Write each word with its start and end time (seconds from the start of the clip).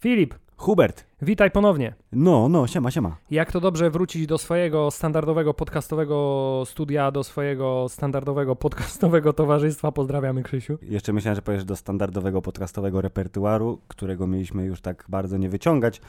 Filip, 0.00 0.34
Hubert. 0.56 1.04
witaj 1.22 1.50
ponownie. 1.50 1.94
No, 2.12 2.48
no, 2.48 2.66
siema, 2.66 2.90
siema. 2.90 3.16
Jak 3.30 3.52
to 3.52 3.60
dobrze 3.60 3.90
wrócić 3.90 4.26
do 4.26 4.38
swojego 4.38 4.90
standardowego 4.90 5.54
podcastowego 5.54 6.62
studia, 6.66 7.10
do 7.10 7.24
swojego 7.24 7.88
standardowego 7.88 8.56
podcastowego 8.56 9.32
towarzystwa. 9.32 9.92
Pozdrawiamy, 9.92 10.42
Krzysiu. 10.42 10.78
Jeszcze 10.82 11.12
myślałem, 11.12 11.34
że 11.34 11.42
powiesz 11.42 11.64
do 11.64 11.76
standardowego 11.76 12.42
podcastowego 12.42 13.00
repertuaru, 13.00 13.80
którego 13.88 14.26
mieliśmy 14.26 14.64
już 14.64 14.80
tak 14.80 15.04
bardzo 15.08 15.36
nie 15.36 15.48
wyciągać 15.48 16.00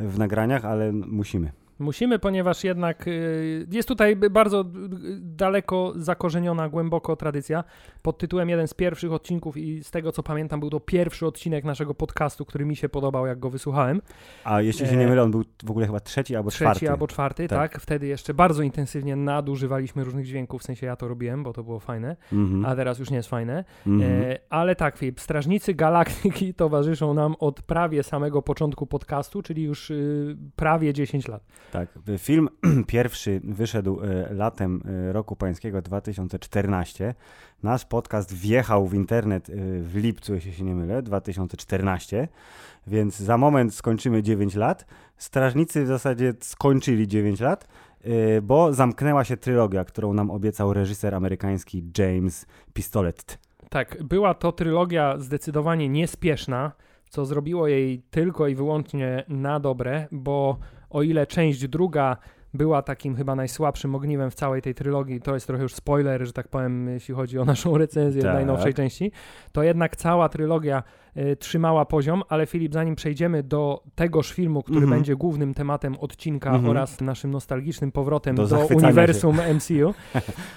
w 0.00 0.18
nagraniach, 0.18 0.64
ale 0.64 0.92
musimy. 0.92 1.52
Musimy, 1.78 2.18
ponieważ 2.18 2.64
jednak 2.64 3.08
y, 3.08 3.66
jest 3.72 3.88
tutaj 3.88 4.16
bardzo 4.16 4.64
daleko 5.20 5.92
zakorzeniona, 5.96 6.68
głęboko 6.68 7.16
tradycja. 7.16 7.64
Pod 8.02 8.18
tytułem 8.18 8.48
jeden 8.48 8.68
z 8.68 8.74
pierwszych 8.74 9.12
odcinków 9.12 9.56
i 9.56 9.84
z 9.84 9.90
tego 9.90 10.12
co 10.12 10.22
pamiętam 10.22 10.60
był 10.60 10.70
to 10.70 10.80
pierwszy 10.80 11.26
odcinek 11.26 11.64
naszego 11.64 11.94
podcastu, 11.94 12.44
który 12.44 12.64
mi 12.66 12.76
się 12.76 12.88
podobał, 12.88 13.26
jak 13.26 13.38
go 13.38 13.50
wysłuchałem. 13.50 14.02
A 14.44 14.60
jeśli 14.62 14.86
się 14.86 14.92
E, 14.92 14.96
nie 14.96 15.06
mylę, 15.06 15.22
on 15.22 15.30
był 15.30 15.44
w 15.64 15.70
ogóle 15.70 15.86
chyba 15.86 16.00
trzeci 16.00 16.36
albo 16.36 16.50
Trzeci 16.50 16.62
czwarty. 16.64 16.90
albo 16.90 17.06
czwarty, 17.06 17.48
Tak. 17.48 17.72
tak. 17.72 17.82
Wtedy 17.82 18.06
jeszcze 18.06 18.34
bardzo 18.34 18.62
intensywnie 18.62 19.16
nadużywaliśmy 19.16 20.04
różnych 20.04 20.26
dźwięków, 20.26 20.62
w 20.62 20.64
sensie 20.64 20.86
ja 20.86 20.96
to 20.96 21.08
robiłem, 21.08 21.42
bo 21.42 21.52
to 21.52 21.64
było 21.64 21.80
fajne, 21.80 22.16
Mhm. 22.32 22.64
a 22.66 22.76
teraz 22.76 22.98
już 22.98 23.10
nie 23.10 23.16
jest 23.16 23.28
fajne. 23.28 23.64
Mhm. 23.86 24.12
E, 24.22 24.38
ale 24.50 24.76
tak, 24.76 24.96
Filip, 24.96 25.20
Strażnicy 25.20 25.74
Galaktyki 25.74 26.54
towarzyszą 26.54 27.14
nam 27.14 27.34
od 27.38 27.62
prawie 27.62 28.02
samego 28.02 28.42
początku 28.42 28.86
podcastu, 28.86 29.42
czyli 29.42 29.62
już 29.62 29.90
y, 29.90 30.36
prawie 30.56 30.92
10 30.92 31.28
lat. 31.28 31.42
Tak. 31.72 31.88
Film 32.18 32.48
pierwszy 32.86 33.40
wyszedł 33.44 34.00
e, 34.00 34.34
latem 34.34 34.82
e, 35.08 35.12
roku 35.12 35.36
pańskiego 35.36 35.82
2014. 35.82 37.14
Nasz 37.62 37.84
podcast 37.84 38.34
wjechał 38.34 38.86
w 38.86 38.94
internet 38.94 39.50
e, 39.50 39.52
w 39.80 39.96
lipcu, 39.96 40.34
jeśli 40.34 40.52
się 40.52 40.64
nie 40.64 40.74
mylę, 40.74 41.02
2014. 41.02 42.28
Więc 42.86 43.18
za 43.18 43.38
moment 43.38 43.74
skończymy 43.74 44.22
9 44.22 44.54
lat. 44.54 44.86
Strażnicy 45.16 45.84
w 45.84 45.86
zasadzie 45.86 46.34
skończyli 46.40 47.08
9 47.08 47.40
lat, 47.40 47.68
bo 48.42 48.72
zamknęła 48.72 49.24
się 49.24 49.36
trylogia, 49.36 49.84
którą 49.84 50.12
nam 50.12 50.30
obiecał 50.30 50.72
reżyser 50.72 51.14
amerykański 51.14 51.82
James 51.98 52.46
Pistolet. 52.74 53.38
Tak, 53.70 54.02
była 54.02 54.34
to 54.34 54.52
trylogia 54.52 55.18
zdecydowanie 55.18 55.88
niespieszna, 55.88 56.72
co 57.10 57.24
zrobiło 57.24 57.68
jej 57.68 58.02
tylko 58.10 58.48
i 58.48 58.54
wyłącznie 58.54 59.24
na 59.28 59.60
dobre, 59.60 60.08
bo 60.12 60.58
o 60.96 61.02
ile 61.02 61.26
część 61.26 61.68
druga 61.68 62.16
była 62.54 62.82
takim 62.82 63.16
chyba 63.16 63.34
najsłabszym 63.34 63.94
ogniwem 63.94 64.30
w 64.30 64.34
całej 64.34 64.62
tej 64.62 64.74
trylogii, 64.74 65.20
to 65.20 65.34
jest 65.34 65.46
trochę 65.46 65.62
już 65.62 65.74
spoiler, 65.74 66.26
że 66.26 66.32
tak 66.32 66.48
powiem, 66.48 66.88
jeśli 66.88 67.14
chodzi 67.14 67.38
o 67.38 67.44
naszą 67.44 67.78
recenzję 67.78 68.22
Tak. 68.22 68.34
najnowszej 68.34 68.74
części, 68.74 69.12
to 69.52 69.62
jednak 69.62 69.96
cała 69.96 70.28
trylogia 70.28 70.82
trzymała 71.38 71.84
poziom, 71.84 72.22
ale 72.28 72.46
Filip, 72.46 72.72
zanim 72.74 72.94
przejdziemy 72.96 73.42
do 73.42 73.82
tegoż 73.94 74.32
filmu, 74.32 74.62
który 74.62 74.78
Mhm. 74.80 74.98
będzie 74.98 75.16
głównym 75.16 75.54
tematem 75.54 75.96
odcinka 76.00 76.50
Mhm. 76.50 76.70
oraz 76.70 77.00
naszym 77.00 77.30
nostalgicznym 77.30 77.92
powrotem 77.92 78.36
Do 78.36 78.46
do, 78.46 78.66
uniwersum 78.66 79.36
MCU, 79.54 79.94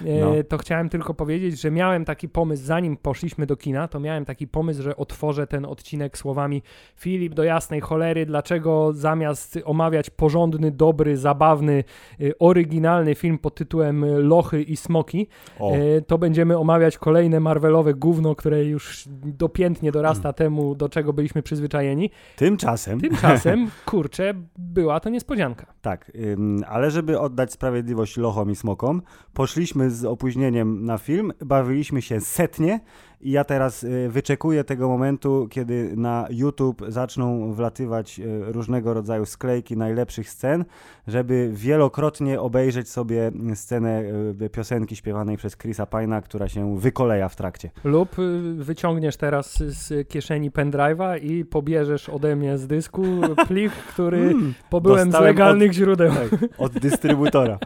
e, 0.06 0.20
No. 0.20 0.32
to 0.48 0.58
chciałem 0.58 0.88
tylko 0.88 1.14
powiedzieć, 1.14 1.60
że 1.60 1.70
miałem 1.70 2.04
taki 2.04 2.28
pomysł, 2.28 2.64
zanim 2.64 2.96
poszliśmy 2.96 3.46
do 3.46 3.56
kina, 3.56 3.88
to 3.88 4.00
miałem 4.00 4.24
taki 4.24 4.48
pomysł, 4.48 4.82
że 4.82 4.96
otworzę 4.96 5.46
ten 5.46 5.64
odcinek 5.64 6.18
słowami 6.18 6.62
Filip, 6.96 7.34
do 7.34 7.44
jasnej 7.44 7.80
cholery, 7.80 8.26
dlaczego 8.26 8.92
zamiast 8.92 9.58
omawiać 9.64 10.10
porządny, 10.10 10.70
dobry, 10.70 11.16
zabawny, 11.16 11.84
y, 12.20 12.38
oryginalny 12.38 13.14
film 13.14 13.38
pod 13.38 13.54
tytułem 13.54 14.04
Lochy 14.28 14.62
i 14.62 14.76
Smoki, 14.76 15.26
O, 15.58 15.72
e, 15.72 16.00
to 16.02 16.18
będziemy 16.18 16.58
omawiać 16.58 16.98
kolejne 16.98 17.40
Marvelowe 17.40 17.94
gówno, 17.94 18.34
które 18.34 18.64
już 18.64 19.04
dopiętnie 19.24 19.92
dorasta 19.92 20.32
temu, 20.32 20.49
do 20.74 20.88
czego 20.88 21.12
byliśmy 21.12 21.42
przyzwyczajeni. 21.42 22.10
tymczasem... 22.36 23.00
Tymczasem, 23.00 23.70
kurczę, 23.86 24.34
była 24.58 25.00
to 25.00 25.10
niespodzianka. 25.10 25.66
Tak, 25.82 26.12
ym, 26.14 26.64
ale 26.68 26.90
żeby 26.90 27.20
oddać 27.20 27.52
sprawiedliwość 27.52 28.16
lochom 28.16 28.50
i 28.50 28.56
smokom, 28.56 29.02
poszliśmy 29.34 29.90
z 29.90 30.04
opóźnieniem 30.04 30.84
na 30.84 30.98
film, 30.98 31.32
bawiliśmy 31.44 32.02
się 32.02 32.20
setnie 32.20 32.80
i 33.20 33.30
ja 33.30 33.44
teraz 33.44 33.84
y, 33.84 34.08
wyczekuję 34.08 34.64
tego 34.64 34.88
momentu, 34.88 35.48
kiedy 35.50 35.96
na 35.96 36.26
YouTube 36.30 36.82
zaczną 36.88 37.52
wlatywać 37.52 38.18
y, 38.20 38.52
różnego 38.52 38.94
rodzaju 38.94 39.26
sklejki 39.26 39.76
najlepszych 39.76 40.30
scen, 40.30 40.64
żeby 41.06 41.50
wielokrotnie 41.52 42.40
obejrzeć 42.40 42.88
sobie 42.88 43.32
scenę 43.54 44.02
y, 44.42 44.50
piosenki 44.50 44.96
śpiewanej 44.96 45.36
przez 45.36 45.56
Chrisa 45.56 45.86
Pina, 45.86 46.20
która 46.20 46.48
się 46.48 46.78
wykoleja 46.78 47.28
w 47.28 47.36
trakcie. 47.36 47.70
Lub 47.84 48.16
wyciągniesz 48.56 49.16
teraz 49.16 49.58
z 49.58 50.08
kieszeni 50.08 50.50
pendrive'a 50.50 51.24
i 51.24 51.44
pobierzesz 51.44 52.08
ode 52.08 52.36
mnie 52.36 52.58
z 52.58 52.66
dysku 52.66 53.02
plik, 53.48 53.72
który 53.92 54.30
Mm, 54.30 54.54
pobyłem 54.70 55.12
z 55.12 55.20
legalnych 55.20 55.72
źródeł. 55.72 56.12
Tak, 56.12 56.58
od 56.58 56.72
dystrybutora. 56.72 57.58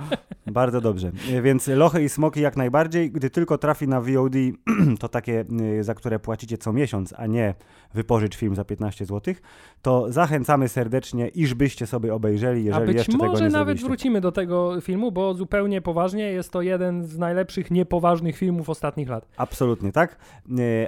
Bardzo 0.47 0.81
dobrze. 0.81 1.11
Więc 1.43 1.69
lochy 1.69 2.03
i 2.03 2.09
smoki 2.09 2.41
jak 2.41 2.57
najbardziej. 2.57 3.11
Gdy 3.11 3.31
tylko 3.31 3.59
trafi 3.59 3.89
na 3.89 4.01
VOD, 4.01 4.35
to 5.01 5.09
takie, 5.09 5.44
za 5.81 5.95
które 5.95 6.19
płacicie 6.19 6.59
co 6.59 6.73
miesiąc, 6.73 7.15
a 7.17 7.27
nie 7.27 7.55
wypożycz 7.95 8.37
film 8.37 8.55
za 8.55 8.65
15 8.65 9.05
zł, 9.07 9.35
to 9.83 10.13
zachęcamy 10.13 10.69
serdecznie, 10.69 11.29
iż 11.29 11.55
byście 11.55 11.87
sobie 11.87 12.15
obejrzeli, 12.15 12.61
A 12.61 12.65
jeżeli 12.65 12.87
być 12.87 12.97
jeszcze 12.97 13.13
tego 13.13 13.25
może 13.25 13.45
nie 13.45 13.51
nawet 13.51 13.55
zrobiliście. 13.67 13.89
wrócimy 13.89 14.21
do 14.21 14.33
tego 14.33 14.81
filmu, 14.81 15.13
bo 15.13 15.35
zupełnie 15.35 15.81
poważnie 15.81 16.25
jest 16.33 16.51
to 16.53 16.63
jeden 16.63 17.05
z 17.05 17.19
najlepszych 17.19 17.71
niepoważnych 17.71 18.37
filmów 18.37 18.69
ostatnich 18.71 19.09
lat. 19.09 19.29
Absolutnie, 19.37 19.93
tak? 19.93 20.17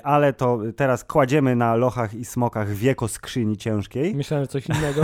Ale 0.03 0.33
to 0.33 0.59
teraz 0.77 1.05
kładziemy 1.05 1.57
na 1.57 1.75
lochach 1.77 2.15
i 2.15 2.25
smokach 2.25 2.69
wieko 2.69 3.09
skrzyni 3.09 3.57
ciężkiej. 3.57 4.15
Myślałem, 4.15 4.45
że 4.45 4.49
coś 4.49 4.67
innego. 4.79 5.03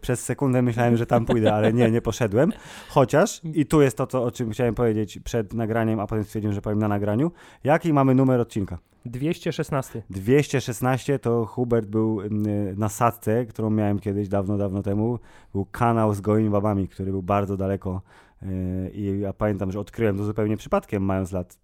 Przez 0.00 0.24
sekundę 0.24 0.62
myślałem, 0.62 0.96
że 0.96 1.06
tam 1.06 1.26
pójdę, 1.26 1.54
ale 1.54 1.72
nie, 1.72 1.90
nie 1.90 2.00
poszedłem. 2.02 2.52
Chociaż, 2.88 3.40
i 3.44 3.66
tu 3.66 3.82
jest 3.82 3.96
to, 3.96 4.06
co, 4.06 4.24
o 4.24 4.30
czym 4.30 4.50
chciałem 4.50 4.74
powiedzieć 4.74 5.18
przed 5.24 5.54
nagraniem, 5.54 6.00
a 6.00 6.06
potem 6.06 6.24
stwierdziłem, 6.24 6.54
że 6.54 6.62
powiem 6.62 6.78
na 6.78 6.88
nagraniu. 6.88 7.30
Jaki 7.64 7.92
mamy 7.92 8.14
numer 8.14 8.40
odcinka? 8.40 8.78
216. 9.04 10.02
216 10.10 11.18
to 11.18 11.46
Hubert 11.46 11.86
był 11.86 12.20
y, 12.20 12.30
na 12.76 12.88
sadce, 12.88 13.46
którą 13.46 13.70
miałem 13.70 13.98
kiedyś 13.98 14.28
dawno, 14.28 14.58
dawno 14.58 14.82
temu. 14.82 15.18
Był 15.52 15.64
kanał 15.64 16.14
z 16.14 16.20
gołymi 16.20 16.50
babami, 16.50 16.88
który 16.88 17.10
był 17.10 17.22
bardzo 17.22 17.56
daleko. 17.56 18.02
y, 18.42 18.90
I 18.94 19.20
ja 19.20 19.32
pamiętam, 19.32 19.72
że 19.72 19.80
odkryłem 19.80 20.16
to 20.16 20.24
zupełnie 20.24 20.56
przypadkiem, 20.56 21.02
mając 21.02 21.32
lat 21.32 21.58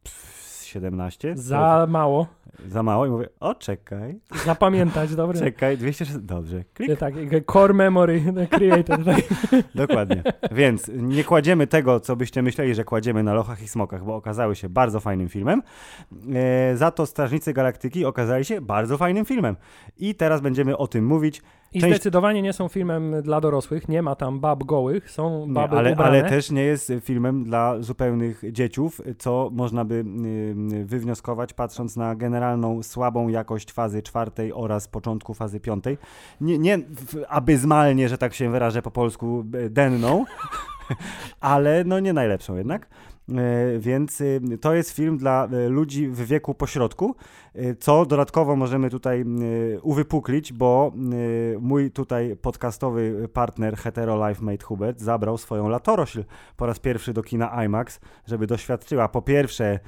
pff, 0.71 0.83
17. 0.83 1.33
Za 1.37 1.87
mało. 1.89 2.27
za 2.69 2.83
mało 2.83 3.07
i 3.07 3.11
mówię, 3.11 3.29
o 3.41 3.55
czekaj, 3.55 4.21
Zapamiętać, 4.45 5.15
dobre. 5.15 5.39
czekaj, 5.47 5.79
216, 5.79 6.27
dobrze, 6.27 6.65
klik. 6.75 6.99
Tak, 6.99 7.15
core 7.53 7.75
memory 7.75 8.23
created. 8.51 9.01
Tak. 9.11 9.17
Dokładnie. 9.75 10.23
Więc 10.53 10.91
nie 10.95 11.25
kładziemy 11.25 11.67
tego, 11.67 12.01
co 12.01 12.17
byście 12.17 12.43
myśleli, 12.43 12.75
że 12.75 12.85
kładziemy 12.85 13.23
na 13.23 13.35
lochach 13.35 13.63
i 13.63 13.69
smokach, 13.69 14.05
bo 14.05 14.15
okazały 14.17 14.57
się 14.57 14.69
bardzo 14.69 15.01
fajnym 15.01 15.29
filmem. 15.29 15.63
E, 16.35 16.77
za 16.77 16.91
to 16.91 17.07
Strażnicy 17.07 17.53
Galaktyki 17.53 18.05
okazali 18.05 18.45
się 18.45 18.61
bardzo 18.61 18.99
fajnym 18.99 19.25
filmem. 19.25 19.57
I 19.99 20.15
teraz 20.15 20.41
będziemy 20.41 20.77
o 20.77 20.87
tym 20.87 21.07
mówić. 21.07 21.43
I 21.73 21.81
Część- 21.81 21.95
zdecydowanie 21.95 22.43
nie 22.43 22.53
są 22.53 22.69
filmem 22.69 23.23
dla 23.23 23.41
dorosłych, 23.41 23.89
nie 23.89 24.03
ma 24.03 24.15
tam 24.15 24.41
bab 24.41 24.65
gołych, 24.65 25.11
są 25.11 25.47
Nie, 25.47 25.53
baby 25.55 25.77
ale, 25.77 25.93
ubrane. 25.93 26.11
ale 26.21 26.29
też 26.31 26.51
nie 26.51 26.63
jest 26.63 26.93
filmem 27.01 27.45
dla 27.45 27.83
zupełnych 27.83 28.43
dzieciów, 28.53 29.01
co 29.19 29.51
można 29.53 29.85
by 29.85 30.05
y, 30.75 30.85
wywnioskować 30.85 31.53
patrząc 31.53 31.97
na 31.97 32.15
generalną 32.17 32.83
słabą 32.83 33.29
jakość 33.29 33.73
fazy 33.73 34.03
czwartej 34.03 34.53
oraz 34.53 34.89
początku 34.89 35.35
fazy 35.35 35.61
piątej. 35.61 35.99
Nie, 36.41 36.59
nie 36.59 36.79
abysmalnie, 37.29 38.09
że 38.09 38.19
tak 38.19 38.35
się 38.35 38.51
wyrażę 38.51 38.83
po 38.83 38.91
polsku, 38.91 39.45
e, 39.55 39.71
denną, 39.71 40.25
ale 41.41 41.85
no 41.85 42.01
nie 42.01 42.13
najlepszą 42.13 42.57
jednak. 42.57 42.87
E, 43.29 43.79
Więc 43.79 44.21
y, 44.21 44.41
to 44.61 44.75
jest 44.75 44.91
film 44.91 45.17
dla 45.19 45.49
e, 45.53 45.69
ludzi 45.69 46.09
w 46.09 46.27
wieku 46.27 46.55
pośrodku, 46.55 47.15
co 47.81 48.07
dodatkowo 48.07 48.57
możemy 48.57 48.91
tutaj 48.91 49.25
y, 49.43 49.81
uwypuklić, 49.83 50.53
bo 50.53 50.93
y, 51.13 51.57
mój 51.61 51.91
tutaj 51.91 52.37
podcastowy 52.43 53.29
partner 53.33 53.77
Hetero 53.77 54.29
Life 54.29 54.45
Mate 54.45 54.65
Hubert 54.65 55.01
zabrał 55.01 55.39
swoją 55.39 55.69
latorośl 55.69 56.25
po 56.57 56.67
raz 56.67 56.79
pierwszy 56.79 57.13
do 57.13 57.23
kina 57.23 57.65
IMAX, 57.65 58.01
żeby 58.27 58.47
doświadczyła 58.47 59.09
po 59.09 59.23
pierwsze 59.23 59.79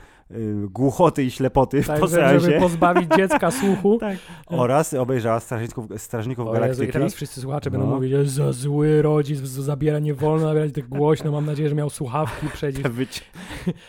głuchoty 0.70 1.24
i 1.24 1.30
ślepoty 1.30 1.82
w 1.82 1.86
Tak, 1.86 2.00
po 2.00 2.06
żeby, 2.06 2.22
seansie. 2.22 2.40
żeby 2.40 2.58
pozbawić 2.60 3.08
dziecka 3.16 3.50
słuchu. 3.60 3.98
Tak. 3.98 4.16
Oraz 4.46 4.94
obejrzała 4.94 5.40
Strażników, 5.40 5.86
Strażników 5.96 6.46
O 6.46 6.50
Jezu, 6.50 6.60
Galaktyki. 6.60 6.88
i 6.90 6.92
teraz 6.92 7.14
wszyscy 7.14 7.40
słuchacze 7.40 7.70
No. 7.70 7.78
będą 7.78 7.94
mówić, 7.94 8.10
że 8.10 8.24
za 8.26 8.52
zły 8.52 9.02
rodzic, 9.02 9.38
zabiera 9.40 9.98
nie 9.98 10.14
wolno 10.14 10.46
nabierać 10.46 10.72
tak 10.72 10.88
głośno, 10.88 11.32
mam 11.32 11.46
nadzieję, 11.46 11.68
że 11.68 11.74
miał 11.74 11.90
słuchawki 11.90 12.46
przecież. 12.54 12.82
Być... 12.82 13.24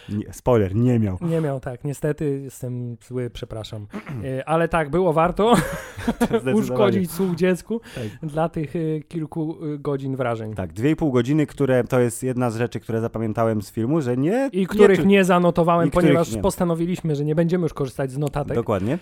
Nie, 0.10 0.34
spoiler, 0.34 0.76
nie 0.76 1.00
miał. 1.00 1.18
Nie 1.22 1.42
miał, 1.42 1.60
tak, 1.60 1.84
niestety 1.84 2.40
jestem 2.44 2.98
zły, 3.08 3.30
przepraszam. 3.30 3.63
E, 4.24 4.50
Ale 4.50 4.68
tak, 4.68 4.90
było 4.90 5.14
warto 5.14 5.54
uszkodzić 6.60 7.12
słuch 7.12 7.36
dziecku 7.36 7.82
Tak. 7.96 8.30
dla 8.30 8.50
tych 8.50 8.76
e, 8.76 8.80
kilku 9.08 9.58
e, 9.74 9.78
godzin 9.78 10.16
wrażeń. 10.16 10.54
Tak, 10.54 10.74
dwie 10.74 10.92
i 10.92 10.96
pół 10.96 11.12
godziny, 11.12 11.48
które 11.48 11.84
to 11.84 12.00
jest 12.00 12.24
jedna 12.24 12.50
z 12.50 12.56
rzeczy, 12.58 12.80
które 12.80 13.02
zapamiętałem 13.02 13.62
z 13.62 13.72
filmu, 13.72 14.02
że 14.02 14.18
nie. 14.18 14.50
I 14.52 14.68
których 14.68 15.00
czu- 15.00 15.06
nie 15.06 15.24
zanotowałem, 15.26 15.92
ponieważ 15.92 16.36
nie. 16.36 16.42
postanowiliśmy, 16.42 17.16
że 17.16 17.26
nie 17.26 17.36
będziemy 17.36 17.64
już 17.64 17.74
korzystać 17.74 18.12
z 18.12 18.18
notatek. 18.18 18.56
Dokładnie. 18.56 18.98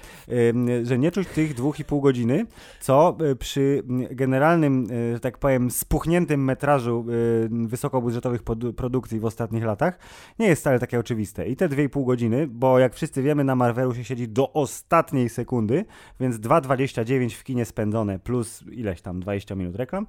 Że 0.83 0.97
nie 0.97 1.11
czuć 1.11 1.27
tych 1.27 1.53
dwóch 1.53 1.79
i 1.79 1.85
pół 1.85 2.01
godziny, 2.01 2.45
co 2.79 3.17
przy 3.39 3.83
generalnym, 4.11 4.87
że 5.13 5.19
tak 5.19 5.37
powiem, 5.37 5.71
spuchniętym 5.71 6.43
metrażu 6.43 7.05
wysokobudżetowych 7.49 8.43
produkcji 8.75 9.19
w 9.19 9.25
ostatnich 9.25 9.63
latach 9.63 9.99
nie 10.39 10.47
jest 10.47 10.61
wcale 10.61 10.79
takie 10.79 10.99
oczywiste. 10.99 11.47
I 11.47 11.55
te 11.55 11.69
dwie 11.69 11.83
i 11.83 11.89
pół 11.89 12.05
godziny, 12.05 12.47
bo 12.47 12.79
jak 12.79 12.93
wszyscy 12.95 13.21
wiemy, 13.23 13.43
na 13.43 13.55
Marvelu 13.55 13.95
się 13.95 14.03
siedzi 14.03 14.27
do 14.27 14.50
ostatniej 14.53 15.29
sekundy, 15.29 15.85
więc 16.19 16.35
2,29 16.35 17.29
w 17.35 17.43
kinie 17.43 17.65
spędzone 17.65 18.19
plus 18.19 18.63
ileś 18.71 19.01
tam 19.01 19.19
20 19.19 19.55
minut 19.55 19.75
reklam. 19.75 20.07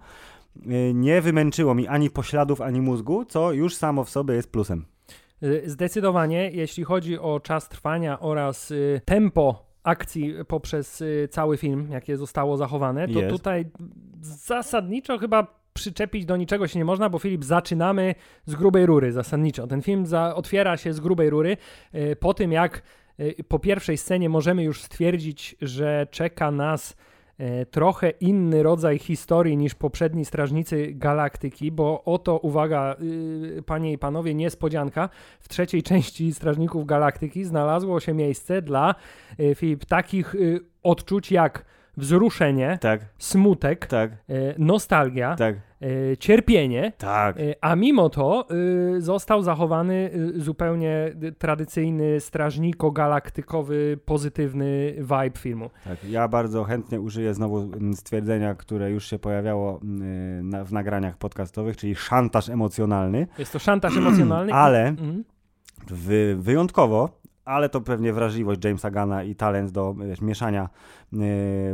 y, 0.67 0.93
Nie 0.95 1.21
wymęczyło 1.21 1.75
mi 1.75 1.87
ani 1.89 2.11
pośladów, 2.11 2.61
ani 2.61 2.81
mózgu, 2.81 3.25
co 3.25 3.53
już 3.53 3.75
samo 3.75 4.05
w 4.05 4.11
sobie 4.11 4.35
jest 4.35 4.53
plusem. 4.53 4.85
Y, 5.43 5.63
Zdecydowanie, 5.67 6.51
jeśli 6.51 6.85
chodzi 6.85 7.19
o 7.19 7.41
czas 7.41 7.69
trwania 7.69 8.21
oraz 8.21 8.71
y, 8.71 9.01
tempo 9.05 9.67
akcji 9.83 10.35
poprzez 10.49 11.03
cały 11.31 11.57
film, 11.57 11.89
jakie 11.91 12.17
zostało 12.17 12.57
zachowane, 12.57 13.09
to 13.09 13.19
Jest. 13.21 13.31
tutaj 13.37 13.65
zasadniczo 14.21 15.19
chyba 15.19 15.63
przyczepić 15.73 16.25
do 16.25 16.37
niczego 16.37 16.69
się 16.69 16.79
nie 16.79 16.85
można, 16.85 17.11
bo 17.11 17.19
Filip 17.19 17.45
zaczynamy 17.45 18.15
z 18.47 18.55
grubej 18.55 18.87
rury 18.87 19.13
zasadniczo. 19.13 19.67
Ten 19.67 19.83
film 19.83 20.07
za, 20.07 20.35
otwiera 20.35 20.77
się 20.77 20.93
z 20.93 21.01
grubej 21.01 21.31
rury 21.31 21.57
po 22.21 22.35
tym, 22.35 22.53
jak 22.53 22.83
po 23.49 23.59
pierwszej 23.59 23.97
scenie 23.97 24.29
możemy 24.29 24.65
już 24.65 24.83
stwierdzić, 24.83 25.57
że 25.63 26.07
czeka 26.11 26.51
nas 26.51 26.97
e, 27.39 27.67
trochę 27.67 28.11
inny 28.11 28.63
rodzaj 28.63 28.99
historii 28.99 29.57
niż 29.57 29.75
poprzedni 29.75 30.25
Strażnicy 30.25 30.93
Galaktyki, 30.95 31.73
bo 31.73 32.05
oto, 32.05 32.39
uwaga, 32.39 32.97
y, 33.59 33.63
panie 33.67 33.93
i 33.93 33.99
panowie, 33.99 34.35
niespodzianka, 34.35 35.09
w 35.41 35.49
trzeciej 35.49 35.83
części 35.83 36.35
Strażników 36.35 36.87
Galaktyki 36.87 37.45
znalazło 37.45 38.01
się 38.01 38.15
miejsce 38.15 38.63
dla, 38.63 38.95
y, 39.41 39.55
Filip, 39.55 39.85
takich 39.85 40.35
y, 40.35 40.61
odczuć 40.83 41.33
jak 41.33 41.65
wzruszenie, 41.97 42.79
Tak, 42.81 43.01
smutek, 43.19 43.87
tak, 43.87 44.11
nostalgia, 44.59 45.37
tak, 45.37 45.57
cierpienie, 46.19 46.93
tak. 46.99 47.39
y, 47.41 47.55
a 47.61 47.77
mimo 47.77 48.09
to 48.11 48.47
y, 48.97 49.01
został 49.01 49.43
zachowany 49.43 50.11
y, 50.37 50.41
zupełnie 50.41 51.15
y, 51.23 51.33
tradycyjny, 51.33 52.21
strażniko-galaktykowy, 52.21 53.97
pozytywny 54.05 54.95
vibe 54.99 55.39
filmu. 55.39 55.71
Tak, 55.85 56.05
ja 56.05 56.29
bardzo 56.29 56.65
chętnie 56.65 57.01
użyję 57.01 57.35
znowu 57.35 57.59
mm, 57.61 57.95
stwierdzenia, 57.95 58.55
które 58.55 58.91
już 58.91 59.07
się 59.07 59.19
pojawiało 59.19 59.81
mm, 59.83 60.65
w 60.65 60.73
nagraniach 60.73 61.17
podcastowych, 61.17 61.77
czyli 61.77 61.95
szantaż 61.95 62.49
emocjonalny, 62.49 63.27
Jest 63.39 63.53
to 63.53 63.59
szantaż 63.59 63.97
emocjonalny. 63.97 64.53
ale 64.55 64.89
Mhm. 64.89 65.25
wy, 65.87 66.37
wyjątkowo, 66.39 67.09
ale 67.45 67.69
to 67.69 67.81
pewnie 67.81 68.13
wrażliwość 68.13 68.65
Jamesa 68.65 68.91
Gana 68.91 69.23
i 69.23 69.35
talent 69.35 69.71
do 69.71 69.95
wiesz, 69.95 70.21
mieszania 70.21 70.69
y, 71.13 71.19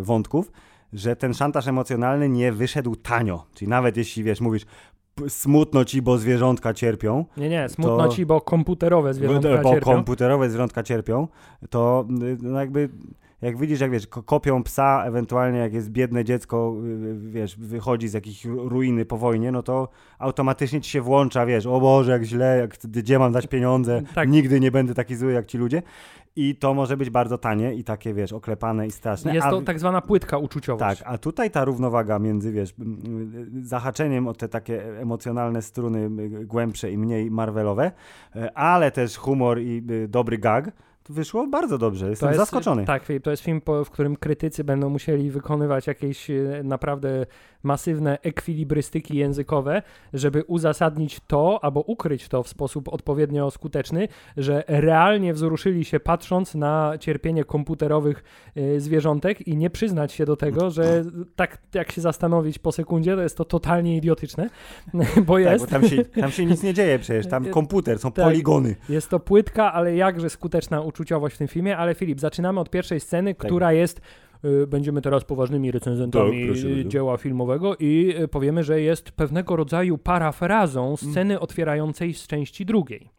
wątków, 0.03 0.53
że 0.93 1.17
ten 1.17 1.35
szantaż 1.35 1.67
emocjonalny 1.69 2.29
nie 2.29 2.53
wyszedł 2.53 2.97
tanio. 2.97 3.45
Czyli 3.55 3.69
nawet 3.69 3.97
jeśli 3.97 4.23
wiesz, 4.23 4.41
mówisz 4.41 4.65
"P- 5.15 5.31
smutno 5.31 5.85
ci, 5.85 6.03
bo 6.03 6.19
zwierzątka 6.19 6.75
cierpią, 6.75 7.25
Nie, 7.37 7.49
nie, 7.49 7.69
smutno 7.69 7.97
to- 7.99 8.09
ci, 8.09 8.27
bo 8.27 8.41
komputerowe 8.41 9.15
zwierzątka 9.15 9.63
bo 9.63 9.71
cierpią. 9.71 9.93
komputerowe 9.95 10.49
zwierzątka 10.51 10.83
cierpią, 10.83 11.29
to 11.71 12.07
y, 12.23 12.37
no 12.43 12.61
jakby 12.61 12.89
jak 13.43 13.57
widzisz, 13.59 13.81
jak 13.81 13.91
wiesz, 13.91 14.07
ko- 14.07 14.23
kopią 14.23 14.63
psa, 14.63 15.05
ewentualnie 15.07 15.59
jak 15.59 15.73
jest 15.75 15.91
biedne 15.91 16.25
dziecko, 16.25 16.75
y, 16.85 17.19
wiesz, 17.31 17.57
wychodzi 17.59 18.09
z 18.09 18.13
jakiejś 18.13 18.45
ru- 18.45 18.69
ruiny 18.69 19.05
po 19.05 19.17
wojnie, 19.17 19.53
no 19.53 19.63
to 19.63 19.89
automatycznie 20.19 20.81
ci 20.81 20.91
się 20.91 21.01
włącza, 21.01 21.47
wiesz, 21.47 21.67
o 21.67 21.81
Boże, 21.81 22.13
jak 22.13 22.23
źle, 22.23 22.59
jak, 22.59 22.77
gdzie 22.89 23.19
mam 23.19 23.33
dać 23.33 23.47
pieniądze, 23.47 24.03
Tak. 24.15 24.29
nigdy 24.29 24.61
nie 24.61 24.71
będę 24.71 24.95
taki 24.95 25.17
zły 25.17 25.33
jak 25.33 25.47
ci 25.47 25.59
ludzie. 25.59 25.83
I 26.37 26.57
to 26.57 26.75
może 26.75 26.97
być 26.97 27.11
bardzo 27.11 27.39
tanie 27.39 27.75
i 27.75 27.85
takie, 27.85 28.15
wiesz, 28.15 28.33
oklepane 28.33 28.87
i 28.87 28.91
straszne. 28.91 29.35
Jest 29.35 29.47
a, 29.47 29.51
to 29.51 29.63
tak 29.63 29.79
zwana 29.79 30.01
płytka 30.01 30.39
uczuciowość. 30.39 30.99
tak, 31.01 31.09
a 31.13 31.19
tutaj 31.19 31.51
ta 31.51 31.65
równowaga 31.65 32.19
między, 32.19 32.53
wiesz, 32.53 32.75
zahaczeniem 33.63 34.29
o 34.29 34.35
te 34.35 34.49
takie 34.49 34.99
emocjonalne 35.01 35.63
struny 35.63 36.11
głębsze 36.47 36.91
i 36.93 36.99
mniej 36.99 37.31
Marvelowe, 37.31 37.93
e, 38.37 38.59
ale 38.59 38.91
też 38.91 39.17
humor 39.17 39.61
i 39.61 39.83
y, 39.91 40.09
dobry 40.09 40.39
gag, 40.39 40.73
wyszło 41.09 41.47
bardzo 41.47 41.79
dobrze. 41.79 42.11
Jestem 42.11 42.29
jest, 42.29 42.39
zaskoczony. 42.41 42.85
Tak, 42.85 43.05
Filip, 43.05 43.25
to 43.25 43.31
jest 43.31 43.43
film, 43.43 43.61
po, 43.61 43.85
w 43.85 43.91
którym 43.91 44.17
krytycy 44.17 44.65
będą 44.65 44.89
musieli 44.91 45.31
wykonywać 45.31 45.87
jakieś 45.87 46.31
e, 46.31 46.61
naprawdę 46.65 47.27
masywne 47.63 48.19
ekwilibrystyki 48.23 49.17
językowe, 49.17 49.83
żeby 50.13 50.45
uzasadnić 50.45 51.21
to 51.27 51.65
albo 51.65 51.81
ukryć 51.81 52.29
to 52.29 52.43
w 52.43 52.49
sposób 52.49 52.89
odpowiednio 52.89 53.51
skuteczny, 53.51 54.09
że 54.37 54.65
realnie 54.69 55.35
wzruszyli 55.35 55.85
się 55.85 56.01
patrząc 56.01 56.55
na 56.55 56.93
cierpienie 57.01 57.45
komputerowych 57.45 58.25
e, 58.57 58.81
zwierzątek 58.81 59.49
i 59.49 59.57
nie 59.57 59.71
przyznać 59.71 60.13
się 60.13 60.25
do 60.25 60.37
tego, 60.37 60.71
że 60.71 61.05
tak 61.37 61.59
jak 61.75 61.93
się 61.93 62.01
zastanowić 62.01 62.59
po 62.59 62.73
sekundzie, 62.73 63.17
to 63.17 63.23
jest 63.23 63.37
to 63.37 63.45
totalnie 63.45 63.97
idiotyczne, 63.97 64.51
bo 65.27 65.35
Tak, 65.35 65.43
jest. 65.43 65.65
bo 65.65 65.71
tam 65.71 65.89
się, 65.89 66.05
tam 66.05 66.31
się 66.31 66.47
nic 66.47 66.63
nie 66.63 66.75
dzieje 66.75 66.99
przecież, 66.99 67.27
tam 67.27 67.45
komputer, 67.59 67.99
są 67.99 68.13
tak. 68.13 68.25
poligony. 68.25 68.77
Jest 68.89 69.11
to 69.11 69.21
płytka, 69.21 69.73
ale 69.73 69.97
jakże 69.97 70.31
skuteczna 70.31 70.83
uczuciowość 70.99 71.35
w 71.35 71.39
tym 71.39 71.49
filmie. 71.49 71.77
Ale 71.77 71.95
Filip, 71.95 72.21
zaczynamy 72.21 72.61
od 72.61 72.71
pierwszej 72.71 73.01
sceny, 73.01 73.35
Tak. 73.35 73.47
która 73.47 73.73
jest. 73.73 74.01
y, 74.45 74.67
Będziemy 74.67 75.03
teraz 75.03 75.25
poważnymi 75.25 75.71
recenzentami 75.71 76.49
Tak, 76.49 76.57
y, 76.57 76.85
dzieła 76.87 77.17
filmowego 77.17 77.77
i 77.77 78.15
y, 78.23 78.29
powiemy, 78.29 78.65
że 78.65 78.81
jest 78.81 79.11
pewnego 79.11 79.57
rodzaju 79.57 79.99
parafrazą 79.99 80.97
sceny 80.97 81.41
otwierającej 81.41 82.15
z 82.15 82.27
części 82.27 82.65
drugiej. 82.67 83.11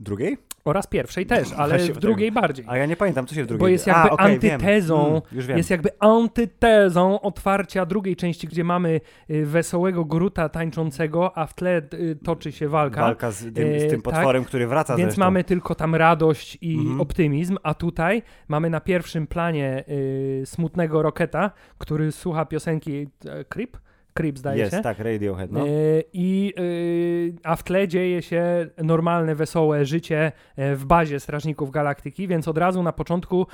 Drugiej? 0.00 0.38
Oraz 0.64 0.86
pierwszej 0.86 1.26
też, 1.26 1.52
ale 1.56 1.78
w 1.78 1.98
drugiej 1.98 2.32
bardziej. 2.32 2.64
A 2.68 2.76
ja 2.76 2.86
nie 2.86 2.96
pamiętam, 2.96 3.26
co 3.26 3.34
się 3.34 3.44
w 3.44 3.46
drugiej... 3.46 3.60
Bo 3.60 3.68
jest 3.68 3.88
A, 3.88 3.90
jakby 3.90 4.10
okej, 4.10 4.38
wiem. 4.38 4.54
antytezą, 4.54 5.08
Mm, 5.08 5.46
wiem. 5.46 5.56
jest 5.58 5.70
jakby 5.70 5.90
antytezą 6.00 7.20
otwarcia 7.20 7.86
drugiej 7.86 8.16
części, 8.16 8.46
gdzie 8.48 8.64
mamy 8.64 9.00
y, 9.30 9.46
wesołego 9.46 10.04
Gruta 10.04 10.48
tańczącego, 10.48 11.38
a 11.38 11.46
w 11.46 11.54
tle 11.54 11.82
y, 11.94 12.16
toczy 12.24 12.52
się 12.52 12.68
walka. 12.68 13.00
Walka 13.00 13.30
z 13.30 13.54
tym, 13.54 13.80
z 13.80 13.90
tym 13.90 14.02
tak. 14.02 14.14
potworem, 14.14 14.44
który 14.44 14.66
wraca 14.66 14.96
Więc 14.96 15.06
zresztą. 15.08 15.20
mamy 15.24 15.44
tylko 15.44 15.74
tam 15.74 15.94
radość 15.94 16.58
i 16.60 16.74
Mhm. 16.78 17.00
optymizm, 17.00 17.56
a 17.62 17.74
tutaj 17.74 18.22
mamy 18.48 18.70
na 18.70 18.80
pierwszym 18.80 19.26
planie 19.26 19.84
y, 19.88 20.42
smutnego 20.46 21.02
Roketa, 21.02 21.50
który 21.78 22.12
słucha 22.12 22.44
piosenki 22.44 23.08
Creep, 23.48 23.76
Creep 24.18 24.38
zdaje 24.38 24.58
Jest, 24.58 24.76
się. 24.76 24.82
tak, 24.82 24.98
Radiohead, 24.98 25.52
no. 25.52 25.60
E, 25.60 25.70
I, 26.12 26.52
y, 26.58 27.34
a 27.44 27.56
w 27.56 27.62
tle 27.62 27.88
dzieje 27.88 28.22
się 28.22 28.66
normalne, 28.84 29.34
wesołe 29.34 29.84
życie 29.86 30.32
e, 30.56 30.76
w 30.76 30.84
bazie 30.84 31.20
Strażników 31.20 31.70
Galaktyki, 31.70 32.28
więc 32.28 32.48
od 32.48 32.58
razu 32.58 32.82
na 32.82 32.92
początku 32.92 33.46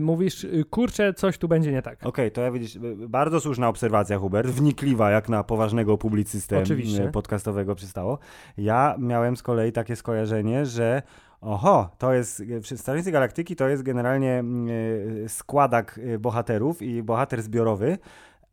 mówisz, 0.00 0.46
kurczę, 0.70 1.14
coś 1.14 1.38
tu 1.38 1.48
będzie 1.48 1.72
nie 1.72 1.82
tak. 1.82 2.06
Okej, 2.06 2.30
to 2.30 2.40
ja 2.40 2.50
widzisz, 2.50 2.78
bardzo 3.08 3.40
słuszna 3.40 3.68
obserwacja, 3.68 4.18
Hubert, 4.18 4.48
wnikliwa 4.48 5.10
jak 5.10 5.28
na 5.28 5.44
poważnego 5.44 5.98
publicystę 5.98 6.58
Oczywiście. 6.58 7.10
podcastowego 7.12 7.74
przystało. 7.74 8.18
Ja 8.56 8.96
miałem 8.98 9.36
z 9.36 9.42
kolei 9.42 9.72
takie 9.72 9.96
skojarzenie, 9.96 10.66
że 10.66 11.02
oho, 11.40 11.90
to 11.98 12.12
jest, 12.12 12.42
Strażnicy 12.76 13.12
Galaktyki 13.12 13.56
to 13.56 13.68
jest 13.68 13.82
generalnie 13.82 14.44
składak 15.28 16.00
bohaterów 16.18 16.82
i 16.82 17.02
bohater 17.02 17.42
zbiorowy, 17.42 17.98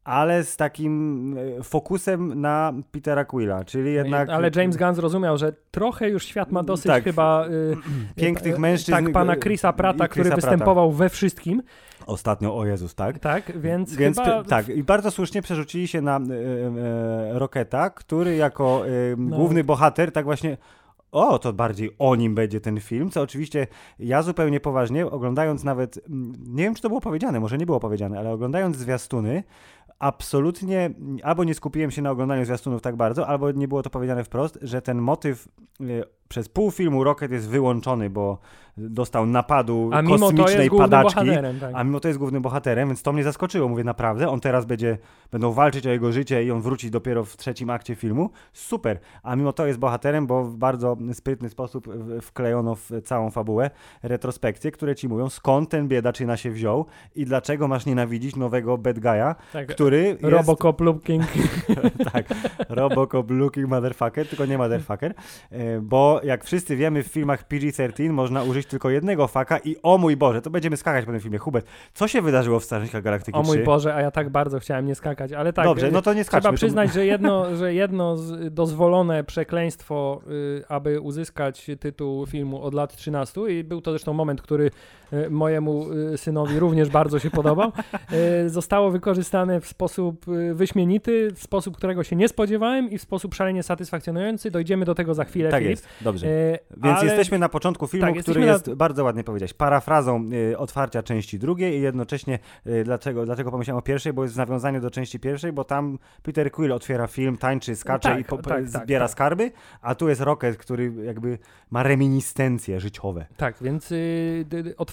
ale 0.06 0.44
z 0.44 0.58
takim 0.58 1.38
y, 1.38 1.64
fokusem 1.64 2.42
na 2.42 2.74
Petera 2.92 3.26
Quilla, 3.26 3.64
czyli 3.64 3.94
jednak... 3.94 4.30
Ale 4.30 4.52
James 4.56 4.78
Gunn 4.78 4.96
zrozumiał, 4.96 5.38
że 5.38 5.54
trochę 5.72 6.10
już 6.10 6.26
świat 6.26 6.52
ma 6.52 6.64
dosyć 6.64 6.86
Tak. 6.88 7.04
chyba 7.04 7.46
y, 7.48 7.78
Pięknych 8.16 8.56
y, 8.56 8.60
mężczyzn, 8.60 8.92
Tak, 9.06 9.12
pana 9.12 9.34
y, 9.36 9.40
Chrisa 9.40 9.74
Prata, 9.74 10.08
który 10.08 10.24
Chrisa 10.24 10.36
Pratta. 10.36 10.52
występował 10.52 10.92
we 10.92 11.10
wszystkim. 11.10 11.62
Ostatnio, 12.06 12.58
o 12.58 12.66
Jezus, 12.66 12.96
tak? 12.96 13.20
Tak, 13.20 13.60
więc, 13.60 13.96
Więc 13.96 14.18
chyba... 14.20 14.44
tak, 14.44 14.70
i 14.70 14.84
bardzo 14.84 15.12
słusznie 15.12 15.42
przerzucili 15.42 15.88
się 15.88 16.02
na 16.02 16.18
e, 16.18 16.22
e, 16.22 17.40
Roketa, 17.40 17.90
który 17.90 18.36
jako 18.36 18.88
e, 18.88 18.90
No. 19.18 19.36
główny 19.38 19.64
bohater 19.64 20.12
tak 20.12 20.26
właśnie 20.26 20.58
o, 21.12 21.40
to 21.40 21.54
bardziej 21.54 21.92
o 22.00 22.16
nim 22.16 22.36
będzie 22.36 22.62
ten 22.62 22.80
film, 22.80 23.10
co 23.10 23.22
oczywiście 23.22 23.68
ja 24.00 24.22
zupełnie 24.22 24.60
poważnie, 24.60 25.06
oglądając 25.06 25.64
nawet, 25.64 26.00
mm, 26.10 26.34
nie 26.48 26.64
wiem 26.64 26.76
czy 26.76 26.82
to 26.82 26.88
było 26.88 27.02
powiedziane, 27.02 27.40
może 27.40 27.58
nie 27.58 27.66
było 27.66 27.80
powiedziane, 27.80 28.20
ale 28.20 28.32
oglądając 28.32 28.78
zwiastuny, 28.78 29.44
absolutnie 30.00 30.94
albo 31.24 31.44
nie 31.44 31.54
skupiłem 31.54 31.92
się 31.92 32.02
na 32.02 32.12
oglądaniu 32.12 32.46
zwiastunów 32.46 32.82
tak 32.82 32.96
bardzo, 32.96 33.28
albo 33.28 33.52
nie 33.52 33.68
było 33.68 33.84
to 33.84 33.90
powiedziane 33.90 34.24
wprost, 34.24 34.60
że 34.62 34.82
ten 34.82 34.98
motyw 34.98 35.48
e, 35.82 35.84
przez 36.28 36.50
pół 36.50 36.72
filmu 36.72 37.04
Rocket 37.04 37.32
jest 37.32 37.50
wyłączony, 37.50 38.10
bo 38.10 38.40
dostał 38.78 39.26
napadu 39.26 39.90
A 39.94 40.04
kosmicznej 40.04 40.70
padaczki. 40.70 41.26
Tak. 41.60 41.72
A 41.74 41.84
mimo 41.84 42.00
to 42.00 42.08
jest 42.08 42.20
głównym 42.20 42.42
bohaterem, 42.42 42.90
więc 42.90 43.02
to 43.02 43.14
mnie 43.14 43.24
zaskoczyło. 43.24 43.70
Mówię, 43.70 43.84
naprawdę, 43.84 44.30
on 44.30 44.40
teraz 44.40 44.66
będzie, 44.66 44.98
będą 45.32 45.52
walczyć 45.52 45.88
o 45.88 45.90
jego 45.90 46.12
życie 46.12 46.44
i 46.44 46.52
on 46.52 46.62
wróci 46.62 46.92
dopiero 46.92 47.24
w 47.26 47.38
trzecim 47.38 47.70
akcie 47.70 47.96
filmu. 47.96 48.30
Super. 48.54 49.00
A 49.24 49.36
mimo 49.36 49.54
to 49.54 49.66
jest 49.66 49.80
bohaterem, 49.80 50.28
bo 50.28 50.44
w 50.44 50.58
bardzo 50.58 50.98
sprytny 51.14 51.50
sposób 51.50 51.88
wklejono 52.22 52.76
w 52.76 52.90
całą 53.04 53.32
fabułę 53.32 53.70
retrospekcje, 54.04 54.72
które 54.72 54.96
ci 54.96 55.10
mówią, 55.10 55.30
skąd 55.30 55.70
ten 55.70 55.88
biedaczyna 55.88 56.38
się 56.38 56.52
wziął 56.52 56.86
i 57.16 57.26
dlaczego 57.26 57.68
masz 57.68 57.86
nienawidzić 57.86 58.36
nowego 58.36 58.78
bad 58.78 59.00
guy'a, 59.00 59.36
tak. 59.54 59.68
który 59.68 60.04
jest... 60.04 60.24
Robocop 60.24 60.82
lub 60.82 61.04
King. 61.04 61.24
tak, 62.14 62.26
Robocop 62.70 63.32
looking 63.32 63.68
motherfucker, 63.68 64.28
tylko 64.28 64.46
nie 64.46 64.58
motherfucker, 64.58 65.14
e, 65.52 65.82
bo 66.16 66.24
jak 66.24 66.44
wszyscy 66.44 66.76
wiemy 66.76 67.04
w 67.04 67.08
filmach 67.08 67.48
PG-13 67.48 68.10
można 68.10 68.44
użyć 68.44 68.68
tylko 68.68 68.90
jednego 68.90 69.28
faka 69.28 69.58
i 69.58 69.76
o 69.84 69.98
mój 69.98 70.18
Boże, 70.18 70.42
to 70.42 70.50
będziemy 70.50 70.78
skakać 70.78 71.06
po 71.06 71.12
tym 71.12 71.22
filmie. 71.22 71.38
Hubert, 71.38 71.68
co 71.94 72.08
się 72.08 72.22
wydarzyło 72.22 72.60
w 72.60 72.64
Strażnikach 72.64 73.04
Galaktyki 73.04 73.38
O 73.38 73.44
mój 73.44 73.58
3? 73.58 73.66
Boże, 73.66 73.96
a 73.96 74.02
ja 74.02 74.12
tak 74.12 74.30
bardzo 74.30 74.60
chciałem 74.60 74.86
nie 74.86 74.96
skakać, 74.96 75.34
ale 75.34 75.54
tak. 75.54 75.66
Dobrze, 75.66 75.92
no 75.92 76.02
to 76.02 76.14
nie 76.14 76.24
skaczmy. 76.24 76.42
Trzeba 76.42 76.56
przyznać, 76.56 76.94
że 76.94 77.06
jedno, 77.06 77.56
że 77.56 77.74
jedno 77.74 78.18
dozwolone 78.52 79.24
przekleństwo, 79.24 80.22
y, 80.28 80.64
aby 80.70 81.02
uzyskać 81.02 81.68
tytuł 81.80 82.26
filmu 82.26 82.62
od 82.62 82.74
lat 82.74 82.96
13 82.96 83.42
i 83.50 83.64
był 83.64 83.82
to 83.82 83.92
zresztą 83.92 84.14
moment, 84.14 84.42
który 84.42 84.72
mojemu 85.30 85.86
y, 86.14 86.18
synowi 86.18 86.60
również 86.60 86.90
bardzo 86.90 87.20
się 87.20 87.30
podobał, 87.32 87.72
y, 88.46 88.50
zostało 88.50 88.92
wykorzystane 88.92 89.62
w 89.62 89.68
sposób 89.68 90.26
wyśmienity, 90.54 91.32
w 91.36 91.40
sposób, 91.44 91.78
którego 91.78 92.04
się 92.04 92.16
nie 92.16 92.28
spodziewałem 92.28 92.90
i 92.92 92.98
w 92.98 93.02
sposób 93.02 93.34
szalenie 93.36 93.64
satysfakcjonujący. 93.64 94.52
Dojdziemy 94.52 94.86
do 94.86 94.96
tego 94.96 95.14
za 95.14 95.24
chwilę, 95.24 95.50
Tak 95.50 95.60
Filip. 95.60 95.72
jest, 95.72 95.88
dobrze. 96.02 96.28
Więc 96.84 96.98
ale- 96.98 97.06
jesteśmy 97.06 97.40
na 97.40 97.50
początku 97.50 97.88
filmu, 97.88 98.06
tak, 98.06 98.22
który 98.24 98.40
jesteśmy 98.42 98.46
na- 98.46 98.52
jest, 98.72 98.74
bardzo 98.74 99.04
ładnie 99.04 99.24
powiedziałeś, 99.24 99.54
parafrazą 99.54 100.26
otwarcia 100.58 101.04
części 101.04 101.40
drugiej 101.40 101.78
i 101.78 101.82
jednocześnie 101.82 102.40
dlaczego, 102.84 103.26
dlaczego 103.26 103.52
pomyślałem 103.52 103.80
o 103.80 103.82
pierwszej, 103.82 104.14
bo 104.14 104.24
jest 104.24 104.36
nawiązanie 104.38 104.80
do 104.80 104.92
części 104.92 105.20
pierwszej, 105.20 105.52
bo 105.54 105.64
tam 105.64 106.00
Peter 106.24 106.52
Quill 106.52 106.72
otwiera 106.72 107.08
film, 107.08 107.38
tańczy, 107.38 107.76
skacze 107.76 108.10
Tak, 108.10 108.20
i 108.20 108.24
po, 108.24 108.38
tak, 108.38 108.46
tak, 108.48 108.70
zbiera 108.70 109.06
tak. 109.06 109.12
skarby, 109.12 109.52
a 109.82 109.96
tu 109.96 110.10
jest 110.10 110.22
Rocket, 110.22 110.58
który 110.58 110.94
jakby 111.04 111.38
ma 111.72 111.84
reminiscencje 111.84 112.80
życiowe. 112.80 113.26
Tak, 113.38 113.56
więc 113.62 113.92
y, 113.92 114.46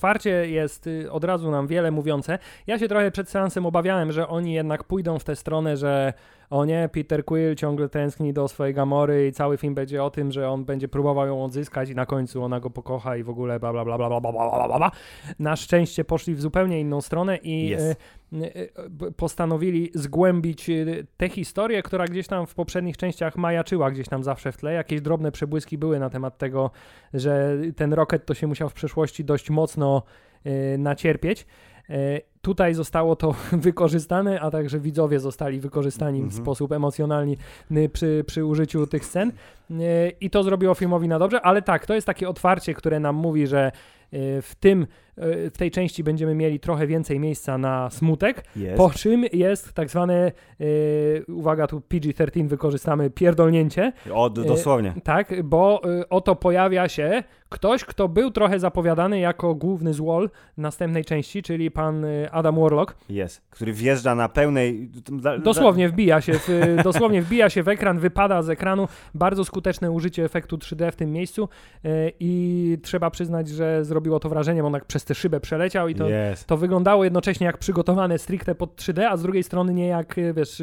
otwarcie 0.02 0.30
jest 0.30 0.86
y, 0.86 1.12
od 1.12 1.24
razu 1.24 1.50
nam 1.50 1.66
wiele 1.66 1.90
mówiące. 1.90 2.38
Ja 2.66 2.78
się 2.78 2.88
trochę 2.88 3.10
przed 3.10 3.28
seansem 3.28 3.66
obawiałem, 3.66 4.12
że 4.12 4.28
oni 4.28 4.52
jednak 4.52 4.84
pójdą 4.84 5.18
w 5.18 5.24
tę 5.24 5.36
stronę, 5.36 5.76
że 5.76 6.12
o 6.52 6.64
nie, 6.64 6.88
Peter 6.92 7.24
Quill 7.24 7.54
ciągle 7.54 7.88
tęskni 7.88 8.32
do 8.32 8.48
swojej 8.48 8.74
Gamory 8.74 9.26
i 9.28 9.32
cały 9.32 9.56
film 9.56 9.74
będzie 9.74 10.04
o 10.04 10.10
tym, 10.10 10.32
że 10.32 10.50
on 10.50 10.64
będzie 10.64 10.88
próbował 10.88 11.26
ją 11.26 11.44
odzyskać 11.44 11.90
i 11.90 11.94
na 11.94 12.06
końcu 12.06 12.42
ona 12.44 12.60
go 12.60 12.70
pokocha 12.70 13.16
i 13.16 13.22
w 13.22 13.30
ogóle 13.30 13.60
bla 13.60 13.72
bla 13.72 13.84
bla 13.84 13.98
bla 13.98 14.08
bla 14.20 14.20
bla 14.20 14.66
bla 14.68 14.78
bla. 14.78 14.90
Na 15.38 15.56
szczęście 15.56 16.04
poszli 16.04 16.34
w 16.34 16.40
zupełnie 16.40 16.80
inną 16.80 17.00
stronę 17.00 17.36
i 17.42 17.74
Yes. 17.74 17.80
y, 17.82 17.96
b- 18.90 19.12
postanowili 19.12 19.90
zgłębić 19.94 20.68
y, 20.70 21.06
tę 21.16 21.28
historię, 21.28 21.82
która 21.82 22.04
gdzieś 22.04 22.26
tam 22.26 22.46
w 22.46 22.54
poprzednich 22.54 22.96
częściach 22.96 23.36
majaczyła 23.36 23.90
gdzieś 23.90 24.08
tam 24.08 24.24
zawsze 24.24 24.52
w 24.52 24.56
tle. 24.56 24.72
Jakieś 24.72 25.00
drobne 25.00 25.32
przebłyski 25.32 25.78
były 25.78 25.98
na 25.98 26.10
temat 26.10 26.38
tego, 26.38 26.70
że 27.14 27.56
ten 27.76 27.92
Rocket 27.92 28.26
to 28.26 28.34
się 28.34 28.46
musiał 28.46 28.68
w 28.68 28.72
przeszłości 28.74 29.24
dość 29.24 29.50
mocno 29.50 30.02
nacierpieć. 30.78 31.46
Tutaj 32.42 32.74
zostało 32.74 33.16
to 33.16 33.34
wykorzystane, 33.52 34.40
a 34.40 34.50
także 34.50 34.80
widzowie 34.80 35.20
zostali 35.20 35.60
wykorzystani 35.60 36.20
w 36.20 36.24
Mhm. 36.24 36.42
sposób 36.42 36.72
emocjonalny 36.72 37.36
przy, 37.92 38.24
przy 38.26 38.44
użyciu 38.44 38.86
tych 38.86 39.04
scen. 39.04 39.32
Y, 39.70 40.12
I 40.20 40.30
to 40.30 40.42
zrobiło 40.42 40.74
filmowi 40.74 41.08
na 41.08 41.18
dobrze, 41.18 41.40
ale 41.40 41.62
tak, 41.62 41.86
to 41.86 41.94
jest 41.94 42.06
takie 42.06 42.28
otwarcie, 42.28 42.74
które 42.74 43.00
nam 43.00 43.16
mówi, 43.16 43.46
że 43.46 43.72
w 44.42 44.52
tym, 44.60 44.82
y, 44.82 45.50
w 45.50 45.58
tej 45.58 45.70
części 45.70 46.04
będziemy 46.04 46.34
mieli 46.34 46.60
trochę 46.60 46.86
więcej 46.86 47.20
miejsca 47.20 47.58
na 47.58 47.90
smutek, 47.90 48.44
Jest. 48.56 48.76
po 48.76 48.90
czym 48.90 49.24
jest 49.32 49.72
tak 49.72 49.90
zwane, 49.90 50.32
y, 50.60 51.24
uwaga, 51.28 51.66
tu 51.66 51.80
PG-13 51.80 52.48
wykorzystamy, 52.48 53.10
pierdolnięcie, 53.10 53.92
O, 54.12 54.30
dosłownie. 54.30 54.94
tak, 55.04 55.42
bo 55.44 55.82
oto 56.10 56.36
pojawia 56.36 56.88
się 56.88 57.22
ktoś, 57.48 57.84
kto 57.84 58.08
był 58.08 58.30
trochę 58.30 58.58
zapowiadany 58.60 59.18
jako 59.18 59.54
główny 59.54 59.94
złol 59.94 60.30
następnej 60.56 61.04
części, 61.04 61.42
czyli 61.42 61.70
pan 61.70 62.06
Adam 62.30 62.60
Warlock. 62.60 62.96
Jest. 63.08 63.42
Który 63.50 63.72
wjeżdża 63.72 64.14
na 64.14 64.28
pełnej... 64.28 64.90
Dosłownie 65.42 65.88
wbija 65.88 66.20
się, 66.20 66.32
w, 66.32 66.48
dosłownie 66.84 67.22
wbija 67.22 67.50
się 67.50 67.62
w 67.62 67.68
ekran, 67.68 67.98
wypada 67.98 68.42
z 68.42 68.50
ekranu. 68.50 68.88
Bardzo 69.14 69.44
skuteczne 69.44 69.90
użycie 69.90 70.24
efektu 70.24 70.56
3D 70.56 70.90
w 70.92 70.96
tym 70.96 71.12
miejscu 71.12 71.48
i 72.20 72.78
trzeba 72.82 73.10
przyznać, 73.10 73.48
że 73.48 73.84
zrobiło 74.02 74.20
to 74.20 74.28
wrażenie, 74.28 74.60
bo 74.60 74.66
on 74.66 74.72
tak 74.72 74.84
przez 74.84 75.04
tę 75.04 75.14
szybę 75.14 75.40
przeleciał 75.40 75.88
i 75.88 75.94
to, 75.94 76.08
Jest. 76.08 76.46
to 76.46 76.56
wyglądało 76.56 77.04
jednocześnie 77.04 77.46
jak 77.46 77.58
przygotowane 77.58 78.18
stricte 78.18 78.54
pod 78.54 78.76
3D, 78.76 79.02
a 79.02 79.16
z 79.16 79.22
drugiej 79.22 79.42
strony 79.42 79.74
nie 79.74 79.86
jak, 79.86 80.18
y, 80.18 80.34
wiesz, 80.34 80.62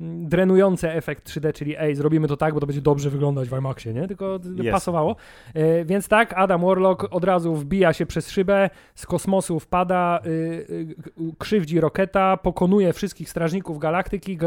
d- 0.00 0.06
y, 0.06 0.28
drenujący 0.28 0.90
efekt 0.90 1.28
3D, 1.30 1.52
czyli 1.52 1.74
ej, 1.78 1.94
zrobimy 1.94 2.28
to 2.28 2.36
tak, 2.36 2.54
bo 2.54 2.60
to 2.60 2.66
będzie 2.66 2.80
dobrze 2.82 3.10
wyglądać 3.10 3.48
w 3.48 3.58
IMAXie, 3.58 3.94
nie? 3.94 4.08
Tylko 4.08 4.38
Jest. 4.56 4.70
pasowało. 4.70 5.16
E, 5.54 5.84
więc 5.84 6.08
tak, 6.08 6.32
Adam 6.36 6.60
Warlock 6.60 7.06
od 7.10 7.24
razu 7.24 7.54
wbija 7.54 7.92
się 7.92 8.06
przez 8.06 8.30
szybę, 8.30 8.70
z 8.94 9.06
kosmosu 9.06 9.60
wpada, 9.60 10.20
y, 10.26 10.30
y, 10.30 10.96
krzywdzi 11.38 11.80
Roketa, 11.80 12.36
pokonuje 12.36 12.92
wszystkich 12.92 13.30
strażników 13.30 13.78
galaktyki, 13.78 14.38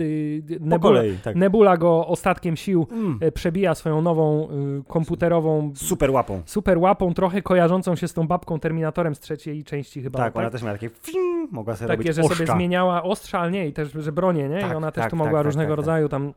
y, 0.00 0.42
Nebula, 0.60 0.78
kolei, 0.78 1.16
tak. 1.24 1.36
Nebula 1.36 1.76
go 1.76 2.06
ostatkiem 2.06 2.56
sił 2.56 2.86
Mm. 2.92 3.18
e, 3.20 3.32
przebija 3.32 3.74
swoją 3.74 4.02
nową 4.02 4.48
y, 4.80 4.84
komputerową 4.88 5.72
Super 5.74 6.10
łapą. 6.10 6.42
super 6.46 6.78
łapą, 6.78 7.14
trochę 7.14 7.42
kojarzącą 7.42 7.96
się 7.96 8.08
z 8.08 8.12
tą 8.14 8.26
babką 8.26 8.60
Terminatorem 8.60 9.14
z 9.14 9.20
trzeciej 9.20 9.64
części 9.64 10.02
chyba. 10.02 10.18
Tak, 10.18 10.36
ona 10.36 10.50
też 10.50 10.62
miała 10.62 10.74
takie 10.74 10.90
fing, 11.02 11.52
mogła 11.52 11.76
sobie 11.76 11.88
takie, 11.88 12.02
robić 12.02 12.14
że 12.16 12.22
oszka. 12.22 12.34
sobie 12.36 12.52
zmieniała 12.52 13.02
ostrza, 13.02 13.38
ale 13.40 13.50
nie, 13.50 13.66
i 13.68 13.72
też, 13.72 13.92
że 13.92 14.12
bronie, 14.12 14.48
nie? 14.48 14.60
Tak, 14.60 14.72
I 14.72 14.74
ona 14.74 14.92
też 14.96 15.02
tak, 15.02 15.10
tu 15.10 15.16
tak, 15.16 15.26
mogła 15.26 15.38
tak, 15.38 15.44
różnego 15.46 15.68
tak, 15.68 15.76
tak. 15.76 15.76
rodzaju 15.76 16.08
tam 16.08 16.32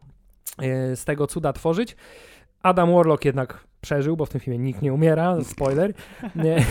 e, 0.62 0.96
z 0.96 1.06
tego 1.06 1.28
cuda 1.28 1.54
tworzyć. 1.54 1.96
Adam 2.64 2.94
Warlock 2.94 3.26
jednak 3.26 3.70
przeżył, 3.82 4.18
bo 4.18 4.26
w 4.26 4.30
tym 4.30 4.42
filmie 4.42 4.60
nikt 4.60 4.82
nie 4.82 4.94
umiera, 4.94 5.38
spoiler, 5.44 5.94
nie, 6.36 6.66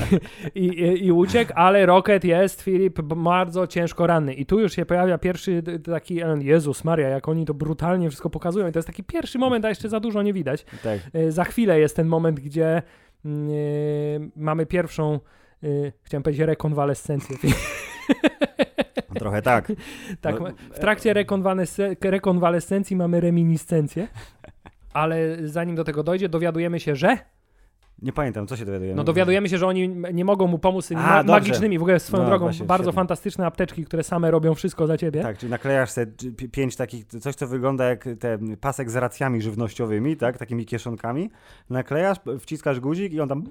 i, 0.54 0.66
i, 0.66 1.06
i 1.06 1.12
uciekł, 1.12 1.52
ale 1.54 1.86
Rocket 1.86 2.24
jest, 2.24 2.62
Filip, 2.62 3.02
bardzo 3.02 3.66
ciężko 3.66 4.06
ranny. 4.06 4.34
I 4.34 4.46
tu 4.46 4.60
już 4.60 4.72
się 4.72 4.86
pojawia 4.86 5.18
pierwszy 5.18 5.62
taki 5.84 6.20
Jezus 6.40 6.84
Maria, 6.84 7.08
jak 7.08 7.28
oni 7.28 7.44
to 7.44 7.54
brutalnie 7.54 8.08
wszystko 8.08 8.30
pokazują. 8.30 8.68
I 8.68 8.72
to 8.72 8.78
jest 8.78 8.86
taki 8.86 9.04
pierwszy 9.04 9.38
moment, 9.38 9.64
a 9.64 9.68
jeszcze 9.68 9.88
za 9.88 10.00
dużo 10.00 10.22
nie 10.22 10.32
widać. 10.32 10.64
Tak. 10.82 10.98
E, 11.12 11.32
Za 11.32 11.44
chwilę 11.44 11.80
jest 11.80 11.96
ten 11.96 12.06
moment, 12.06 12.40
gdzie 12.40 12.66
e, 12.66 12.82
mamy 14.36 14.66
pierwszą, 14.66 15.20
e, 15.62 15.66
chciałem 16.02 16.22
powiedzieć 16.22 16.46
rekonwalescencję. 16.46 17.36
Trochę 19.14 19.42
tak. 19.42 19.72
tak, 20.20 20.40
No, 20.40 20.46
w 20.72 20.78
trakcie 20.78 21.14
rekonwalesce- 21.14 21.96
rekonwalescencji 22.10 22.96
mamy 22.96 23.20
reminiscencję. 23.20 24.08
Ale 24.92 25.48
zanim 25.48 25.76
do 25.76 25.84
tego 25.84 26.02
dojdzie, 26.02 26.28
dowiadujemy 26.28 26.80
się, 26.80 26.96
że. 26.96 27.18
Nie 28.02 28.12
pamiętam, 28.12 28.46
co 28.46 28.56
się 28.56 28.64
dowiadujemy. 28.64 28.96
No 28.96 29.04
dowiadujemy 29.04 29.48
się, 29.48 29.58
że 29.58 29.66
oni 29.66 29.88
nie 30.12 30.24
mogą 30.24 30.46
mu 30.46 30.58
pomóc 30.58 30.88
tymi 30.88 31.00
A, 31.00 31.04
ma- 31.04 31.22
magicznymi, 31.22 31.78
w 31.78 31.82
ogóle 31.82 32.00
swoją 32.00 32.22
No, 32.22 32.28
drogą, 32.28 32.44
właśnie, 32.44 32.66
bardzo 32.66 32.82
świetnie. 32.84 32.96
fantastyczne 32.96 33.46
apteczki, 33.46 33.84
które 33.84 34.02
same 34.02 34.30
robią 34.30 34.54
wszystko 34.54 34.86
za 34.86 34.96
ciebie. 34.98 35.22
Tak, 35.22 35.38
czyli 35.38 35.50
naklejasz 35.50 35.90
sobie 35.90 36.06
pi- 36.36 36.48
pięć 36.48 36.76
takich, 36.76 37.04
coś 37.04 37.34
co 37.34 37.46
wygląda 37.46 37.84
jak 37.84 38.08
ten 38.20 38.56
pasek 38.56 38.90
z 38.90 38.96
racjami 38.96 39.42
żywnościowymi, 39.42 40.16
tak, 40.16 40.38
takimi 40.38 40.66
kieszonkami. 40.66 41.30
Naklejasz, 41.70 42.18
wciskasz 42.40 42.80
guzik 42.80 43.12
i 43.12 43.20
on 43.20 43.28
tam 43.28 43.44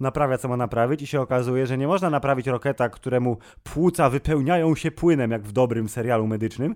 naprawia 0.00 0.38
co 0.38 0.48
ma 0.48 0.56
naprawić 0.56 1.02
i 1.02 1.06
się 1.06 1.20
okazuje, 1.20 1.66
że 1.66 1.78
nie 1.78 1.86
można 1.86 2.10
naprawić 2.10 2.46
roketa, 2.46 2.88
któremu 2.88 3.36
płuca 3.64 4.10
wypełniają 4.10 4.74
się 4.74 4.90
płynem, 4.90 5.30
jak 5.30 5.42
w 5.42 5.52
dobrym 5.52 5.88
serialu 5.88 6.26
medycznym, 6.26 6.74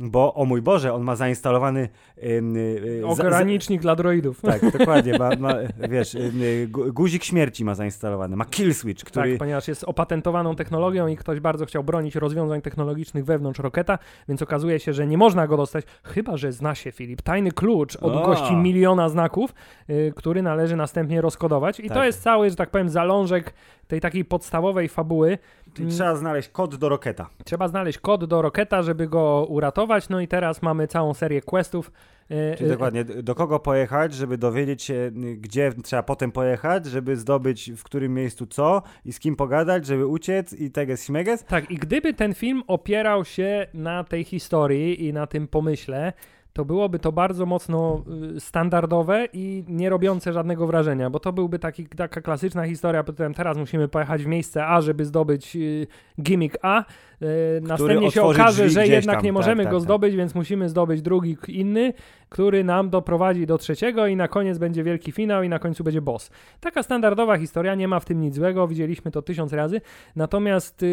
bo 0.00 0.34
o 0.34 0.44
mój 0.44 0.62
Boże, 0.62 0.92
on 0.94 1.02
ma 1.02 1.16
zainstalowany 1.16 1.88
ym, 2.24 2.56
y, 2.56 3.00
za- 3.00 3.14
za- 3.14 3.22
Ogranicznik 3.22 3.80
dla 3.82 3.96
droidów. 3.96 4.40
tak, 4.40 4.70
dokładnie, 4.78 5.18
ma, 5.18 5.30
ma, 5.38 5.54
wiesz, 5.88 6.14
y, 6.14 6.68
gu- 6.70 6.92
guzik 6.92 7.24
śmierci 7.24 7.64
ma 7.64 7.74
zainstalowany, 7.74 8.36
ma 8.36 8.44
kill 8.44 8.74
switch, 8.74 9.04
który... 9.04 9.30
Tak, 9.30 9.38
ponieważ 9.38 9.68
jest 9.68 9.84
opatentowaną 9.84 10.56
technologią 10.56 11.06
i 11.06 11.16
ktoś 11.16 11.40
bardzo 11.40 11.66
chciał 11.66 11.84
bronić 11.84 12.14
rozwiązań 12.14 12.62
technologicznych 12.62 13.24
wewnątrz 13.24 13.60
Roketa, 13.60 13.98
więc 14.28 14.42
okazuje 14.42 14.80
się, 14.80 14.92
że 14.92 15.06
nie 15.06 15.18
można 15.18 15.46
go 15.46 15.56
dostać, 15.56 15.84
chyba 16.04 16.36
że 16.36 16.52
zna 16.52 16.74
się 16.74 16.92
Filip. 16.92 17.22
Tajny 17.22 17.52
klucz 17.52 17.96
od 17.96 18.16
A. 18.16 18.26
gości 18.26 18.56
miliona 18.56 19.08
znaków, 19.08 19.54
y, 19.90 20.12
który 20.16 20.42
należy 20.42 20.76
następnie 20.76 21.20
rozkodować. 21.20 21.80
I 21.80 21.88
to 21.88 21.94
Tak. 21.94 22.04
jest 22.06 22.22
cały, 22.22 22.50
że 22.50 22.56
tak 22.56 22.70
powiem, 22.70 22.88
zalążek 22.88 23.54
tej 23.88 24.00
takiej 24.00 24.24
podstawowej 24.24 24.88
fabuły. 24.88 25.38
Czyli 25.76 25.90
trzeba 25.92 26.16
znaleźć 26.16 26.48
kod 26.48 26.74
do 26.74 26.88
roketa. 26.88 27.30
Trzeba 27.44 27.68
znaleźć 27.68 27.98
kod 27.98 28.24
do 28.24 28.42
Roketa, 28.42 28.82
żeby 28.82 29.06
go 29.08 29.46
uratować. 29.48 30.08
No 30.08 30.20
i 30.20 30.28
teraz 30.28 30.62
mamy 30.62 30.86
całą 30.88 31.14
serię 31.14 31.42
questów. 31.42 31.92
y, 32.30 32.54
Czyli 32.56 32.70
y, 32.70 32.72
dokładnie, 32.72 33.04
do 33.04 33.34
kogo 33.34 33.58
pojechać, 33.58 34.14
żeby 34.14 34.38
dowiedzieć 34.38 34.82
się, 34.82 35.10
gdzie 35.36 35.72
trzeba 35.84 36.02
potem 36.02 36.32
pojechać, 36.32 36.86
żeby 36.86 37.16
zdobyć 37.16 37.72
w 37.76 37.82
którym 37.82 38.14
miejscu 38.14 38.46
co 38.46 38.82
i 39.04 39.12
z 39.12 39.20
kim 39.20 39.36
pogadać, 39.36 39.86
żeby 39.86 40.06
uciec 40.06 40.52
i 40.52 40.70
teges 40.70 41.04
śmeges. 41.06 41.44
Tak, 41.44 41.70
i 41.70 41.74
gdyby 41.76 42.14
ten 42.14 42.34
film 42.34 42.62
opierał 42.66 43.24
się 43.24 43.66
na 43.74 44.04
tej 44.04 44.24
historii 44.24 45.06
i 45.06 45.12
na 45.12 45.26
tym 45.26 45.48
pomyśle, 45.48 46.12
to 46.56 46.64
byłoby 46.64 46.98
to 46.98 47.12
bardzo 47.12 47.46
mocno 47.46 48.02
y, 48.36 48.40
standardowe 48.40 49.28
i 49.32 49.64
nie 49.68 49.90
robiące 49.90 50.32
żadnego 50.32 50.66
wrażenia, 50.66 51.10
bo 51.10 51.20
to 51.20 51.32
byłby 51.32 51.58
taki, 51.58 51.86
taka 51.86 52.20
klasyczna 52.20 52.66
historia, 52.66 53.04
potem 53.04 53.34
teraz 53.34 53.56
musimy 53.56 53.88
pojechać 53.88 54.22
w 54.22 54.26
miejsce 54.26 54.66
A, 54.66 54.80
żeby 54.80 55.04
zdobyć 55.04 55.56
y, 55.56 55.86
gimmick 56.22 56.58
A, 56.62 56.80
y, 56.80 57.24
następnie 57.62 58.10
się 58.10 58.22
okaże, 58.22 58.68
że 58.68 58.86
jednak 58.86 59.16
tam. 59.16 59.24
nie 59.24 59.32
możemy 59.32 59.64
tak, 59.64 59.72
go 59.72 59.78
tak, 59.78 59.84
zdobyć, 59.84 60.16
więc 60.16 60.34
musimy 60.34 60.68
zdobyć 60.68 61.02
drugi 61.02 61.36
inny, 61.48 61.92
który 62.28 62.64
nam 62.64 62.90
doprowadzi 62.90 63.46
do 63.46 63.58
trzeciego 63.58 64.06
i 64.06 64.16
na 64.16 64.28
koniec 64.28 64.58
będzie 64.58 64.82
wielki 64.82 65.12
finał 65.12 65.42
i 65.42 65.48
na 65.48 65.58
końcu 65.58 65.84
będzie 65.84 66.00
boss. 66.00 66.30
Taka 66.60 66.82
standardowa 66.82 67.38
historia, 67.38 67.74
nie 67.74 67.88
ma 67.88 68.00
w 68.00 68.04
tym 68.04 68.20
nic 68.20 68.34
złego, 68.34 68.68
widzieliśmy 68.68 69.10
to 69.10 69.22
tysiąc 69.22 69.52
razy, 69.52 69.80
natomiast 70.16 70.84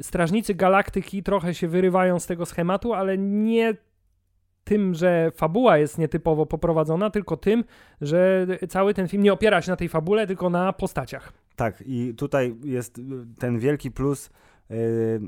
Strażnicy 0.00 0.54
Galaktyki 0.54 1.22
trochę 1.22 1.54
się 1.54 1.68
wyrywają 1.68 2.20
z 2.20 2.26
tego 2.26 2.46
schematu, 2.46 2.94
ale 2.94 3.18
nie 3.18 3.74
tym, 4.64 4.94
że 4.94 5.30
fabuła 5.34 5.78
jest 5.78 5.98
nietypowo 5.98 6.46
poprowadzona, 6.46 7.10
tylko 7.10 7.36
tym, 7.36 7.64
że 8.00 8.46
cały 8.68 8.94
ten 8.94 9.08
film 9.08 9.22
nie 9.22 9.32
opiera 9.32 9.62
się 9.62 9.70
na 9.70 9.76
tej 9.76 9.88
fabule, 9.88 10.26
tylko 10.26 10.50
na 10.50 10.72
postaciach. 10.72 11.32
Tak, 11.56 11.82
i 11.86 12.14
tutaj 12.14 12.54
jest 12.64 13.00
ten 13.38 13.58
wielki 13.58 13.90
plus 13.90 14.30
yy, 14.70 14.76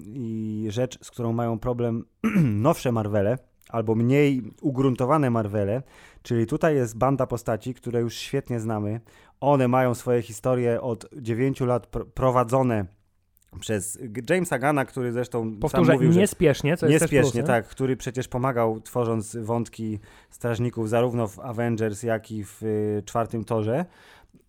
i 0.04 0.66
rzecz, 0.70 1.04
z 1.04 1.10
którą 1.10 1.32
mają 1.32 1.58
problem 1.58 2.04
nowsze 2.68 2.92
Marvele, 2.92 3.38
albo 3.68 3.94
mniej 3.94 4.42
ugruntowane 4.60 5.30
Marvele, 5.30 5.82
czyli 6.22 6.46
tutaj 6.46 6.74
jest 6.74 6.98
banda 6.98 7.26
postaci, 7.26 7.74
które 7.74 8.00
już 8.00 8.14
świetnie 8.14 8.60
znamy. 8.60 9.00
One 9.40 9.68
mają 9.68 9.94
swoje 9.94 10.22
historie 10.22 10.80
od 10.80 11.06
9 11.16 11.60
lat 11.60 11.86
pr 11.86 12.06
prowadzone 12.14 12.95
przez 13.60 13.98
Jamesa 14.30 14.58
Gana, 14.58 14.84
który 14.84 15.12
zresztą 15.12 15.56
Powtórzę, 15.60 15.86
sam 15.86 15.94
mówił, 15.94 16.12
że 16.12 16.20
niespiesznie, 16.20 16.76
co 16.76 16.86
jest 16.86 17.02
Niespiesznie, 17.02 17.30
plusem. 17.30 17.46
tak, 17.46 17.68
który 17.68 17.96
przecież 17.96 18.28
pomagał 18.28 18.80
tworząc 18.80 19.36
wątki 19.36 19.98
strażników 20.30 20.88
zarówno 20.88 21.28
w 21.28 21.40
Avengers, 21.40 22.02
jak 22.02 22.30
i 22.30 22.44
w 22.44 22.62
y, 22.62 23.02
czwartym 23.06 23.44
torze. 23.44 23.84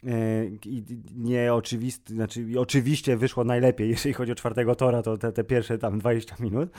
Y, 0.04 0.60
I 0.66 0.84
nie 1.16 1.54
oczywisty, 1.54 2.14
znaczy 2.14 2.46
oczywiście 2.58 3.18
wyszło 3.18 3.44
najlepiej, 3.44 3.90
jeżeli 3.96 4.14
chodzi 4.14 4.32
o 4.32 4.36
czwartego 4.36 4.76
tora, 4.76 5.02
to 5.02 5.18
te, 5.18 5.32
te 5.32 5.44
pierwsze 5.44 5.78
tam 5.78 6.00
20 6.00 6.36
minut. 6.40 6.70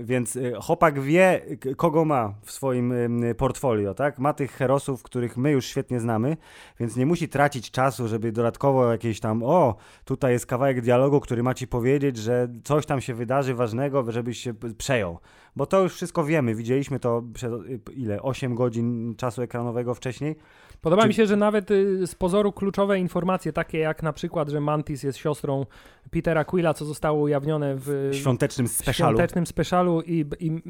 Więc 0.00 0.36
y, 0.36 0.52
Hopak 0.60 1.00
wie, 1.00 1.40
kogo 1.76 2.04
ma 2.04 2.34
w 2.42 2.52
swoim 2.52 2.94
portfolio, 3.36 3.94
tak? 3.94 4.18
Ma 4.18 4.32
tych 4.32 4.52
herosów, 4.52 5.02
których 5.02 5.36
my 5.36 5.50
już 5.50 5.66
świetnie 5.66 6.00
znamy, 6.00 6.36
więc 6.80 6.96
nie 6.96 7.06
musi 7.06 7.28
tracić 7.28 7.70
czasu, 7.70 8.08
żeby 8.08 8.32
dodatkowo 8.32 8.92
jakieś 8.92 9.20
tam, 9.20 9.42
o, 9.42 9.76
tutaj 10.04 10.32
jest 10.32 10.46
kawałek 10.46 10.80
dialogu, 10.80 11.20
który 11.20 11.42
ma 11.42 11.54
ci 11.54 11.66
powiedzieć, 11.66 12.16
że 12.16 12.48
coś 12.64 12.86
tam 12.86 13.00
się 13.00 13.14
wydarzy 13.14 13.54
ważnego, 13.54 14.12
żebyś 14.12 14.38
się 14.38 14.54
przejął. 14.78 15.18
Bo 15.56 15.66
to 15.66 15.82
już 15.82 15.94
wszystko 15.94 16.24
wiemy, 16.24 16.54
widzieliśmy 16.54 17.00
to 17.00 17.22
przez 17.34 17.52
y, 17.52 17.80
ile? 17.96 18.22
8 18.22 18.54
godzin 18.54 19.14
czasu 19.16 19.42
ekranowego 19.42 19.94
wcześniej. 19.94 20.36
Podoba 20.80 21.02
Czy- 21.02 21.08
mi 21.08 21.14
się, 21.14 21.26
że 21.26 21.36
nawet 21.36 21.70
y, 21.70 22.06
z 22.06 22.14
pozoru 22.14 22.52
kluczowe 22.52 22.98
informacje, 22.98 23.52
takie 23.52 23.78
jak 23.78 24.02
na 24.02 24.12
przykład, 24.12 24.48
że 24.48 24.60
Mantis 24.60 25.02
jest 25.02 25.18
siostrą 25.18 25.66
Petera 26.10 26.44
Quilla, 26.44 26.74
co 26.74 26.84
zostało 26.84 27.20
ujawnione 27.22 27.74
w 27.76 28.10
świątecznym 28.12 28.68
specialu. 28.68 29.16
świątecznym 29.16 29.46
specialu 29.46 30.00
i, 30.06 30.24
i 30.40 30.62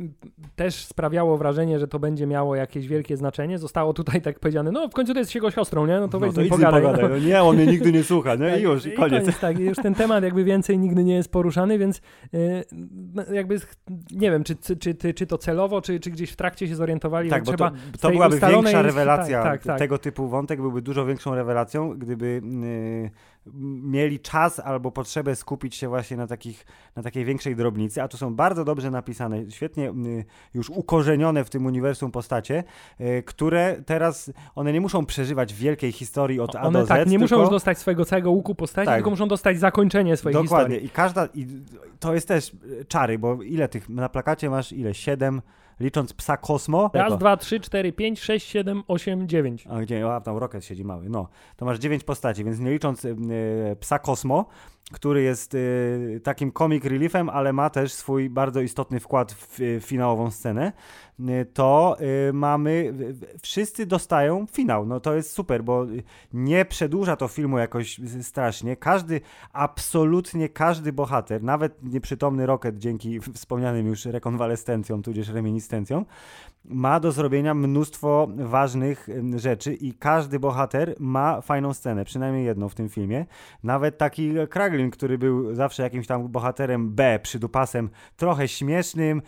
też 0.57 0.85
sprawiało 0.85 1.39
wrażenie, 1.39 1.79
że 1.79 1.89
to 1.89 1.99
będzie 1.99 2.27
miało 2.27 2.57
jakieś 2.57 2.89
wielkie 2.89 3.17
znaczenie. 3.17 3.59
Zostało 3.59 3.93
tutaj 3.93 4.23
tak 4.23 4.41
powiedziane, 4.41 4.73
no 4.73 4.89
w 4.89 4.93
końcu 4.93 5.13
to 5.13 5.19
jest 5.19 5.35
jego 5.35 5.51
siostrą, 5.51 5.87
nie? 5.87 6.01
No 6.01 6.09
to 6.09 6.19
No 6.21 6.27
weź 6.27 6.35
to 6.35 6.41
z 6.41 6.45
nim 6.45 6.51
pogadaj. 6.51 6.83
pogadaj. 6.83 7.03
No. 7.03 7.09
No 7.17 7.19
nie, 7.27 7.43
on 7.43 7.57
mnie 7.57 7.67
nigdy 7.67 7.93
nie 7.93 8.05
słucha, 8.05 8.35
nie? 8.35 8.51
Tak, 8.51 8.61
I 8.61 8.63
już, 8.63 8.87
i 8.87 8.93
koniec. 8.93 9.39
tak, 9.41 9.59
i 9.59 9.63
już 9.63 9.77
ten 9.79 9.95
temat 9.95 10.25
jakby 10.25 10.45
więcej 10.45 10.79
nigdy 10.79 11.05
nie 11.05 11.15
jest 11.15 11.33
poruszany, 11.33 11.79
więc 11.79 12.01
y, 12.35 12.65
no, 13.15 13.23
jakby 13.33 13.61
nie 14.11 14.31
wiem, 14.31 14.45
czy, 14.45 14.57
czy, 14.77 14.95
czy, 14.95 15.15
czy 15.15 15.27
to 15.27 15.39
celowo, 15.39 15.81
czy, 15.83 16.01
czy 16.01 16.11
gdzieś 16.11 16.31
w 16.31 16.37
trakcie 16.37 16.69
się 16.69 16.77
zorientowali, 16.77 17.31
Tak, 17.31 17.45
bo 17.45 17.51
trzeba 17.53 17.71
to, 17.71 17.77
to 18.01 18.11
byłaby 18.11 18.41
większa 18.41 18.83
rewelacja. 18.83 19.43
tak, 19.43 19.53
tak, 19.53 19.63
tak. 19.63 19.79
Tego 19.79 19.99
typu 19.99 20.29
wątek 20.29 20.61
byłby 20.61 20.83
dużo 20.83 21.07
większą 21.07 21.35
rewelacją, 21.35 21.99
gdyby 21.99 22.43
yy, 23.03 23.11
mieli 23.83 24.21
czas 24.21 24.61
albo 24.61 24.91
potrzebę 24.91 25.37
skupić 25.37 25.75
się 25.75 25.89
właśnie 25.89 26.17
na, 26.17 26.27
takich, 26.27 26.67
na 26.97 27.03
takiej 27.03 27.25
większej 27.25 27.57
drobnicy, 27.57 28.03
a 28.03 28.09
tu 28.09 28.17
są 28.17 28.35
bardzo 28.35 28.65
dobrze 28.65 28.91
napisane, 28.91 29.51
świetnie 29.51 29.85
yy, 29.85 30.25
już 30.55 30.71
ukorzenione 30.71 31.45
w 31.45 31.51
tym 31.51 31.67
uniwersum 31.67 32.11
postacie, 32.11 32.65
yy, 32.99 33.23
które 33.23 33.83
teraz, 33.87 34.33
one 34.55 34.73
nie 34.73 34.81
muszą 34.81 35.07
przeżywać 35.07 35.55
wielkiej 35.55 35.93
historii 35.93 36.41
od 36.41 36.57
A 36.57 36.63
One 36.63 36.79
do 36.79 36.87
Z, 36.87 36.89
tak, 36.89 37.09
nie 37.09 37.19
muszą 37.19 37.29
tylko... 37.29 37.43
już 37.43 37.51
dostać 37.51 37.79
swojego 37.79 38.05
całego 38.05 38.31
łuku 38.31 38.55
postaci, 38.55 38.87
Tak. 38.87 38.97
tylko 38.97 39.11
muszą 39.11 39.29
dostać 39.29 39.59
zakończenie 39.59 40.17
swojej 40.17 40.43
Dokładnie. 40.43 40.75
historii. 40.75 40.87
I 40.87 40.91
każda. 40.91 41.27
I 41.35 41.47
to 42.01 42.15
jest 42.15 42.29
też 42.29 42.53
e, 42.81 42.85
czary, 42.85 43.19
bo 43.19 43.43
ile 43.43 43.69
tych. 43.69 43.89
Na 43.89 44.09
plakacie 44.09 44.51
masz 44.51 44.73
ile? 44.73 44.95
Siedem, 44.95 45.43
licząc 45.83 46.13
psa 46.13 46.37
Kosmo. 46.37 46.91
Raz, 46.95 47.05
Jako- 47.05 47.17
dwa, 47.17 47.37
trzy, 47.37 47.61
cztery, 47.61 47.93
pięć, 47.93 48.21
sześć, 48.21 48.49
siedem, 48.49 48.83
osiem, 48.89 49.29
dziewięć. 49.29 49.67
A 49.67 49.81
gdzie? 49.81 50.13
A 50.15 50.21
tam 50.21 50.37
Rocket 50.37 50.65
siedzi 50.65 50.85
mały. 50.85 51.09
No, 51.09 51.29
to 51.57 51.65
masz 51.65 51.79
dziewięć 51.79 52.05
postaci, 52.05 52.45
więc 52.45 52.59
nie 52.59 52.71
licząc 52.71 53.05
e, 53.05 53.11
psa 53.81 53.99
Kosmo, 53.99 54.47
który 54.93 55.23
jest 55.23 55.55
e, 55.55 55.59
takim 56.21 56.53
comic 56.53 56.85
reliefem, 56.85 57.29
ale 57.29 57.53
ma 57.53 57.71
też 57.71 57.93
swój 57.93 58.31
bardzo 58.31 58.61
istotny 58.61 59.01
wkład 59.01 59.33
w 59.33 59.61
e, 59.61 59.81
finałową 59.81 60.31
scenę, 60.31 60.73
e, 61.29 61.45
to 61.45 61.97
e, 62.29 62.33
mamy. 62.33 62.95
Wszyscy 63.43 63.87
dostają 63.87 64.47
finał. 64.53 64.87
No 64.87 65.01
to 65.01 65.15
jest 65.15 65.33
super, 65.33 65.65
bo 65.65 65.87
nie 66.33 66.65
przedłuża 66.65 67.17
to 67.17 67.29
filmu 67.29 67.59
jakoś 67.59 68.01
strasznie. 68.23 68.77
Każdy, 68.77 69.21
absolutnie 69.53 70.49
każdy 70.49 70.93
bohater, 70.93 71.43
nawet 71.43 71.83
nieprzytomny 71.83 72.47
Rocket 72.47 72.79
dzięki 72.79 73.21
wspomnianym 73.21 73.87
już 73.87 74.05
rekonwalescencjom, 74.05 75.03
tudzież 75.03 75.29
reminiscencjom, 75.29 76.05
ma 76.65 77.01
do 77.01 77.13
zrobienia 77.13 77.55
mnóstwo 77.55 78.29
ważnych 78.37 79.09
rzeczy 79.37 79.75
i 79.75 79.93
każdy 79.95 80.39
bohater 80.41 80.95
ma 80.99 81.41
fajną 81.41 81.75
scenę, 81.75 82.05
przynajmniej 82.05 82.45
jedną 82.45 82.69
w 82.69 82.75
tym 82.75 82.89
filmie. 82.89 83.27
Nawet 83.63 83.99
taki 83.99 84.33
Kraglin, 84.51 84.91
który 84.91 85.19
był 85.19 85.55
zawsze 85.55 85.83
jakimś 85.83 86.07
tam 86.07 86.29
bohaterem 86.29 86.91
B, 86.91 87.19
przydupasem, 87.23 87.91
trochę 88.17 88.49
śmiesznym, 88.49 89.23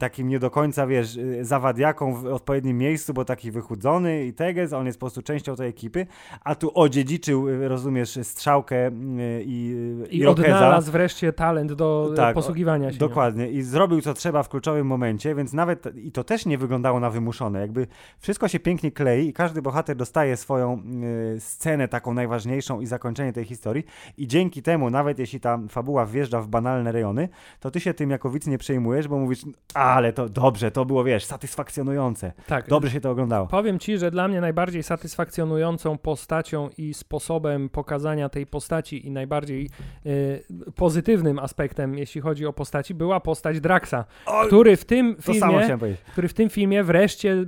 takim 0.00 0.28
nie 0.28 0.38
do 0.38 0.50
końca, 0.50 0.86
wiesz, 0.86 1.16
y, 1.16 1.44
zawadiaką 1.44 2.14
w 2.14 2.26
odpowiednim 2.26 2.78
miejscu, 2.78 3.14
bo 3.14 3.24
taki 3.24 3.50
wychudzony 3.50 4.26
i 4.26 4.32
teges, 4.32 4.72
on 4.72 4.86
jest 4.86 4.98
po 4.98 5.06
prostu 5.06 5.22
częścią 5.22 5.56
tej 5.56 5.68
ekipy, 5.68 6.06
a 6.44 6.54
tu 6.54 6.70
odziedziczył, 6.74 7.48
y, 7.48 7.68
rozumiesz, 7.68 8.18
strzałkę 8.22 8.88
y, 8.88 8.92
i, 9.46 9.74
I 10.10 10.18
Irokeza. 10.18 10.48
odnalazł 10.56 10.92
wreszcie 10.92 11.32
talent 11.32 11.72
do 11.72 12.06
Tak, 12.08 12.16
tak, 12.16 12.34
posługiwania 12.34 12.88
się. 12.88 12.94
nią. 12.94 12.98
Dokładnie. 12.98 13.48
I 13.50 13.62
zrobił 13.62 14.00
co 14.00 14.14
trzeba 14.14 14.42
w 14.42 14.48
kluczowym 14.48 14.86
momencie, 14.86 15.34
więc 15.34 15.52
nawet 15.52 15.96
i 15.96 16.12
to 16.12 16.24
też 16.24 16.46
nie 16.46 16.58
wyglądało 16.60 17.00
na 17.00 17.10
wymuszone. 17.10 17.60
Jakby 17.60 17.86
wszystko 18.18 18.48
się 18.48 18.60
pięknie 18.60 18.92
klei 18.92 19.28
i 19.28 19.32
każdy 19.32 19.62
bohater 19.62 19.96
dostaje 19.96 20.36
swoją 20.36 20.82
y, 21.36 21.40
scenę 21.40 21.88
taką 21.88 22.14
najważniejszą 22.14 22.80
i 22.80 22.86
zakończenie 22.86 23.32
tej 23.32 23.44
historii. 23.44 23.84
I 24.16 24.26
dzięki 24.26 24.62
temu, 24.62 24.90
nawet 24.90 25.18
jeśli 25.18 25.40
ta 25.40 25.58
fabuła 25.68 26.06
wjeżdża 26.06 26.40
w 26.40 26.48
banalne 26.48 26.92
rejony, 26.92 27.28
to 27.60 27.70
ty 27.70 27.80
się 27.80 27.94
tym 27.94 28.10
jako 28.10 28.30
widz 28.30 28.46
nie 28.46 28.58
przejmujesz, 28.58 29.08
bo 29.08 29.18
mówisz, 29.18 29.44
ale 29.74 30.12
to 30.12 30.28
dobrze, 30.28 30.70
to 30.70 30.84
było, 30.84 31.04
wiesz, 31.04 31.24
satysfakcjonujące. 31.24 32.32
Tak. 32.46 32.68
Dobrze 32.68 32.90
się 32.90 33.00
to 33.00 33.10
oglądało. 33.10 33.46
Powiem 33.46 33.78
ci, 33.78 33.98
że 33.98 34.10
dla 34.10 34.28
mnie 34.28 34.40
najbardziej 34.40 34.82
satysfakcjonującą 34.82 35.98
postacią 35.98 36.70
i 36.78 36.94
sposobem 36.94 37.68
pokazania 37.68 38.28
tej 38.28 38.46
postaci 38.46 39.06
i 39.06 39.10
najbardziej 39.10 39.70
y, 40.06 40.44
pozytywnym 40.74 41.38
aspektem, 41.38 41.98
jeśli 41.98 42.20
chodzi 42.20 42.46
o 42.46 42.52
postaci, 42.52 42.94
była 42.94 43.20
postać 43.20 43.60
Draxa, 43.60 44.04
który 44.46 44.76
w 44.76 44.84
tym 44.84 45.16
filmie, 45.22 45.78
który 46.12 46.28
w 46.28 46.34
tym 46.34 46.49
filmie 46.50 46.84
wreszcie 46.84 47.32
y, 47.32 47.46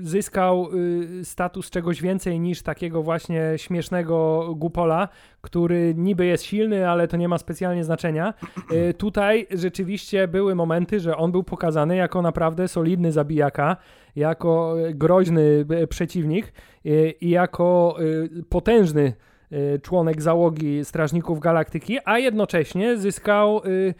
zyskał 0.00 0.68
y, 0.74 1.24
status 1.24 1.70
czegoś 1.70 2.02
więcej 2.02 2.40
niż 2.40 2.62
takiego 2.62 3.02
właśnie 3.02 3.42
śmiesznego 3.56 4.48
gupola, 4.56 5.08
który 5.40 5.94
niby 5.96 6.26
jest 6.26 6.44
silny, 6.44 6.88
ale 6.88 7.08
to 7.08 7.16
nie 7.16 7.28
ma 7.28 7.38
specjalnie 7.38 7.84
znaczenia. 7.84 8.34
Y, 8.72 8.94
tutaj 8.94 9.46
rzeczywiście 9.50 10.28
były 10.28 10.54
momenty, 10.54 11.00
że 11.00 11.16
on 11.16 11.32
był 11.32 11.42
pokazany 11.42 11.96
jako 11.96 12.22
naprawdę 12.22 12.68
solidny 12.68 13.12
zabijaka, 13.12 13.76
jako 14.16 14.76
groźny 14.94 15.66
przeciwnik 15.88 16.52
i 17.20 17.30
jako 17.30 17.96
potężny 18.48 19.12
członek 19.82 20.22
załogi 20.22 20.84
Strażników 20.84 21.40
Galaktyki, 21.40 21.98
a 22.04 22.18
jednocześnie 22.18 22.96
zyskał 22.96 23.62
y, 23.66 23.94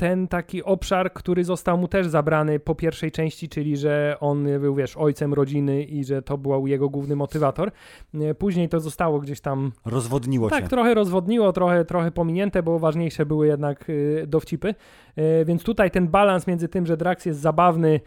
ten 0.00 0.28
taki 0.28 0.62
obszar, 0.62 1.12
który 1.12 1.44
został 1.44 1.78
mu 1.78 1.88
też 1.88 2.06
zabrany 2.06 2.60
po 2.60 2.74
pierwszej 2.74 3.12
części, 3.12 3.48
czyli 3.48 3.76
że 3.76 4.16
on 4.20 4.44
był, 4.60 4.74
wiesz, 4.74 4.96
ojcem 4.96 5.34
rodziny 5.34 5.82
i 5.82 6.04
że 6.04 6.22
to 6.22 6.38
był 6.38 6.66
jego 6.66 6.88
główny 6.88 7.16
motywator. 7.16 7.72
Y, 8.14 8.34
Później 8.34 8.68
to 8.68 8.80
zostało 8.80 9.20
gdzieś 9.20 9.40
tam 9.40 9.72
Rozwodniło 9.84 10.50
tak, 10.50 10.62
się. 10.62 10.68
trochę 10.68 10.94
rozwodniło, 10.94 11.52
trochę, 11.52 11.84
trochę 11.84 12.10
pominięte, 12.10 12.62
bo 12.62 12.78
ważniejsze 12.78 13.26
były 13.26 13.46
jednak 13.46 13.90
y, 13.90 14.24
dowcipy. 14.26 14.74
Y, 15.18 15.44
więc 15.44 15.62
tutaj 15.62 15.90
ten 15.90 16.08
balans 16.08 16.46
między 16.46 16.68
tym, 16.68 16.86
że 16.86 16.96
Drax 16.96 17.26
jest 17.26 17.40
zabawny 17.40 18.00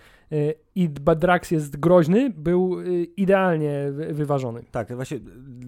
i 0.76 0.90
dba- 0.90 1.16
Drax 1.16 1.52
jest 1.52 1.78
groźny, 1.80 2.30
był 2.30 2.80
y, 2.80 3.04
idealnie 3.04 3.92
wy- 3.92 4.14
wyważony. 4.14 4.64
Tak, 4.72 4.96
właśnie 4.96 5.20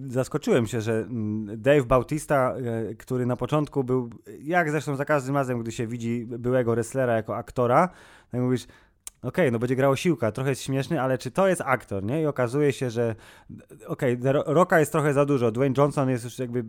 zaskoczyłem 0.06 0.66
się, 0.66 0.80
że 0.80 0.92
mm, 0.92 1.60
Dave 1.62 1.84
Bautista, 1.86 2.54
e, 2.56 2.94
który 2.94 3.26
na 3.26 3.36
początku 3.36 3.84
był, 3.84 4.10
jak 4.42 4.70
zresztą 4.70 4.96
za 4.96 5.04
każdym 5.04 5.34
razem, 5.34 5.58
gdy 5.60 5.72
się 5.72 5.86
widzi 5.86 6.26
byłego 6.26 6.70
wrestlera 6.72 7.16
jako 7.16 7.36
aktora, 7.36 7.88
tak 8.30 8.40
mówisz, 8.40 8.66
okej, 9.28 9.44
okay, 9.44 9.52
no 9.52 9.58
będzie 9.58 9.76
grał 9.76 9.96
siłka, 9.96 10.32
trochę 10.32 10.50
jest 10.50 10.62
śmieszny, 10.62 11.00
ale 11.00 11.18
czy 11.18 11.30
to 11.30 11.48
jest 11.48 11.62
aktor, 11.64 12.04
nie? 12.04 12.22
I 12.22 12.26
okazuje 12.26 12.72
się, 12.72 12.90
że 12.90 13.14
okej, 13.86 14.18
okay, 14.20 14.32
Roka 14.32 14.80
jest 14.80 14.92
trochę 14.92 15.14
za 15.14 15.24
dużo, 15.24 15.50
Dwayne 15.50 15.74
Johnson 15.78 16.10
jest 16.10 16.24
już 16.24 16.38
jakby, 16.38 16.64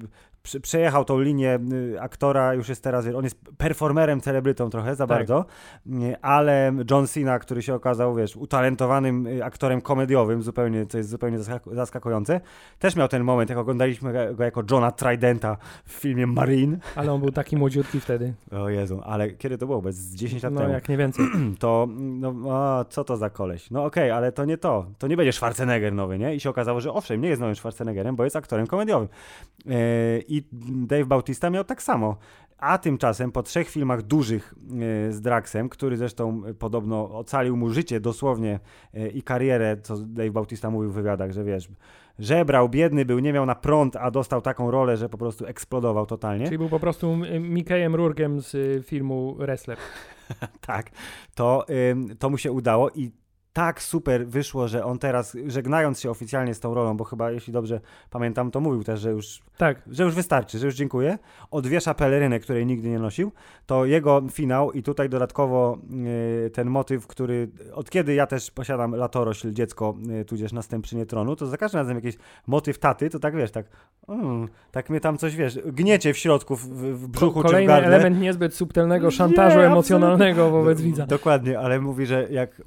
przejechał 0.61 1.05
tą 1.05 1.19
linię 1.19 1.59
y, 1.73 2.01
aktora, 2.01 2.53
już 2.53 2.69
jest 2.69 2.83
teraz, 2.83 3.05
on 3.15 3.23
jest 3.23 3.39
performerem, 3.57 4.21
celebrytą 4.21 4.69
trochę 4.69 4.95
za 4.95 5.07
tak. 5.07 5.17
bardzo, 5.17 5.45
ale 6.21 6.73
John 6.91 7.07
Cena, 7.07 7.39
który 7.39 7.61
się 7.61 7.73
okazał, 7.73 8.15
wiesz, 8.15 8.35
utalentowanym 8.35 9.27
y, 9.27 9.43
aktorem 9.43 9.81
komediowym 9.81 10.41
zupełnie, 10.41 10.85
co 10.85 10.97
jest 10.97 11.09
zupełnie 11.09 11.39
zaskakujące, 11.71 12.41
też 12.79 12.95
miał 12.95 13.07
ten 13.07 13.23
moment, 13.23 13.49
jak 13.49 13.59
oglądaliśmy 13.59 14.33
go 14.35 14.43
jako 14.43 14.63
Johna 14.71 14.91
Tridenta 14.91 15.57
w 15.85 15.91
filmie 15.91 16.27
Marine. 16.27 16.77
Ale 16.95 17.13
on 17.13 17.21
był 17.21 17.31
taki 17.31 17.57
młodziutki 17.57 17.99
wtedy. 17.99 18.33
O 18.51 18.69
Jezu, 18.69 19.01
ale 19.03 19.31
kiedy 19.31 19.57
to 19.57 19.65
było? 19.65 19.81
Bez 19.81 20.15
10 20.15 20.43
lat 20.43 20.53
no, 20.53 20.59
temu. 20.59 20.69
No 20.69 20.75
jak 20.75 20.89
nie 20.89 20.97
więcej. 20.97 21.25
To, 21.59 21.87
no 21.97 22.33
o, 22.49 22.85
co 22.89 23.03
to 23.03 23.17
za 23.17 23.29
koleś? 23.29 23.71
No 23.71 23.85
okej, 23.85 24.03
okay, 24.03 24.17
ale 24.17 24.31
to 24.31 24.45
nie 24.45 24.57
to. 24.57 24.85
To 24.97 25.07
nie 25.07 25.17
będzie 25.17 25.33
Schwarzenegger 25.33 25.93
nowy, 25.93 26.19
nie? 26.19 26.35
I 26.35 26.39
się 26.39 26.49
okazało, 26.49 26.81
że 26.81 26.93
owszem, 26.93 27.21
nie 27.21 27.29
jest 27.29 27.41
nowym 27.41 27.55
Schwarzeneggerem, 27.55 28.15
bo 28.15 28.23
jest 28.23 28.35
aktorem 28.35 28.67
komediowym. 28.67 29.09
Yy, 29.65 29.73
I 30.27 30.43
Dave 30.87 31.05
Bautista 31.05 31.49
miał 31.49 31.63
tak 31.63 31.83
samo. 31.83 32.17
A 32.57 32.77
tymczasem 32.77 33.31
po 33.31 33.43
trzech 33.43 33.69
filmach 33.69 34.01
dużych 34.01 34.53
e, 35.07 35.11
z 35.11 35.21
Draxem, 35.21 35.69
który 35.69 35.97
zresztą 35.97 36.41
podobno 36.59 37.17
ocalił 37.17 37.57
mu 37.57 37.69
życie 37.69 37.99
dosłownie 37.99 38.59
e, 38.93 39.07
i 39.07 39.21
karierę, 39.21 39.77
co 39.83 39.97
Dave 39.97 40.31
Bautista 40.31 40.69
mówił 40.69 40.91
w 40.91 40.93
wywiadach, 40.93 41.31
że 41.31 41.43
wiesz, 41.43 41.69
żebrał, 42.19 42.69
biedny 42.69 43.05
był, 43.05 43.19
nie 43.19 43.33
miał 43.33 43.45
na 43.45 43.55
prąd, 43.55 43.95
a 43.95 44.11
dostał 44.11 44.41
taką 44.41 44.71
rolę, 44.71 44.97
że 44.97 45.09
po 45.09 45.17
prostu 45.17 45.45
eksplodował 45.45 46.05
totalnie. 46.05 46.45
Czyli 46.45 46.57
był 46.57 46.69
po 46.69 46.79
prostu 46.79 47.17
Mikejem 47.39 47.95
Rurgiem 47.95 48.41
z 48.41 48.85
filmu 48.85 49.35
Wrestler. 49.35 49.77
tak, 50.67 50.89
to, 51.35 51.65
to 52.19 52.29
mu 52.29 52.37
się 52.37 52.51
udało 52.51 52.89
i 52.89 53.11
tak 53.57 53.81
super 53.81 54.27
wyszło, 54.27 54.67
że 54.67 54.85
on 54.85 54.99
teraz, 54.99 55.37
żegnając 55.47 55.99
się 55.99 56.09
oficjalnie 56.09 56.53
z 56.53 56.59
tą 56.59 56.73
rolą, 56.73 56.97
bo 56.97 57.03
chyba, 57.03 57.31
jeśli 57.31 57.53
dobrze 57.53 57.81
pamiętam, 58.09 58.51
to 58.51 58.59
mówił 58.59 58.83
też, 58.83 58.99
że 58.99 59.11
już, 59.11 59.41
tak. 59.57 59.81
że 59.91 60.03
już 60.03 60.15
wystarczy, 60.15 60.59
że 60.59 60.65
już 60.65 60.75
dziękuję, 60.75 61.17
odwiesza 61.51 61.93
pelerynę, 61.93 62.39
której 62.39 62.65
nigdy 62.65 62.89
nie 62.89 62.99
nosił, 62.99 63.31
to 63.65 63.85
jego 63.85 64.21
finał 64.31 64.71
i 64.71 64.83
tutaj 64.83 65.09
dodatkowo 65.09 65.77
yy, 66.43 66.49
ten 66.49 66.69
motyw, 66.69 67.07
który 67.07 67.49
od 67.73 67.89
kiedy 67.89 68.13
ja 68.13 68.27
też 68.27 68.51
posiadam 68.51 68.95
latorośl, 68.95 69.51
dziecko, 69.51 69.95
yy, 70.07 70.25
tudzież 70.25 70.53
następczynię 70.53 71.05
tronu, 71.05 71.35
to 71.35 71.45
za 71.47 71.57
każdym 71.57 71.79
razem 71.79 71.95
jakiś 71.95 72.15
motyw 72.47 72.79
taty, 72.79 73.09
to 73.09 73.19
tak 73.19 73.35
wiesz, 73.35 73.51
tak 73.51 73.65
mm, 74.09 74.47
tak 74.71 74.89
mnie 74.89 74.99
tam 74.99 75.17
coś, 75.17 75.35
wiesz, 75.35 75.59
gniecie 75.65 76.13
w 76.13 76.17
środku, 76.17 76.55
w, 76.55 76.67
w 76.93 77.07
brzuchu 77.07 77.41
Kolejny 77.41 77.61
czy 77.61 77.65
w 77.65 77.67
gardle. 77.67 77.95
element 77.95 78.21
niezbyt 78.21 78.53
subtelnego 78.53 79.11
szantażu 79.11 79.59
nie, 79.59 79.65
emocjonalnego 79.65 80.49
wobec 80.49 80.81
widza. 80.81 81.05
Dokładnie, 81.05 81.59
ale 81.59 81.79
mówi, 81.79 82.05
że 82.05 82.27
jak 82.31 82.61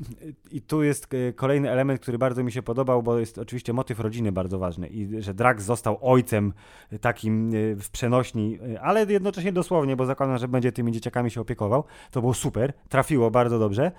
i 0.51 0.63
tu 0.63 0.80
jest 0.83 1.15
e, 1.15 1.33
kolejny 1.33 1.71
element, 1.71 2.01
który 2.01 2.19
bardzo 2.19 2.45
mi 2.45 2.53
się 2.53 2.63
podobał, 2.63 3.03
bo 3.03 3.19
jest 3.19 3.39
oczywiście 3.39 3.73
motyw 3.73 4.01
rodziny 4.01 4.33
bardzo 4.33 4.59
ważny 4.59 4.89
i 4.89 5.23
że 5.23 5.35
Drax 5.35 5.65
został 5.65 5.99
ojcem 6.03 6.53
takim 7.01 7.49
e, 7.49 7.77
w 7.77 7.91
przenośni, 7.91 8.59
e, 8.75 8.81
ale 8.81 9.05
jednocześnie 9.05 9.53
dosłownie, 9.53 9.97
bo 9.97 10.07
zakładam, 10.07 10.39
że 10.39 10.49
będzie 10.49 10.73
tymi 10.73 10.93
dzieciakami 10.93 11.31
się 11.31 11.41
opiekował. 11.41 11.85
To 12.11 12.21
było 12.21 12.35
super, 12.35 12.73
trafiło 12.89 13.31
bardzo 13.31 13.59
dobrze, 13.59 13.93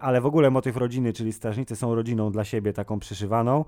ale 0.00 0.20
w 0.20 0.26
ogóle 0.26 0.50
motyw 0.50 0.76
rodziny, 0.76 1.12
czyli 1.12 1.32
strażnicy 1.32 1.76
są 1.76 1.94
rodziną 1.94 2.32
dla 2.32 2.44
siebie 2.44 2.72
taką 2.72 2.98
przyszywaną. 2.98 3.64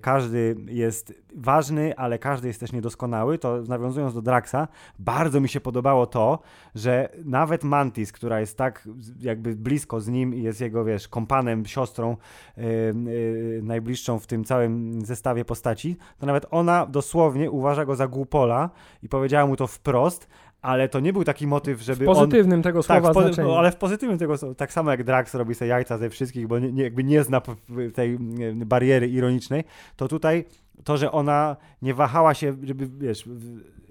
Każdy 0.00 0.56
jest 0.66 1.14
ważny, 1.34 1.96
ale 1.96 2.18
każdy 2.18 2.48
jest 2.48 2.60
też 2.60 2.72
niedoskonały. 2.72 3.38
To 3.38 3.62
nawiązując 3.68 4.14
do 4.14 4.22
Draxa, 4.22 4.68
bardzo 4.98 5.40
mi 5.40 5.48
się 5.48 5.60
podobało 5.60 6.06
to, 6.06 6.38
że 6.74 7.08
nawet 7.24 7.64
Mantis, 7.64 8.12
która 8.12 8.40
jest 8.40 8.56
tak 8.56 8.88
jakby 9.20 9.56
blisko 9.56 10.00
z 10.00 10.08
nim 10.08 10.34
i 10.34 10.42
jest 10.42 10.60
jego, 10.60 10.84
wiesz, 10.84 11.08
kompanem, 11.08 11.66
siostrą, 11.66 11.89
siostrą 11.90 12.16
yy, 12.56 12.64
yy, 12.64 13.60
najbliższą 13.62 14.18
w 14.18 14.26
tym 14.26 14.44
całym 14.44 15.02
zestawie 15.04 15.44
postaci, 15.44 15.96
to 16.18 16.26
nawet 16.26 16.46
ona 16.50 16.86
dosłownie 16.86 17.50
uważa 17.50 17.84
go 17.84 17.96
za 17.96 18.08
głupola 18.08 18.70
i 19.02 19.08
powiedziała 19.08 19.46
mu 19.46 19.56
to 19.56 19.66
wprost, 19.66 20.28
ale 20.62 20.88
to 20.88 21.00
nie 21.00 21.12
był 21.12 21.24
taki 21.24 21.46
motyw, 21.46 21.80
żeby 21.80 22.04
w 22.04 22.06
pozytywnym 22.06 22.58
on, 22.58 22.62
tego 22.62 22.82
tak, 22.82 23.02
słowa 23.02 23.30
tak, 23.30 23.38
ale 23.58 23.72
w 23.72 23.76
pozytywnym 23.76 24.18
tego 24.18 24.38
słowa, 24.38 24.54
tak 24.54 24.72
samo 24.72 24.90
jak 24.90 25.04
Drax 25.04 25.34
robi 25.34 25.54
sobie 25.54 25.68
jajca 25.68 25.98
ze 25.98 26.10
wszystkich, 26.10 26.46
bo 26.46 26.58
nie, 26.58 26.82
jakby 26.82 27.04
nie 27.04 27.24
zna 27.24 27.42
tej 27.94 28.18
bariery 28.54 29.08
ironicznej, 29.08 29.64
to 29.96 30.08
tutaj 30.08 30.44
to, 30.84 30.96
że 30.96 31.12
ona 31.12 31.56
nie 31.82 31.94
wahała 31.94 32.34
się, 32.34 32.56
żeby, 32.62 32.88
wiesz, 33.06 33.24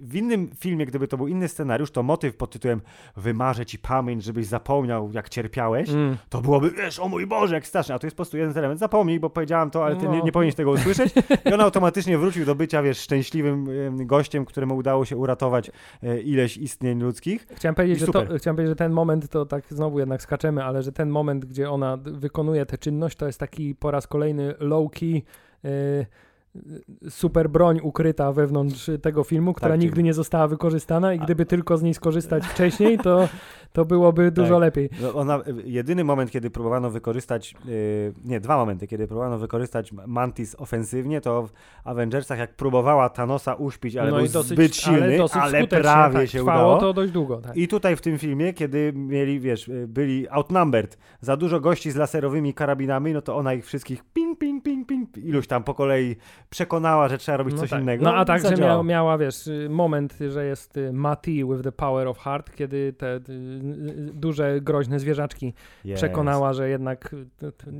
w 0.01 0.15
innym 0.15 0.49
filmie, 0.59 0.85
gdyby 0.85 1.07
to 1.07 1.17
był 1.17 1.27
inny 1.27 1.47
scenariusz, 1.47 1.91
to 1.91 2.03
motyw 2.03 2.35
pod 2.35 2.51
tytułem 2.51 2.81
wymarzę 3.17 3.65
ci 3.65 3.79
pamięć, 3.79 4.23
żebyś 4.23 4.45
zapomniał, 4.45 5.11
jak 5.11 5.29
cierpiałeś, 5.29 5.89
mm. 5.89 6.17
to 6.29 6.41
byłoby, 6.41 6.71
wiesz, 6.71 6.99
o 6.99 7.07
mój 7.07 7.27
Boże, 7.27 7.55
jak 7.55 7.67
strasznie, 7.67 7.95
a 7.95 7.99
tu 7.99 8.07
jest 8.07 8.15
po 8.15 8.17
prostu 8.17 8.37
jeden 8.37 8.57
element, 8.57 8.79
zapomnij, 8.79 9.19
bo 9.19 9.29
powiedziałam 9.29 9.71
to, 9.71 9.85
ale 9.85 9.95
ty 9.95 10.05
no. 10.05 10.15
nie, 10.15 10.21
nie 10.21 10.31
powinieneś 10.31 10.55
tego 10.55 10.71
usłyszeć 10.71 11.13
i 11.45 11.53
on 11.53 11.61
automatycznie 11.61 12.17
wrócił 12.17 12.45
do 12.45 12.55
bycia, 12.55 12.83
wiesz, 12.83 12.99
szczęśliwym 12.99 13.67
gościem, 14.07 14.45
któremu 14.45 14.75
udało 14.75 15.05
się 15.05 15.17
uratować 15.17 15.71
e, 16.03 16.21
ileś 16.21 16.57
istnień 16.57 17.01
ludzkich. 17.01 17.47
Chciałem 17.55 17.75
powiedzieć, 17.75 17.99
że 17.99 18.07
to, 18.07 18.25
chciałem 18.37 18.55
powiedzieć, 18.55 18.71
że 18.71 18.75
ten 18.75 18.91
moment, 18.91 19.29
to 19.29 19.45
tak 19.45 19.63
znowu 19.69 19.99
jednak 19.99 20.21
skaczemy, 20.21 20.63
ale 20.63 20.83
że 20.83 20.91
ten 20.91 21.09
moment, 21.09 21.45
gdzie 21.45 21.69
ona 21.69 21.97
wykonuje 21.97 22.65
tę 22.65 22.77
czynność, 22.77 23.17
to 23.17 23.25
jest 23.25 23.39
taki 23.39 23.75
po 23.75 23.91
raz 23.91 24.07
kolejny 24.07 24.53
low-key, 24.59 25.21
yy, 25.63 26.05
super 27.09 27.49
broń 27.49 27.79
ukryta 27.83 28.31
wewnątrz 28.31 28.89
tego 29.01 29.23
filmu, 29.23 29.53
która 29.53 29.71
tak, 29.71 29.81
nigdy 29.81 30.03
nie 30.03 30.13
została 30.13 30.47
wykorzystana 30.47 31.13
i 31.13 31.19
gdyby 31.19 31.45
tylko 31.45 31.77
z 31.77 31.81
niej 31.81 31.93
skorzystać 31.93 32.45
wcześniej, 32.53 32.97
to, 32.97 33.29
to 33.73 33.85
byłoby 33.85 34.31
dużo 34.31 34.53
tak. 34.53 34.61
lepiej. 34.61 34.89
No 35.01 35.13
ona, 35.13 35.39
jedyny 35.65 36.03
moment, 36.03 36.31
kiedy 36.31 36.49
próbowano 36.49 36.89
wykorzystać, 36.89 37.55
yy, 37.65 38.13
nie, 38.25 38.39
dwa 38.39 38.57
momenty, 38.57 38.87
kiedy 38.87 39.07
próbowano 39.07 39.37
wykorzystać 39.37 39.91
Mantis 40.07 40.55
ofensywnie, 40.59 41.21
to 41.21 41.47
w 41.47 41.51
Avengersach, 41.83 42.39
jak 42.39 42.55
próbowała 42.55 43.09
Thanosa 43.09 43.53
uśpić, 43.53 43.95
ale 43.95 44.11
no 44.11 44.17
był 44.17 44.27
dosyć, 44.27 44.51
zbyt 44.51 44.75
silny, 44.75 45.17
ale, 45.33 45.41
ale 45.41 45.67
prawie 45.67 46.19
tak, 46.19 46.29
się 46.29 46.43
udało. 46.43 46.77
to 46.77 46.93
dość 46.93 47.11
długo. 47.11 47.37
Tak. 47.37 47.57
I 47.57 47.67
tutaj 47.67 47.95
w 47.95 48.01
tym 48.01 48.17
filmie, 48.17 48.53
kiedy 48.53 48.93
mieli, 48.95 49.39
wiesz, 49.39 49.71
byli 49.87 50.29
outnumbered, 50.29 50.97
za 51.21 51.37
dużo 51.37 51.59
gości 51.59 51.91
z 51.91 51.95
laserowymi 51.95 52.53
karabinami, 52.53 53.13
no 53.13 53.21
to 53.21 53.37
ona 53.37 53.53
ich 53.53 53.65
wszystkich 53.65 54.03
ping, 54.13 54.39
ping, 54.39 54.63
ping, 54.63 54.87
ping, 54.87 54.98
iluś 55.17 55.47
tam 55.47 55.63
po 55.63 55.73
kolei 55.73 56.15
przekonała, 56.49 57.07
że 57.07 57.17
trzeba 57.17 57.37
robić 57.37 57.55
no 57.55 57.61
coś 57.61 57.69
tak. 57.69 57.81
innego. 57.81 58.03
No 58.03 58.15
a 58.15 58.25
także 58.25 58.55
mia 58.57 58.83
miała, 58.83 59.17
wiesz, 59.17 59.47
y, 59.47 59.67
moment, 59.69 60.17
że 60.29 60.45
jest 60.45 60.77
y, 60.77 60.93
Mati 60.93 61.45
with 61.45 61.63
the 61.63 61.71
power 61.71 62.07
of 62.07 62.19
heart, 62.19 62.55
kiedy 62.55 62.93
te 62.93 63.15
y, 63.15 63.19
duże, 64.13 64.61
groźne 64.61 64.99
zwierzaczki 64.99 65.53
yes. 65.85 65.95
przekonała, 65.95 66.53
że 66.53 66.69
jednak 66.69 67.15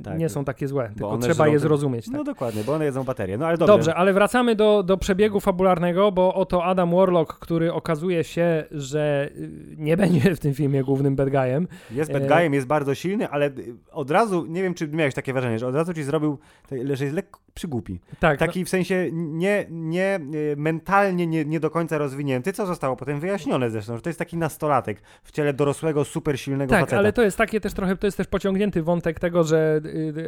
tak. 0.04 0.18
nie 0.18 0.28
są 0.28 0.44
takie 0.44 0.68
złe, 0.68 0.90
tylko 0.96 1.18
trzeba 1.18 1.48
je 1.48 1.58
zrozumieć. 1.58 2.04
Tak. 2.04 2.14
No 2.14 2.24
dokładnie, 2.24 2.64
bo 2.64 2.74
one 2.74 2.84
jedzą 2.84 3.04
baterię. 3.04 3.38
No 3.38 3.46
ale 3.46 3.58
dobrze. 3.58 3.72
Dobrze, 3.72 3.94
ale 3.94 4.12
wracamy 4.12 4.56
do, 4.56 4.82
do 4.82 4.96
przebiegu 4.96 5.40
fabularnego, 5.40 6.12
bo 6.12 6.34
oto 6.34 6.64
Adam 6.64 6.90
Warlock, 6.90 7.38
który 7.38 7.72
okazuje 7.72 8.24
się, 8.24 8.64
że 8.70 9.30
nie 9.76 9.96
będzie 9.96 10.34
w 10.36 10.40
tym 10.40 10.54
filmie 10.54 10.84
głównym 10.84 11.16
bad 11.16 11.30
guyem. 11.30 11.68
Jest 11.90 12.12
bad 12.12 12.26
guyem, 12.26 12.54
jest 12.54 12.66
bardzo 12.66 12.94
silny, 12.94 13.28
ale 13.28 13.50
od 13.92 14.10
razu, 14.10 14.46
nie 14.46 14.62
wiem, 14.62 14.74
czy 14.74 14.88
miałeś 14.88 15.14
takie 15.14 15.32
wrażenie, 15.32 15.58
że 15.58 15.66
od 15.66 15.74
razu 15.74 15.94
ci 15.94 16.02
zrobił, 16.02 16.38
że 16.92 17.04
jest 17.04 17.16
lekko 17.20 17.40
przygłupi. 17.54 18.00
Tak. 18.20 18.38
Taki 18.38 18.60
no. 18.60 18.66
w 18.66 18.68
sensie 18.68 19.08
nie, 19.12 19.66
nie 19.70 20.20
y, 20.34 20.54
mentalnie 20.56 21.26
nie, 21.26 21.44
nie 21.44 21.60
do 21.60 21.70
końca 21.70 21.98
rozwinięty, 21.98 22.52
co 22.52 22.66
zostało 22.66 22.96
potem 22.96 23.20
wyjaśnione 23.20 23.70
zresztą, 23.70 23.96
że 23.96 24.02
to 24.02 24.08
jest 24.08 24.18
taki 24.18 24.36
nastolatek 24.36 25.02
w 25.22 25.32
ciele 25.32 25.52
dorosłego, 25.52 26.04
super 26.04 26.40
silnego 26.40 26.70
tak, 26.70 26.80
faceta. 26.80 26.98
ale 26.98 27.12
to 27.12 27.22
jest 27.22 27.38
takie 27.38 27.60
też 27.60 27.72
trochę, 27.72 27.96
to 27.96 28.06
jest 28.06 28.16
też 28.16 28.26
pociągnięty 28.26 28.82
wątek 28.82 29.20
tego, 29.20 29.44
że 29.44 29.80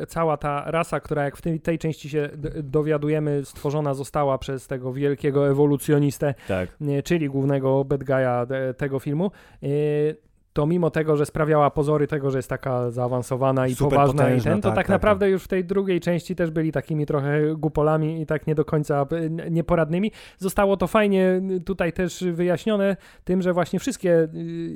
y, 0.03 0.07
cała 0.07 0.37
ta 0.37 0.71
rasa, 0.71 1.01
która 1.01 1.25
jak 1.25 1.37
w 1.37 1.43
tej, 1.43 1.61
tej 1.61 1.79
części 1.79 2.09
się 2.09 2.31
dowiadujemy, 2.63 3.45
stworzona 3.45 3.95
została 3.95 4.39
przez 4.39 4.67
tego 4.67 4.93
wielkiego 4.93 5.49
ewolucjonistę, 5.49 6.35
tak. 6.49 6.69
czyli 7.05 7.29
głównego 7.29 7.85
bad 7.85 8.01
guy'a 8.01 8.75
tego 8.75 8.99
filmu, 8.99 9.31
y, 9.63 10.32
to 10.53 10.67
mimo 10.67 10.91
tego, 10.91 11.17
że 11.17 11.27
sprawiała 11.27 11.71
pozory 11.71 12.07
tego, 12.07 12.31
że 12.31 12.39
jest 12.39 12.49
taka 12.49 12.91
zaawansowana 12.91 13.67
i 13.67 13.75
Super 13.75 13.91
poważna 13.91 14.23
potężna, 14.23 14.51
i 14.51 14.55
ten, 14.55 14.63
to 14.63 14.69
tak, 14.69 14.77
tak, 14.77 14.87
tak 14.87 14.89
naprawdę 14.89 15.27
tak. 15.27 15.33
już 15.33 15.43
w 15.43 15.49
tej 15.49 15.65
drugiej 15.65 16.01
części 16.01 16.37
też 16.37 16.51
byli 16.51 16.73
takimi 16.73 17.07
trochę 17.07 17.55
gupolami 17.57 18.21
i 18.21 18.27
tak 18.27 18.47
nie 18.47 18.55
do 18.55 18.65
końca 18.65 19.07
e, 19.11 19.51
nieporadnymi. 19.51 20.13
Zostało 20.39 20.77
to 20.77 20.87
fajnie 20.87 21.41
tutaj 21.65 21.93
też 21.93 22.25
wyjaśnione 22.33 22.97
tym, 23.25 23.43
że 23.43 23.53
właśnie 23.53 23.79
wszystkie 23.79 24.15
e, 24.15 24.29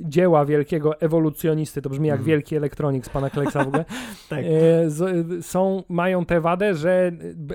dzieła 0.03 0.45
wielkiego 0.45 0.99
ewolucjonisty, 1.01 1.81
to 1.81 1.89
brzmi 1.89 2.07
jak 2.07 2.17
mm. 2.17 2.27
wielki 2.27 2.55
elektronik 2.55 3.05
z 3.05 3.09
pana 3.09 3.29
Kleksa 3.29 3.63
w 3.63 3.67
ogóle, 3.67 3.85
tak. 4.29 4.39
E, 4.45 5.41
są, 5.41 5.83
mają 5.89 6.25
tę 6.25 6.41
wadę, 6.41 6.75
że 6.75 7.11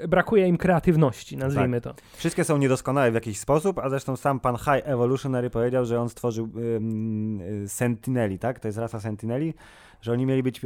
brakuje 0.09 0.49
im 0.49 0.57
kreatywności, 0.57 1.37
nazwijmy 1.37 1.81
tak. 1.81 1.97
to. 1.97 2.03
Wszystkie 2.17 2.45
są 2.45 2.59
niedoskonałe 2.59 3.11
w 3.11 3.15
jakiś 3.15 3.39
sposób, 3.39 3.79
a 3.79 3.89
zresztą 3.89 4.17
sam 4.17 4.41
pan 4.41 4.57
High 4.57 4.83
Evolutionary 4.85 5.51
powiedział, 5.51 5.85
że 5.85 6.01
on 6.01 6.09
stworzył 6.09 6.49
um, 6.55 7.69
Sentineli, 8.13 8.39
tak? 8.39 8.61
To 8.61 8.69
jest 8.69 8.79
rasa 8.79 9.01
Sentineli, 9.01 9.55
że 10.01 10.13
oni 10.13 10.27
mieli 10.27 10.43
być 10.43 10.61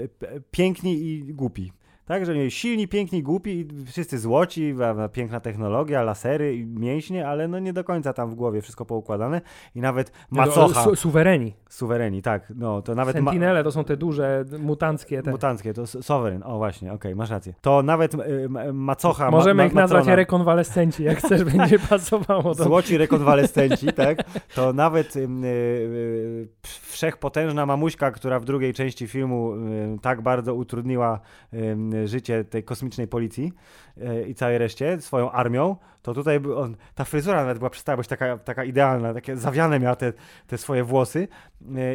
piękni 0.51 0.93
i 0.95 1.35
głupi. 1.35 1.73
Tak, 2.07 2.27
że 2.27 2.51
silni, 2.51 2.89
piękni, 2.89 3.23
głupi 3.23 3.51
i 3.51 3.85
wszyscy 3.87 4.19
złoci, 4.19 4.75
piękna 5.13 5.41
technologia, 5.41 6.03
lasery 6.03 6.57
i 6.57 6.67
mięśnie, 6.67 7.29
ale 7.29 7.49
no 7.49 7.59
nie 7.59 7.73
do 7.73 7.85
końca 7.85 8.13
tam 8.13 8.31
w 8.31 8.35
głowie 8.35 8.63
wszystko 8.63 8.85
poukładane 8.85 9.41
i 9.75 9.81
nawet 9.81 10.13
macocha. 10.31 10.85
Su 10.85 10.97
suwereni. 10.97 11.55
Suwereni, 11.69 12.23
tak. 12.23 12.53
No, 12.57 12.83
to 12.83 12.95
nawet 12.95 13.17
Sentinele 13.17 13.65
to 13.65 13.73
są 13.73 13.85
te 13.85 13.97
duże, 13.97 14.45
mutanckie. 14.59 15.23
Te. 15.23 15.31
Mutanckie, 15.31 15.75
to 15.75 15.87
sovereign. 15.87 16.43
O 16.45 16.57
właśnie, 16.59 16.89
okej, 16.89 17.13
okay, 17.13 17.15
masz 17.15 17.31
rację. 17.31 17.55
To 17.61 17.83
nawet 17.83 18.15
y, 18.15 18.49
macocha. 18.73 19.31
Możemy 19.31 19.63
ma, 19.63 19.67
ich 19.67 19.75
nazwać 19.75 20.07
rekonwalescenci, 20.07 21.05
jak 21.05 21.19
chcesz, 21.19 21.45
będzie 21.57 21.79
pasowało. 21.79 22.55
Do... 22.55 22.65
Złoci 22.65 22.99
rekonwalescenci, 22.99 23.87
tak. 23.87 24.19
To 24.55 24.73
nawet 24.73 25.17
y, 25.17 25.21
y, 25.21 26.49
wszechpotężna 26.63 27.67
mamuśka, 27.67 28.11
która 28.11 28.41
w 28.41 28.45
drugiej 28.45 28.75
części 28.75 29.07
filmu 29.07 29.55
y, 29.55 29.99
tak 30.03 30.23
bardzo 30.23 30.55
utrudniła 30.55 31.21
y, 31.55 31.77
życie 32.05 32.45
tej 32.45 32.65
kosmicznej 32.65 33.09
policji 33.09 33.53
y, 33.99 34.29
i 34.29 34.35
całej 34.35 34.59
reszcie 34.59 35.01
swoją 35.01 35.31
armią, 35.31 35.77
to 36.07 36.15
tutaj 36.15 36.41
on, 36.57 36.77
ta 36.95 37.05
fryzura 37.05 37.37
nawet 37.37 37.59
była 37.59 37.71
przestała 37.71 37.97
być 37.97 38.09
taka, 38.09 38.39
taka 38.39 38.65
idealna, 38.65 39.15
takie 39.15 39.37
zawiane 39.37 39.81
miała 39.81 39.97
te, 39.97 40.13
te 40.47 40.59
swoje 40.59 40.85
włosy 40.85 41.29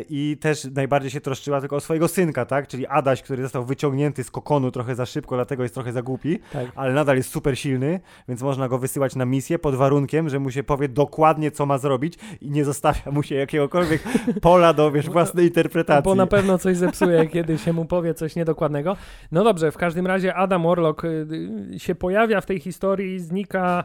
i 0.10 0.38
też 0.42 0.68
najbardziej 0.76 1.12
się 1.12 1.22
troszczyła 1.22 1.60
tylko 1.60 1.76
o 1.76 1.80
swojego 1.80 2.08
synka, 2.08 2.46
tak, 2.46 2.68
czyli 2.68 2.88
Adaś, 2.88 3.22
który 3.22 3.44
został 3.44 3.66
wyciągnięty 3.66 4.24
z 4.24 4.32
kokonu 4.32 4.72
trochę 4.72 4.96
za 4.96 5.06
szybko, 5.06 5.36
dlatego 5.36 5.64
jest 5.64 5.76
trochę 5.76 5.92
za 5.92 6.02
głupi, 6.02 6.40
tak. 6.54 6.68
ale 6.76 6.94
nadal 6.94 7.18
jest 7.18 7.30
super 7.30 7.58
silny, 7.58 8.00
więc 8.28 8.42
można 8.42 8.68
go 8.68 8.78
wysyłać 8.78 9.16
na 9.16 9.26
misję 9.26 9.60
pod 9.60 9.76
warunkiem, 9.76 10.30
że 10.30 10.40
mu 10.40 10.52
się 10.52 10.64
powie 10.64 10.88
dokładnie, 10.88 11.52
co 11.52 11.66
ma 11.66 11.78
zrobić 11.78 12.18
i 12.42 12.52
nie 12.52 12.66
zostawia 12.66 13.12
mu 13.12 13.24
się 13.24 13.36
jakiegokolwiek 13.36 14.04
pola 14.42 14.74
do, 14.74 14.92
wiesz, 14.92 15.10
własnej 15.10 15.46
interpretacji. 15.46 16.04
Bo 16.04 16.16
na 16.16 16.28
pewno 16.28 16.58
coś 16.58 16.78
zepsuje, 16.78 17.28
kiedy 17.28 17.58
się 17.58 17.74
mu 17.74 17.86
powie 17.86 18.14
coś 18.14 18.36
niedokładnego. 18.36 18.98
No 19.32 19.44
dobrze, 19.44 19.72
w 19.72 19.78
każdym 19.78 20.08
razie 20.08 20.36
Adam 20.36 20.66
Orlok 20.66 21.06
y, 21.06 21.28
y, 21.74 21.80
się 21.80 21.96
pojawia 21.96 22.42
w 22.42 22.46
tej 22.46 22.60
historii, 22.60 23.20
znika 23.20 23.84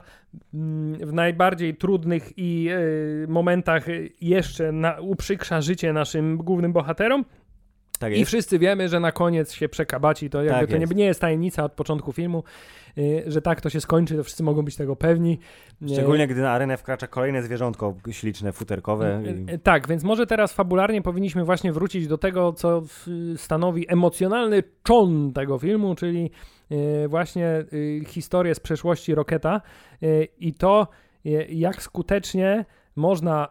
w 1.01 1.13
najbardziej 1.13 1.77
trudnych 1.77 2.33
i 2.37 2.69
y, 2.71 3.27
momentach 3.29 3.87
jeszcze 4.21 4.73
na, 4.73 5.01
uprzykrza 5.01 5.61
życie 5.61 5.93
naszym 5.93 6.37
głównym 6.37 6.73
bohaterom. 6.73 7.25
Tak 7.99 8.17
I 8.17 8.25
wszyscy 8.25 8.59
wiemy, 8.59 8.89
że 8.89 9.01
na 9.01 9.13
koniec 9.13 9.53
się 9.53 9.69
przekabaci. 9.69 10.31
To 10.31 10.43
jakby 10.43 10.61
tak 10.61 10.71
to 10.71 10.77
nie, 10.77 10.87
nie 10.97 11.05
jest 11.05 11.21
tajemnica 11.21 11.65
od 11.65 11.73
początku 11.73 12.13
filmu. 12.13 12.43
Y, 12.99 13.25
że 13.27 13.43
tak 13.43 13.61
to 13.61 13.71
się 13.71 13.81
skończy, 13.81 14.17
to 14.17 14.25
wszyscy 14.25 14.43
mogą 14.43 14.63
być 14.63 14.77
tego 14.77 14.97
pewni. 14.97 15.39
Szczególnie 15.93 16.27
gdy 16.27 16.41
na 16.41 16.51
arenę 16.51 16.77
wkracza 16.77 17.07
kolejne 17.07 17.43
zwierzątko 17.43 17.95
śliczne, 18.11 18.53
futerkowe. 18.53 19.23
Y, 19.49 19.55
y, 19.55 19.59
tak, 19.59 19.89
więc 19.89 20.05
może 20.05 20.27
teraz 20.27 20.53
fabularnie 20.53 21.03
powinniśmy 21.03 21.45
właśnie 21.45 21.73
wrócić 21.73 22.09
do 22.09 22.19
tego, 22.19 22.53
co 22.53 22.83
stanowi 23.37 23.93
emocjonalny 23.93 24.63
czon 24.83 25.33
tego 25.33 25.59
filmu, 25.59 25.95
czyli 25.95 26.31
właśnie 27.09 27.65
historię 28.07 28.55
z 28.55 28.61
przeszłości 28.61 29.15
Roketa 29.15 29.61
i 30.39 30.55
to, 30.55 30.89
jak 31.49 31.83
skutecznie 31.83 32.65
można 32.97 33.49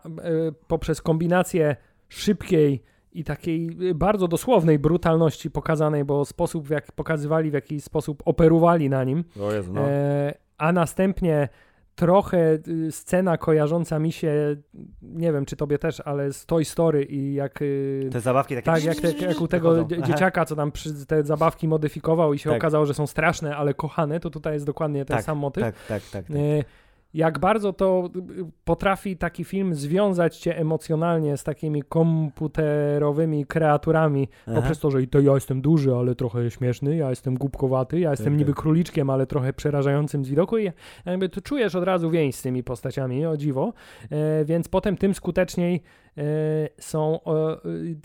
poprzez 0.67 1.01
kombinację 1.01 1.75
szybkiej 2.10 2.84
i 3.19 3.23
takiej 3.23 3.69
y, 3.82 3.95
bardzo 3.95 4.28
dosłownej 4.28 4.80
brutalności 4.80 5.51
pokazanej, 5.51 6.06
bo 6.06 6.25
sposób, 6.25 6.67
w 6.67 6.69
jaki 6.69 6.91
pokazywali, 6.95 7.51
w 7.51 7.54
jaki 7.54 7.82
sposób 7.82 8.23
operowali 8.25 8.89
na 8.89 9.04
nim. 9.04 9.23
Jezu, 9.51 9.73
no. 9.73 9.82
e, 9.82 10.34
a 10.58 10.71
następnie 10.71 11.49
trochę 11.95 12.58
y, 12.67 12.91
scena 12.91 13.38
kojarząca 13.38 13.99
mi 13.99 14.12
się, 14.12 14.56
nie 15.01 15.34
wiem 15.34 15.45
czy 15.45 15.56
tobie 15.56 15.78
też, 15.78 16.01
ale 16.06 16.34
z 16.34 16.45
Toy 16.45 16.65
Story 16.65 17.04
i 17.04 17.34
jak... 17.34 17.62
Y, 17.62 18.10
te 18.12 18.21
zabawki 18.21 18.56
takie... 18.56 18.65
Tak, 18.65 18.84
jak, 18.84 18.97
te, 18.97 19.12
jak 19.12 19.41
u 19.41 19.47
tego 19.47 19.88
dzieciaka, 20.08 20.45
co 20.45 20.56
tam 20.56 20.71
przy, 20.71 21.06
te 21.06 21.23
zabawki 21.23 21.67
modyfikował 21.67 22.34
i 22.34 22.39
się 22.39 22.49
tak. 22.49 22.58
okazało, 22.58 22.86
że 22.86 22.93
są 22.93 23.08
straszne, 23.08 23.56
ale 23.56 23.73
kochane, 23.73 24.19
to 24.19 24.30
tutaj 24.30 24.54
jest 24.54 24.65
dokładnie 24.65 25.06
ten 25.06 25.17
tak, 25.17 25.25
sam 25.25 25.38
motyw. 25.38 25.63
Tak, 25.63 25.75
tak, 25.88 26.04
tak. 26.12 26.25
tak. 26.25 26.38
E, 26.38 26.63
jak 27.15 27.39
bardzo 27.39 27.73
to 27.73 28.10
potrafi 28.63 29.17
taki 29.17 29.43
film 29.43 29.75
związać 29.75 30.38
cię 30.38 30.58
emocjonalnie 30.58 31.38
z 31.38 31.43
takimi 31.43 31.84
komputerowymi 31.84 33.45
kreaturami, 33.45 34.28
Aha. 34.47 34.56
poprzez 34.56 34.80
to, 34.80 34.91
że 34.91 35.01
i 35.01 35.08
to 35.08 35.19
ja 35.19 35.34
jestem 35.34 35.62
duży, 35.62 35.95
ale 35.95 36.15
trochę 36.15 36.51
śmieszny, 36.51 36.95
ja 36.95 37.10
jestem 37.10 37.36
głupkowaty, 37.36 37.99
ja 37.99 38.12
jestem 38.12 38.28
okay. 38.28 38.38
niby 38.38 38.54
króliczkiem, 38.54 39.10
ale 39.10 39.28
trochę 39.28 39.54
przerażającym 39.54 40.25
z 40.25 40.30
widoku 40.30 40.58
i 40.58 40.71
jakby 41.06 41.30
tu 41.30 41.41
czujesz 41.41 41.75
od 41.75 41.84
razu 41.84 42.10
więź 42.10 42.36
z 42.36 42.41
tymi 42.41 42.63
postaciami, 42.63 43.25
o 43.25 43.38
dziwo, 43.38 43.73
e, 44.12 44.45
więc 44.45 44.67
potem 44.67 44.97
tym 44.97 45.13
skuteczniej 45.13 45.84
e, 46.17 46.23
są, 46.80 47.19
e, 47.23 47.58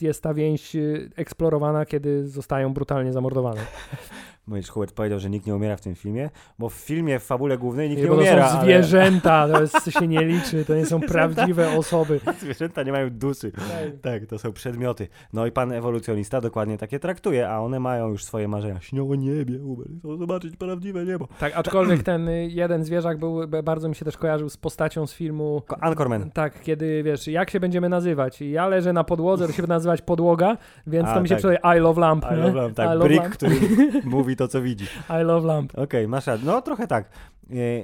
jest 0.03 0.23
ta 0.23 0.35
więź 0.35 0.77
e, 0.77 0.81
eksplorowana, 1.17 1.87
kiedy 1.87 2.29
zostają 2.29 2.75
brutalnie 2.75 3.13
zamordowane. 3.13 3.61
Mówisz, 4.51 4.69
Hubert 4.69 4.95
powiedział, 4.95 5.19
że 5.19 5.31
nikt 5.31 5.47
nie 5.47 5.55
umiera 5.55 5.77
w 5.77 5.81
tym 5.81 5.95
filmie, 5.95 6.31
bo 6.59 6.69
w 6.69 6.75
filmie, 6.75 7.19
w 7.19 7.23
fabule 7.23 7.59
głównej 7.59 7.89
nikt 7.89 8.03
nie, 8.03 8.09
nie 8.09 8.15
umiera. 8.15 8.49
To 8.49 8.55
są 8.55 8.63
zwierzęta, 8.63 9.33
ale... 9.33 9.55
to 9.55 9.61
jest, 9.61 9.91
się 9.91 10.09
nie 10.09 10.25
liczy, 10.25 10.65
to 10.65 10.75
nie 10.75 10.87
są 10.87 11.01
prawdziwe 11.01 11.77
osoby. 11.79 12.21
Zwierzęta 12.41 12.83
nie 12.83 12.93
mają 12.93 13.11
duszy. 13.11 13.53
Tak. 13.53 13.63
tak. 14.03 14.27
to 14.27 14.39
są 14.39 14.53
przedmioty. 14.53 15.09
No 15.33 15.47
i 15.47 15.53
pan 15.53 15.73
ewolucjonista 15.73 16.41
dokładnie 16.41 16.79
takie 16.79 16.99
traktuje, 16.99 17.49
a 17.49 17.61
one 17.61 17.81
mają 17.81 18.09
już 18.09 18.25
swoje 18.25 18.49
marzenia. 18.49 18.81
Śnią 18.81 19.11
o 19.11 19.15
niebie, 19.15 19.59
Hubert, 19.59 19.91
chcą 19.99 20.17
zobaczyć 20.17 20.57
prawdziwe 20.57 21.05
niebo. 21.05 21.29
Tak, 21.39 21.57
aczkolwiek 21.57 22.03
ten 22.03 22.31
jeden 22.49 22.85
zwierzak 22.85 23.19
był, 23.19 23.49
bardzo 23.63 23.89
mi 23.89 23.95
się 23.95 24.05
też 24.05 24.17
kojarzył 24.17 24.49
z 24.49 24.57
postacią 24.57 25.07
z 25.07 25.15
filmu... 25.15 25.63
Anchorman. 25.81 26.31
Tak, 26.31 26.63
kiedy, 26.63 27.03
wiesz, 27.03 27.27
jak 27.27 27.51
się 27.51 27.61
będziemy 27.61 27.89
nazywać? 27.89 28.41
Ja 28.41 28.69
leżę 28.69 28.93
na 28.93 29.05
podłodze, 29.05 29.47
to 29.47 29.53
się 29.53 29.63
nazywać 29.63 30.03
podłoga, 30.03 30.57
więc 30.87 31.09
a, 31.09 31.15
to 31.15 31.23
mi 31.23 31.29
się 31.29 31.35
tak. 31.35 31.39
przydaje 31.39 31.79
I 31.79 31.81
love 31.81 32.01
lamp. 32.01 32.25
I 32.33 32.35
love 32.35 32.55
lamp, 32.55 32.75
tak. 32.77 32.99
Brick, 32.99 33.29
który 33.29 33.57
mówi 34.05 34.37
to, 34.41 34.49
co 34.49 34.63
widzi. 34.63 34.85
I 35.21 35.25
love 35.25 35.47
lamp. 35.47 35.73
Okej, 35.73 35.85
okay, 35.85 36.09
masz 36.09 36.27
rację. 36.27 36.47
No 36.47 36.63
trochę 36.63 36.87
tak. 36.87 37.11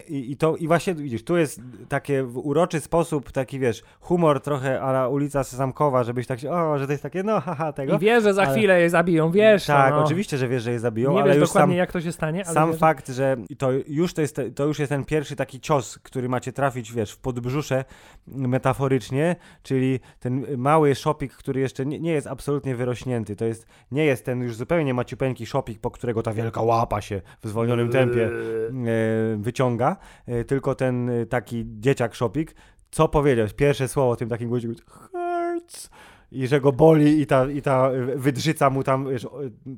I, 0.09 0.31
I, 0.33 0.37
to, 0.37 0.57
I 0.57 0.67
właśnie 0.67 0.95
widzisz, 0.95 1.25
tu 1.25 1.37
jest 1.37 1.61
takie 1.89 2.23
w 2.23 2.39
uroczy 2.39 2.81
sposób, 2.81 3.33
taki 3.33 3.59
wiesz, 3.59 3.83
humor 4.01 4.41
trochę 4.41 4.81
ala 4.81 5.09
ulica 5.09 5.45
Sezamkowa, 5.45 6.05
żebyś 6.05 6.27
tak 6.27 6.41
się, 6.41 6.51
o, 6.51 6.79
że 6.79 6.87
to 6.87 6.93
jest 6.93 7.03
takie, 7.03 7.23
no 7.23 7.41
haha, 7.41 7.73
tego. 7.73 7.97
I 7.97 7.99
wiesz, 7.99 8.25
że 8.25 8.35
za 8.35 8.43
ale... 8.43 8.53
chwilę 8.53 8.81
je 8.81 8.91
zabiją, 8.91 9.31
wiesz. 9.31 9.67
Tak, 9.67 9.95
no. 9.95 10.05
oczywiście, 10.05 10.39
że 10.39 10.49
wiesz, 10.49 10.63
że 10.63 10.73
je 10.73 10.79
zabiją, 10.79 11.13
Nie 11.13 11.23
ale 11.23 11.33
wiesz 11.33 11.41
już 11.41 11.49
dokładnie 11.49 11.73
sam, 11.73 11.79
jak 11.79 11.93
to 11.93 12.01
się 12.01 12.13
stanie. 12.13 12.45
sam 12.45 12.71
wiesz... 12.71 12.81
fakt, 12.81 13.09
że 13.09 13.37
to 13.59 13.71
już, 13.89 14.15
to, 14.15 14.21
jest, 14.21 14.41
to 14.55 14.65
już 14.65 14.79
jest 14.79 14.89
ten 14.89 15.05
pierwszy 15.05 15.37
taki 15.37 15.61
cios, 15.61 15.99
który 15.99 16.29
macie 16.29 16.53
trafić, 16.53 16.93
wiesz, 16.93 17.13
w 17.13 17.19
podbrzusze 17.19 17.85
metaforycznie, 18.27 19.37
czyli 19.63 20.01
ten 20.21 20.47
mały 20.57 20.95
szopik, 20.95 21.33
który 21.33 21.61
jeszcze 21.61 21.87
nie, 21.87 22.01
nie 22.01 22.13
jest 22.13 22.27
absolutnie 22.27 22.77
wyrośnięty, 22.77 23.37
to 23.37 23.45
jest, 23.45 23.67
nie 23.93 24.05
jest 24.05 24.25
ten 24.25 24.43
już 24.43 24.57
zupełnie 24.57 24.95
maciupeńki 24.95 25.47
szopik, 25.47 25.81
po 25.81 25.91
którego 25.91 26.23
ta 26.23 26.33
wielka 26.33 26.63
łapa 26.63 27.01
się 27.01 27.23
w 27.43 27.49
zwolnionym 27.49 27.89
tempie 27.89 28.27
e, 28.27 28.31
wyciąga, 29.57 29.97
e, 30.27 30.45
tylko 30.45 30.75
ten 30.75 31.11
e, 31.11 31.27
taki 31.27 31.64
dzieciak 31.66 32.14
szopik, 32.14 32.55
co 32.90 33.09
powiedział? 33.09 33.47
Pierwsze 33.57 33.88
słowo 33.88 34.16
tym 34.16 34.29
takim 34.29 34.49
głosie, 34.49 34.69
hurts 34.88 35.90
i 36.33 36.47
że 36.47 36.61
go 36.61 36.73
boli 36.73 37.21
i 37.21 37.27
ta, 37.27 37.51
i 37.51 37.62
ta 37.62 37.91
wydrzyca 38.17 38.71
mu 38.71 38.83
tam 38.83 39.11
wiesz, 39.11 39.27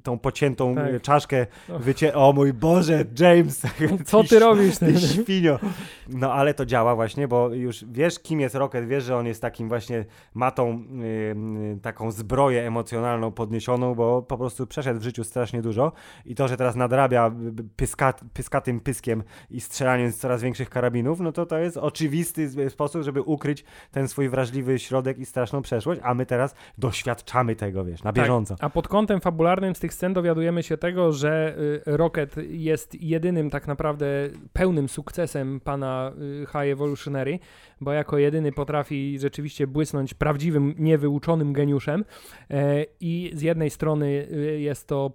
tą 0.02 0.18
pociętą 0.18 0.74
tak. 0.74 1.02
czaszkę 1.02 1.46
wycie... 1.68 2.14
O 2.14 2.32
mój 2.32 2.52
Boże, 2.52 3.04
James! 3.18 3.62
Co 4.04 4.22
ty, 4.22 4.28
ty 4.28 4.38
robisz? 4.38 4.78
Ty 4.78 5.00
świnio! 5.00 5.58
No 6.08 6.32
ale 6.32 6.54
to 6.54 6.66
działa 6.66 6.94
właśnie, 6.94 7.28
bo 7.28 7.54
już 7.54 7.84
wiesz 7.88 8.18
kim 8.18 8.40
jest 8.40 8.54
Rocket, 8.54 8.88
wiesz, 8.88 9.04
że 9.04 9.16
on 9.16 9.26
jest 9.26 9.42
takim 9.42 9.68
właśnie, 9.68 10.04
ma 10.34 10.50
tą 10.50 10.84
yy, 11.74 11.78
taką 11.82 12.10
zbroję 12.10 12.66
emocjonalną 12.66 13.32
podniesioną, 13.32 13.94
bo 13.94 14.22
po 14.22 14.38
prostu 14.38 14.66
przeszedł 14.66 15.00
w 15.00 15.02
życiu 15.02 15.24
strasznie 15.24 15.62
dużo 15.62 15.92
i 16.24 16.34
to, 16.34 16.48
że 16.48 16.56
teraz 16.56 16.76
nadrabia 16.76 17.32
pyska, 17.76 18.14
pyskatym 18.32 18.80
pyskiem 18.80 19.22
i 19.50 19.60
strzelaniem 19.60 20.12
z 20.12 20.16
coraz 20.16 20.42
większych 20.42 20.70
karabinów, 20.70 21.20
no 21.20 21.32
to 21.32 21.46
to 21.46 21.58
jest 21.58 21.76
oczywisty 21.76 22.70
sposób, 22.70 23.02
żeby 23.02 23.22
ukryć 23.22 23.64
ten 23.90 24.08
swój 24.08 24.28
wrażliwy 24.28 24.78
środek 24.78 25.18
i 25.18 25.26
straszną 25.26 25.62
przeszłość, 25.62 26.00
a 26.04 26.14
my 26.14 26.26
teraz 26.26 26.37
teraz 26.38 26.54
doświadczamy 26.78 27.56
tego, 27.56 27.84
wiesz, 27.84 28.02
na 28.02 28.12
tak. 28.12 28.24
bieżąco. 28.24 28.56
Tak. 28.56 28.64
A 28.64 28.70
pod 28.70 28.88
kątem 28.88 29.20
fabularnym 29.20 29.74
z 29.74 29.80
tych 29.80 29.94
scen 29.94 30.12
dowiadujemy 30.12 30.62
się 30.62 30.76
tego, 30.76 31.12
że 31.12 31.56
y, 31.86 31.96
Rocket 31.96 32.36
jest 32.48 33.02
jedynym 33.02 33.50
tak 33.50 33.66
naprawdę 33.66 34.06
pełnym 34.52 34.88
sukcesem 34.88 35.60
pana 35.60 36.12
y, 36.42 36.46
High 36.46 36.72
Evolutionary, 36.72 37.38
bo 37.80 37.92
jako 37.92 38.18
jedyny 38.18 38.52
potrafi 38.52 39.18
rzeczywiście 39.18 39.66
błysnąć 39.66 40.14
prawdziwym, 40.14 40.74
niewyuczonym 40.78 41.52
geniuszem 41.52 42.04
e, 42.50 42.84
i 43.00 43.30
z 43.34 43.42
jednej 43.42 43.70
strony 43.70 44.06
y, 44.06 44.60
jest 44.60 44.86
to 44.86 45.12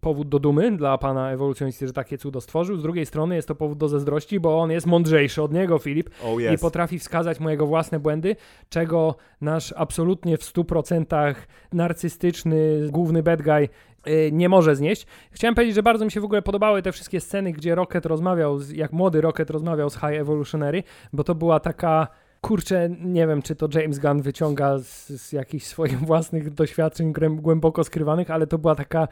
powód 0.00 0.28
do 0.28 0.38
dumy 0.38 0.76
dla 0.76 0.98
pana 0.98 1.30
ewolucjonisty, 1.30 1.86
że 1.86 1.92
takie 1.92 2.18
cudo 2.18 2.40
stworzył, 2.40 2.76
z 2.76 2.82
drugiej 2.82 3.06
strony 3.06 3.34
jest 3.34 3.48
to 3.48 3.54
powód 3.54 3.78
do 3.78 3.88
zazdrości, 3.88 4.40
bo 4.40 4.60
on 4.60 4.70
jest 4.70 4.86
mądrzejszy 4.86 5.42
od 5.42 5.52
niego, 5.52 5.78
Filip, 5.78 6.10
oh 6.24 6.42
yes. 6.42 6.52
i 6.52 6.58
potrafi 6.58 6.98
wskazać 6.98 7.40
mu 7.40 7.50
jego 7.50 7.66
własne 7.66 8.00
błędy, 8.00 8.36
czego 8.68 9.16
nasz 9.40 9.74
absolutnie 9.76 10.38
w 10.42 10.54
100% 10.54 11.34
narcystyczny 11.72 12.88
główny 12.90 13.22
bad 13.22 13.42
guy 13.42 13.68
y, 14.08 14.30
nie 14.32 14.48
może 14.48 14.76
znieść. 14.76 15.06
Chciałem 15.30 15.54
powiedzieć, 15.54 15.74
że 15.74 15.82
bardzo 15.82 16.04
mi 16.04 16.10
się 16.10 16.20
w 16.20 16.24
ogóle 16.24 16.42
podobały 16.42 16.82
te 16.82 16.92
wszystkie 16.92 17.20
sceny, 17.20 17.52
gdzie 17.52 17.74
Rocket 17.74 18.06
rozmawiał, 18.06 18.58
jak 18.74 18.92
młody 18.92 19.20
Rocket 19.20 19.50
rozmawiał 19.50 19.90
z 19.90 19.94
High 19.94 20.20
Evolutionary, 20.20 20.82
bo 21.12 21.24
to 21.24 21.34
była 21.34 21.60
taka 21.60 22.08
kurczę, 22.42 22.90
nie 23.00 23.26
wiem, 23.26 23.42
czy 23.42 23.56
to 23.56 23.68
James 23.74 23.98
Gunn 23.98 24.22
wyciąga 24.22 24.78
z, 24.78 25.08
z 25.08 25.32
jakichś 25.32 25.66
swoich 25.66 25.98
własnych 26.08 26.54
doświadczeń 26.54 27.12
głęboko 27.30 27.84
skrywanych, 27.84 28.30
ale 28.30 28.46
to 28.46 28.58
była 28.58 28.74
taka 28.74 29.08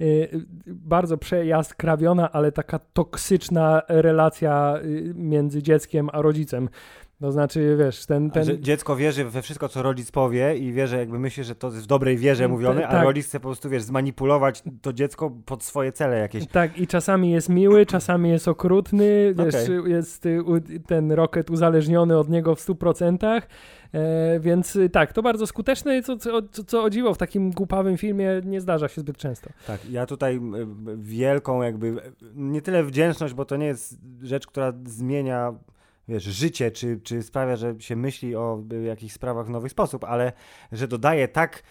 y, 0.00 0.28
bardzo 0.66 1.18
przejaskrawiona, 1.18 2.32
ale 2.32 2.52
taka 2.52 2.78
toksyczna 2.78 3.82
relacja 3.88 4.74
y, 4.84 5.12
między 5.16 5.62
dzieckiem 5.62 6.08
a 6.12 6.22
rodzicem. 6.22 6.68
To 7.22 7.32
znaczy, 7.32 7.76
wiesz, 7.78 8.06
ten... 8.06 8.30
ten... 8.30 8.62
dziecko 8.62 8.96
wierzy 8.96 9.24
we 9.24 9.42
wszystko, 9.42 9.68
co 9.68 9.82
rodzic 9.82 10.10
powie 10.10 10.56
i 10.56 10.72
wie, 10.72 10.86
że 10.86 10.98
jakby 10.98 11.18
myśli, 11.18 11.44
że 11.44 11.54
to 11.54 11.66
jest 11.66 11.84
w 11.84 11.86
dobrej 11.86 12.16
wierze 12.16 12.48
mówione, 12.48 12.88
a 12.88 12.90
tak. 12.90 13.04
rodzic 13.04 13.26
chce 13.26 13.40
po 13.40 13.48
prostu, 13.48 13.70
wiesz, 13.70 13.82
zmanipulować 13.82 14.62
to 14.82 14.92
dziecko 14.92 15.30
pod 15.46 15.62
swoje 15.62 15.92
cele 15.92 16.18
jakieś. 16.18 16.46
Tak, 16.46 16.78
i 16.78 16.86
czasami 16.86 17.30
jest 17.30 17.48
miły, 17.48 17.86
czasami 17.96 18.30
jest 18.30 18.48
okrutny, 18.48 19.34
wiesz, 19.34 19.54
okay. 19.54 19.90
jest 19.90 20.26
y, 20.26 20.40
ten 20.86 21.12
Rocket 21.12 21.50
uzależniony 21.50 22.18
od 22.18 22.28
niego 22.28 22.54
w 22.54 22.60
100%, 22.60 23.42
e, 23.92 24.40
więc 24.40 24.76
y, 24.76 24.90
tak, 24.90 25.12
to 25.12 25.22
bardzo 25.22 25.46
skuteczne, 25.46 26.02
co, 26.02 26.16
co, 26.16 26.42
co 26.66 26.82
o 26.82 26.90
dziwo 26.90 27.14
w 27.14 27.18
takim 27.18 27.50
głupawym 27.50 27.96
filmie 27.96 28.40
nie 28.44 28.60
zdarza 28.60 28.88
się 28.88 29.00
zbyt 29.00 29.16
często. 29.16 29.50
Tak, 29.66 29.90
ja 29.90 30.06
tutaj 30.06 30.40
wielką 30.96 31.62
jakby, 31.62 31.96
nie 32.34 32.62
tyle 32.62 32.84
wdzięczność, 32.84 33.34
bo 33.34 33.44
to 33.44 33.56
nie 33.56 33.66
jest 33.66 33.98
rzecz, 34.22 34.46
która 34.46 34.72
zmienia 34.84 35.54
wiesz, 36.08 36.24
życie, 36.24 36.70
czy, 36.70 37.00
czy 37.00 37.22
sprawia, 37.22 37.56
że 37.56 37.74
się 37.78 37.96
myśli 37.96 38.36
o 38.36 38.62
jakichś 38.84 39.14
sprawach 39.14 39.46
w 39.46 39.50
nowy 39.50 39.68
sposób, 39.68 40.04
ale 40.04 40.32
że 40.72 40.88
dodaje 40.88 41.28
tak 41.28 41.62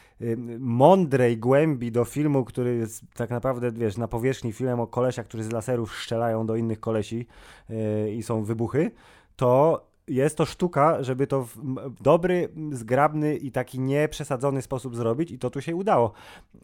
mądrej 0.60 1.38
głębi 1.38 1.91
do 1.91 2.06
filmu, 2.06 2.46
który 2.46 2.76
jest 2.76 3.04
tak 3.13 3.30
naprawdę, 3.30 3.72
wiesz, 3.72 3.98
na 3.98 4.08
powierzchni 4.08 4.54
filmem 4.54 4.80
o 4.80 4.88
kolesiach, 4.88 5.26
którzy 5.26 5.44
z 5.44 5.52
laserów 5.52 5.96
strzelają 5.96 6.46
do 6.46 6.56
innych 6.56 6.80
kolesi 6.80 7.28
y, 7.70 8.12
i 8.12 8.24
są 8.24 8.44
wybuchy, 8.44 8.91
to 9.36 9.90
jest 10.08 10.38
to 10.38 10.46
sztuka, 10.46 11.04
żeby 11.04 11.28
to 11.28 11.44
w 11.44 12.02
dobry, 12.02 12.50
zgrabny 12.72 13.36
i 13.36 13.52
taki 13.52 13.80
nieprzesadzony 13.80 14.62
sposób 14.62 14.96
zrobić 14.96 15.32
i 15.32 15.40
to 15.40 15.50
tu 15.50 15.62
się 15.62 15.76
udało. 15.76 16.12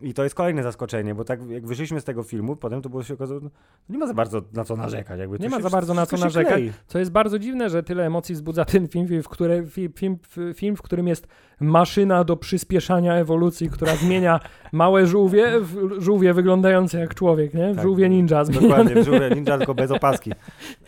I 0.01 0.13
to 0.13 0.23
jest 0.23 0.35
kolejne 0.35 0.63
zaskoczenie, 0.63 1.15
bo 1.15 1.23
tak 1.23 1.49
jak 1.49 1.67
wyszliśmy 1.67 2.01
z 2.01 2.03
tego 2.03 2.23
filmu, 2.23 2.55
potem 2.55 2.81
to 2.81 2.89
było 2.89 3.03
się 3.03 3.13
okazało, 3.13 3.39
no, 3.43 3.49
nie 3.89 3.97
ma 3.97 4.07
za 4.07 4.13
bardzo 4.13 4.41
na 4.53 4.63
co 4.63 4.75
narzekać. 4.75 5.19
Jakby 5.19 5.39
nie 5.39 5.49
ma 5.49 5.61
za 5.61 5.69
bardzo 5.69 5.93
na 5.93 6.05
co 6.05 6.17
narzekać, 6.17 6.63
co 6.87 6.99
jest 6.99 7.11
bardzo 7.11 7.39
dziwne, 7.39 7.69
że 7.69 7.83
tyle 7.83 8.05
emocji 8.05 8.35
wzbudza 8.35 8.65
ten 8.65 8.87
film, 8.87 9.07
w, 9.23 9.29
które, 9.29 9.65
film, 9.65 10.17
film, 10.53 10.75
w 10.75 10.81
którym 10.81 11.07
jest 11.07 11.27
maszyna 11.59 12.23
do 12.23 12.37
przyspieszania 12.37 13.15
ewolucji, 13.15 13.69
która 13.69 13.95
zmienia 13.95 14.39
małe 14.71 15.07
żółwie 15.07 15.59
w 15.59 16.01
żółwie 16.01 16.33
wyglądające 16.33 16.99
jak 16.99 17.15
człowiek, 17.15 17.53
nie? 17.53 17.73
W 17.73 17.75
tak, 17.75 17.83
żółwie 17.83 18.09
ninja. 18.09 18.45
Zmienione. 18.45 18.67
Dokładnie, 18.67 19.03
w 19.03 19.05
żółwie 19.05 19.29
ninja, 19.29 19.57
tylko 19.57 19.75
bez 19.75 19.91
opaski 19.91 20.31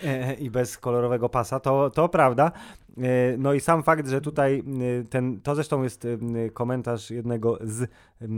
e, 0.04 0.34
i 0.34 0.50
bez 0.50 0.78
kolorowego 0.78 1.30
pasa, 1.30 1.60
to, 1.60 1.90
to 1.90 2.10
prawda. 2.10 2.52
E, 2.98 3.38
no 3.38 3.54
i 3.54 3.60
sam 3.60 3.84
fakt, 3.84 4.08
że 4.08 4.22
tutaj 4.22 4.60
e, 4.60 5.04
ten, 5.04 5.42
to 5.42 5.56
zresztą 5.56 5.84
jest 5.84 6.08
komentarz 6.54 7.12
jednego 7.12 7.58
z 7.62 7.90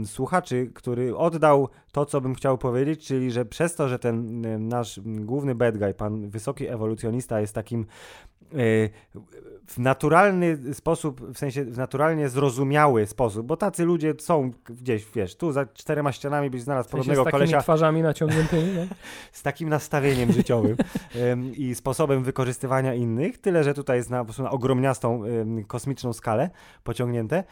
słuchaczy, 0.06 0.70
który 0.74 1.16
oddał 1.16 1.68
to, 1.92 2.06
co 2.06 2.20
bym 2.20 2.34
chciał 2.34 2.58
powiedzieć, 2.58 3.06
czyli 3.06 3.30
że 3.30 3.44
przez 3.44 3.74
to, 3.74 3.88
że 3.88 3.98
ten 3.98 4.40
nasz 4.68 5.00
główny 5.04 5.54
bad 5.54 5.78
guy, 5.78 5.94
pan 5.94 6.28
wysoki 6.30 6.68
ewolucjonista 6.68 7.40
jest 7.40 7.54
takim 7.54 7.86
w 9.66 9.78
naturalny 9.78 10.74
sposób, 10.74 11.20
w 11.20 11.38
sensie 11.38 11.64
w 11.64 11.76
naturalnie 11.78 12.28
zrozumiały 12.28 13.06
sposób, 13.06 13.46
bo 13.46 13.56
tacy 13.56 13.84
ludzie 13.84 14.14
są 14.18 14.52
gdzieś, 14.64 15.06
wiesz, 15.14 15.36
tu 15.36 15.52
za 15.52 15.66
czterema 15.66 16.12
ścianami 16.12 16.50
byś 16.50 16.62
znalazł 16.62 16.88
w 16.88 16.92
sensie 16.92 17.04
podobnego 17.04 17.30
z 17.30 17.32
kolesia. 17.32 17.60
Z 17.60 17.62
twarzami 17.62 18.02
naciągniętymi, 18.02 18.72
z 19.32 19.42
takim 19.42 19.68
nastawieniem 19.68 20.32
życiowym 20.32 20.76
i 21.56 21.74
sposobem 21.74 22.24
wykorzystywania 22.24 22.94
innych, 22.94 23.38
tyle, 23.38 23.64
że 23.64 23.74
tutaj 23.74 23.96
jest 23.96 24.10
na, 24.10 24.24
na 24.38 24.50
ogromniastą 24.50 25.22
kosmiczną 25.66 26.12
skalę 26.12 26.50
pociągnięte 26.84 27.44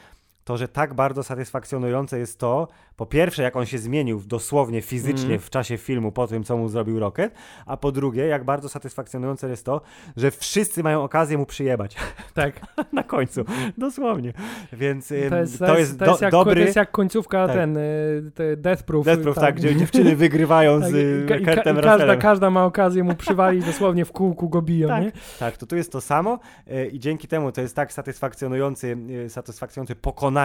to, 0.50 0.56
że 0.56 0.68
tak 0.68 0.94
bardzo 0.94 1.22
satysfakcjonujące 1.22 2.18
jest 2.18 2.38
to, 2.38 2.68
po 2.96 3.06
pierwsze, 3.06 3.42
jak 3.42 3.56
on 3.56 3.66
się 3.66 3.78
zmienił 3.78 4.20
dosłownie 4.26 4.82
fizycznie 4.82 5.26
mm. 5.26 5.40
w 5.40 5.50
czasie 5.50 5.76
filmu 5.76 6.12
po 6.12 6.26
tym, 6.26 6.44
co 6.44 6.56
mu 6.56 6.68
zrobił 6.68 6.98
Rocket, 6.98 7.34
a 7.66 7.76
po 7.76 7.92
drugie, 7.92 8.26
jak 8.26 8.44
bardzo 8.44 8.68
satysfakcjonujące 8.68 9.48
jest 9.48 9.64
to, 9.64 9.80
że 10.16 10.30
wszyscy 10.30 10.82
mają 10.82 11.02
okazję 11.02 11.38
mu 11.38 11.46
przyjebać. 11.46 11.96
Tak. 12.34 12.60
Na 12.92 13.02
końcu. 13.02 13.44
Dosłownie. 13.78 14.32
Więc 14.72 15.08
to 15.08 15.14
jest, 15.14 15.58
to 15.58 15.78
jest, 15.78 15.98
to 15.98 16.06
jest, 16.06 16.22
jak, 16.22 16.32
dobry... 16.32 16.54
To 16.54 16.60
jest 16.60 16.76
jak 16.76 16.90
końcówka 16.90 17.46
tak. 17.46 17.56
ten, 17.56 17.76
y, 17.76 18.56
Death 18.56 18.82
Proof. 18.82 19.06
Death 19.06 19.22
Proof, 19.22 19.36
tak, 19.36 19.54
gdzie 19.54 19.76
dziewczyny 19.76 20.16
wygrywają 20.26 20.80
tak, 20.80 20.90
z 20.90 20.94
i, 20.94 21.44
Kurtem 21.44 21.78
i, 21.78 21.82
każda, 21.82 22.16
każda 22.16 22.50
ma 22.50 22.64
okazję 22.64 23.04
mu 23.04 23.14
przywalić, 23.14 23.64
dosłownie 23.64 24.04
w 24.04 24.12
kółku 24.12 24.48
go 24.48 24.62
biją, 24.62 24.88
tak, 24.88 25.02
nie? 25.02 25.12
Tak, 25.38 25.56
to 25.56 25.66
tu 25.66 25.76
jest 25.76 25.92
to 25.92 26.00
samo 26.00 26.38
y, 26.68 26.86
i 26.86 26.98
dzięki 26.98 27.28
temu 27.28 27.52
to 27.52 27.60
jest 27.60 27.76
tak 27.76 27.92
satysfakcjonujący, 27.92 28.96
y, 29.26 29.30
satysfakcjonujący 29.30 29.94
pokonanie 29.94 30.39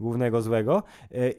głównego 0.00 0.42
złego 0.42 0.82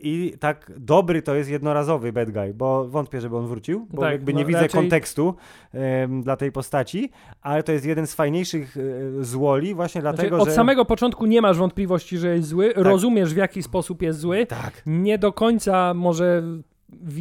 i 0.02 0.34
tak 0.40 0.72
dobry 0.78 1.22
to 1.22 1.36
jest 1.36 1.50
jednorazowy 1.50 2.14
bad 2.14 2.32
guy, 2.32 2.54
bo 2.54 2.88
wątpię, 2.88 3.22
żeby 3.22 3.38
on 3.38 3.48
wrócił, 3.48 3.88
bo 3.90 4.02
tak, 4.02 4.12
jakby 4.12 4.34
nie 4.34 4.42
no, 4.42 4.48
widzę 4.48 4.62
raczej... 4.62 4.82
kontekstu 4.82 5.36
um, 5.74 6.22
dla 6.22 6.38
tej 6.38 6.52
postaci, 6.52 7.12
ale 7.42 7.64
to 7.64 7.72
jest 7.72 7.86
jeden 7.86 8.08
z 8.08 8.14
fajniejszych 8.14 8.78
e, 8.78 9.24
złoli 9.24 9.76
właśnie 9.76 10.02
znaczy, 10.02 10.18
dlatego, 10.18 10.38
od 10.38 10.46
że... 10.46 10.52
Od 10.52 10.56
samego 10.56 10.86
początku 10.86 11.26
nie 11.26 11.42
masz 11.42 11.58
wątpliwości, 11.58 12.18
że 12.18 12.36
jest 12.36 12.48
zły, 12.48 12.74
tak. 12.74 12.84
rozumiesz 12.84 13.34
w 13.34 13.38
jaki 13.38 13.64
sposób 13.64 14.02
jest 14.02 14.20
zły, 14.20 14.46
tak. 14.46 14.82
nie 14.86 15.18
do 15.18 15.34
końca 15.34 15.94
może 15.94 16.44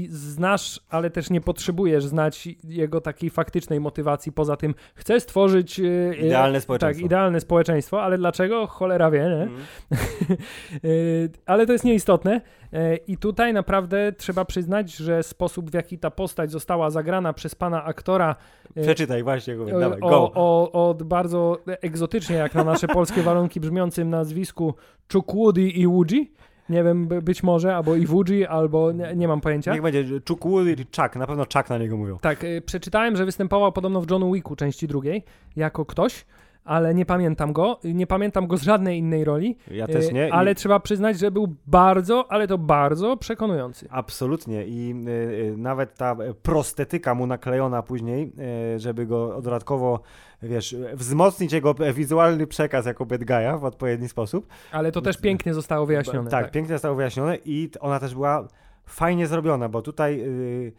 znasz, 0.08 0.80
ale 0.88 1.10
też 1.10 1.30
nie 1.30 1.40
potrzebujesz 1.40 2.04
znać 2.04 2.48
jego 2.64 3.00
takiej 3.00 3.30
faktycznej 3.30 3.80
motywacji. 3.80 4.32
Poza 4.32 4.56
tym 4.56 4.74
chcę 4.94 5.20
stworzyć 5.20 5.80
e, 5.80 5.82
idealne 6.14 6.60
społeczeństwo. 6.60 7.00
Tak, 7.00 7.06
idealne 7.06 7.40
społeczeństwo, 7.40 8.02
ale 8.02 8.18
dlaczego? 8.18 8.66
Cholera 8.66 9.10
wie, 9.10 9.18
nie? 9.18 9.42
Mm. 9.42 9.60
ale 11.46 11.66
to 11.66 11.72
jest 11.72 11.84
nieistotne. 11.84 12.40
E, 12.72 12.96
I 12.96 13.16
tutaj 13.16 13.52
naprawdę 13.52 14.12
trzeba 14.12 14.44
przyznać, 14.44 14.96
że 14.96 15.22
sposób, 15.22 15.70
w 15.70 15.74
jaki 15.74 15.98
ta 15.98 16.10
postać 16.10 16.50
została 16.50 16.90
zagrana 16.90 17.32
przez 17.32 17.54
pana 17.54 17.84
aktora. 17.84 18.36
Przeczytaj 18.82 19.22
właśnie, 19.22 19.56
go, 19.56 19.80
dawaj, 19.80 20.00
go. 20.00 20.08
O, 20.08 20.32
o, 20.34 20.88
od 20.88 21.02
bardzo 21.02 21.58
egzotycznie, 21.66 22.36
jak 22.36 22.54
na 22.54 22.64
nasze 22.64 22.88
polskie 22.88 23.22
warunki, 23.32 23.60
brzmiącym 23.60 24.10
nazwisku 24.10 24.74
Chukwudi 25.12 25.80
i 25.80 25.86
Wuji 25.86 26.32
nie 26.68 26.84
wiem, 26.84 27.06
być 27.06 27.42
może, 27.42 27.76
albo 27.76 27.96
Iwuji, 27.96 28.46
albo 28.46 28.92
nie, 28.92 29.16
nie 29.16 29.28
mam 29.28 29.40
pojęcia. 29.40 29.72
Niech 29.72 29.82
będzie 29.82 30.04
Chukwudi 30.28 30.76
czy 30.76 30.84
Chuck, 30.84 31.16
na 31.16 31.26
pewno 31.26 31.44
Chuck 31.54 31.70
na 31.70 31.78
niego 31.78 31.96
mówią. 31.96 32.18
Tak, 32.18 32.44
y, 32.44 32.62
przeczytałem, 32.66 33.16
że 33.16 33.24
występował 33.24 33.72
podobno 33.72 34.00
w 34.00 34.10
Johnu 34.10 34.32
Wicku 34.32 34.56
części 34.56 34.88
drugiej, 34.88 35.24
jako 35.56 35.86
ktoś, 35.86 36.24
ale 36.64 36.94
nie 36.94 37.06
pamiętam 37.06 37.52
go. 37.52 37.80
Nie 37.84 38.06
pamiętam 38.06 38.46
go 38.46 38.56
z 38.56 38.62
żadnej 38.62 38.98
innej 38.98 39.24
roli. 39.24 39.56
Ja 39.70 39.86
też 39.86 40.08
y, 40.08 40.12
nie. 40.12 40.34
Ale 40.34 40.52
I... 40.52 40.54
trzeba 40.54 40.80
przyznać, 40.80 41.18
że 41.18 41.30
był 41.30 41.54
bardzo, 41.66 42.32
ale 42.32 42.48
to 42.48 42.58
bardzo 42.58 43.16
przekonujący. 43.16 43.86
Absolutnie. 43.90 44.66
I 44.66 44.94
y, 45.08 45.10
y, 45.10 45.56
nawet 45.56 45.94
ta 45.94 46.16
prostetyka 46.42 47.14
mu 47.14 47.26
naklejona 47.26 47.82
później, 47.82 48.32
y, 48.74 48.78
żeby 48.78 49.06
go 49.06 49.42
dodatkowo 49.42 50.00
wiesz, 50.42 50.76
wzmocnić 50.94 51.52
jego 51.52 51.74
wizualny 51.94 52.46
przekaz 52.46 52.86
jako 52.86 53.06
bad 53.06 53.20
guy'a 53.20 53.60
w 53.60 53.64
odpowiedni 53.64 54.08
sposób. 54.08 54.46
Ale 54.72 54.92
to 54.92 55.02
też 55.02 55.16
pięknie 55.16 55.54
zostało 55.54 55.86
wyjaśnione. 55.86 56.30
Tak, 56.30 56.44
tak. 56.44 56.52
pięknie 56.52 56.74
zostało 56.74 56.94
wyjaśnione 56.94 57.38
i 57.44 57.70
ona 57.80 58.00
też 58.00 58.14
była 58.14 58.48
fajnie 58.86 59.26
zrobiona, 59.26 59.68
bo 59.68 59.82
tutaj 59.82 60.18
yy, 60.18 60.72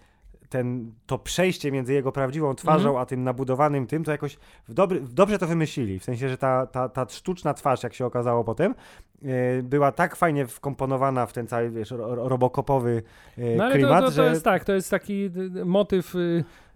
ten, 0.54 0.92
to 1.06 1.18
przejście 1.18 1.72
między 1.72 1.94
jego 1.94 2.12
prawdziwą 2.12 2.56
twarzą, 2.56 2.89
mm 2.89 3.00
-hmm. 3.00 3.02
a 3.02 3.06
tym 3.06 3.24
nabudowanym 3.24 3.88
tym, 3.88 4.04
to 4.04 4.12
jakoś 4.12 4.38
w 4.68 4.74
dobry, 4.74 5.02
dobrze 5.02 5.39
to 5.39 5.48
wymyślili. 5.48 6.00
W 6.00 6.04
sensie, 6.04 6.30
że 6.30 6.38
ta, 6.38 6.68
ta, 6.68 6.89
ta 6.89 7.06
sztuczna 7.10 7.54
twarz, 7.54 7.84
jak 7.84 7.94
się 7.94 8.06
okazało 8.06 8.44
potem, 8.44 8.76
yy, 9.22 9.32
była 9.63 9.92
tak 9.92 10.16
fajnie 10.16 10.48
wkomponowana 10.48 11.26
w 11.26 11.34
ten 11.34 11.48
cały, 11.48 11.70
wiesz, 11.70 11.94
robokopowy 12.08 13.04
yy, 13.38 13.56
no, 13.56 13.72
klimat, 13.72 14.00
to, 14.00 14.06
to, 14.06 14.16
to 14.16 14.24
że... 14.24 14.30
jest 14.30 14.44
tak, 14.44 14.63
to 14.63 14.74
jest 14.74 14.92
taki 14.92 15.30
motyw... 15.66 16.13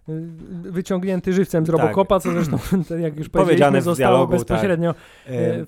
Y, 0.09 0.71
wyciągnięty 0.71 1.33
żywcem 1.33 1.65
z 1.65 1.69
Robocopa, 1.69 2.15
tak. 2.15 2.23
co 2.23 2.31
zresztą, 2.31 2.57
jak 3.05 3.17
już 3.17 3.29
powiedzieliśmy, 3.29 3.81
zostało 3.81 3.95
dialogu, 3.95 4.31
bezpośrednio 4.31 4.93
tak. 4.93 5.03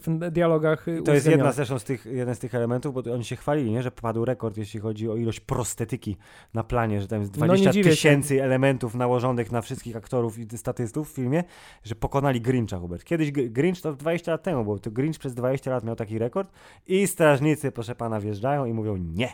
W 0.02 0.32
dialogach 0.32 0.86
To 1.06 1.14
jest 1.14 1.28
jedna 1.28 1.52
zresztą 1.52 1.80
z 1.80 1.84
tych, 1.84 2.06
jeden 2.06 2.36
z 2.36 2.40
tych 2.40 2.56
elementów, 2.56 2.94
bo 2.94 3.14
oni 3.14 3.26
się 3.26 3.36
chwalili, 3.36 3.72
nie? 3.72 3.84
że 3.84 3.92
padł 3.92 4.26
rekord, 4.26 4.58
jeśli 4.58 4.80
chodzi 4.80 5.10
o 5.10 5.16
ilość 5.16 5.40
prostetyki 5.40 6.18
na 6.54 6.64
planie, 6.64 7.02
że 7.02 7.08
tam 7.08 7.20
jest 7.20 7.32
20 7.32 7.72
no 7.76 7.84
tysięcy 7.84 8.44
elementów 8.44 8.96
nałożonych 8.96 9.52
na 9.52 9.62
wszystkich 9.62 9.96
aktorów 9.96 10.40
i 10.40 10.58
statystów 10.58 11.12
w 11.12 11.16
filmie, 11.16 11.44
że 11.84 11.96
pokonali 11.96 12.42
Grincha, 12.42 12.80
Hubert. 12.80 13.04
Kiedyś 13.04 13.32
Grinch 13.32 13.82
to 13.82 13.94
20 13.94 14.32
lat 14.32 14.44
temu, 14.44 14.66
bo 14.66 14.80
to 14.80 14.92
Grinch 14.92 15.20
przez 15.20 15.34
20 15.34 15.72
lat 15.72 15.84
miał 15.84 15.96
taki 15.96 16.20
rekord 16.20 16.52
i 16.88 17.08
strażnicy, 17.08 17.72
proszę 17.72 17.96
pana, 17.96 18.20
wjeżdżają 18.20 18.66
i 18.66 18.74
mówią 18.74 18.98
nie. 18.98 19.30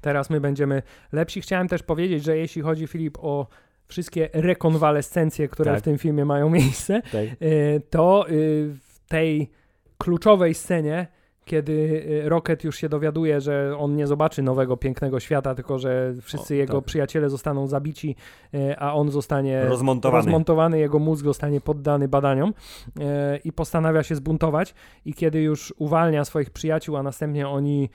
Teraz 0.00 0.30
my 0.30 0.40
będziemy 0.40 0.82
lepsi. 1.12 1.40
Chciałem 1.40 1.68
też 1.68 1.82
powiedzieć, 1.82 2.24
że 2.24 2.36
jeśli 2.36 2.62
chodzi, 2.62 2.86
Filip, 2.86 3.18
o 3.20 3.46
wszystkie 3.86 4.28
rekonwalescencje, 4.32 5.48
które 5.48 5.70
tak. 5.70 5.80
w 5.80 5.82
tym 5.82 5.98
filmie 5.98 6.24
mają 6.24 6.50
miejsce, 6.50 7.02
tak. 7.02 7.24
E, 7.24 7.80
to 7.90 8.28
y, 8.28 8.74
w 8.84 9.08
tej 9.08 9.50
kluczowej 9.98 10.54
scenie 10.54 11.06
kiedy 11.44 11.72
y, 11.72 12.28
Rocket 12.28 12.64
już 12.64 12.76
się 12.76 12.88
dowiaduje, 12.88 13.40
że 13.40 13.76
on 13.78 13.96
nie 13.96 14.06
zobaczy 14.06 14.42
nowego, 14.42 14.76
pięknego 14.76 15.20
świata, 15.20 15.54
tylko 15.54 15.78
że 15.78 16.14
wszyscy 16.22 16.54
O, 16.54 16.56
jego 16.56 16.78
tak. 16.78 16.84
przyjaciele 16.84 17.30
zostaną 17.30 17.66
zabici, 17.66 18.16
y, 18.54 18.78
a 18.78 18.94
on 18.94 19.10
zostanie 19.10 19.64
Rozmontowany. 19.64 20.24
rozmontowany, 20.24 20.78
jego 20.78 20.98
mózg 20.98 21.24
zostanie 21.24 21.60
poddany 21.60 22.08
badaniom 22.08 22.50
y, 22.50 23.02
i 23.44 23.52
postanawia 23.52 24.02
się 24.02 24.14
zbuntować 24.14 24.74
i 25.04 25.14
kiedy 25.14 25.42
już 25.42 25.74
uwalnia 25.78 26.24
swoich 26.24 26.50
przyjaciół, 26.50 26.96
a 26.96 27.02
następnie 27.02 27.48
oni 27.48 27.90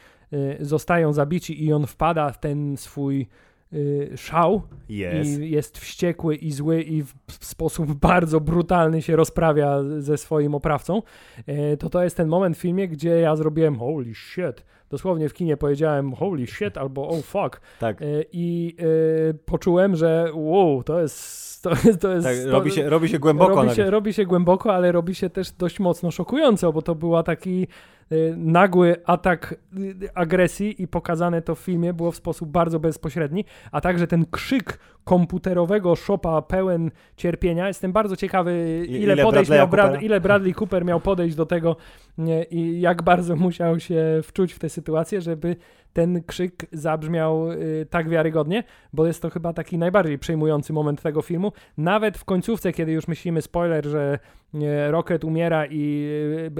zostają 0.60 1.14
zabici 1.14 1.66
i 1.66 1.74
on 1.74 1.88
wpada 1.88 2.30
w 2.32 2.40
ten 2.40 2.78
swój 2.78 3.28
y, 3.74 4.12
szał 4.18 4.62
Jest. 4.90 5.40
i 5.40 5.52
jest 5.52 5.78
wściekły 5.78 6.36
i 6.36 6.52
zły 6.52 6.82
i 6.82 7.04
w, 7.04 7.14
w 7.28 7.46
sposób 7.46 7.94
bardzo 8.10 8.40
brutalny 8.40 9.02
się 9.02 9.16
rozprawia 9.16 9.84
ze 10.00 10.18
swoim 10.18 10.56
oprawcą, 10.56 11.02
e, 11.46 11.78
to 11.78 11.90
to 11.90 12.04
jest 12.04 12.18
ten 12.18 12.28
moment 12.28 12.58
w 12.58 12.60
filmie, 12.60 12.88
gdzie 12.88 13.10
ja 13.10 13.36
zrobiłem 13.36 13.76
holy 13.80 14.16
shit. 14.16 14.66
Dosłownie 14.90 15.30
w 15.30 15.34
kinie 15.34 15.58
powiedziałem 15.58 16.14
holy 16.14 16.48
shit 16.48 16.78
albo 16.78 17.08
oh 17.10 17.22
fuck 17.22 17.62
Tak. 17.80 18.02
e, 18.02 18.06
i 18.32 18.76
e, 18.80 19.34
poczułem, 19.34 19.96
że 19.96 20.32
wow, 20.34 20.84
to 20.84 21.02
jest 21.02 21.59
to 21.62 21.70
to 22.02 22.12
jest 22.12 22.28
tak 22.28 22.38
to, 22.44 22.52
robi, 22.52 22.72
się, 22.72 22.90
robi 22.90 23.10
się 23.10 23.20
głęboko. 23.20 23.56
robi, 23.56 23.76
się, 23.76 23.90
robi 23.90 24.14
się 24.14 24.26
głęboko, 24.26 24.74
ale 24.74 24.92
robi 24.92 25.16
się 25.16 25.30
też 25.30 25.52
dość 25.52 25.80
mocno 25.80 26.12
szokująco, 26.12 26.74
bo 26.74 26.82
to 26.82 26.96
była 26.96 27.24
taki 27.24 27.68
y, 28.12 28.34
nagły 28.38 28.96
atak 29.06 29.56
y, 29.78 30.10
agresji 30.16 30.84
i 30.84 30.88
pokazane 30.88 31.42
to 31.42 31.56
w 31.56 31.60
filmie 31.60 31.94
było 31.94 32.12
w 32.12 32.16
sposób 32.16 32.50
bardzo 32.50 32.80
bezpośredni, 32.80 33.46
a 33.72 33.82
także 33.82 34.08
ten 34.08 34.26
krzyk 34.32 34.80
komputerowego 35.04 35.96
szopa 35.96 36.42
pełen 36.42 36.92
cierpienia. 37.18 37.68
Jestem 37.68 37.92
bardzo 37.92 38.16
ciekawy, 38.16 38.84
I- 38.88 38.92
ile, 38.92 39.14
ile 39.14 39.24
podejść 39.24 39.52
Bradley'a 39.52 39.56
miał 39.56 39.68
Brad, 39.68 40.02
ile 40.02 40.22
Bradley 40.22 40.54
Cooper 40.54 40.86
miał 40.86 41.00
podejść 41.00 41.36
do 41.36 41.46
tego 41.46 41.76
nie, 42.18 42.44
i 42.44 42.82
jak 42.82 43.02
bardzo 43.04 43.36
musiał 43.46 43.80
się 43.80 44.04
wczuć 44.24 44.54
w 44.54 44.60
tę 44.60 44.70
sytuację, 44.70 45.22
żeby 45.22 45.56
ten 45.94 46.24
krzyk 46.24 46.66
zabrzmiał 46.72 47.52
y, 47.52 47.88
tak 47.90 48.10
wiarygodnie, 48.10 48.64
bo 48.94 49.06
jest 49.08 49.22
to 49.22 49.30
chyba 49.30 49.54
taki 49.54 49.78
najbardziej 49.78 50.20
przejmujący 50.20 50.74
moment 50.74 51.02
tego 51.02 51.22
filmu. 51.22 51.52
Nawet 51.78 52.18
w 52.18 52.26
końcówce, 52.26 52.72
kiedy 52.74 52.92
już 52.92 53.08
myślimy, 53.08 53.42
spoiler, 53.42 53.86
że 53.86 54.20
e, 54.54 54.92
Rocket 54.92 55.24
umiera 55.24 55.66
i 55.66 56.10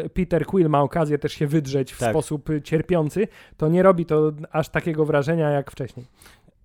e, 0.06 0.10
Peter 0.10 0.46
Quill 0.46 0.70
ma 0.70 0.82
okazję 0.82 1.18
też 1.18 1.34
się 1.34 1.48
wydrzeć 1.48 1.94
w 1.94 2.00
Tak. 2.00 2.10
sposób 2.10 2.50
y, 2.50 2.62
cierpiący, 2.62 3.28
to 3.58 3.68
nie 3.68 3.84
robi 3.84 4.06
to 4.06 4.32
aż 4.52 4.70
takiego 4.70 5.06
wrażenia 5.06 5.50
jak 5.50 5.72
wcześniej. 5.72 6.06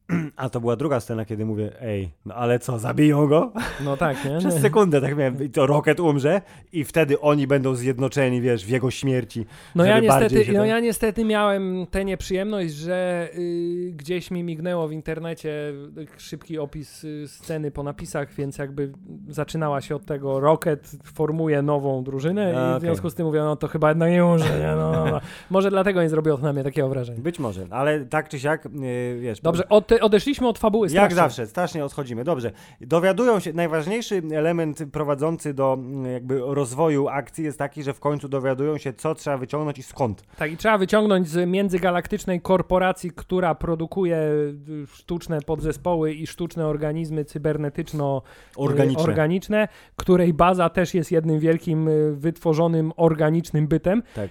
A 0.36 0.48
to 0.48 0.60
była 0.60 0.76
druga 0.76 1.00
scena, 1.00 1.24
kiedy 1.24 1.46
mówię, 1.46 1.72
ej, 1.80 2.10
no 2.26 2.34
ale 2.34 2.58
co, 2.58 2.78
zabiją 2.78 3.26
go? 3.26 3.52
No 3.84 3.96
tak, 3.96 4.24
nie? 4.24 4.38
Przez 4.38 4.60
sekundę 4.60 5.00
tak 5.00 5.16
miałem, 5.16 5.50
to 5.50 5.66
Rocket 5.66 6.00
umrze 6.00 6.42
i 6.72 6.84
wtedy 6.84 7.20
oni 7.20 7.46
będą 7.46 7.74
zjednoczeni, 7.74 8.40
wiesz, 8.40 8.66
w 8.66 8.68
jego 8.68 8.90
śmierci. 8.90 9.46
No 9.74 9.84
ja, 9.84 10.00
niestety, 10.00 10.44
no 10.48 10.58
tam- 10.58 10.66
ja 10.66 10.80
niestety 10.80 11.24
miałem 11.24 11.86
tę 11.90 12.04
nieprzyjemność, 12.04 12.74
że 12.74 13.28
y, 13.34 13.92
gdzieś 13.96 14.30
mi 14.30 14.42
mignęło 14.42 14.88
w 14.88 14.92
internecie 14.92 15.50
y, 15.98 16.06
szybki 16.16 16.58
opis 16.58 17.04
y, 17.04 17.28
sceny 17.28 17.70
po 17.70 17.82
napisach, 17.82 18.32
więc 18.32 18.58
jakby 18.58 18.92
zaczynała 19.28 19.80
się 19.80 19.96
od 19.96 20.06
tego 20.06 20.40
Rocket 20.40 20.92
formuje 21.04 21.62
nową 21.62 22.04
drużynę 22.04 22.52
i 22.52 22.56
A, 22.56 22.78
w 22.78 22.80
związku 22.80 23.10
z 23.10 23.14
tym 23.14 23.26
mówię, 23.26 23.40
no 23.40 23.56
to 23.56 23.68
chyba 23.68 23.88
jednak 23.88 24.10
nie 24.10 24.22
może, 24.22 24.58
nie? 24.58 24.66
No, 24.76 24.92
no, 24.92 25.04
no. 25.10 25.20
Może 25.50 25.70
dlatego 25.70 26.02
nie 26.02 26.08
zrobiło 26.08 26.36
to 26.36 26.42
na 26.42 26.52
mnie 26.52 26.64
takiego 26.64 26.88
wrażenia. 26.88 27.20
Być 27.20 27.38
może, 27.38 27.66
ale 27.70 28.04
tak 28.04 28.28
czy 28.28 28.40
siak, 28.40 28.64
yy, 28.64 29.20
wiesz... 29.20 29.40
Dobrze, 29.40 29.68
od, 29.68 29.93
odeszliśmy 30.00 30.48
od 30.48 30.58
fabuły 30.58 30.86
Jak 30.86 30.90
strasznie. 30.92 31.16
zawsze, 31.16 31.46
strasznie 31.46 31.84
odchodzimy. 31.84 32.24
Dobrze. 32.24 32.50
Dowiadują 32.80 33.40
się, 33.40 33.52
najważniejszy 33.52 34.22
element 34.32 34.78
prowadzący 34.92 35.54
do 35.54 35.72
mm, 35.78 36.12
jakby 36.12 36.40
rozwoju 36.46 37.08
akcji 37.08 37.44
jest 37.44 37.58
taki, 37.58 37.82
że 37.82 37.92
w 37.92 38.00
końcu 38.00 38.28
dowiadują 38.28 38.78
się, 38.78 38.92
co 38.92 39.14
trzeba 39.14 39.36
wyciągnąć 39.38 39.78
i 39.78 39.82
skąd. 39.82 40.22
Tak, 40.38 40.52
i 40.52 40.56
trzeba 40.56 40.78
wyciągnąć 40.78 41.28
z 41.28 41.48
międzygalaktycznej 41.48 42.40
korporacji, 42.40 43.10
która 43.10 43.54
produkuje 43.54 44.16
y, 44.16 44.86
sztuczne 44.86 45.40
podzespoły 45.40 46.12
i 46.12 46.26
sztuczne 46.26 46.66
organizmy 46.66 47.24
cybernetyczno 47.24 48.22
Organiczne. 48.56 49.64
y, 49.64 49.68
której 49.96 50.34
baza 50.34 50.68
też 50.68 50.94
jest 50.94 51.12
jednym 51.12 51.38
wielkim 51.38 51.88
y, 51.88 52.14
wytworzonym 52.16 52.92
organicznym 52.96 53.66
bytem, 53.68 54.02
Tak. 54.14 54.30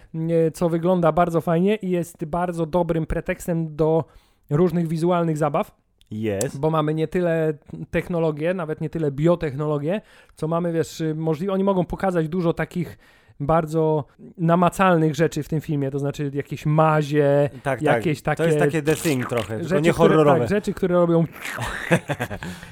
co 0.54 0.70
wygląda 0.70 1.12
bardzo 1.12 1.42
fajnie 1.42 1.76
i 1.76 1.90
jest 1.90 2.26
bardzo 2.26 2.66
dobrym 2.66 3.06
pretekstem 3.06 3.76
do 3.76 4.04
różnych 4.50 4.88
wizualnych 4.88 5.38
zabaw, 5.38 5.76
Jest. 6.12 6.60
bo 6.60 6.70
mamy 6.70 6.94
nie 6.94 7.08
tyle 7.08 7.54
technologię, 7.92 8.54
nawet 8.54 8.82
nie 8.82 8.90
tyle 8.90 9.12
biotechnologię, 9.12 10.02
co 10.36 10.48
mamy, 10.48 10.74
wiesz, 10.74 11.02
y, 11.02 11.16
możliwe, 11.16 11.54
oni 11.54 11.64
mogą 11.64 11.86
pokazać 11.86 12.30
dużo 12.30 12.54
takich 12.54 12.98
bardzo 13.46 14.06
namacalnych 14.38 15.16
rzeczy 15.16 15.44
w 15.44 15.50
tym 15.50 15.62
filmie, 15.62 15.92
to 15.92 16.00
znaczy 16.00 16.32
jakieś 16.34 16.66
mazie, 16.66 17.50
Tak, 17.64 17.82
jakieś 17.82 18.22
tak. 18.22 18.38
takie 18.38 18.50
To 18.50 18.56
jest 18.56 18.66
takie 18.66 18.82
The 18.82 18.96
Thing 18.96 19.30
trochę, 19.30 19.64
rzeczy, 19.64 19.82
nie 19.82 19.94
które, 19.94 19.94
horrorowe. 19.94 20.40
tak, 20.40 20.50
rzeczy, 20.50 20.74
które 20.74 20.96
robią 20.96 21.26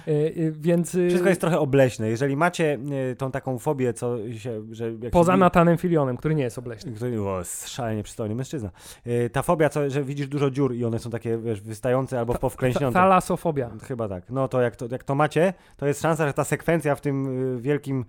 Y, 0.07 0.11
y, 0.38 0.53
więc 0.59 0.95
y, 0.95 1.07
Wszystko 1.09 1.30
jest 1.30 1.41
trochę 1.41 1.59
obleśne. 1.59 2.07
Jeżeli 2.09 2.38
macie 2.38 2.80
tą 3.17 3.32
taką 3.32 3.59
fobię, 3.59 3.93
co 3.93 4.17
się, 4.34 4.61
że 4.72 4.91
poza 5.11 5.34
się, 5.34 5.38
Natanem 5.38 5.78
Filionem, 5.78 6.17
który 6.17 6.36
nie 6.36 6.43
jest 6.43 6.57
obleśny. 6.57 6.91
Który, 6.91 7.22
o, 7.22 7.41
szalenie 7.65 8.03
przystojny 8.03 8.36
mężczyzna. 8.36 8.72
Ta 9.32 9.41
fobia, 9.41 9.69
co, 9.69 9.89
że 9.89 10.03
widzisz 10.03 10.28
dużo 10.28 10.51
dziur 10.51 10.74
i 10.76 10.86
one 10.86 10.99
są 10.99 11.09
takie, 11.09 11.38
wiesz, 11.38 11.61
wystające 11.61 12.19
albo 12.19 12.34
Ta- 12.34 12.39
powklęśniące. 12.39 12.93
Talasofobia. 12.99 13.69
Chyba 13.84 14.09
tak. 14.09 14.24
No 14.30 14.47
to 14.47 14.61
jak, 14.61 14.76
to 14.76 14.86
jak 14.91 15.03
to 15.03 15.15
macie, 15.15 15.53
to 15.78 15.88
jest 15.88 16.01
szansa, 16.01 16.28
że 16.28 16.34
ta 16.34 16.43
sekwencja 16.43 16.95
w 16.95 17.01
tym 17.01 17.28
wielkim 17.61 18.05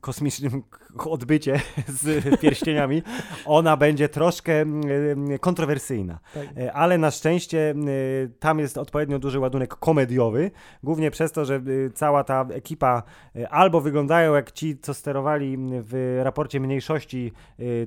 kosmicznym 0.00 0.62
odbycie 0.98 1.60
z 2.02 2.40
pierścieniami, 2.40 3.02
ona 3.46 3.76
będzie 3.76 4.08
troszkę 4.08 4.62
y, 4.62 5.38
kontrowersyjna. 5.40 6.18
Tak. 6.34 6.58
Y, 6.58 6.72
Ale 6.72 6.98
na 6.98 7.10
szczęście 7.10 7.74
y, 7.88 8.30
tam 8.38 8.58
jest 8.58 8.78
odpowiednio 8.78 9.18
duży 9.18 9.38
ładunek 9.38 9.74
komediowy, 9.74 10.50
głównie 10.82 11.10
przez 11.10 11.32
to, 11.32 11.44
że 11.44 11.54
y, 11.68 11.90
cała 11.94 12.24
ta 12.24 12.46
ekipa 12.52 13.02
albo 13.50 13.80
wyglądają 13.80 14.34
jak 14.34 14.52
ci, 14.52 14.78
co 14.78 14.94
sterowali 14.94 15.56
w 15.60 16.20
raporcie 16.24 16.60
mniejszości 16.60 17.32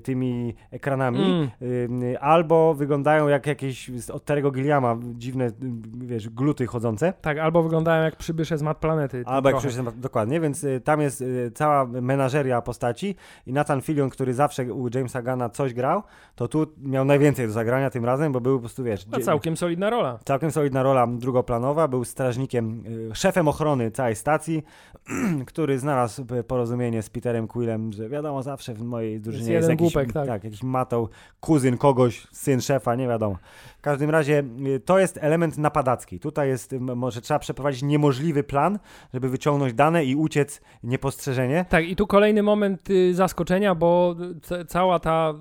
tymi 0.03 0.55
ekranami, 0.71 1.23
Mm. 1.23 2.17
albo 2.21 2.73
wyglądają 2.73 3.27
jak 3.27 3.47
jakieś 3.47 3.91
od 4.13 4.25
Terego 4.25 4.51
Gilliama 4.51 4.97
dziwne, 5.13 5.51
wiesz, 5.93 6.29
gluty 6.29 6.67
chodzące. 6.67 7.13
Tak, 7.21 7.37
albo 7.37 7.63
wyglądają 7.63 8.03
jak 8.03 8.15
przybysze 8.15 8.57
z 8.57 8.61
mat 8.61 8.77
planety. 8.77 9.23
Albo 9.25 9.49
jak 9.49 9.57
przecież, 9.57 9.79
dokładnie, 9.95 10.39
więc 10.39 10.65
tam 10.83 11.01
jest 11.01 11.23
cała 11.53 11.85
menażeria 11.85 12.61
postaci 12.61 13.15
i 13.47 13.53
Nathan 13.53 13.81
Fillion, 13.83 14.09
który 14.09 14.33
zawsze 14.33 14.73
u 14.73 14.89
Jamesa 14.95 15.21
Gana 15.21 15.49
coś 15.49 15.73
grał, 15.73 16.03
to 16.35 16.47
tu 16.47 16.67
miał 16.77 17.05
najwięcej 17.05 17.47
do 17.47 17.53
zagrania 17.53 17.89
tym 17.89 18.05
razem, 18.05 18.31
bo 18.31 18.41
był 18.41 18.55
po 18.55 18.59
prostu, 18.59 18.83
wiesz, 18.83 19.07
No, 19.07 19.19
całkiem 19.19 19.57
solidna 19.57 19.89
rola. 19.89 20.19
Całkiem 20.25 20.51
solidna 20.51 20.83
rola 20.83 21.07
drugoplanowa, 21.07 21.87
był 21.87 22.05
strażnikiem, 22.05 22.83
y, 23.11 23.15
szefem 23.15 23.47
ochrony 23.47 23.91
całej 23.91 24.15
stacji, 24.15 24.63
który 25.47 25.79
znalazł 25.79 26.25
porozumienie 26.47 27.01
z 27.01 27.09
Peterem 27.09 27.47
Quillem, 27.47 27.93
że 27.93 28.09
wiadomo, 28.09 28.43
zawsze 28.43 28.73
w 28.73 28.81
mojej 28.81 29.21
drużynie 29.21 29.53
jest, 29.53 29.69
jeden 29.69 29.69
jakiś, 29.69 29.93
głupek, 29.93 30.13
tak. 30.13 30.43
jakiś 30.43 30.63
matą, 30.63 31.07
kuzyn 31.39 31.77
kogoś, 31.77 32.27
syn 32.31 32.61
szefa, 32.61 32.95
nie 32.95 33.07
wiadomo. 33.07 33.37
W 33.83 33.91
każdym 33.91 34.09
razie 34.09 34.43
y, 34.67 34.79
to 34.79 34.99
jest 34.99 35.19
element 35.21 35.57
napadacki. 35.57 36.19
Tutaj 36.19 36.47
jest, 36.49 36.73
y, 36.73 36.79
może 36.79 37.21
trzeba 37.21 37.39
przeprowadzić 37.39 37.83
niemożliwy 37.83 38.43
plan, 38.43 38.79
żeby 39.13 39.29
wyciągnąć 39.29 39.73
dane 39.73 40.05
i 40.05 40.15
uciec 40.15 40.61
niepostrzeżenie. 40.83 41.65
Tak, 41.69 41.85
i 41.87 41.95
tu 41.95 42.07
kolejny 42.07 42.43
moment 42.43 42.89
y, 42.89 43.13
zaskoczenia, 43.15 43.75
bo 43.75 44.15
c- 44.41 44.65
cała 44.65 44.99
ta 44.99 45.33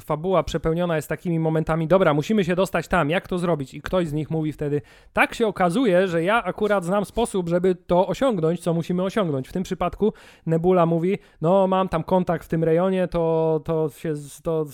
fabuła 0.00 0.42
przepełniona 0.42 0.96
jest 0.96 1.08
takimi 1.08 1.38
momentami, 1.38 1.88
dobra, 1.88 2.14
musimy 2.14 2.44
się 2.44 2.56
dostać 2.56 2.88
tam, 2.88 3.10
jak 3.10 3.28
to 3.28 3.38
zrobić? 3.38 3.74
I 3.74 3.82
ktoś 3.82 4.08
z 4.08 4.12
nich 4.12 4.30
mówi 4.30 4.52
wtedy, 4.52 4.82
tak 5.12 5.34
się 5.34 5.46
okazuje, 5.46 6.08
że 6.08 6.22
ja 6.22 6.44
akurat 6.44 6.84
znam 6.84 7.04
sposób, 7.04 7.48
żeby 7.48 7.74
to 7.74 8.06
osiągnąć, 8.08 8.60
co 8.60 8.74
musimy 8.74 9.02
osiągnąć. 9.02 9.48
W 9.48 9.52
tym 9.52 9.62
przypadku 9.62 10.12
Nebula 10.46 10.86
mówi, 10.86 11.18
no 11.40 11.66
mam 11.66 11.88
tam 11.88 12.04
kontakt 12.04 12.44
w 12.44 12.48
tym 12.48 12.64
rejonie, 12.64 13.08
to, 13.08 13.60
to 13.64 13.88
się, 13.88 14.14
to 14.42 14.66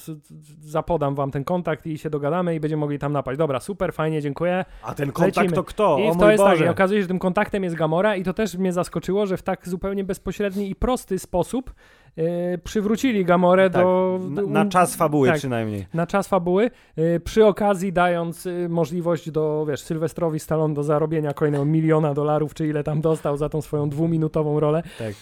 zapodam 0.61 1.15
wam 1.15 1.31
ten 1.31 1.45
kontakt 1.45 1.87
i 1.87 1.99
się 1.99 2.11
dogadamy 2.11 2.55
i 2.55 2.61
będziemy 2.61 2.81
mogli 2.81 2.99
tam 2.99 3.14
napaść. 3.15 3.39
Dobra, 3.39 3.61
super, 3.61 3.93
fajnie, 3.93 4.23
dziękuję. 4.23 4.65
A 4.83 4.95
ten 4.95 5.13
kontakt 5.13 5.37
Lecimy. 5.37 5.57
to 5.57 5.65
kto? 5.65 5.99
I 5.99 6.09
o 6.09 6.15
to 6.15 6.31
jest 6.31 6.45
tak, 6.45 6.53
Boże. 6.53 6.65
i 6.65 6.69
okazuje 6.69 6.99
się, 7.01 7.03
że 7.03 7.09
tym 7.09 7.19
kontaktem 7.19 7.65
jest 7.65 7.77
Gamora 7.77 8.17
i 8.17 8.23
to 8.23 8.35
też 8.35 8.57
mnie 8.57 8.73
zaskoczyło, 8.73 9.27
że 9.27 9.37
w 9.37 9.43
tak 9.43 9.69
zupełnie 9.69 10.05
bezpośredni 10.05 10.71
i 10.71 10.75
prosty 10.75 11.19
sposób 11.19 11.75
e, 12.17 12.59
przywrócili 12.59 13.25
Gamorę 13.25 13.71
tak, 13.71 13.83
do... 13.83 14.21
na, 14.31 14.43
na 14.43 14.67
czas 14.67 14.97
fabuły 14.97 15.29
tak. 15.29 15.39
przynajmniej. 15.39 15.87
na 15.95 16.07
czas 16.07 16.29
fabuły, 16.29 16.71
e, 16.97 17.21
przy 17.21 17.47
okazji 17.47 17.93
dając 17.93 18.47
e, 18.47 18.69
możliwość 18.69 19.31
do, 19.31 19.67
wiesz, 19.69 19.81
Sylwestrowi 19.81 20.41
Stallone 20.41 20.75
do 20.75 20.83
zarobienia 20.83 21.35
kolejnego 21.35 21.65
miliona 21.65 22.15
dolarów, 22.15 22.55
czy 22.55 22.67
ile 22.67 22.85
tam 22.85 23.01
dostał 23.01 23.37
za 23.37 23.49
tą 23.49 23.63
swoją 23.63 23.89
dwuminutową 23.89 24.61
rolę. 24.61 24.83
Tak. 24.99 25.15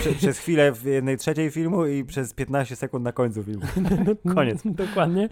Prze- 0.00 0.14
przez 0.14 0.38
chwilę 0.38 0.72
w 0.72 0.84
jednej 0.84 1.16
trzeciej 1.16 1.50
filmu 1.50 1.86
i 1.86 2.04
przez 2.04 2.34
15 2.34 2.76
sekund 2.76 3.04
na 3.04 3.12
końcu 3.12 3.42
filmu. 3.42 3.62
Koniec. 4.34 4.62
Dokładnie. 4.86 5.28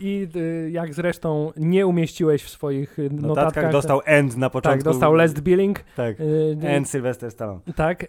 I 0.00 0.28
jak 0.70 0.94
zresztą 0.94 1.52
nie 1.56 1.86
umieściłeś 1.86 2.42
w 2.42 2.50
swoich 2.50 2.98
notatkach... 2.98 3.26
notatkach 3.26 3.72
dostał 3.72 4.00
end 4.04 4.36
na 4.36 4.50
początku. 4.50 4.84
tak, 4.84 4.92
dostał 4.92 5.14
last 5.14 5.40
billing. 5.40 5.84
Tak. 5.96 6.16
End 6.60 6.88
Sylvester 6.88 7.30
Stallone. 7.30 7.60
Tak. 7.76 8.06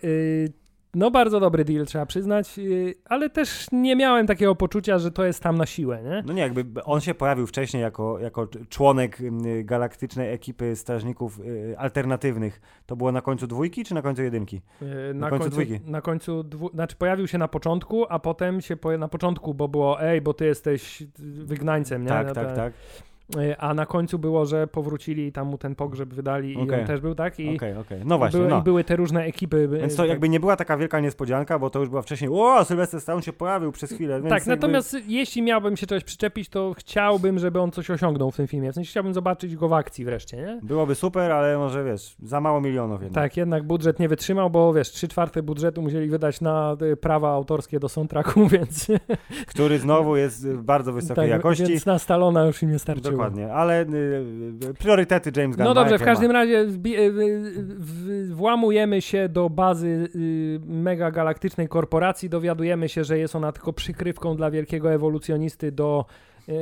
Y, 0.95 0.99
no 0.99 1.11
bardzo 1.11 1.39
dobry 1.39 1.65
deal, 1.65 1.85
trzeba 1.85 2.05
przyznać, 2.05 2.57
yy, 2.57 2.93
ale 3.05 3.29
też 3.29 3.67
nie 3.71 3.95
miałem 3.95 4.27
takiego 4.27 4.55
poczucia, 4.55 4.99
że 4.99 5.11
to 5.11 5.25
jest 5.25 5.43
tam 5.43 5.57
na 5.57 5.65
siłę, 5.65 6.03
nie? 6.03 6.23
No 6.25 6.33
nie, 6.33 6.41
jakby 6.41 6.83
on 6.83 7.01
się 7.01 7.13
pojawił 7.13 7.47
wcześniej 7.47 7.83
jako, 7.83 8.19
jako 8.19 8.47
członek 8.69 9.21
y, 9.21 9.63
galaktycznej 9.63 10.33
ekipy 10.33 10.75
strażników 10.75 11.39
y, 11.39 11.75
alternatywnych. 11.77 12.61
To 12.85 12.95
było 12.95 13.11
na 13.11 13.21
końcu 13.21 13.47
dwójki 13.47 13.83
czy 13.83 13.93
na 13.93 14.01
końcu 14.01 14.21
jedynki? 14.23 14.61
Yy, 14.81 15.13
Na 15.13 15.29
końcu 15.29 15.49
dwójki. 15.49 15.79
Na 15.85 16.01
końcu, 16.01 16.43
dwu, 16.43 16.69
znaczy 16.69 16.95
pojawił 16.95 17.27
się 17.27 17.37
na 17.37 17.47
początku, 17.47 18.05
a 18.09 18.19
potem 18.19 18.61
się 18.61 18.75
poja- 18.77 18.97
na 18.99 19.07
początku, 19.07 19.53
bo 19.53 19.67
było 19.67 20.01
ej, 20.01 20.21
bo 20.21 20.33
ty 20.33 20.45
jesteś 20.45 21.03
wygnańcem, 21.19 22.01
nie? 22.03 22.09
Tak, 22.09 22.27
No 22.27 22.33
tak, 22.33 22.49
to- 22.49 22.55
tak. 22.55 22.73
Yy, 23.35 23.57
A 23.57 23.73
na 23.73 23.85
końcu 23.85 24.19
było, 24.19 24.45
że 24.45 24.67
powrócili 24.67 25.25
i 25.27 25.31
tam 25.31 25.47
mu 25.47 25.57
ten 25.57 25.75
pogrzeb 25.75 26.13
wydali 26.13 26.53
i 26.53 26.57
Okej. 26.61 26.79
on 26.81 26.87
też 26.87 27.01
był, 27.01 27.15
tak? 27.15 27.39
I, 27.39 27.55
Okej, 27.55 27.77
okej. 27.77 28.01
No 28.05 28.17
właśnie, 28.17 28.39
były, 28.39 28.49
no. 28.51 28.59
i 28.59 28.63
były 28.63 28.83
te 28.83 28.95
różne 28.95 29.23
ekipy. 29.23 29.67
Więc 29.67 29.95
to 29.95 30.01
tak- 30.03 30.09
jakby 30.09 30.29
nie 30.29 30.39
była 30.39 30.55
taka 30.55 30.77
wielka 30.77 30.99
niespodzianka, 30.99 31.59
bo 31.59 31.69
to 31.69 31.79
już 31.79 31.89
była 31.89 32.01
wcześniej, 32.01 32.29
o, 32.33 32.65
Sylwester 32.65 33.01
Stallone 33.01 33.23
się 33.23 33.33
pojawił 33.33 33.71
przez 33.71 33.91
chwilę, 33.93 34.21
Tak, 34.21 34.31
jakby... 34.31 34.49
natomiast 34.49 34.97
jeśli 35.07 35.41
miałbym 35.41 35.77
się 35.77 35.87
czegoś 35.87 36.03
przyczepić, 36.03 36.49
to 36.49 36.73
chciałbym, 36.77 37.39
żeby 37.39 37.59
on 37.61 37.71
coś 37.71 37.89
osiągnął 37.89 38.31
w 38.31 38.35
tym 38.35 38.47
filmie. 38.47 38.71
W 38.71 38.75
sensie 38.75 38.89
chciałbym 38.89 39.13
zobaczyć 39.13 39.55
go 39.55 39.67
w 39.67 39.73
akcji 39.73 40.05
wreszcie, 40.05 40.37
nie? 40.37 40.59
Byłoby 40.63 40.95
super, 40.95 41.31
ale 41.31 41.57
może 41.57 41.83
wiesz, 41.83 42.15
za 42.23 42.41
mało 42.41 42.61
milionów 42.61 43.01
jednak. 43.01 43.23
Tak, 43.23 43.37
jednak 43.37 43.63
budżet 43.63 43.99
nie 43.99 44.09
wytrzymał, 44.09 44.49
bo 44.49 44.73
wiesz, 44.73 44.91
trzy 44.91 45.07
czwarte 45.07 45.43
budżetu 45.43 45.81
musieli 45.81 46.09
wydać 46.09 46.41
na 46.41 46.77
y, 46.81 46.97
prawa 46.97 47.29
autorskie 47.29 47.79
do 47.79 47.89
soundtracku, 47.89 48.47
więc, 48.55 48.87
Który 49.47 49.79
znowu 49.79 50.15
jest 50.15 50.45
y, 50.45 50.57
bardzo 50.57 50.93
wysokiej 50.93 51.15
tak, 51.15 51.29
jakości. 51.29 51.65
więc 51.65 51.85
na 51.85 51.99
Stalona 51.99 52.45
już 52.45 52.63
im 52.63 52.71
nie 52.71 52.79
starczyło. 52.79 53.14
Dokładnie, 53.17 53.53
ale 53.53 53.81
y, 53.83 53.87
y, 54.69 54.73
priorytety 54.73 55.31
James 55.41 55.55
Gunn 55.55 55.65
No 55.65 55.73
dobrze, 55.73 55.97
w 55.97 56.03
każdym 56.03 56.27
ma. 56.27 56.33
razie 56.33 56.59
y, 56.59 56.65
y, 56.65 57.11
w- 57.79 58.31
włamujemy 58.35 59.01
się 59.01 59.29
do 59.29 59.49
bazy 59.49 60.09
y, 60.15 60.59
mega 60.65 61.11
galaktycznej 61.11 61.67
korporacji, 61.67 62.29
dowiadujemy 62.29 62.89
się, 62.89 63.03
że 63.03 63.17
jest 63.17 63.35
ona 63.35 63.51
tylko 63.51 63.73
przykrywką 63.73 64.35
dla 64.35 64.51
wielkiego 64.51 64.93
ewolucjonisty 64.93 65.71
do 65.71 66.05
y, 66.49 66.53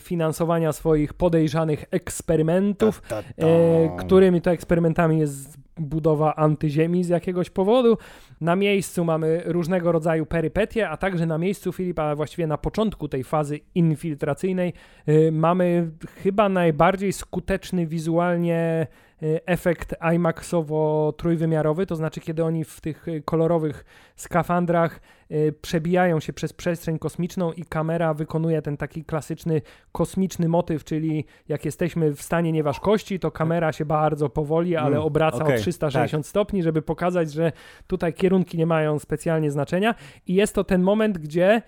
finansowania 0.00 0.72
swoich 0.72 1.14
podejrzanych 1.14 1.84
eksperymentów. 1.90 3.02
Ta, 3.08 3.22
ta, 3.22 3.28
ta. 3.36 3.96
którymi 4.04 4.40
to 4.42 4.50
eksperymentami 4.50 5.18
jest 5.18 5.63
budowa 5.76 6.34
antyziemi 6.36 7.04
z 7.04 7.08
jakiegoś 7.08 7.50
powodu. 7.50 7.98
Na 8.40 8.56
miejscu 8.56 9.04
mamy 9.04 9.42
różnego 9.44 9.92
rodzaju 9.92 10.26
perypetie, 10.26 10.88
a 10.88 10.96
także 10.96 11.26
na 11.26 11.38
miejscu 11.38 11.72
Filipa, 11.72 12.14
właściwie 12.14 12.46
na 12.46 12.58
początku 12.58 13.08
tej 13.08 13.24
fazy 13.24 13.60
infiltracyjnej 13.74 14.72
e, 15.06 15.30
mamy 15.30 15.90
chyba 16.22 16.48
najbardziej 16.48 17.12
skuteczny 17.12 17.86
wizualnie 17.86 18.86
efekt 19.46 19.94
IMAXowo-trójwymiarowy, 20.00 21.86
to 21.86 21.96
znaczy 21.96 22.20
kiedy 22.20 22.44
oni 22.44 22.64
w 22.64 22.80
tych 22.80 23.08
e, 23.08 23.20
kolorowych 23.20 23.84
skafandrach 24.16 25.00
e, 25.30 25.52
przebijają 25.52 26.20
się 26.20 26.32
przez 26.32 26.52
przestrzeń 26.52 26.98
kosmiczną 26.98 27.52
i 27.52 27.64
kamera 27.64 28.14
wykonuje 28.14 28.62
ten 28.62 28.76
taki 28.76 29.04
klasyczny 29.04 29.62
kosmiczny 29.92 30.48
motyw, 30.48 30.84
czyli 30.84 31.24
jak 31.48 31.64
jesteśmy 31.64 32.14
w 32.14 32.22
stanie 32.22 32.52
nieważkości, 32.52 33.20
to 33.20 33.30
kamera 33.30 33.72
się 33.72 33.84
bardzo 33.84 34.28
powoli, 34.28 34.76
ale 34.76 34.96
Mm, 34.96 35.06
obraca 35.06 35.38
o 35.38 35.42
okej, 35.42 35.60
360 35.60 36.26
stopni, 36.26 36.62
żeby 36.62 36.82
pokazać, 36.82 37.32
że 37.32 37.52
tutaj 37.86 38.14
kierunki 38.14 38.58
nie 38.58 38.66
mają 38.66 38.98
specjalnie 38.98 39.50
znaczenia. 39.50 39.94
I 40.26 40.34
jest 40.34 40.54
to 40.54 40.64
ten 40.64 40.82
moment, 40.82 41.18
gdzie 41.18 41.62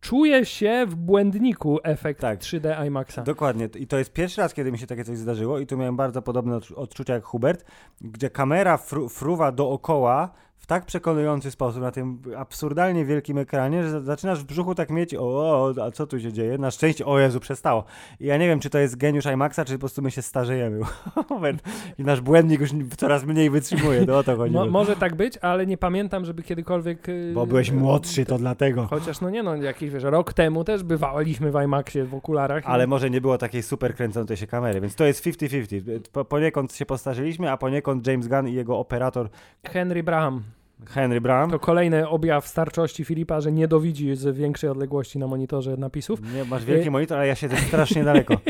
czuje 0.00 0.46
się 0.46 0.86
w 0.88 0.94
błędniku 0.94 1.78
efekt 1.82 2.20
Tak. 2.20 2.40
3D 2.40 2.86
IMAXa. 2.86 3.18
Dokładnie. 3.24 3.68
I 3.76 3.86
to 3.86 3.98
jest 3.98 4.12
pierwszy 4.12 4.40
raz, 4.40 4.54
kiedy 4.54 4.72
mi 4.72 4.78
się 4.78 4.86
takie 4.86 5.04
coś 5.04 5.18
zdarzyło 5.18 5.58
i 5.58 5.66
tu 5.66 5.76
miałem 5.76 5.96
bardzo 5.96 6.22
podobne 6.22 6.56
odczu- 6.56 6.74
odczucia 6.76 7.14
jak 7.14 7.24
Hubert, 7.24 7.64
gdzie 8.00 8.30
kamera 8.30 8.76
fru 8.76 9.08
fruwa 9.08 9.52
dookoła 9.52 10.30
w 10.58 10.66
tak 10.66 10.84
przekonujący 10.86 11.50
sposób 11.50 11.82
na 11.82 11.90
tym 11.90 12.22
absurdalnie 12.36 13.04
wielkim 13.04 13.38
ekranie, 13.38 13.82
że 13.82 13.90
za- 13.90 14.00
zaczynasz 14.00 14.38
w 14.38 14.44
brzuchu 14.44 14.74
tak 14.74 14.90
mieć, 14.90 15.14
o, 15.18 15.72
a 15.86 15.90
co 15.90 16.06
tu 16.06 16.20
się 16.20 16.32
dzieje? 16.32 16.58
Na 16.58 16.70
szczęście, 16.70 17.06
o 17.06 17.18
Jezu, 17.18 17.40
przestało. 17.40 17.84
I 18.20 18.26
ja 18.26 18.36
nie 18.36 18.46
wiem, 18.48 18.60
czy 18.60 18.70
to 18.70 18.78
jest 18.78 18.96
geniusz 18.96 19.24
IMAXa, 19.26 19.60
czy 19.66 19.72
po 19.72 19.78
prostu 19.78 20.02
my 20.02 20.10
się 20.10 20.22
starzejemy. 20.22 20.80
I 21.98 22.02
nasz 22.04 22.20
błędnik 22.20 22.60
już 22.60 22.70
coraz 22.96 23.24
mniej 23.24 23.50
wytrzymuje, 23.50 24.06
to 24.06 24.18
o 24.18 24.22
to 24.22 24.36
chodzi. 24.36 24.54
Mo 24.54 24.66
może 24.66 24.96
tak 24.96 25.14
być, 25.14 25.38
ale 25.38 25.66
nie 25.66 25.76
pamiętam, 25.78 26.24
żeby 26.24 26.42
kiedykolwiek... 26.42 27.08
y, 27.08 27.32
Bo 27.34 27.46
byłeś 27.46 27.68
y, 27.68 27.74
młodszy, 27.74 28.24
to 28.26 28.38
dlatego. 28.38 28.86
Chociaż 28.86 29.20
no 29.20 29.30
nie 29.30 29.42
no, 29.42 29.56
jakiś 29.56 29.90
wiesz, 29.90 30.02
rok 30.02 30.32
temu 30.32 30.64
też 30.64 30.82
bywaliśmy 30.82 31.50
w 31.52 31.62
IMAXie 31.64 32.04
w 32.04 32.14
okularach. 32.14 32.62
Ale 32.66 32.86
może 32.86 33.10
nie 33.10 33.20
było 33.20 33.38
takiej 33.38 33.62
super 33.62 33.94
kręcącej 33.94 34.36
się 34.36 34.46
kamery, 34.46 34.80
więc 34.80 34.94
to 34.94 35.04
jest 35.04 35.24
50-50. 35.26 36.00
Po, 36.12 36.24
poniekąd 36.24 36.74
się 36.74 36.86
postarzyliśmy, 36.86 37.50
a 37.50 37.56
poniekąd 37.56 38.06
James 38.06 38.28
Gunn 38.28 38.48
i 38.48 38.52
jego 38.54 38.78
operator 38.78 39.28
Henry 39.64 40.02
Braham. 40.02 40.42
Henry 40.86 41.20
Brown. 41.20 41.50
To 41.50 41.58
kolejny 41.58 42.08
objaw 42.08 42.46
starczości 42.48 43.04
Filipa, 43.04 43.40
że 43.40 43.52
nie 43.52 43.68
dowidzi 43.68 44.16
z 44.16 44.36
większej 44.36 44.70
odległości 44.70 45.18
na 45.18 45.26
monitorze 45.26 45.76
napisów. 45.76 46.20
Nie, 46.34 46.44
masz 46.44 46.64
wielki 46.64 46.88
Y- 46.88 46.90
monitor, 46.90 47.18
ale 47.18 47.26
ja 47.26 47.34
siedzę 47.34 47.56
strasznie 47.56 48.04
daleko. 48.04 48.34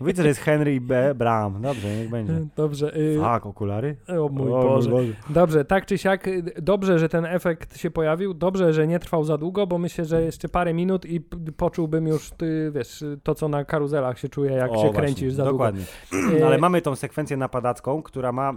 Widzę, 0.00 0.22
że 0.22 0.28
jest 0.28 0.40
Henry 0.40 0.74
i 0.74 0.80
B. 0.80 1.14
Brown. 1.14 1.62
Dobrze, 1.62 1.96
niech 1.96 2.10
będzie. 2.10 2.32
Dobrze. 2.56 2.96
Y 2.96 3.18
Tak, 3.20 3.46
okulary? 3.46 3.96
o 4.08 4.28
mój 4.28 4.52
O 4.52 4.62
Boże. 4.62 4.90
Dobrze, 5.30 5.64
tak 5.64 5.86
czy 5.86 5.98
siak, 5.98 6.28
y, 6.28 6.42
dobrze, 6.62 6.98
że 6.98 7.08
ten 7.08 7.24
efekt 7.26 7.76
się 7.78 7.90
pojawił, 7.90 8.34
dobrze, 8.34 8.72
że 8.72 8.86
nie 8.86 8.98
trwał 8.98 9.24
za 9.24 9.38
długo, 9.38 9.66
bo 9.66 9.78
myślę, 9.78 10.04
że 10.04 10.22
jeszcze 10.22 10.48
parę 10.48 10.74
minut 10.74 11.06
i 11.06 11.20
poczułbym 11.56 12.06
już, 12.06 12.30
ty, 12.30 12.70
wiesz, 12.74 13.04
to 13.22 13.34
co 13.34 13.48
na 13.48 13.64
karuzelach 13.64 14.18
się 14.18 14.28
czuje, 14.28 14.50
jak 14.50 14.70
O, 14.70 14.74
się 14.74 14.80
właśnie, 14.80 15.00
kręcisz 15.00 15.32
za 15.32 15.44
Dokładnie. 15.44 15.82
długo. 16.12 16.36
Y, 16.38 16.46
Ale 16.46 16.58
mamy 16.58 16.82
tą 16.82 16.96
sekwencję 16.96 17.36
napadacką, 17.36 18.02
która 18.02 18.32
ma 18.32 18.52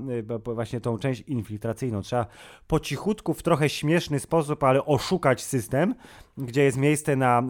y, 0.50 0.54
właśnie 0.54 0.82
tą 0.82 0.98
część 0.98 1.22
infiltracyjną. 1.22 2.02
Trzeba 2.02 2.26
po 2.68 2.80
cichutku, 2.80 3.34
w 3.34 3.44
trochę 3.44 3.70
śmieszny 3.70 4.20
sposób, 4.20 4.64
ale 4.64 4.86
oszukać 4.86 5.44
system, 5.44 5.96
gdzie 6.38 6.64
jest 6.64 6.78
miejsce 6.78 7.16
na 7.16 7.44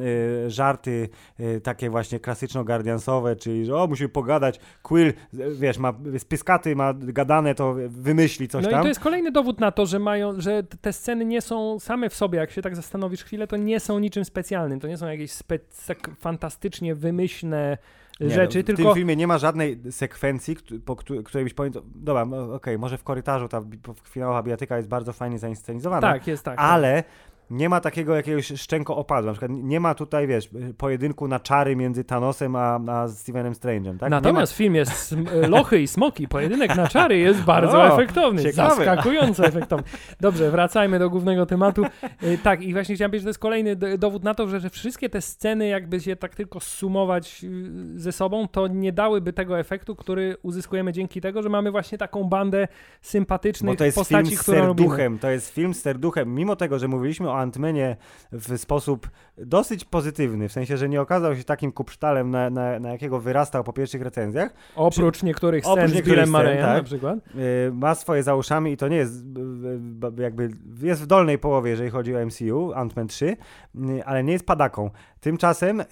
y, 0.45 0.49
żarty 0.49 1.09
y, 1.39 1.61
takie 1.61 1.89
właśnie 1.89 2.19
klasyczno-gardiansowe, 2.19 3.35
czyli 3.35 3.65
że 3.65 3.75
o, 3.75 3.87
musimy 3.87 4.09
pogadać, 4.09 4.59
Quill, 4.83 5.13
wiesz, 5.59 5.77
ma 5.77 5.93
z 6.17 6.25
pyskaty, 6.25 6.75
ma 6.75 6.93
gadane, 6.97 7.55
to 7.55 7.75
wymyśli 7.87 8.47
coś 8.47 8.63
No 8.63 8.69
i 8.69 8.73
tam. 8.73 8.81
to 8.81 8.87
jest 8.87 8.99
kolejny 8.99 9.31
dowód 9.31 9.59
na 9.59 9.71
to, 9.71 9.85
że 9.85 9.99
mają, 9.99 10.41
że 10.41 10.63
te 10.63 10.93
sceny 10.93 11.25
nie 11.25 11.41
są 11.41 11.79
same 11.79 12.09
w 12.09 12.15
sobie, 12.15 12.39
jak 12.39 12.51
się 12.51 12.61
tak 12.61 12.75
zastanowisz 12.75 13.23
chwilę, 13.23 13.47
to 13.47 13.57
nie 13.57 13.79
są 13.79 13.99
niczym 13.99 14.25
specjalnym, 14.25 14.79
to 14.79 14.87
nie 14.87 14.97
są 14.97 15.07
jakieś 15.07 15.31
spe- 15.31 15.59
tak 15.87 16.09
fantastycznie 16.19 16.95
wymyślne 16.95 17.77
Nie, 18.19 18.29
rzeczy, 18.29 18.57
no, 18.57 18.63
w 18.63 18.65
tylko 18.65 18.83
tym 18.83 18.93
filmie 18.95 19.15
nie 19.15 19.27
ma 19.27 19.37
żadnej 19.37 19.79
sekwencji, 19.91 20.57
po 20.85 20.95
któ- 20.95 21.23
której 21.23 21.43
byś 21.45 21.53
powiedział, 21.53 21.83
dobra, 21.95 22.25
no, 22.25 22.53
okej, 22.53 22.77
może 22.77 22.97
w 22.97 23.03
korytarzu 23.03 23.47
ta 23.47 23.61
finałowa 24.09 24.43
bijatyka 24.43 24.77
jest 24.77 24.89
bardzo 24.89 25.13
fajnie 25.13 25.39
zainscenizowana, 25.39 26.01
tak, 26.01 26.27
jest 26.27 26.43
tak. 26.43 26.59
ale 26.59 27.03
nie 27.51 27.69
ma 27.69 27.81
takiego 27.81 28.15
jakiegoś 28.15 28.47
szczęko 28.47 28.97
opadu. 28.97 29.27
Na 29.27 29.33
przykład 29.33 29.51
nie 29.51 29.79
ma 29.79 29.95
tutaj, 29.95 30.27
wiesz, 30.27 30.49
pojedynku 30.77 31.27
na 31.27 31.39
czary 31.39 31.75
między 31.75 32.03
Thanosem 32.03 32.55
a, 32.55 32.79
a 32.87 33.07
Stevenem 33.07 33.53
Strange'em, 33.53 33.97
tak? 33.97 34.09
Natomiast 34.09 34.53
film 34.53 34.75
jest 34.75 34.91
sm- 34.91 35.27
lochy 35.49 35.81
i 35.81 35.87
smoki, 35.87 36.27
pojedynek 36.27 36.75
na 36.75 36.87
czary 36.87 37.17
jest 37.17 37.41
bardzo 37.41 37.87
efektowny, 37.93 38.43
ciekawe. 38.43 38.75
zaskakująco 38.75 39.45
efektowny. 39.45 39.83
Dobrze, 40.19 40.51
wracajmy 40.51 40.99
do 40.99 41.09
głównego 41.09 41.45
tematu. 41.45 41.85
Y, 42.23 42.37
tak, 42.43 42.61
i 42.61 42.73
właśnie 42.73 42.95
chciałem 42.95 43.11
powiedzieć, 43.11 43.23
że 43.23 43.25
to 43.25 43.29
jest 43.29 43.39
kolejny 43.39 43.75
dowód 43.75 44.23
na 44.23 44.33
to, 44.33 44.47
że, 44.47 44.59
że 44.59 44.69
wszystkie 44.69 45.09
te 45.09 45.21
sceny, 45.21 45.67
jakby 45.67 45.99
się 45.99 46.15
tak 46.15 46.35
tylko 46.35 46.59
sumować 46.59 47.43
y, 47.43 47.99
ze 47.99 48.11
sobą, 48.11 48.47
to 48.47 48.67
nie 48.67 48.91
dałyby 48.91 49.33
tego 49.33 49.59
efektu, 49.59 49.95
który 49.95 50.37
uzyskujemy 50.41 50.93
dzięki 50.93 51.21
tego, 51.21 51.43
że 51.43 51.49
mamy 51.49 51.71
właśnie 51.71 51.97
taką 51.97 52.23
bandę 52.23 52.67
sympatycznych 53.01 53.73
Bo 53.73 53.77
to 53.77 53.85
jest 53.85 53.97
postaci, 53.97 54.29
film 54.29 54.41
z 54.41 54.45
serduchem, 54.45 55.19
to 55.19 55.29
jest 55.29 55.53
film 55.53 55.73
z 55.73 55.81
serduchem, 55.81 56.35
mimo 56.35 56.55
tego, 56.55 56.79
że 56.79 56.87
mówiliśmy 56.87 57.29
o 57.29 57.40
Antmenie 57.41 57.95
w 58.31 58.57
sposób 58.57 59.09
dosyć 59.37 59.85
pozytywny, 59.85 60.49
w 60.49 60.51
sensie, 60.51 60.77
że 60.77 60.89
nie 60.89 61.01
okazał 61.01 61.35
się 61.35 61.43
takim 61.43 61.71
kupsztalem, 61.71 62.31
na, 62.31 62.49
na, 62.49 62.79
na 62.79 62.89
jakiego 62.91 63.19
wyrastał 63.19 63.63
po 63.63 63.73
pierwszych 63.73 64.01
recenzjach, 64.01 64.53
Oprócz 64.75 65.23
niektórych 65.23 65.63
scen 65.63 65.73
Oprócz 65.73 65.91
z 65.91 65.93
niektórych 65.93 66.23
scen, 66.23 66.31
Murrayem 66.31 66.61
tak. 66.61 66.77
na 66.77 66.83
przykład. 66.83 67.19
y, 67.67 67.71
ma 67.73 67.95
swoje 67.95 68.23
za 68.23 68.35
uszami 68.35 68.71
i 68.71 68.77
to 68.77 68.87
nie 68.87 68.97
jest 68.97 69.23
y, 69.23 70.19
y, 70.19 70.21
jakby, 70.21 70.49
jest 70.81 71.03
w 71.03 71.07
dolnej 71.07 71.39
połowie, 71.39 71.71
jeżeli 71.71 71.89
chodzi 71.89 72.15
o 72.15 72.25
MCU, 72.25 72.71
Ant-Man 72.75 73.07
3, 73.07 73.25
y, 73.25 74.05
ale 74.05 74.23
nie 74.23 74.33
jest 74.33 74.45
padaką. 74.45 74.89
Tymczasem 75.21 75.81
y, 75.81 75.85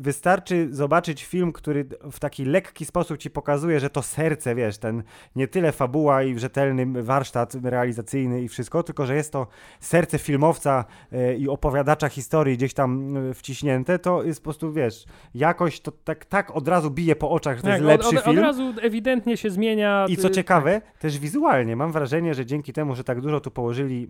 wystarczy 0.00 0.68
zobaczyć 0.70 1.24
film, 1.24 1.52
który 1.52 1.84
w 2.12 2.20
taki 2.20 2.44
lekki 2.44 2.84
sposób 2.84 3.18
ci 3.18 3.30
pokazuje, 3.30 3.80
że 3.80 3.90
to 3.90 4.02
serce, 4.02 4.54
wiesz, 4.54 4.78
ten 4.78 5.02
nie 5.36 5.48
tyle 5.48 5.72
fabuła 5.72 6.22
i 6.22 6.38
rzetelny 6.38 7.02
warsztat 7.02 7.54
realizacyjny 7.62 8.42
i 8.42 8.48
wszystko, 8.48 8.82
tylko 8.82 9.06
że 9.06 9.16
jest 9.16 9.32
to 9.32 9.46
serce 9.80 10.18
filmowca 10.18 10.84
e, 11.12 11.34
i 11.34 11.48
opowiadacza 11.48 12.08
historii 12.08 12.56
gdzieś 12.56 12.74
tam 12.74 13.16
e, 13.16 13.34
wciśnięte, 13.34 13.98
to 13.98 14.22
jest 14.22 14.40
po 14.40 14.44
prostu, 14.44 14.72
wiesz, 14.72 15.04
jakoś 15.34 15.80
to 15.80 15.92
tak, 15.92 16.24
tak 16.24 16.56
od 16.56 16.68
razu 16.68 16.90
bije 16.90 17.16
po 17.16 17.30
oczach, 17.30 17.56
że 17.56 17.62
to 17.62 17.68
Tak, 17.68 17.76
jest 17.76 17.86
lepszy 17.86 18.08
od, 18.08 18.16
od, 18.16 18.24
film. 18.24 18.38
Od 18.38 18.44
razu 18.44 18.74
ewidentnie 18.82 19.36
się 19.36 19.50
zmienia. 19.50 20.06
I 20.08 20.16
co 20.16 20.28
y, 20.28 20.30
ciekawe, 20.30 20.80
też 20.98 21.18
wizualnie 21.18 21.76
mam 21.76 21.92
wrażenie, 21.92 22.34
że 22.34 22.46
dzięki 22.46 22.72
temu, 22.72 22.94
że 22.94 23.04
tak 23.04 23.20
dużo 23.20 23.40
tu 23.40 23.50
położyli 23.50 24.08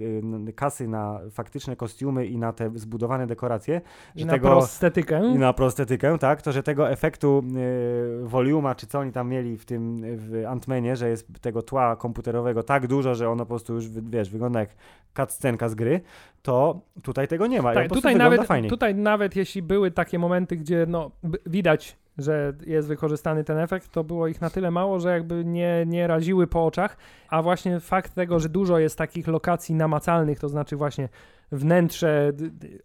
y, 0.00 0.04
y, 0.48 0.52
kasy 0.52 0.88
na 0.88 1.20
faktyczne 1.30 1.76
kostiumy 1.76 2.26
i 2.26 2.38
na 2.38 2.52
te 2.52 2.70
zbudowane 2.74 3.26
dekoracje, 3.26 3.80
że 4.16 4.26
na 4.26 4.32
tego 4.32 4.48
prostetykę. 4.48 5.20
na 5.20 5.52
prostetykę, 5.52 6.18
tak, 6.18 6.42
to 6.42 6.52
że 6.52 6.62
tego 6.62 6.90
efektu 6.90 7.44
y, 7.56 8.28
voluma, 8.28 8.74
czy 8.74 8.86
co 8.86 8.98
oni 8.98 9.12
tam 9.12 9.28
mieli 9.28 9.56
w 9.56 9.64
tym 9.64 10.02
w 10.04 10.44
Antmenie, 10.48 10.96
że 10.96 11.08
jest 11.08 11.26
tego 11.40 11.62
tła 11.62 11.96
komputerowego 11.96 12.62
tak 12.62 12.86
dużo, 12.86 13.14
że 13.14 13.28
ono 13.28 13.44
po 13.44 13.48
prostu 13.48 13.74
już, 13.74 13.88
wiesz, 13.88 14.30
wygląda 14.30 14.60
jak 14.60 14.70
cutscenka 15.16 15.68
z 15.68 15.74
gry, 15.74 16.00
to 16.42 16.80
tutaj 17.02 17.28
tego 17.28 17.46
nie 17.46 17.62
ma. 17.62 17.74
Tak, 17.74 17.88
tutaj 17.88 18.16
nawet, 18.16 18.48
tutaj 18.68 18.94
nawet 18.94 19.36
jeśli 19.36 19.62
były 19.62 19.90
takie 19.90 20.18
momenty, 20.18 20.56
gdzie 20.56 20.86
no, 20.88 21.10
widać, 21.46 21.96
że 22.18 22.52
jest 22.66 22.88
wykorzystany 22.88 23.44
ten 23.44 23.58
efekt, 23.58 23.92
to 23.92 24.04
było 24.04 24.28
ich 24.28 24.40
na 24.40 24.50
tyle 24.50 24.70
mało, 24.70 25.00
że 25.00 25.08
jakby 25.10 25.44
nie, 25.44 25.84
nie 25.86 26.06
raziły 26.06 26.46
po 26.46 26.66
oczach, 26.66 26.96
a 27.28 27.42
właśnie 27.42 27.80
fakt 27.80 28.14
tego, 28.14 28.40
że 28.40 28.48
dużo 28.48 28.78
jest 28.78 28.98
takich 28.98 29.28
lokacji 29.28 29.74
namacalnych, 29.74 30.38
to 30.38 30.48
znaczy 30.48 30.76
właśnie 30.76 31.08
wnętrze 31.52 32.32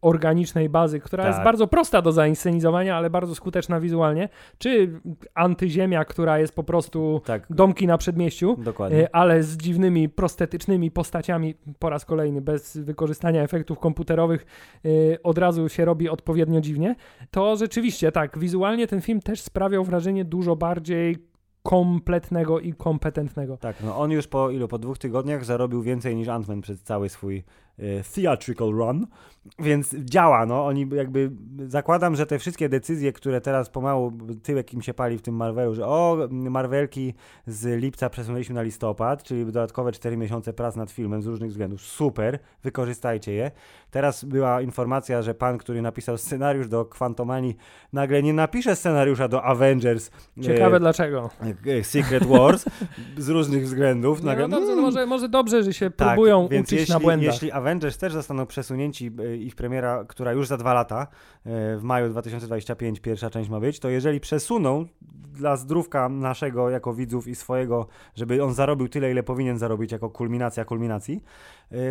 organicznej 0.01 0.69
bazy, 0.69 0.99
która 0.99 1.27
jest 1.27 1.37
Tak. 1.37 1.45
bardzo 1.45 1.67
prosta 1.67 2.01
do 2.01 2.11
zainscenizowania, 2.11 2.97
ale 2.97 3.09
bardzo 3.09 3.35
skuteczna 3.35 3.79
wizualnie, 3.79 4.29
czy 4.57 5.01
antyziemia, 5.35 6.05
która 6.05 6.39
jest 6.39 6.55
po 6.55 6.63
prostu 6.63 7.21
Tak, 7.25 7.47
domki 7.49 7.87
na 7.87 7.97
przedmieściu, 7.97 8.57
dokładnie. 8.63 9.03
E, 9.03 9.15
ale 9.15 9.43
z 9.43 9.57
dziwnymi, 9.57 10.09
prostetycznymi 10.09 10.91
postaciami, 10.91 11.55
po 11.79 11.89
raz 11.89 12.05
kolejny, 12.05 12.41
bez 12.41 12.77
wykorzystania 12.77 13.43
efektów 13.43 13.79
komputerowych, 13.79 14.45
e, 14.85 14.89
od 15.23 15.37
razu 15.37 15.69
się 15.69 15.85
robi 15.85 16.09
odpowiednio 16.09 16.61
dziwnie, 16.61 16.95
to 17.31 17.55
rzeczywiście 17.55 18.11
tak, 18.11 18.39
wizualnie 18.39 18.87
ten 18.87 19.01
film 19.01 19.19
też 19.21 19.41
sprawiał 19.41 19.83
wrażenie 19.83 20.25
dużo 20.25 20.55
bardziej 20.55 21.29
kompletnego 21.63 22.59
i 22.59 22.73
kompetentnego. 22.73 23.57
Tak, 23.57 23.75
no 23.83 23.97
on 23.97 24.11
już 24.11 24.27
po 24.27 24.49
ilu? 24.49 24.67
Po 24.67 24.77
dwóch 24.77 24.97
tygodniach 24.97 25.45
zarobił 25.45 25.81
więcej 25.81 26.15
niż 26.15 26.27
Ant-Man 26.27 26.61
przez 26.61 26.83
cały 26.83 27.09
swój 27.09 27.43
theatrical 28.15 28.71
run, 28.71 29.07
więc 29.59 29.95
działa, 29.95 30.45
no. 30.45 30.65
Oni 30.65 30.87
jakby, 30.95 31.31
zakładam, 31.67 32.15
że 32.15 32.25
te 32.25 32.39
wszystkie 32.39 32.69
decyzje, 32.69 33.13
które 33.13 33.41
teraz 33.41 33.69
pomału 33.69 34.11
tyłek 34.43 34.73
im 34.73 34.81
się 34.81 34.93
pali 34.93 35.17
w 35.17 35.21
tym 35.21 35.35
Marvelu, 35.35 35.75
że 35.75 35.87
o, 35.87 36.17
Marvelki 36.29 37.13
z 37.47 37.81
lipca 37.81 38.09
przesunęliśmy 38.09 38.55
na 38.55 38.61
listopad, 38.61 39.23
czyli 39.23 39.45
dodatkowe 39.45 39.91
4 39.91 40.17
miesiące 40.17 40.53
prac 40.53 40.75
nad 40.75 40.91
filmem 40.91 41.21
z 41.21 41.25
różnych 41.25 41.49
względów. 41.49 41.81
Super, 41.81 42.39
wykorzystajcie 42.63 43.33
je. 43.33 43.51
Teraz 43.91 44.23
była 44.23 44.61
informacja, 44.61 45.21
że 45.21 45.33
pan, 45.33 45.57
który 45.57 45.81
napisał 45.81 46.17
scenariusz 46.17 46.67
do 46.67 46.85
Quantumani, 46.85 47.55
nagle 47.93 48.23
nie 48.23 48.33
napisze 48.33 48.75
scenariusza 48.75 49.27
do 49.27 49.43
Avengers. 49.43 50.11
e, 50.37 50.41
Ciekawe 50.41 50.79
dlaczego. 50.79 51.29
e, 51.67 51.83
Secret 51.83 52.25
Wars 52.25 52.65
z 53.17 53.29
różnych 53.29 53.63
względów. 53.63 54.19
Nie, 54.19 54.25
Nagle, 54.25 54.47
no 54.47 54.57
dobrze, 54.57 54.71
mm, 54.71 54.85
może, 54.85 55.05
może 55.05 55.29
dobrze, 55.29 55.63
że 55.63 55.73
się 55.73 55.91
tak, 55.91 56.07
próbują 56.07 56.45
uczyć 56.45 56.71
jeśli, 56.71 56.93
na 56.93 56.99
błędach. 56.99 57.33
Jeśli 57.33 57.51
Avengers 57.51 57.68
też 57.99 58.13
zostaną 58.13 58.45
przesunięci, 58.45 59.11
e, 59.19 59.35
ich 59.35 59.55
premiera, 59.55 60.05
która 60.07 60.31
już 60.31 60.47
za 60.47 60.57
dwa 60.57 60.73
lata, 60.73 61.07
e, 61.45 61.77
w 61.77 61.83
maju 61.83 62.09
2025 62.09 62.99
pierwsza 62.99 63.29
część 63.29 63.49
ma 63.49 63.59
być, 63.59 63.79
to 63.79 63.89
jeżeli 63.89 64.19
przesuną 64.19 64.85
dla 65.33 65.57
zdrówka 65.57 66.09
naszego 66.09 66.69
jako 66.69 66.93
widzów 66.93 67.27
i 67.27 67.35
swojego, 67.35 67.87
żeby 68.15 68.43
on 68.43 68.53
zarobił 68.53 68.87
tyle, 68.87 69.11
ile 69.11 69.23
powinien 69.23 69.57
zarobić 69.57 69.91
jako 69.91 70.09
kulminacja 70.09 70.65
kulminacji, 70.65 71.23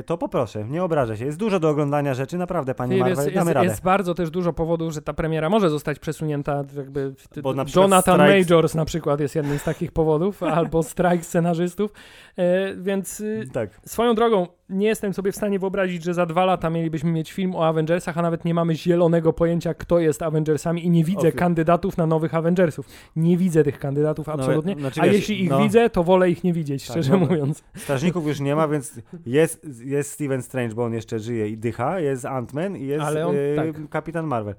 to 0.07 0.18
poproszę, 0.18 0.64
nie 0.64 0.85
obrażę 0.85 1.16
się. 1.16 1.24
Jest 1.24 1.39
dużo 1.39 1.61
do 1.61 1.68
oglądania 1.68 2.14
rzeczy, 2.14 2.39
naprawdę, 2.39 2.74
panie 2.74 2.91
Filip, 2.91 3.01
Marvel, 3.07 3.24
jest, 3.24 3.35
damy 3.35 3.49
jest, 3.51 3.55
radę. 3.55 3.66
jest 3.68 3.83
bardzo 3.83 4.14
też 4.14 4.31
dużo 4.31 4.53
powodów, 4.53 4.93
że 4.93 5.03
ta 5.03 5.12
premiera 5.12 5.49
może 5.51 5.70
zostać 5.70 5.99
przesunięta. 5.99 6.64
Jakby 6.76 7.14
Bo 7.43 7.55
na 7.55 7.64
Jonathan 7.76 8.20
strajk- 8.20 8.49
Majors 8.51 8.74
na 8.74 8.85
przykład 8.85 9.20
jest 9.20 9.35
jednym 9.35 9.59
z 9.59 9.64
takich 9.64 9.93
powodów, 9.93 10.43
albo 10.59 10.83
strajk 10.83 11.24
scenarzystów. 11.24 11.93
E, 12.39 12.74
więc 12.74 13.20
y, 13.20 13.49
Tak, 13.53 13.81
swoją 13.87 14.14
drogą 14.14 14.47
nie 14.68 14.87
jestem 14.87 15.14
sobie 15.14 15.33
w 15.33 15.37
stanie 15.37 15.59
wyobrazić, 15.59 16.05
że 16.05 16.14
za 16.14 16.26
dwa 16.26 16.45
lata 16.45 16.70
mielibyśmy 16.70 17.11
mieć 17.12 17.33
film 17.33 17.55
o 17.57 17.66
Avengersach, 17.66 18.18
a 18.18 18.22
nawet 18.22 18.45
nie 18.45 18.55
mamy 18.55 18.74
zielonego 18.74 19.33
pojęcia, 19.33 19.74
kto 19.74 19.99
jest 19.99 20.22
Avengersami 20.22 20.85
i 20.87 20.91
nie 20.91 21.05
widzę 21.05 21.29
Ofi- 21.29 21.35
kandydatów 21.35 21.97
na 21.97 22.07
nowych 22.07 22.35
Avengersów. 22.35 22.87
Nie 23.16 23.37
widzę 23.37 23.64
tych 23.64 23.79
kandydatów 23.79 24.29
absolutnie. 24.29 24.74
No, 24.74 24.81
znaczy 24.81 25.01
a 25.01 25.05
wiesz, 25.05 25.14
jeśli 25.14 25.43
ich 25.43 25.51
no. 25.51 25.59
widzę, 25.62 25.91
to 25.91 26.05
wolę 26.05 26.31
ich 26.31 26.45
nie 26.45 26.53
widzieć, 26.53 26.87
Tak, 26.87 26.91
szczerze 26.91 27.12
no, 27.12 27.18
mówiąc. 27.18 27.64
Strażników 27.76 28.26
już 28.26 28.41
nie 28.41 28.57
ma, 28.57 28.68
więc 28.68 29.01
jest, 29.26 29.66
jest 29.85 30.11
Steven 30.11 30.43
Strange, 30.43 30.75
bo 30.75 30.85
on 30.85 30.95
jeszcze 30.95 31.19
żyje 31.19 31.49
i 31.49 31.59
dycha, 31.59 32.01
jest 32.01 32.25
Ant-Man 32.25 32.77
i 32.79 32.87
jest 32.87 33.05
on- 33.16 33.35
e, 33.37 33.73
tak. 33.73 33.89
Kapitan 33.91 34.27
Marvel. 34.27 34.55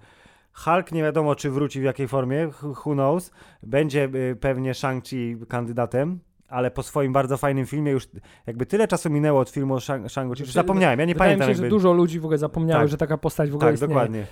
Hulk 0.53 0.91
nie 0.91 1.03
wiadomo, 1.03 1.35
czy 1.35 1.49
wróci 1.51 1.79
w 1.79 1.83
jakiej 1.83 2.07
formie, 2.07 2.49
who 2.85 2.93
knows. 2.93 3.31
Będzie 3.63 4.03
e, 4.31 4.35
pewnie 4.35 4.71
Shang-Chi 4.73 5.45
kandydatem, 5.47 6.19
ale 6.49 6.71
po 6.71 6.83
swoim 6.83 7.13
bardzo 7.13 7.37
fajnym 7.37 7.65
filmie 7.65 7.91
już 7.91 8.07
jakby 8.47 8.65
tyle 8.65 8.87
czasu 8.87 9.09
minęło 9.09 9.39
od 9.39 9.49
filmu 9.49 9.73
o 9.73 9.77
Shang- 9.77 10.05
Shang-Chi, 10.05 10.35
Znaczy, 10.37 10.51
zapomniałem, 10.51 10.99
ja 10.99 11.05
nie 11.05 11.15
pamiętam 11.15 11.47
się, 11.47 11.53
że 11.55 11.61
jakby... 11.63 11.69
dużo 11.69 11.93
ludzi 11.93 12.19
w 12.19 12.25
ogóle 12.25 12.37
zapomniało, 12.37 12.81
Tak. 12.81 12.89
że 12.89 12.97
taka 12.97 13.17
postać 13.17 13.49
w 13.51 13.55
ogóle 13.55 13.67
Tak, 13.67 13.73
istnieje. 13.73 13.89
dokładnie. 13.93 14.25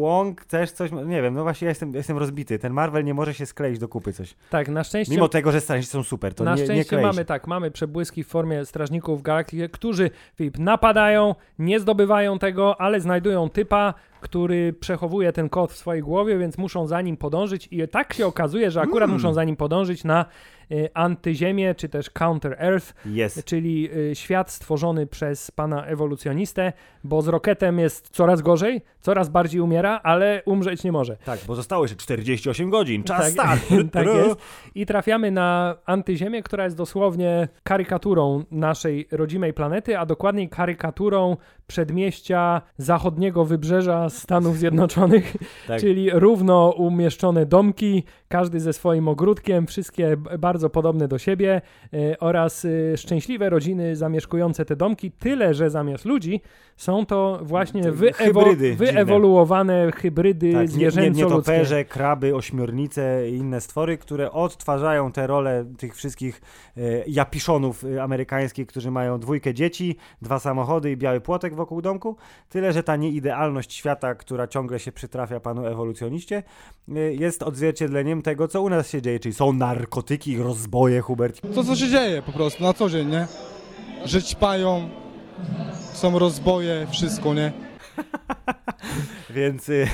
Wong 0.00 0.44
też 0.44 0.72
coś, 0.72 0.90
nie 1.06 1.22
wiem, 1.22 1.34
no 1.34 1.42
właśnie 1.42 1.64
ja 1.66 1.70
jestem, 1.70 1.94
jestem 1.94 2.18
rozbity. 2.18 2.58
Ten 2.58 2.72
Marvel 2.72 3.04
nie 3.04 3.14
może 3.14 3.34
się 3.34 3.46
skleić 3.46 3.78
do 3.78 3.88
kupy 3.88 4.12
coś. 4.12 4.34
Tak, 4.50 4.68
na 4.68 4.84
szczęście 4.84 5.14
Mimo 5.14 5.28
tego, 5.28 5.52
że 5.52 5.60
strażnicy 5.60 5.90
są 5.92 6.02
super, 6.02 6.34
to 6.34 6.44
na 6.44 6.54
nie, 6.54 6.60
nie 6.60 6.64
szczęście 6.66 6.84
klei 6.84 7.02
mamy 7.02 7.24
tak, 7.24 7.46
mamy 7.46 7.70
przebłyski 7.70 8.24
w 8.24 8.28
formie 8.28 8.64
strażników 8.64 9.22
galaktyki, 9.22 9.68
którzy 9.68 10.10
Filip, 10.34 10.58
napadają, 10.58 11.34
nie 11.58 11.80
zdobywają 11.80 12.38
tego, 12.38 12.80
ale 12.80 13.00
znajdują 13.00 13.48
typa, 13.50 13.94
który 14.20 14.72
przechowuje 14.72 15.32
ten 15.32 15.48
kod 15.48 15.72
w 15.72 15.76
swojej 15.76 16.02
głowie, 16.02 16.38
więc 16.38 16.58
muszą 16.58 16.86
za 16.86 17.02
nim 17.02 17.16
podążyć 17.16 17.68
i 17.70 17.88
tak 17.88 18.12
się 18.12 18.26
okazuje, 18.26 18.70
że 18.70 18.80
akurat 18.80 19.08
Mm. 19.08 19.16
muszą 19.16 19.32
za 19.34 19.44
nim 19.44 19.56
podążyć 19.56 20.04
na 20.04 20.24
antyziemię, 20.94 21.74
czy 21.74 21.88
też 21.88 22.10
Counter 22.10 22.56
Earth, 22.58 22.94
Jest. 23.06 23.44
czyli 23.44 23.90
y, 23.96 24.14
świat 24.14 24.50
stworzony 24.50 25.06
przez 25.06 25.50
pana 25.50 25.84
ewolucjonistę, 25.86 26.72
bo 27.04 27.22
z 27.22 27.28
Roketem 27.28 27.78
jest 27.78 28.08
coraz 28.10 28.42
gorzej, 28.42 28.82
coraz 29.00 29.28
bardziej 29.28 29.60
umiera, 29.60 30.00
ale 30.02 30.42
umrzeć 30.44 30.84
nie 30.84 30.92
może. 30.92 31.16
Tak, 31.16 31.40
bo 31.46 31.54
zostało 31.54 31.84
jeszcze 31.84 31.96
48 31.96 32.70
godzin, 32.70 33.02
czas 33.04 33.34
Tak, 33.34 33.58
start. 33.58 33.60
tak 33.92 34.06
jest. 34.06 34.36
I 34.74 34.86
trafiamy 34.86 35.30
na 35.30 35.76
antyziemię, 35.86 36.42
która 36.42 36.64
jest 36.64 36.76
dosłownie 36.76 37.48
karykaturą 37.62 38.44
naszej 38.50 39.08
rodzimej 39.10 39.52
planety, 39.52 39.98
a 39.98 40.06
dokładniej 40.06 40.48
karykaturą 40.48 41.36
przedmieścia 41.66 42.62
zachodniego 42.78 43.44
wybrzeża 43.44 44.08
Stanów 44.08 44.56
Zjednoczonych, 44.58 45.36
Tak. 45.68 45.80
czyli 45.80 46.10
równo 46.12 46.70
umieszczone 46.70 47.46
domki, 47.46 48.02
każdy 48.28 48.60
ze 48.60 48.72
swoim 48.72 49.08
ogródkiem, 49.08 49.66
wszystkie 49.66 50.16
b- 50.16 50.38
bardzo 50.58 50.70
podobne 50.70 51.08
do 51.08 51.18
siebie 51.18 51.60
e, 51.92 52.18
oraz 52.18 52.64
e, 52.64 52.96
szczęśliwe 52.96 53.50
rodziny 53.50 53.96
zamieszkujące 53.96 54.64
te 54.64 54.76
domki, 54.76 55.10
tyle 55.10 55.54
że 55.54 55.70
zamiast 55.70 56.04
ludzi 56.04 56.40
są 56.76 57.06
to 57.06 57.38
właśnie 57.42 57.82
wyewo- 57.82 58.12
hybrydy 58.14 58.70
dziwne. 58.70 58.92
wyewoluowane 58.92 59.90
hybrydy 59.92 60.52
Tak, 60.52 60.74
nie, 60.74 60.88
nie, 61.02 61.10
nietoperze, 61.10 61.84
kraby, 61.84 62.34
ośmiornice 62.34 63.30
i 63.30 63.34
inne 63.36 63.60
stwory, 63.60 63.98
które 63.98 64.32
odtwarzają 64.32 65.12
te 65.12 65.26
role 65.26 65.64
tych 65.78 65.96
wszystkich 65.96 66.40
e, 66.76 66.80
japiszonów 67.06 67.84
e, 67.84 68.02
amerykańskich, 68.02 68.66
którzy 68.66 68.90
mają 68.90 69.18
dwójkę 69.20 69.54
dzieci, 69.54 69.96
dwa 70.22 70.38
samochody 70.38 70.90
i 70.90 70.96
biały 70.96 71.20
płotek 71.20 71.54
wokół 71.54 71.82
domku. 71.82 72.16
Tyle, 72.48 72.72
że 72.72 72.82
ta 72.82 72.96
nieidealność 72.96 73.72
świata, 73.72 74.14
która 74.14 74.46
ciągle 74.46 74.78
się 74.78 74.92
przytrafia 74.92 75.40
panu 75.40 75.66
ewolucjoniście, 75.66 76.42
jest 77.10 77.42
odzwierciedleniem 77.42 78.22
tego, 78.22 78.48
co 78.48 78.62
u 78.62 78.68
nas 78.68 78.90
się 78.90 79.02
dzieje, 79.02 79.20
czyli 79.20 79.34
są 79.34 79.52
narkotyki, 79.52 80.36
rozboje, 80.48 81.00
Hubert. 81.00 81.40
To 81.54 81.64
co 81.64 81.76
się 81.76 81.88
dzieje 81.88 82.22
po 82.22 82.32
prostu 82.32 82.62
na 82.62 82.72
co 82.72 82.88
dzień, 82.88 83.08
nie? 83.08 83.26
Że 84.04 84.22
ćpają, 84.22 84.88
są 85.92 86.18
rozboje, 86.18 86.86
wszystko, 86.90 87.34
nie? 87.34 87.52
Więc, 89.30 89.68
y, 89.68 89.86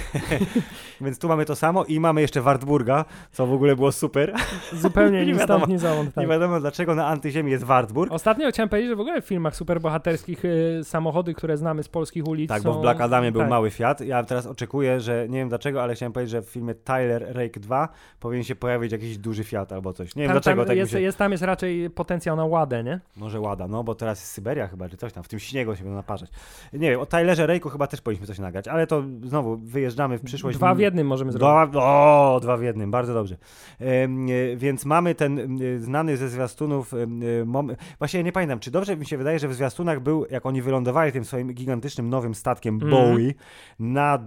więc 1.00 1.18
tu 1.18 1.28
mamy 1.28 1.44
to 1.44 1.56
samo 1.56 1.84
i 1.84 2.00
mamy 2.00 2.20
jeszcze 2.20 2.40
Wartburga, 2.40 3.04
co 3.32 3.46
w 3.46 3.52
ogóle 3.52 3.76
było 3.76 3.92
super. 3.92 4.34
Zupełnie 4.72 5.18
Nie 5.20 5.26
ni 5.26 5.38
wiadomo. 5.38 5.58
stąd, 5.58 5.72
ni 5.72 5.78
zowąd. 5.78 6.14
Tak. 6.14 6.22
Nie 6.22 6.28
wiadomo 6.28 6.60
dlaczego 6.60 6.94
na 6.94 7.06
antyziemi 7.06 7.50
jest 7.50 7.64
Wartburg. 7.64 8.12
Ostatnio 8.12 8.50
chciałem 8.50 8.68
powiedzieć, 8.68 8.90
że 8.90 8.96
w 8.96 9.00
ogóle 9.00 9.22
w 9.22 9.24
filmach 9.24 9.56
superbohaterskich 9.56 10.44
y, 10.44 10.80
samochody, 10.82 11.34
które 11.34 11.56
znamy 11.56 11.82
z 11.82 11.88
polskich 11.88 12.26
ulic 12.26 12.48
Tak, 12.48 12.62
są... 12.62 12.72
bo 12.72 12.78
w 12.78 12.82
Black 12.82 13.00
Adamie 13.00 13.32
był 13.32 13.40
tak. 13.40 13.50
mały 13.50 13.70
Fiat. 13.70 14.00
Ja 14.00 14.22
teraz 14.22 14.46
oczekuję, 14.46 15.00
że 15.00 15.26
nie 15.28 15.38
wiem 15.38 15.48
dlaczego, 15.48 15.82
ale 15.82 15.94
chciałem 15.94 16.12
powiedzieć, 16.12 16.30
że 16.30 16.42
w 16.42 16.48
filmie 16.48 16.74
Tyler 16.74 17.36
Rake 17.36 17.60
2 17.60 17.88
powinien 18.20 18.44
się 18.44 18.54
pojawić 18.54 18.92
jakiś 18.92 19.18
duży 19.18 19.44
Fiat 19.44 19.72
albo 19.72 19.92
coś. 19.92 20.16
Nie 20.16 20.22
wiem 20.22 20.28
Tam, 20.28 20.34
dlaczego 20.34 20.62
tam 20.62 20.68
tak 20.68 20.76
jest, 20.76 20.92
się... 20.92 21.00
jest, 21.00 21.18
tam 21.18 21.32
jest 21.32 21.44
raczej 21.44 21.90
potencjał 21.90 22.36
na 22.36 22.44
ładę, 22.44 22.84
nie? 22.84 23.00
Może 23.16 23.40
Łada, 23.40 23.68
no 23.68 23.84
bo 23.84 23.94
teraz 23.94 24.20
jest 24.20 24.32
Syberia 24.32 24.66
chyba, 24.68 24.88
czy 24.88 24.96
coś 24.96 25.12
tam, 25.12 25.24
w 25.24 25.28
tym 25.28 25.38
śniegu 25.38 25.76
się 25.76 25.82
będą 25.82 25.96
naparzać. 25.96 26.30
Nie 26.72 26.90
wiem, 26.90 27.00
o 27.00 27.06
Tylerze 27.06 27.46
Rake'u 27.46 27.70
chyba 27.70 27.86
też 27.86 28.00
powinniśmy 28.00 28.26
coś 28.26 28.38
nagrać, 28.44 28.68
ale 28.68 28.86
to 28.86 29.02
znowu 29.22 29.56
wyjeżdżamy 29.56 30.18
w 30.18 30.22
przyszłość. 30.22 30.56
Dwa 30.58 30.74
w 30.74 30.78
jednym 30.78 31.06
możemy 31.06 31.32
zrobić. 31.32 31.70
Dwa, 31.72 31.84
o, 31.84 32.40
dwa 32.42 32.56
w 32.56 32.62
jednym, 32.62 32.90
bardzo 32.90 33.14
dobrze. 33.14 33.36
E, 33.80 34.08
więc 34.56 34.84
mamy 34.84 35.14
ten 35.14 35.38
e, 35.38 35.78
znany 35.78 36.16
ze 36.16 36.28
zwiastunów 36.28 36.94
e, 36.94 37.06
mom... 37.44 37.70
Właśnie 37.98 38.22
nie 38.22 38.32
pamiętam, 38.32 38.58
czy 38.60 38.70
dobrze 38.70 38.96
mi 38.96 39.06
się 39.06 39.18
wydaje, 39.18 39.38
że 39.38 39.48
w 39.48 39.54
zwiastunach 39.54 40.00
był, 40.00 40.26
jak 40.30 40.46
oni 40.46 40.62
wylądowali 40.62 41.12
tym 41.12 41.24
swoim 41.24 41.52
gigantycznym 41.52 42.10
nowym 42.10 42.34
statkiem 42.34 42.74
Mhm. 42.74 42.90
Bowie 42.92 43.34
na 43.78 44.18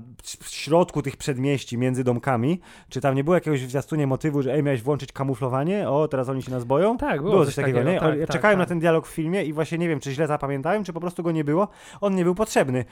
w 0.42 0.50
środku 0.50 1.02
tych 1.02 1.18
przedmieści 1.18 1.78
między 1.78 2.04
domkami, 2.04 2.60
czy 2.90 3.02
tam 3.02 3.16
nie 3.16 3.24
było 3.24 3.36
jakiegoś 3.36 3.66
w 3.66 3.70
zwiastunie 3.70 4.08
motywu, 4.08 4.42
że 4.42 4.54
ej, 4.54 4.64
miałeś 4.64 4.82
włączyć 4.82 5.12
kamuflowanie, 5.12 5.90
o, 5.90 6.08
teraz 6.08 6.30
oni 6.30 6.42
się 6.44 6.52
nas 6.52 6.64
boją? 6.64 6.98
Tak, 6.98 7.22
było, 7.22 7.32
Było 7.32 7.46
coś 7.46 7.56
coś 7.56 7.64
takiego, 7.66 7.84
nie? 7.84 8.00
Tak, 8.00 8.10
Oni- 8.10 8.20
tak, 8.20 8.30
Czekałem 8.30 8.58
tak. 8.58 8.66
na 8.66 8.70
ten 8.70 8.80
dialog 8.80 9.08
w 9.08 9.10
filmie 9.12 9.44
i 9.44 9.54
właśnie 9.54 9.78
nie 9.78 9.88
wiem, 9.88 10.00
czy 10.00 10.12
źle 10.12 10.28
zapamiętałem, 10.28 10.84
czy 10.84 10.94
po 10.94 11.00
prostu 11.00 11.24
go 11.24 11.32
nie 11.32 11.44
było. 11.44 11.68
On 12.02 12.16
nie 12.16 12.24
był 12.24 12.36
potrzebny, 12.36 12.86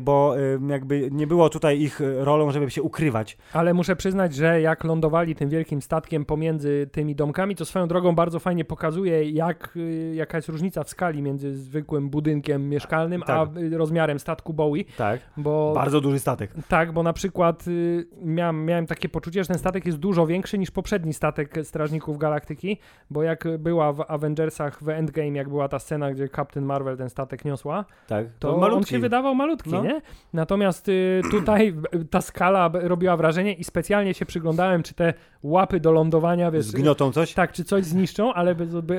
bo 0.00 0.34
jakby 0.68 1.08
nie 1.12 1.26
było 1.26 1.48
tutaj 1.48 1.80
ich 1.80 2.00
y, 2.00 2.24
rolą, 2.24 2.50
żeby 2.50 2.70
się 2.70 2.82
ukrywać. 2.82 3.38
Ale 3.52 3.74
muszę 3.74 3.96
przyznać, 3.96 4.34
że 4.34 4.60
jak 4.60 4.84
lądowali 4.84 5.34
tym 5.34 5.48
wielkim 5.48 5.82
statkiem 5.82 6.24
pomiędzy 6.24 6.88
tymi 6.92 7.14
domkami, 7.14 7.56
to 7.56 7.64
swoją 7.64 7.88
drogą 7.88 8.14
bardzo 8.14 8.38
fajnie 8.38 8.64
pokazuje, 8.64 9.30
jak, 9.30 9.72
y, 9.76 10.12
jaka 10.14 10.38
jest 10.38 10.48
różnica 10.48 10.84
w 10.84 10.88
skali 10.90 11.22
między 11.22 11.54
zwykłym 11.56 12.10
budynkiem 12.10 12.68
mieszkalnym, 12.68 13.22
Tak. 13.22 13.48
a 13.56 13.58
y, 13.60 13.78
rozmiarem 13.78 14.18
statku 14.18 14.52
Bowie. 14.52 14.84
Tak. 14.96 15.20
Bo 15.36 15.72
Bardzo 15.74 16.00
duży 16.00 16.18
statek. 16.18 16.50
Tak, 16.68 16.92
bo 16.92 17.02
na 17.02 17.12
przykład 17.12 17.68
y, 17.68 18.06
miałem, 18.22 18.64
miałem 18.64 18.86
takie 18.86 19.08
poczucie, 19.08 19.44
że 19.44 19.48
ten 19.48 19.58
statek 19.58 19.86
jest 19.86 19.98
dużo 19.98 20.26
większy 20.26 20.58
niż 20.58 20.70
poprzedni 20.70 21.12
statek 21.14 21.54
Strażników 21.62 22.18
Galaktyki, 22.18 22.78
bo 23.10 23.22
jak 23.22 23.44
była 23.58 23.92
w 23.92 24.04
Avengersach 24.08 24.82
w 24.82 24.88
Endgame, 24.88 25.28
jak 25.30 25.48
była 25.48 25.68
ta 25.68 25.78
scena, 25.78 26.12
gdzie 26.12 26.28
Captain 26.28 26.66
Marvel 26.66 26.96
ten 26.96 27.10
statek 27.10 27.44
niosła, 27.44 27.84
Tak. 28.08 28.26
to 28.38 28.54
on 28.54 28.60
malutki. 28.60 28.90
się 28.90 28.98
wydawał 28.98 29.34
malutki, 29.34 29.70
No. 29.70 29.82
nie? 29.82 30.00
Natomiast 30.32 30.49
y, 30.88 31.22
tutaj 31.30 31.74
ta 32.10 32.20
skala 32.20 32.70
robiła 32.74 33.16
wrażenie 33.16 33.52
i 33.52 33.64
specjalnie 33.64 34.14
się 34.14 34.26
przyglądałem, 34.26 34.82
czy 34.82 34.94
te 34.94 35.14
łapy 35.42 35.80
do 35.80 35.92
lądowania, 35.92 36.50
wiesz, 36.50 36.64
Zgniotą 36.64 37.12
coś? 37.12 37.34
tak, 37.34 37.52
czy 37.52 37.64
coś 37.64 37.84
zniszczą, 37.84 38.34
ale 38.34 38.56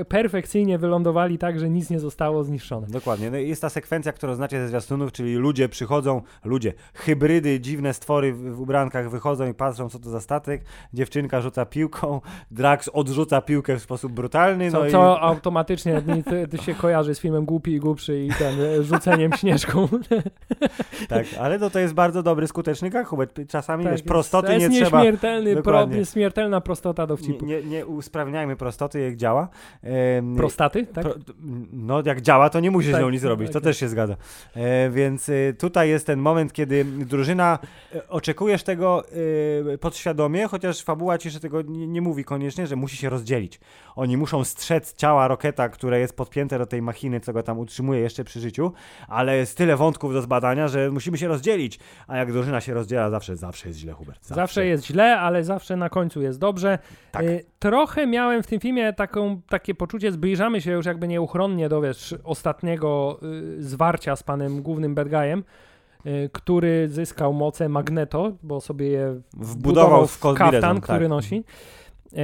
perfekcyjnie 0.09 0.77
wylądowali 0.77 1.37
tak, 1.37 1.59
że 1.59 1.69
nic 1.69 1.89
nie 1.89 1.99
zostało 1.99 2.43
zniszczone. 2.43 2.87
Dokładnie. 2.87 3.31
No 3.31 3.37
i 3.37 3.49
jest 3.49 3.61
ta 3.61 3.69
sekwencja, 3.69 4.11
którą 4.11 4.35
znacie 4.35 4.59
ze 4.59 4.67
zwiastunów, 4.67 5.11
czyli 5.11 5.35
ludzie 5.35 5.69
przychodzą, 5.69 6.21
ludzie, 6.43 6.73
hybrydy, 6.93 7.59
dziwne 7.59 7.93
stwory 7.93 8.33
w, 8.33 8.55
w 8.55 8.61
ubrankach 8.61 9.09
wychodzą 9.09 9.49
i 9.49 9.53
patrzą, 9.53 9.89
co 9.89 9.99
to 9.99 10.09
za 10.09 10.21
statek. 10.21 10.61
Dziewczynka 10.93 11.41
rzuca 11.41 11.65
piłką, 11.65 12.21
Drax 12.51 12.89
odrzuca 12.93 13.41
piłkę 13.41 13.77
w 13.77 13.81
sposób 13.81 14.11
brutalny. 14.11 14.71
Co, 14.71 14.79
no 14.79 14.87
i... 14.87 14.91
co 14.91 15.21
automatycznie 15.21 16.01
mi 16.07 16.23
to, 16.23 16.31
to 16.51 16.63
się 16.63 16.75
kojarzy 16.75 17.15
z 17.15 17.19
filmem 17.19 17.45
Głupi 17.45 17.71
i 17.71 17.79
Głupszy 17.79 18.25
i 18.25 18.29
ten 18.29 18.83
rzuceniem 18.83 19.31
śnieżką. 19.33 19.87
Tak, 21.09 21.25
ale 21.41 21.59
to, 21.59 21.69
to 21.69 21.79
jest 21.79 21.93
bardzo 21.93 22.23
dobry, 22.23 22.47
skuteczny 22.47 22.89
gag, 22.89 23.07
Hubert. 23.07 23.39
Czasami 23.47 23.83
wiesz, 23.83 23.91
jest- 23.91 24.05
prostoty 24.05 24.47
to 24.47 24.53
jest 24.53 24.69
nie 24.69 24.81
trzeba... 24.81 25.03
pro, 25.63 25.87
śmiertelna 26.05 26.61
prostota 26.61 27.03
Nie, 27.03 27.07
dowcipu. 27.07 27.45
nie, 27.45 27.63
nie 27.63 27.85
usprawniajmy 27.85 28.55
prostoty, 28.55 28.99
jak 28.99 29.15
działa. 29.15 29.47
Em, 29.83 30.35
Prostaty, 30.35 30.85
tak? 30.85 31.03
Pro, 31.03 31.13
no, 31.71 32.01
jak 32.05 32.21
działa, 32.21 32.49
to 32.49 32.59
nie 32.59 32.71
musisz 32.71 32.91
Tak, 32.91 33.01
z 33.01 33.03
nią 33.03 33.09
nic 33.09 33.23
robić, 33.23 33.51
to 33.51 33.59
okej. 33.59 33.63
też 33.69 33.77
się 33.77 33.87
zgadza. 33.87 34.15
E, 34.55 34.89
więc 34.89 35.29
y, 35.29 35.55
tutaj 35.59 35.89
jest 35.89 36.07
ten 36.07 36.19
moment, 36.19 36.53
kiedy 36.53 36.85
drużyna, 36.85 37.59
e, 37.95 38.07
oczekujesz 38.09 38.63
tego 38.63 39.03
e, 39.73 39.77
podświadomie, 39.77 40.47
chociaż 40.47 40.83
fabuła 40.83 41.17
ci 41.17 41.27
jeszcze 41.27 41.39
tego 41.39 41.61
nie, 41.61 41.87
nie 41.87 42.01
mówi 42.01 42.23
koniecznie, 42.23 42.67
że 42.67 42.75
musi 42.75 42.97
się 42.97 43.09
rozdzielić. 43.09 43.59
Oni 43.95 44.17
muszą 44.17 44.43
strzec 44.43 44.95
ciała 44.95 45.27
Roketa, 45.27 45.69
które 45.69 45.99
jest 45.99 46.17
podpięte 46.17 46.57
do 46.57 46.65
tej 46.65 46.81
machiny, 46.81 47.19
co 47.19 47.33
go 47.33 47.43
tam 47.43 47.59
utrzymuje 47.59 47.99
jeszcze 47.99 48.23
przy 48.23 48.39
życiu, 48.39 48.71
ale 49.07 49.37
jest 49.37 49.57
tyle 49.57 49.75
wątków 49.75 50.13
do 50.13 50.21
zbadania, 50.21 50.67
że 50.67 50.91
musimy 50.91 51.17
się 51.17 51.20
rozdzielić. 51.27 51.79
A 52.07 52.17
jak 52.17 52.31
drużyna 52.31 52.61
się 52.61 52.73
rozdziela, 52.73 53.09
zawsze, 53.09 53.35
zawsze 53.35 53.67
jest 53.67 53.79
źle, 53.79 53.93
Hubert. 53.93 54.25
Zawsze. 54.25 54.65
jest 54.65 54.85
źle, 54.85 55.19
ale 55.19 55.43
zawsze 55.43 55.75
na 55.75 55.89
końcu 55.89 56.21
jest 56.21 56.39
dobrze. 56.39 56.79
Tak. 57.11 57.23
Y, 57.23 57.45
trochę 57.59 58.07
miałem 58.07 58.43
w 58.43 58.47
tym 58.47 58.59
filmie 58.59 58.93
taką, 58.93 59.41
takie 59.49 59.75
poczucie, 59.75 60.11
zbliżamy 60.11 60.61
się 60.61 60.71
już 60.71 60.85
jakby 60.85 61.07
nieuchronnie 61.07 61.69
do 61.69 61.81
wiesz, 61.81 62.15
ostatniego 62.23 63.19
y, 63.57 63.63
zwarcia 63.63 64.15
z 64.15 64.23
panem 64.23 64.61
głównym 64.61 64.95
bad 64.95 65.09
guyem, 65.09 65.43
y, 66.05 66.29
który 66.33 66.89
zyskał 66.89 67.33
moce 67.33 67.69
Magneto, 67.69 68.31
bo 68.43 68.61
sobie 68.61 68.87
je 68.87 69.21
Wbudował 69.33 70.07
w 70.07 70.19
kaftan, 70.19 70.35
kombinezon, 70.37 70.81
który 70.81 70.99
tak. 70.99 71.09
nosi. 71.09 71.43
E, 72.13 72.17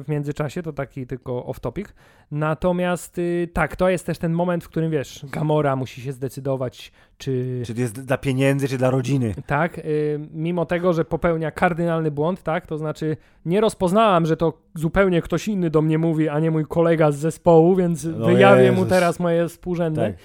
w 0.00 0.04
międzyczasie, 0.08 0.62
to 0.62 0.72
taki 0.72 1.06
tylko 1.06 1.42
off-topic. 1.42 1.84
Natomiast 2.30 3.18
y, 3.18 3.48
tak, 3.52 3.76
to 3.76 3.88
jest 3.88 4.06
też 4.06 4.18
ten 4.18 4.32
moment, 4.32 4.64
w 4.64 4.68
którym 4.68 4.90
wiesz, 4.90 5.24
Gamora 5.32 5.76
musi 5.76 6.00
się 6.00 6.12
zdecydować, 6.12 6.92
czy, 7.18 7.62
Czy 7.66 7.74
to 7.74 7.80
jest 7.80 8.04
dla 8.04 8.18
pieniędzy, 8.18 8.68
czy 8.68 8.78
dla 8.78 8.90
rodziny. 8.90 9.34
tak, 9.46 9.78
y, 9.78 10.20
mimo 10.32 10.66
tego, 10.66 10.92
że 10.92 11.04
popełnia 11.04 11.50
kardynalny 11.50 12.10
błąd, 12.10 12.42
tak, 12.42 12.66
to 12.66 12.78
znaczy 12.78 13.16
nie 13.44 13.60
rozpoznałam, 13.60 14.26
że 14.26 14.36
to 14.36 14.52
zupełnie 14.74 15.22
ktoś 15.22 15.48
inny 15.48 15.70
do 15.70 15.82
mnie 15.82 15.98
mówi, 15.98 16.28
a 16.28 16.40
nie 16.40 16.50
mój 16.50 16.66
kolega 16.66 17.10
z 17.12 17.16
zespołu, 17.16 17.74
więc 17.76 18.04
No 18.04 18.26
wyjawię 18.26 18.72
mu 18.72 18.76
Jezus. 18.78 18.88
teraz 18.88 19.20
moje 19.20 19.48
współrzędne. 19.48 20.12
Tak. 20.12 20.16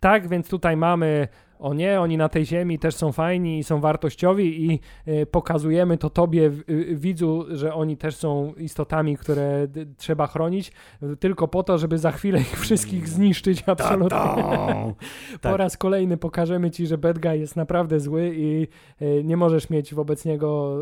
Tak. 0.00 0.28
więc 0.28 0.48
tutaj 0.48 0.76
mamy, 0.76 1.28
o 1.60 1.74
nie, 1.74 2.00
oni 2.00 2.16
na 2.16 2.28
tej 2.28 2.46
ziemi 2.46 2.78
też 2.78 2.94
są 2.94 3.12
fajni 3.12 3.58
i 3.58 3.64
są 3.64 3.80
wartościowi 3.80 4.66
i 4.72 4.80
y, 5.08 5.26
pokazujemy 5.26 5.98
to 5.98 6.10
tobie, 6.10 6.50
y, 6.70 6.96
widzu, 6.96 7.44
że 7.50 7.74
oni 7.74 7.96
też 7.96 8.16
są 8.16 8.52
istotami, 8.56 9.16
które 9.16 9.66
trzeba 9.96 10.26
chronić, 10.26 10.72
tylko 11.20 11.48
po 11.48 11.62
to, 11.62 11.78
żeby 11.78 11.98
za 11.98 12.12
chwilę 12.12 12.40
ich 12.40 12.60
wszystkich 12.60 13.08
zniszczyć 13.08 13.62
absolutnie. 13.66 14.08
Ta-da! 14.18 14.70
Po 15.32 15.38
Tak. 15.48 15.56
raz 15.58 15.76
kolejny 15.76 16.16
pokażemy 16.16 16.70
ci, 16.70 16.86
że 16.86 16.98
bad 16.98 17.18
guy 17.18 17.38
jest 17.38 17.56
naprawdę 17.56 18.00
zły 18.00 18.32
i 18.34 18.68
e, 19.00 19.24
nie 19.24 19.36
możesz 19.36 19.70
mieć 19.70 19.94
wobec 19.94 20.24
niego 20.24 20.78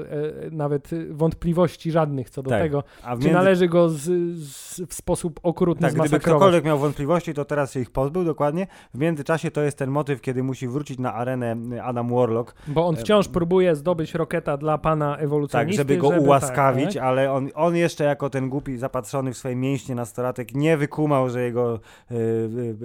e, 0.46 0.50
nawet 0.50 0.92
e, 0.92 0.96
wątpliwości 1.10 1.90
żadnych 1.90 2.30
co 2.30 2.42
do 2.42 2.50
Tak. 2.50 2.62
tego, 2.62 2.82
A 3.02 3.16
w 3.16 3.18
czy 3.18 3.24
między- 3.24 3.38
należy 3.38 3.68
go 3.68 3.88
z, 3.88 4.00
z, 4.38 4.80
w 4.88 4.94
sposób 4.94 5.40
okrutny 5.42 5.88
Tak, 5.88 5.98
gdyby 6.00 6.18
ktokolwiek 6.20 6.64
miał 6.64 6.78
wątpliwości, 6.78 7.34
to 7.34 7.44
teraz 7.44 7.72
się 7.72 7.80
ich 7.80 7.90
pozbył, 7.90 8.24
dokładnie. 8.24 8.66
W 8.94 8.98
międzyczasie 8.98 9.50
to 9.50 9.62
jest 9.62 9.78
ten 9.78 9.90
motyw, 9.90 10.20
kiedy 10.20 10.42
musi 10.42 10.67
wrócić 10.70 10.98
na 10.98 11.14
arenę 11.14 11.56
Adam 11.82 12.14
Warlock, 12.14 12.54
Bo 12.68 12.86
on 12.86 12.96
wciąż 12.96 13.28
próbuje 13.28 13.76
zdobyć 13.76 14.14
roketa 14.14 14.56
dla 14.56 14.78
pana 14.78 15.14
tak, 15.14 15.24
ewolucjonisty. 15.24 15.76
żeby 15.76 15.96
go 15.96 16.08
ułaskawić, 16.08 16.84
Tak, 16.84 16.94
tak. 16.94 17.02
ale 17.02 17.32
on, 17.32 17.48
on 17.54 17.76
jeszcze 17.76 18.04
jako 18.04 18.30
ten 18.30 18.48
głupi, 18.48 18.76
zapatrzony 18.78 19.32
w 19.32 19.36
swoje 19.36 19.56
mięśnie 19.56 19.94
nastolatek 19.94 20.54
nie 20.54 20.76
wykumał, 20.76 21.30
że 21.30 21.42
jego 21.42 21.80
e, 22.10 22.14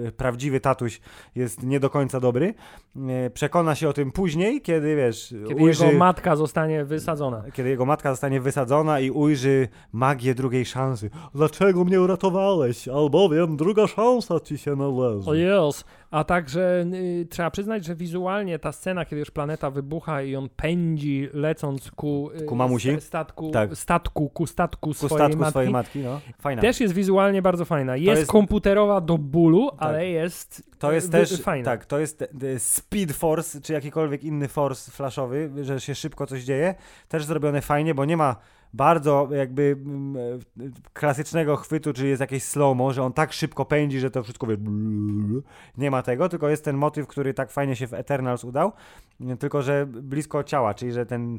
e, 0.06 0.12
prawdziwy 0.12 0.60
tatuś 0.60 1.00
jest 1.34 1.62
nie 1.62 1.80
do 1.80 1.90
końca 1.90 2.20
dobry. 2.20 2.54
E, 3.08 3.30
przekona 3.30 3.74
się 3.74 3.88
o 3.88 3.92
tym 3.92 4.12
później, 4.12 4.60
kiedy 4.60 4.96
wiesz, 4.96 5.34
Kiedy 5.48 5.62
ujrzy... 5.62 5.86
jego 5.86 5.98
matka 5.98 6.36
zostanie 6.36 6.84
wysadzona. 6.84 7.42
Kiedy 7.52 7.68
jego 7.68 7.84
matka 7.86 8.10
zostanie 8.10 8.40
wysadzona 8.40 9.00
i 9.00 9.10
ujrzy 9.10 9.68
magię 9.92 10.34
drugiej 10.34 10.64
szansy. 10.66 11.10
Dlaczego 11.34 11.84
mnie 11.84 12.00
uratowałeś? 12.00 12.88
Albowiem 12.88 13.56
druga 13.56 13.86
szansa 13.86 14.40
ci 14.40 14.58
się 14.58 14.76
należy. 14.76 15.30
O 15.30 15.34
jest. 15.34 15.84
A 16.14 16.24
także 16.24 16.84
y, 16.94 17.26
trzeba 17.30 17.50
przyznać, 17.50 17.84
że 17.84 17.94
wizualnie 17.94 18.58
ta 18.58 18.72
scena, 18.72 19.04
kiedy 19.04 19.20
już 19.20 19.30
planeta 19.30 19.70
wybucha 19.70 20.22
i 20.22 20.36
on 20.36 20.48
pędzi, 20.56 21.28
lecąc 21.32 21.90
ku, 21.90 22.30
y, 22.40 22.44
Ku 22.44 22.56
mamusi? 22.56 22.90
sta- 22.92 23.00
statku, 23.00 23.50
Tak. 23.50 23.76
statku, 23.76 24.28
ku 24.28 24.46
statku 24.46 24.88
Ku 24.88 24.94
swojej 24.94 25.16
statku 25.26 25.38
matki. 25.38 25.50
swojej 25.50 25.70
matki, 25.70 25.98
no. 25.98 26.20
Fajna. 26.40 26.62
Też 26.62 26.80
jest 26.80 26.94
wizualnie 26.94 27.42
bardzo 27.42 27.64
fajna. 27.64 27.96
Jest, 27.96 28.18
jest- 28.20 28.30
komputerowa 28.30 29.00
do 29.00 29.18
bólu, 29.18 29.70
ale 29.78 30.08
jest 30.08 30.62
To 30.78 30.92
jest 30.92 31.06
wy- 31.06 31.18
też, 31.18 31.42
fajna. 31.42 31.64
tak, 31.64 31.86
to 31.86 31.98
jest 31.98 32.22
e, 32.22 32.58
Speed 32.58 33.14
Force, 33.14 33.60
czy 33.60 33.72
jakikolwiek 33.72 34.24
inny 34.24 34.48
force 34.48 34.90
flashowy, 34.90 35.50
że 35.62 35.80
się 35.80 35.94
szybko 35.94 36.26
coś 36.26 36.42
dzieje. 36.44 36.74
Też 37.08 37.24
zrobione 37.24 37.60
fajnie, 37.62 37.94
bo 37.94 38.04
nie 38.04 38.16
ma 38.16 38.36
bardzo 38.74 39.28
jakby 39.30 39.76
mm, 39.86 40.16
e, 40.16 40.70
klasycznego 40.92 41.56
chwytu, 41.56 41.92
czyli 41.92 42.08
jest 42.08 42.20
jakieś 42.20 42.42
slow-mo, 42.42 42.92
że 42.92 43.02
on 43.02 43.12
tak 43.12 43.32
szybko 43.32 43.64
pędzi, 43.64 44.00
że 44.00 44.10
to 44.10 44.22
wszystko 44.22 44.46
wie... 44.46 44.56
Nie 45.78 45.90
ma 45.90 46.02
tego, 46.02 46.28
tylko 46.28 46.48
jest 46.48 46.64
ten 46.64 46.76
motyw, 46.76 47.06
który 47.06 47.34
tak 47.34 47.50
fajnie 47.50 47.76
się 47.76 47.86
w 47.86 47.94
Eternals 47.94 48.44
udał, 48.44 48.72
tylko 49.38 49.62
że 49.62 49.86
blisko 49.86 50.44
ciała, 50.44 50.74
czyli 50.74 50.92
że 50.92 51.06
ten 51.06 51.38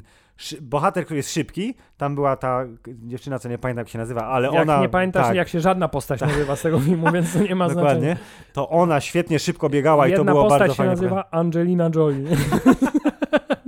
bohater, 0.60 1.04
który 1.04 1.16
jest 1.16 1.32
szybki, 1.32 1.74
tam 1.96 2.14
była 2.14 2.36
ta 2.36 2.64
dziewczyna, 2.86 3.38
co 3.38 3.48
nie 3.48 3.58
pamiętam 3.58 3.80
jak 3.80 3.88
się 3.88 3.98
nazywa, 3.98 4.26
ale 4.26 4.48
Jak 4.48 4.62
ona... 4.62 4.80
nie 4.80 4.88
pamiętasz, 4.88 5.26
tak, 5.26 5.36
jak 5.36 5.48
się 5.48 5.60
żadna 5.60 5.88
postać 5.88 6.20
nazywa 6.20 6.56
z 6.56 6.62
tego 6.62 6.80
filmu, 6.80 7.12
więc 7.12 7.32
to 7.32 7.38
nie 7.38 7.54
ma 7.54 7.68
znaczenia. 7.68 7.94
Dokładnie. 7.94 8.16
To 8.52 8.68
ona 8.68 9.00
świetnie 9.00 9.38
szybko 9.38 9.68
biegała 9.68 10.06
i 10.06 10.10
Jedna 10.10 10.24
to 10.24 10.30
było 10.30 10.42
postać 10.42 10.58
bardzo 10.60 10.74
się 10.74 10.76
fajnie. 10.76 10.90
nazywa 10.90 11.30
Angelina 11.30 11.90
Jolie. 11.94 12.36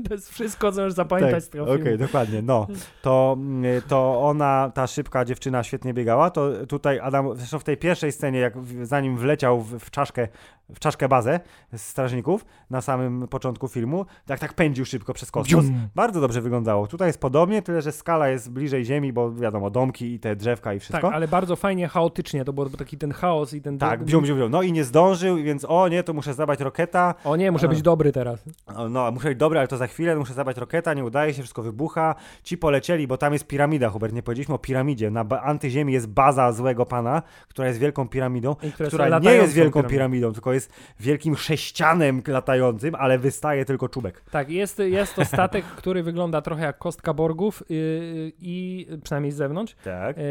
To 0.08 0.14
jest 0.14 0.30
wszystko, 0.30 0.72
co 0.72 0.80
możesz 0.80 0.92
zapamiętać 0.92 1.44
z 1.44 1.48
tego 1.48 1.64
Okej, 1.64 1.82
filmu. 1.82 1.98
dokładnie, 1.98 2.42
no. 2.42 2.66
To, 3.02 3.36
mm, 3.38 3.82
to 3.88 4.22
ona, 4.22 4.70
ta 4.74 4.86
szybka 4.86 5.24
dziewczyna 5.24 5.62
świetnie 5.62 5.94
biegała, 5.94 6.30
to 6.30 6.50
tutaj 6.66 7.00
Adam, 7.00 7.36
zresztą 7.36 7.58
w 7.58 7.64
tej 7.64 7.76
pierwszej 7.76 8.12
scenie, 8.12 8.38
jak 8.38 8.54
zanim 8.82 9.16
wleciał 9.16 9.60
w, 9.60 9.78
w 9.78 9.90
czaszkę, 9.90 10.28
w 10.74 10.78
czaszkę 10.78 11.08
bazę 11.08 11.40
z 11.76 11.82
strażników 11.82 12.44
na 12.70 12.80
samym 12.80 13.28
początku 13.28 13.68
filmu, 13.68 14.06
tak 14.26 14.40
tak 14.40 14.54
pędził 14.54 14.84
szybko 14.84 15.14
przez 15.14 15.30
kosmos. 15.30 15.64
Bardzo 15.94 16.20
dobrze 16.20 16.40
wyglądało. 16.40 16.86
Tutaj 16.86 17.08
jest 17.08 17.20
podobnie, 17.20 17.62
tyle 17.62 17.82
że 17.82 17.92
skala 17.92 18.28
jest 18.28 18.50
bliżej 18.50 18.84
ziemi, 18.84 19.12
bo 19.12 19.32
wiadomo, 19.32 19.70
domki 19.70 20.12
i 20.14 20.18
te 20.20 20.36
drzewka 20.36 20.72
i 20.72 20.76
Tak, 20.76 20.82
wszystko. 20.82 21.12
ale 21.12 21.28
bardzo 21.28 21.56
fajnie, 21.56 21.88
chaotycznie 21.88 22.44
to 22.44 22.52
był 22.52 22.70
taki 22.70 22.98
ten 22.98 23.12
chaos 23.12 23.54
i 23.54 23.62
ten... 23.62 23.78
Tak, 23.78 24.04
bzium, 24.04 24.22
bzium, 24.22 24.38
bzium. 24.38 24.50
No 24.50 24.62
i 24.62 24.72
nie 24.72 24.84
zdążył, 24.84 25.36
więc 25.36 25.64
o 25.68 25.88
nie, 25.88 26.02
to 26.02 26.12
muszę 26.12 26.34
zabrać 26.34 26.60
roketa. 26.60 27.14
O 27.24 27.36
nie, 27.36 27.52
muszę 27.52 27.66
A. 27.66 27.68
być 27.68 27.82
dobry 27.82 28.12
teraz. 28.12 28.44
No, 28.90 29.10
muszę 29.12 29.28
być 29.28 29.38
dobry, 29.38 29.58
ale 29.58 29.68
to 29.68 29.76
za 29.76 29.86
chwilę, 29.86 29.97
muszę 30.18 30.34
zabrać 30.34 30.56
roketa, 30.56 30.94
nie 30.94 31.04
udaje 31.04 31.34
się, 31.34 31.42
wszystko 31.42 31.62
wybucha. 31.62 32.14
Ci 32.42 32.58
polecieli, 32.58 33.06
bo 33.06 33.16
tam 33.18 33.32
jest 33.32 33.46
piramida, 33.46 33.88
Hubert, 33.88 34.14
nie 34.14 34.22
powiedzieliśmy 34.22 34.54
o 34.54 34.58
piramidzie. 34.58 35.10
Na 35.10 35.24
antyziemi 35.42 35.92
jest 35.92 36.08
baza 36.08 36.52
złego 36.52 36.86
pana, 36.86 37.22
która 37.48 37.68
jest 37.68 37.80
wielką 37.80 38.08
piramidą, 38.08 38.56
I 38.62 38.72
która 38.86 39.18
nie 39.18 39.30
jest 39.34 39.54
wielką 39.54 39.72
piramidą. 39.72 39.90
piramidą, 39.92 40.32
tylko 40.32 40.52
jest 40.52 40.72
wielkim 41.00 41.36
sześcianem 41.36 42.22
latającym, 42.26 42.94
ale 42.94 43.18
wystaje 43.18 43.64
tylko 43.64 43.88
czubek. 43.88 44.22
Tak, 44.30 44.50
jest, 44.50 44.78
jest 44.78 45.14
to 45.14 45.24
statek, 45.24 45.64
który 45.80 46.02
wygląda 46.02 46.42
trochę 46.42 46.64
jak 46.64 46.78
kostka 46.78 47.14
Borgów 47.14 47.62
yy, 47.68 48.32
i 48.40 48.86
przynajmniej 49.02 49.32
z 49.32 49.36
zewnątrz. 49.36 49.76
Tak. 49.84 50.16
Yy, 50.16 50.22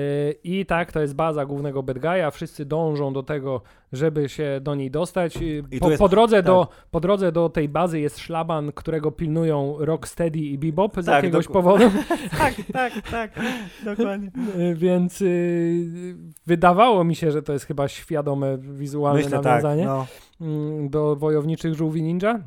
I 0.43 0.65
tak, 0.65 0.91
to 0.91 1.01
jest 1.01 1.15
baza 1.15 1.45
głównego 1.45 1.83
bad 1.83 1.97
guy'a. 1.97 2.31
Wszyscy 2.31 2.65
dążą 2.65 3.13
do 3.13 3.23
tego, 3.23 3.61
żeby 3.93 4.29
się 4.29 4.59
do 4.61 4.75
niej 4.75 4.91
dostać. 4.91 5.37
I 5.71 5.79
Po, 5.79 5.89
jest- 5.89 5.99
po, 5.99 6.09
drodze 6.09 6.35
tak. 6.37 6.45
do, 6.45 6.67
po 6.91 6.99
drodze 6.99 7.31
do 7.31 7.49
tej 7.49 7.69
bazy 7.69 7.99
jest 7.99 8.19
szlaban, 8.19 8.71
którego 8.71 9.11
pilnują 9.11 9.56
Rocksteady 9.79 10.39
i 10.39 10.57
Bebop 10.57 10.93
z 11.01 11.05
Tak, 11.05 11.15
jakiegoś 11.15 11.45
doku- 11.45 11.53
powodu. 11.53 11.83
tak, 12.37 12.53
tak, 12.73 12.93
tak, 13.11 13.31
dokładnie. 13.85 14.31
Więc 14.75 15.19
yy, 15.19 16.15
wydawało 16.45 17.03
mi 17.03 17.15
się, 17.15 17.31
że 17.31 17.41
to 17.41 17.53
jest 17.53 17.65
chyba 17.65 17.87
świadome 17.87 18.57
wizualne 18.57 19.17
Myślę 19.23 19.31
tak, 19.37 19.43
nawiązanie 19.45 19.85
no. 19.85 20.05
mm, 20.41 20.89
do 20.89 21.15
wojowniczych 21.15 21.73
żółwi 21.73 22.01
ninja. 22.03 22.39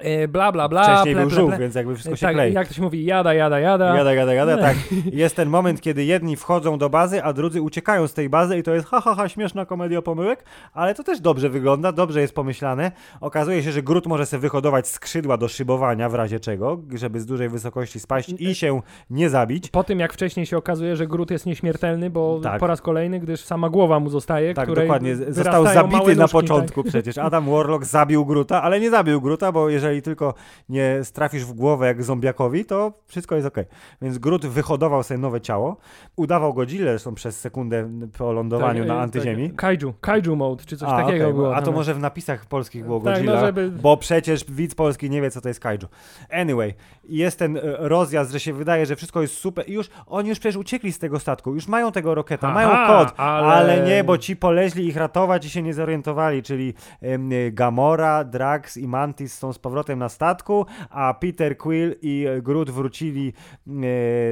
Yy, 0.00 0.28
Bla, 0.28 0.52
bla, 0.52 0.68
bla. 0.68 0.84
Wcześniej 0.84 1.14
ple, 1.14 1.22
był 1.22 1.30
żółw, 1.30 1.58
więc 1.58 1.74
jakby 1.74 1.94
wszystko 1.94 2.16
się 2.16 2.26
tak, 2.26 2.34
klei. 2.34 2.52
jak 2.52 2.68
to 2.68 2.74
się 2.74 2.82
mówi, 2.82 3.04
jada, 3.04 3.34
jada, 3.34 3.60
jada. 3.60 3.96
Gada, 3.96 4.14
gada, 4.14 4.34
gada, 4.34 4.56
tak. 4.58 4.76
Jest 5.12 5.36
ten 5.36 5.48
moment, 5.48 5.80
kiedy 5.80 6.04
jedni 6.04 6.36
wchodzą 6.36 6.78
do 6.78 6.90
bazy, 6.90 7.22
a 7.22 7.32
drudzy 7.32 7.62
uciekają 7.62 8.06
z 8.06 8.14
tej 8.14 8.28
bazy 8.28 8.58
i 8.58 8.62
to 8.62 8.74
jest 8.74 8.86
ha, 8.86 9.00
ha, 9.00 9.14
ha, 9.14 9.28
śmieszna 9.28 9.66
komedia 9.66 10.02
pomyłek, 10.02 10.44
ale 10.74 10.94
to 10.94 11.02
też 11.04 11.20
dobrze 11.20 11.48
wygląda, 11.48 11.92
dobrze 11.92 12.20
jest 12.20 12.34
pomyślane. 12.34 12.92
Okazuje 13.20 13.62
się, 13.62 13.72
że 13.72 13.82
Grut 13.82 14.06
może 14.06 14.26
sobie 14.26 14.40
wyhodować 14.40 14.88
skrzydła 14.88 15.36
do 15.36 15.48
szybowania 15.48 16.08
w 16.08 16.14
razie 16.14 16.40
czego, 16.40 16.78
żeby 16.94 17.20
z 17.20 17.26
dużej 17.26 17.48
wysokości 17.48 18.00
spaść 18.00 18.34
i 18.38 18.54
się 18.54 18.80
nie 19.10 19.30
zabić. 19.30 19.68
Po 19.70 19.84
tym, 19.84 20.00
jak 20.00 20.12
wcześniej 20.12 20.46
się 20.46 20.56
okazuje, 20.56 20.96
że 20.96 21.06
Grut 21.06 21.30
jest 21.30 21.46
nieśmiertelny, 21.46 22.10
bo 22.10 22.40
Tak. 22.42 22.60
po 22.60 22.66
raz 22.66 22.80
kolejny, 22.80 23.20
gdyż 23.20 23.40
sama 23.44 23.68
głowa 23.68 24.00
mu 24.00 24.10
zostaje, 24.10 24.54
Tak, 24.54 24.74
dokładnie. 24.74 25.16
Został 25.16 25.64
zabity 25.64 25.92
na 25.92 25.98
nóżki, 25.98 26.16
tak. 26.18 26.30
początku 26.30 26.84
przecież. 26.84 27.18
Adam 27.18 27.50
Warlock 27.50 27.84
zabił 27.84 28.26
Gruta, 28.26 28.62
ale 28.62 28.80
nie 28.80 28.90
zabił 28.90 29.20
Gruta, 29.20 29.52
bo 29.52 29.68
jeżeli 29.68 29.81
tylko 30.02 30.34
nie 30.68 31.04
strafisz 31.04 31.44
w 31.44 31.52
głowę 31.52 31.86
jak 31.86 32.02
zombiakowi, 32.02 32.64
to 32.64 32.92
wszystko 33.06 33.34
jest 33.34 33.48
ok. 33.48 33.56
Więc 34.02 34.18
Grut 34.18 34.46
wyhodował 34.46 35.02
sobie 35.02 35.18
nowe 35.18 35.40
ciało, 35.40 35.76
udawał 36.16 36.54
Godzilla 36.54 36.90
zresztą 36.90 37.14
przez 37.14 37.40
sekundę 37.40 37.90
po 38.18 38.32
lądowaniu 38.32 38.80
Tak, 38.82 38.88
na 38.88 38.94
e, 38.94 39.00
antyziemi. 39.00 39.48
Tak, 39.48 39.56
kaiju, 39.56 39.94
kaiju 40.00 40.36
mode, 40.36 40.64
czy 40.64 40.76
coś 40.76 40.88
A, 40.88 40.96
takiego 41.02 41.24
okej, 41.24 41.34
było. 41.34 41.56
A 41.56 41.60
to 41.60 41.66
tam. 41.66 41.74
może 41.74 41.94
w 41.94 41.98
napisach 41.98 42.46
polskich 42.46 42.84
było 42.84 43.00
Tak, 43.00 43.14
Godzilla, 43.14 43.34
no 43.34 43.46
żeby... 43.46 43.70
bo 43.70 43.96
przecież 43.96 44.44
widz 44.48 44.74
polski 44.74 45.10
nie 45.10 45.22
wie, 45.22 45.30
co 45.30 45.40
to 45.40 45.48
jest 45.48 45.60
kaiju. 45.60 45.88
Anyway, 46.30 46.74
jest 47.04 47.38
ten 47.38 47.56
e, 47.56 47.60
rozjazd, 47.78 48.32
że 48.32 48.40
się 48.40 48.52
wydaje, 48.52 48.86
że 48.86 48.96
wszystko 48.96 49.22
jest 49.22 49.34
super 49.34 49.68
i 49.68 49.72
już 49.72 49.90
oni 50.06 50.28
już 50.28 50.38
przecież 50.38 50.56
uciekli 50.56 50.92
z 50.92 50.98
tego 50.98 51.18
statku, 51.18 51.54
już 51.54 51.68
mają 51.68 51.92
tego 51.92 52.14
roketa, 52.14 52.48
Aha, 52.48 52.54
mają 52.54 52.86
kod, 52.86 53.14
ale- 53.20 53.46
ale... 53.46 53.80
nie, 53.80 54.04
bo 54.04 54.18
ci 54.18 54.36
poleźli 54.36 54.86
ich 54.86 54.96
ratować 54.96 55.46
i 55.46 55.50
się 55.50 55.62
nie 55.62 55.74
zorientowali, 55.74 56.42
czyli 56.42 56.74
Gamora, 57.52 58.24
Drax 58.24 58.76
i 58.76 58.88
Mantis 58.88 59.38
są 59.38 59.52
z 59.52 59.58
powrotem 59.58 59.71
na 59.96 60.08
statku, 60.08 60.66
a 60.90 61.14
Peter 61.14 61.56
Quill 61.58 61.96
i 62.02 62.26
Groot 62.42 62.70
wrócili 62.70 63.32
e, 63.66 63.72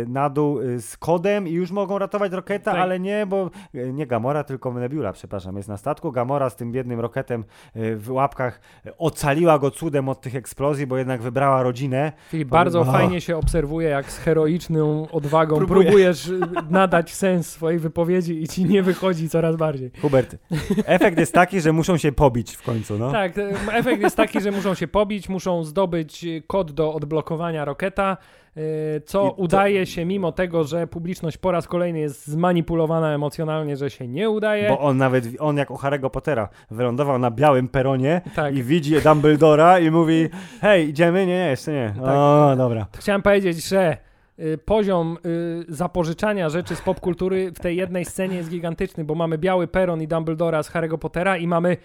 na 0.07 0.30
dół 0.30 0.61
e, 0.61 0.80
z 0.80 0.97
kodem 0.97 1.49
i 1.49 1.53
już 1.53 1.70
mogą 1.70 1.99
ratować 1.99 2.32
roketa, 2.32 2.70
Tak. 2.72 2.80
ale 2.80 3.01
nie, 3.01 3.26
bo 3.26 3.51
e, 3.74 3.93
nie 3.93 4.07
Gamora, 4.07 4.45
tylko 4.45 4.72
Nebula, 4.72 5.12
przepraszam, 5.12 5.57
jest 5.57 5.68
na 5.68 5.76
statku. 5.76 6.12
Gamora 6.12 6.51
z 6.51 6.57
tym 6.57 6.72
biednym 6.72 7.01
roketem 7.01 7.45
w 7.74 8.11
łapkach 8.11 8.61
ocaliła 8.99 9.59
go 9.59 9.70
cudem 9.70 10.09
od 10.09 10.20
tych 10.20 10.34
eksplozji, 10.34 10.86
bo 10.86 10.97
jednak 10.97 11.22
wybrała 11.22 11.62
rodzinę. 11.62 12.12
Filip, 12.28 12.49
bardzo 12.49 12.84
fajnie 12.84 13.20
się 13.20 13.36
obserwuje, 13.36 13.88
jak 13.88 14.12
z 14.12 14.18
heroiczną 14.18 15.07
odwagą 15.11 15.57
Próbuję. 15.57 15.84
próbujesz 15.84 16.30
nadać 16.70 17.14
sens 17.14 17.49
swojej 17.51 17.78
wypowiedzi 17.78 18.43
i 18.43 18.49
ci 18.49 18.64
nie 18.64 18.82
wychodzi 18.82 19.28
coraz 19.28 19.57
bardziej. 19.57 19.91
Hubert, 20.03 20.36
efekt 20.84 21.18
jest 21.18 21.34
taki, 21.34 21.61
że 21.61 21.72
muszą 21.72 21.97
się 21.97 22.12
pobić 22.12 22.57
w 22.57 22.62
końcu, 22.62 22.99
no. 22.99 23.12
Tak, 23.12 23.32
efekt 23.72 24.03
jest 24.03 24.16
taki, 24.16 24.41
że 24.41 24.51
muszą 24.51 24.74
się 24.74 24.88
pobić, 24.88 25.28
muszą 25.31 25.64
zdobyć 25.64 26.26
kod 26.47 26.72
do 26.72 26.95
odblokowania 26.95 27.64
roketa, 27.64 28.16
e, 28.57 29.01
co 29.01 29.24
to- 29.24 29.33
udaje 29.33 29.87
się 29.87 30.05
mimo 30.05 30.33
tego, 30.33 30.64
że 30.64 30.87
publiczność 30.87 31.37
po 31.37 31.53
raz 31.53 31.68
kolejny 31.68 31.99
jest 31.99 32.26
zmanipulowana 32.26 33.14
emocjonalnie, 33.14 33.76
że 33.76 33.91
się 33.91 34.09
nie 34.09 34.31
udaje. 34.31 34.68
Bo 34.68 34.81
on 34.81 34.97
nawet, 34.97 35.24
on 35.39 35.57
jak 35.57 35.70
u 35.70 35.74
Harry'ego 35.74 36.11
Pottera 36.11 36.49
wylądował 36.70 37.18
na 37.18 37.31
białym 37.31 37.68
peronie 37.68 38.20
tak. 38.35 38.57
i 38.57 38.62
widzi 38.62 39.01
Dumbledora 39.01 39.78
i 39.78 39.91
mówi 39.91 40.28
hej, 40.61 40.89
idziemy? 40.89 41.26
Nie, 41.26 41.33
nie, 41.39 41.51
jeszcze 41.51 41.72
nie. 41.72 41.95
Tak. 41.97 42.14
O, 42.16 42.55
dobra. 42.57 42.87
Chciałem 42.99 43.22
powiedzieć, 43.22 43.68
że 43.68 43.97
y, 44.39 44.59
poziom 44.59 45.18
y, 45.26 45.64
zapożyczania 45.68 46.49
rzeczy 46.49 46.76
z 46.76 46.81
popkultury 46.81 47.53
w 47.53 47.59
tej 47.59 47.76
jednej 47.76 48.05
scenie 48.05 48.37
jest 48.37 48.51
gigantyczny, 48.51 49.05
bo 49.05 49.14
mamy 49.14 49.39
biały 49.39 49.66
peron 49.66 50.03
i 50.03 50.09
Dumbledora 50.09 50.62
z 50.62 50.70
Harry'ego 50.70 50.99
Pottera 50.99 51.37
i 51.37 51.47
mamy 51.47 51.76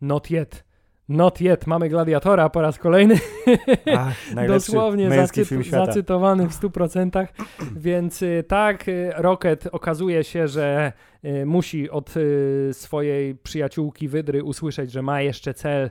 not 0.00 0.30
yet. 0.30 0.67
Not 1.08 1.40
yet. 1.40 1.66
Mamy 1.66 1.88
Gladiatora 1.88 2.48
po 2.48 2.62
raz 2.62 2.78
kolejny. 2.78 3.14
Ach, 3.96 4.16
Dosłownie 4.48 5.08
zacyt- 5.10 5.70
zacytowany 5.70 6.48
w 6.48 6.52
100%. 6.52 7.26
Więc 7.76 8.22
y, 8.22 8.44
tak, 8.48 8.88
y, 8.88 9.12
Rocket 9.16 9.66
okazuje 9.72 10.24
się, 10.24 10.48
że 10.48 10.92
y, 11.24 11.46
musi 11.46 11.90
od 11.90 12.14
swojej 12.72 13.34
przyjaciółki 13.34 14.08
Wydry 14.08 14.44
usłyszeć, 14.44 14.92
że 14.92 15.02
ma 15.02 15.22
jeszcze 15.22 15.54
cel 15.54 15.90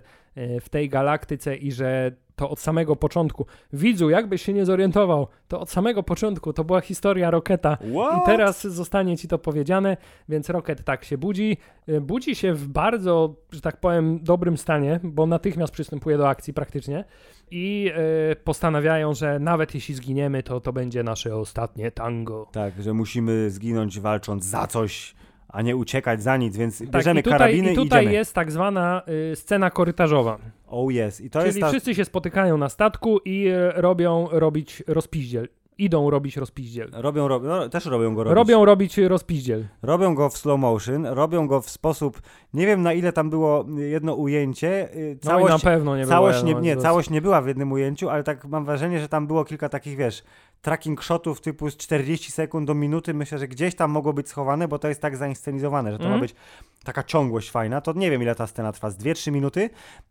w 0.62 0.70
tej 0.70 0.90
galaktyce 0.90 1.56
i 1.56 1.72
że 1.72 2.12
to 2.38 2.50
od 2.50 2.60
samego 2.60 2.96
początku. 2.96 3.46
Widzu, 3.74 4.10
jakbyś 4.10 4.42
się 4.42 4.54
nie 4.54 4.66
zorientował, 4.66 5.28
to 5.48 5.60
od 5.60 5.70
samego 5.70 6.04
początku 6.04 6.54
to 6.54 6.64
była 6.64 6.82
historia 6.82 7.32
Roketa. 7.32 7.78
I 7.82 7.92
What? 7.92 8.26
teraz 8.26 8.68
zostanie 8.68 9.18
ci 9.18 9.28
to 9.28 9.38
powiedziane, 9.38 9.98
więc 10.30 10.50
Rocket 10.50 10.84
tak 10.84 11.04
się 11.06 11.18
budzi. 11.18 11.58
Y, 11.90 12.02
Budzi 12.02 12.36
się 12.36 12.54
w 12.54 12.68
bardzo, 12.68 13.36
że 13.52 13.62
tak 13.62 13.80
powiem, 13.80 14.20
dobrym 14.24 14.58
stanie, 14.58 15.00
bo 15.04 15.26
natychmiast 15.26 15.74
przystępuje 15.74 16.18
do 16.18 16.30
akcji 16.30 16.54
praktycznie. 16.54 17.04
I 17.52 17.92
y, 18.32 18.36
postanawiają, 18.36 19.14
że 19.14 19.40
nawet 19.40 19.76
jeśli 19.76 19.96
zginiemy, 19.96 20.44
to 20.44 20.60
to 20.62 20.74
będzie 20.74 21.04
nasze 21.04 21.36
ostatnie 21.36 21.92
tango. 21.92 22.48
Tak, 22.52 22.82
że 22.82 22.94
musimy 22.94 23.50
zginąć 23.52 24.00
walcząc 24.00 24.46
za 24.46 24.68
coś, 24.68 25.16
a 25.58 25.62
nie 25.62 25.76
uciekać 25.76 26.24
za 26.24 26.38
nic, 26.38 26.58
więc 26.58 26.80
Tak, 26.80 26.90
bierzemy 26.90 27.20
i 27.20 27.24
tutaj, 27.24 27.40
karabiny 27.40 27.70
i 27.70 27.74
i 27.74 27.76
tutaj 27.76 28.02
idziemy. 28.02 28.14
jest 28.16 28.34
tak 28.36 28.52
zwana 28.52 29.02
y, 29.32 29.36
scena 29.36 29.70
korytarzowa. 29.70 30.38
Oh 30.68 30.92
yes. 30.94 31.22
I 31.22 31.30
to 31.30 31.40
Czyli 31.40 31.48
jest 31.48 31.60
ta... 31.60 31.70
wszyscy 31.70 31.96
się 31.96 32.06
spotykają 32.06 32.58
na 32.58 32.70
statku 32.70 33.20
i 33.26 33.48
y, 33.48 33.72
robią 33.82 34.28
robić 34.32 34.84
rozpiździel. 34.88 35.48
Idą 35.80 36.10
robić 36.10 36.38
rozpiździel. 36.38 36.90
Robią, 36.94 37.28
no, 37.40 37.70
też 37.70 37.86
robią 37.86 38.16
go 38.16 38.24
robić. 38.24 38.36
Robią 38.36 38.66
robić 38.66 38.98
rozpiździel. 38.98 39.68
Robią 39.82 40.16
go 40.16 40.30
w 40.30 40.38
slow 40.38 40.60
motion, 40.60 41.06
robią 41.06 41.48
go 41.48 41.62
w 41.62 41.70
sposób, 41.70 42.22
nie 42.54 42.66
wiem 42.66 42.82
na 42.82 42.94
ile 42.94 43.14
tam 43.14 43.30
było 43.30 43.66
jedno 43.78 44.14
ujęcie, 44.14 44.96
y, 44.96 45.18
No 45.26 45.40
i 45.40 45.44
na 45.44 45.48
całość, 45.48 45.64
pewno 45.64 45.98
nie 45.98 46.06
całość, 46.06 46.38
było. 46.40 46.48
nie, 46.48 46.54
no, 46.56 46.62
nie, 46.62 46.78
całość 46.78 47.10
nie 47.10 47.22
była 47.22 47.42
w 47.42 47.48
jednym 47.48 47.72
ujęciu, 47.72 48.10
ale 48.10 48.24
tak 48.24 48.46
mam 48.46 48.66
wrażenie, 48.66 49.00
że 49.00 49.08
tam 49.10 49.28
było 49.28 49.46
kilka 49.46 49.70
takich, 49.70 49.98
wiesz, 49.98 50.24
tracking 50.62 51.02
shotów 51.04 51.42
typu 51.42 51.70
z 51.70 51.78
40 51.78 52.32
sekund 52.32 52.68
do 52.68 52.74
minuty, 52.74 53.14
myślę, 53.14 53.38
że 53.38 53.48
gdzieś 53.48 53.76
tam 53.76 53.92
mogło 53.92 54.14
być 54.14 54.30
schowane, 54.30 54.68
bo 54.68 54.80
to 54.80 54.88
jest 54.88 55.02
tak 55.02 55.18
zainscenizowane, 55.18 55.92
że 55.92 55.98
to 55.98 56.04
ma 56.04 56.10
Mhm. 56.10 56.22
być 56.22 56.36
taka 56.84 57.04
ciągłość 57.04 57.52
fajna, 57.52 57.82
to 57.82 57.94
nie 57.94 58.12
wiem 58.12 58.22
ile 58.22 58.36
ta 58.36 58.48
scena 58.48 58.72
trwa, 58.72 58.90
z 58.90 58.98
2-3 58.98 59.32
minuty, 59.32 59.70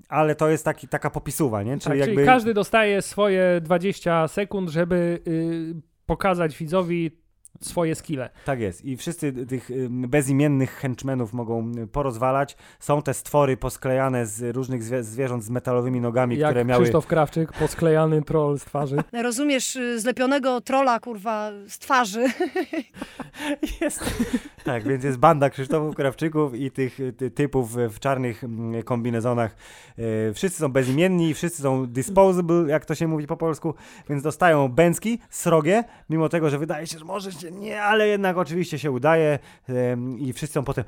ale 0.09 0.35
to 0.35 0.49
jest 0.49 0.65
taki, 0.65 0.89
taka 0.89 1.11
popisuwa, 1.11 1.63
nie? 1.63 1.73
Tak, 1.73 1.81
Czyli 1.83 2.01
czyli 2.01 2.01
jakby... 2.17 2.25
każdy 2.27 2.55
dostaje 2.55 3.03
swoje 3.03 3.61
20 3.61 4.29
sekund, 4.29 4.69
żeby 4.71 5.21
y, 5.27 5.75
pokazać 6.07 6.57
widzowi 6.59 7.11
swoje 7.61 7.95
skille. 7.95 8.31
Tak 8.45 8.61
jest. 8.61 8.85
I 8.85 8.97
wszyscy 8.97 9.47
tych 9.47 9.71
y, 9.71 9.89
bezimiennych 9.91 10.71
henchmenów 10.71 11.33
mogą 11.33 11.73
y, 11.79 11.87
porozwalać. 11.87 12.57
Są 12.81 13.03
te 13.03 13.15
stwory 13.15 13.57
posklejane 13.57 14.27
z 14.27 14.57
różnych 14.57 14.83
zwie 14.83 15.03
zwierząt 15.03 15.45
z 15.45 15.51
metalowymi 15.51 16.01
nogami, 16.01 16.39
Jak 16.39 16.51
które 16.51 16.65
miały... 16.65 16.83
Krzysztof 16.83 17.07
Krawczyk, 17.07 17.53
posklejany 17.53 18.23
troll 18.23 18.59
z 18.59 18.65
twarzy. 18.65 18.97
Rozumiesz, 19.23 19.77
y, 19.77 20.01
zlepionego 20.01 20.61
trola, 20.61 21.01
kurwa, 21.01 21.51
z 21.69 21.79
twarzy. 21.79 22.27
Jest. 23.81 24.05
Tak, 24.65 24.89
więc 24.89 25.05
jest 25.05 25.19
banda 25.19 25.51
Krzysztofów 25.51 25.97
Krawczyków 25.97 26.55
i 26.55 26.71
tych 26.71 26.99
ty, 27.17 27.31
typów 27.31 27.73
w 27.75 27.99
czarnych 28.01 28.43
kombinezonach. 28.85 29.57
E, 29.99 30.33
wszyscy 30.33 30.59
są 30.59 30.69
bezimienni, 30.69 31.35
wszyscy 31.35 31.63
są 31.63 31.87
disposable, 31.87 32.65
jak 32.69 32.85
to 32.85 32.95
się 32.95 33.09
mówi 33.09 33.27
po 33.27 33.37
polsku, 33.37 33.75
więc 34.09 34.23
dostają 34.23 34.69
bęcki, 34.69 35.19
srogie, 35.31 35.85
mimo 36.11 36.29
tego, 36.29 36.51
że 36.51 36.59
wydaje 36.59 36.87
się, 36.87 36.99
że 36.99 37.05
może 37.05 37.33
się 37.33 37.46
nie, 37.53 37.83
ale 37.83 38.09
jednak 38.09 38.37
oczywiście 38.37 38.79
się 38.79 38.91
udaje 38.91 39.39
e, 39.69 39.97
i 40.19 40.33
wszyscy 40.33 40.55
są 40.55 40.65
potem 40.65 40.85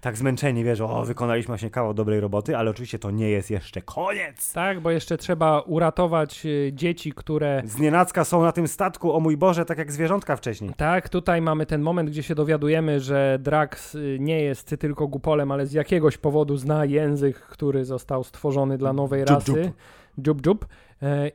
tak 0.00 0.16
zmęczeni, 0.16 0.64
wiesz, 0.64 0.80
o, 0.80 1.04
wykonaliśmy 1.04 1.52
właśnie 1.52 1.70
kawał 1.70 1.94
dobrej 1.94 2.20
roboty, 2.20 2.56
ale 2.56 2.70
oczywiście 2.70 2.98
to 2.98 3.10
nie 3.10 3.30
jest 3.30 3.50
jeszcze 3.50 3.82
koniec. 3.82 4.52
Tak, 4.52 4.80
bo 4.80 4.90
jeszcze 4.90 5.18
trzeba 5.18 5.60
uratować 5.60 6.46
y, 6.46 6.70
dzieci, 6.74 7.12
które 7.12 7.62
Z 7.64 7.78
nienacka 7.78 8.24
są 8.24 8.42
na 8.42 8.52
tym 8.52 8.68
statku, 8.68 9.12
o 9.12 9.20
mój 9.20 9.36
Boże, 9.36 9.64
tak 9.64 9.78
jak 9.78 9.92
zwierzątka 9.92 10.36
wcześniej. 10.36 10.70
Tak, 10.76 11.08
tutaj 11.08 11.42
mamy 11.42 11.66
ten 11.66 11.82
moment, 11.82 12.10
gdzie 12.10 12.22
się 12.22 12.34
dowiadujemy, 12.34 13.00
że 13.00 13.38
Drax 13.40 13.94
y, 13.94 14.16
nie 14.20 14.42
jest 14.42 14.74
tylko 14.78 15.08
gupolem, 15.08 15.52
ale 15.52 15.66
z 15.66 15.72
jakiegoś 15.72 16.18
powodu 16.18 16.56
zna 16.56 16.84
język, 16.84 17.36
który 17.40 17.84
został 17.84 18.24
stworzony 18.24 18.78
dla 18.78 18.92
nowej 18.92 19.20
Dziub, 19.20 19.28
rasy. 19.28 19.52
dziub. 19.52 19.72
Dziub, 20.18 20.40
dziub. 20.40 20.64
E, 20.64 20.68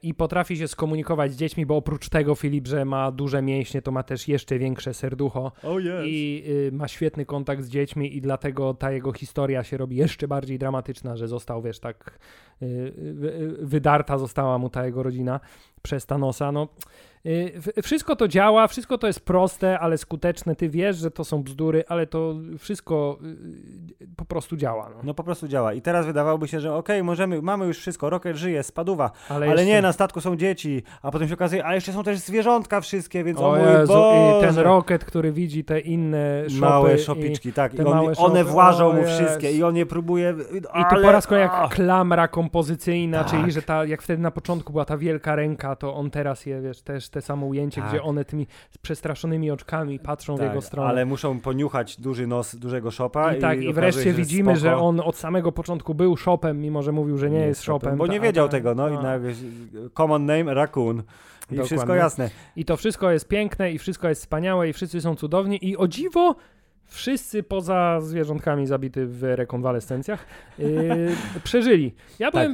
I 0.01 0.13
potrafi 0.13 0.57
się 0.57 0.68
skomunikować 0.68 1.34
z 1.34 1.36
dziećmi, 1.36 1.65
bo 1.65 1.76
oprócz 1.76 2.09
tego 2.09 2.36
Filip, 2.36 2.68
że 2.68 2.86
ma 2.86 3.11
duże 3.11 3.41
mięśnie, 3.41 3.82
to 3.82 3.91
ma 3.91 4.03
też 4.03 4.28
jeszcze 4.28 4.59
większe 4.59 4.93
serducho 4.93 5.51
Oh 5.63 5.80
yes. 5.80 6.05
i 6.05 6.43
y, 6.47 6.72
ma 6.72 6.88
świetny 6.88 7.26
kontakt 7.26 7.63
z 7.63 7.70
dziećmi 7.70 8.18
i 8.18 8.22
dlatego 8.22 8.74
ta 8.74 8.91
jego 8.91 9.13
historia 9.13 9.63
się 9.63 9.78
robi 9.78 9.95
jeszcze 9.95 10.28
bardziej 10.28 10.59
dramatyczna, 10.59 11.15
że 11.15 11.28
został, 11.28 11.61
wiesz, 11.61 11.80
tak 11.80 12.20
y, 12.61 12.65
y, 12.65 13.57
wydarta 13.61 14.18
została 14.18 14.57
mu 14.57 14.70
ta 14.70 14.86
jego 14.86 15.03
rodzina 15.03 15.39
przez 15.88 16.06
Thanosa. 16.06 16.52
No, 16.52 16.68
y, 17.26 17.82
wszystko 17.84 18.16
to 18.16 18.28
działa, 18.28 18.68
wszystko 18.68 18.98
to 18.98 19.08
jest 19.08 19.20
proste, 19.20 19.80
ale 19.80 19.98
skuteczne. 19.98 20.56
Ty 20.56 20.70
wiesz, 20.70 20.98
że 20.98 21.12
to 21.12 21.24
są 21.24 21.44
bzdury, 21.44 21.84
ale 21.88 22.08
to 22.08 22.36
wszystko 22.60 23.18
y, 24.02 24.08
po 24.16 24.26
prostu 24.26 24.58
działa. 24.58 24.90
No. 24.90 24.96
No 25.04 25.14
po 25.14 25.24
prostu 25.24 25.48
działa. 25.48 25.74
I 25.74 25.82
teraz 25.82 26.06
wydawałoby 26.06 26.48
się, 26.48 26.60
że 26.60 26.76
okej, 26.76 27.04
możemy, 27.04 27.42
mamy 27.42 27.66
już 27.66 27.78
wszystko, 27.78 28.10
Rocket 28.10 28.38
żyje, 28.38 28.64
spaduwa, 28.64 29.12
Ale, 29.30 29.36
ale 29.36 29.46
jeszcze- 29.48 29.66
nie, 29.66 29.82
na 29.82 29.94
statku 29.94 30.22
są 30.22 30.36
dzieci, 30.36 30.84
a 31.02 31.12
potem 31.12 31.28
się 31.28 31.34
okazuje, 31.34 31.66
a 31.66 31.76
jeszcze 31.76 31.94
są 31.94 32.04
też 32.04 32.18
zwierzątka 32.20 32.82
wszystkie, 32.82 33.24
więc 33.24 33.40
o, 33.40 33.50
O 33.50 33.56
mój 33.56 33.60
Jezu, 33.66 33.94
i 33.94 34.42
ten 34.42 34.50
Boże. 34.50 34.64
Rocket, 34.64 35.06
który 35.06 35.32
widzi 35.32 35.64
te 35.64 35.80
inne 35.80 36.44
szopy 36.50 36.62
Małe 36.62 36.98
szopiczki, 36.98 37.54
tak. 37.54 37.74
I 37.74 37.80
on, 37.80 37.86
małe 37.86 38.06
one 38.18 38.40
szopy, 38.40 38.44
włażą 38.44 38.94
mu 38.94 39.04
wszystkie 39.04 39.52
i 39.52 39.64
on 39.64 39.76
je 39.76 39.86
próbuje... 39.86 40.36
I 40.54 40.96
tu 40.96 41.02
po 41.02 41.12
raz 41.12 41.28
kolejny 41.28 41.50
jak 41.54 41.70
klamra 41.70 42.28
kompozycyjna, 42.28 43.24
Tak. 43.24 43.32
czyli 43.32 43.52
że 43.52 43.62
ta, 43.62 43.86
jak 43.86 44.02
wtedy 44.02 44.22
na 44.22 44.32
początku 44.32 44.72
była 44.72 44.86
ta 44.86 44.98
wielka 44.98 45.36
ręka, 45.36 45.76
to 45.78 45.95
on 45.95 46.11
teraz 46.11 46.45
je, 46.45 46.61
wiesz, 46.61 46.82
też 46.82 47.09
te 47.09 47.21
samo 47.21 47.45
ujęcie, 47.45 47.82
Tak. 47.82 47.89
gdzie 47.89 48.03
one 48.03 48.25
tymi 48.25 48.47
przestraszonymi 48.82 49.51
oczkami 49.51 49.99
patrzą 49.99 50.36
w 50.38 50.41
jego 50.41 50.61
stronę. 50.61 50.89
ale 50.89 51.05
muszą 51.05 51.39
poniuchać 51.39 52.01
duży 52.01 52.28
nos 52.28 52.55
dużego 52.55 52.91
szopa 52.91 53.34
I 53.36 53.39
tak, 53.41 53.61
i 53.61 53.73
wreszcie 53.73 54.03
się, 54.03 54.11
że 54.11 54.17
widzimy, 54.17 54.55
że 54.55 54.69
spoko. 54.69 54.86
on 54.86 54.99
od 54.99 55.15
samego 55.17 55.51
początku 55.51 55.95
był 55.95 56.17
shopem, 56.17 56.61
mimo 56.61 56.82
że 56.84 56.91
mówił, 56.91 57.17
że 57.17 57.30
nie, 57.30 57.39
jest 57.39 57.61
shopem. 57.63 57.97
Bo 57.97 58.07
nie 58.07 58.19
wiedział 58.19 58.47
ta- 58.47 58.51
tego, 58.51 58.75
no 58.75 58.89
i 58.89 58.93
a. 58.95 59.01
na 59.01 59.19
common 59.93 60.25
name 60.25 60.53
Raccoon. 60.53 60.97
I 60.97 61.01
Dokładnie. 61.41 61.63
wszystko 61.65 61.95
jasne. 61.95 62.30
I 62.55 62.65
to 62.65 62.78
wszystko 62.78 63.11
jest 63.11 63.28
piękne 63.28 63.71
i 63.71 63.78
wszystko 63.78 64.09
jest 64.09 64.21
wspaniałe 64.21 64.69
i 64.69 64.73
wszyscy 64.73 65.01
są 65.01 65.15
cudowni 65.15 65.65
i 65.69 65.78
o 65.78 65.88
dziwo 65.88 66.36
wszyscy 66.86 67.43
poza 67.43 68.01
zwierzątkami 68.01 68.67
zabity 68.67 69.07
w 69.07 69.23
rekonwalescencjach 69.23 70.25
yy, 70.59 70.67
przeżyli. 71.43 71.93
Ja 72.19 72.32
Tak. 72.32 72.49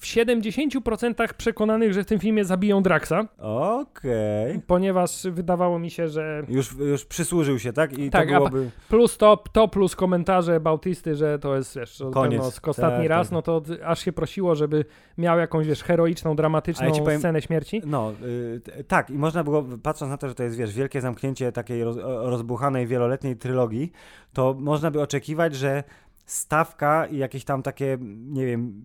W 0.00 0.04
70% 0.04 1.28
przekonanych, 1.36 1.92
że 1.92 2.02
w 2.04 2.06
tym 2.06 2.18
filmie 2.18 2.44
zabiją 2.44 2.82
Draxa, 2.82 3.12
Okej. 3.38 4.60
ponieważ 4.66 5.26
wydawało 5.30 5.78
mi 5.78 5.90
się, 5.90 6.08
że 6.08 6.42
Już, 6.48 6.76
już 6.78 7.04
przysłużył 7.04 7.58
się, 7.58 7.72
tak? 7.72 7.98
I 7.98 8.10
Tak, 8.10 8.28
to 8.28 8.34
byłoby... 8.34 8.70
plus 8.88 9.16
to, 9.18 9.42
to 9.52 9.68
plus 9.68 9.96
komentarze 9.96 10.60
Bautisty, 10.60 11.14
że 11.14 11.38
to 11.38 11.56
jest, 11.56 11.76
wiesz, 11.78 12.02
Koniec. 12.12 12.60
ostatni 12.62 12.98
Tak, 13.04 13.08
raz, 13.08 13.26
tak. 13.26 13.32
no 13.32 13.42
to 13.42 13.62
aż 13.84 14.00
się 14.04 14.12
prosiło, 14.12 14.54
żeby 14.54 14.84
miał 15.18 15.38
jakąś, 15.38 15.66
wiesz, 15.66 15.82
heroiczną, 15.82 16.36
dramatyczną 16.36 16.86
ja 16.86 16.92
powiem- 17.02 17.18
scenę 17.18 17.42
śmierci. 17.42 17.82
No, 17.86 18.12
y, 18.56 18.60
t- 18.60 18.84
tak, 18.84 19.10
i 19.10 19.18
można 19.18 19.44
było, 19.44 19.64
patrząc 19.82 20.10
na 20.10 20.16
to, 20.16 20.28
że 20.28 20.34
to 20.34 20.42
jest, 20.42 20.56
wiesz, 20.56 20.74
wielkie 20.74 21.00
zamknięcie 21.00 21.52
takiej 21.52 21.84
roz, 21.84 21.96
rozbuchanej, 22.04 22.86
wieloletniej 22.86 23.36
trylogii, 23.36 23.92
to 24.32 24.56
można 24.58 24.90
by 24.90 25.00
oczekiwać, 25.00 25.54
że 25.54 25.84
stawka 26.28 27.06
i 27.06 27.16
jakieś 27.16 27.44
tam 27.44 27.62
takie, 27.62 27.98
nie 28.26 28.46
wiem, 28.46 28.82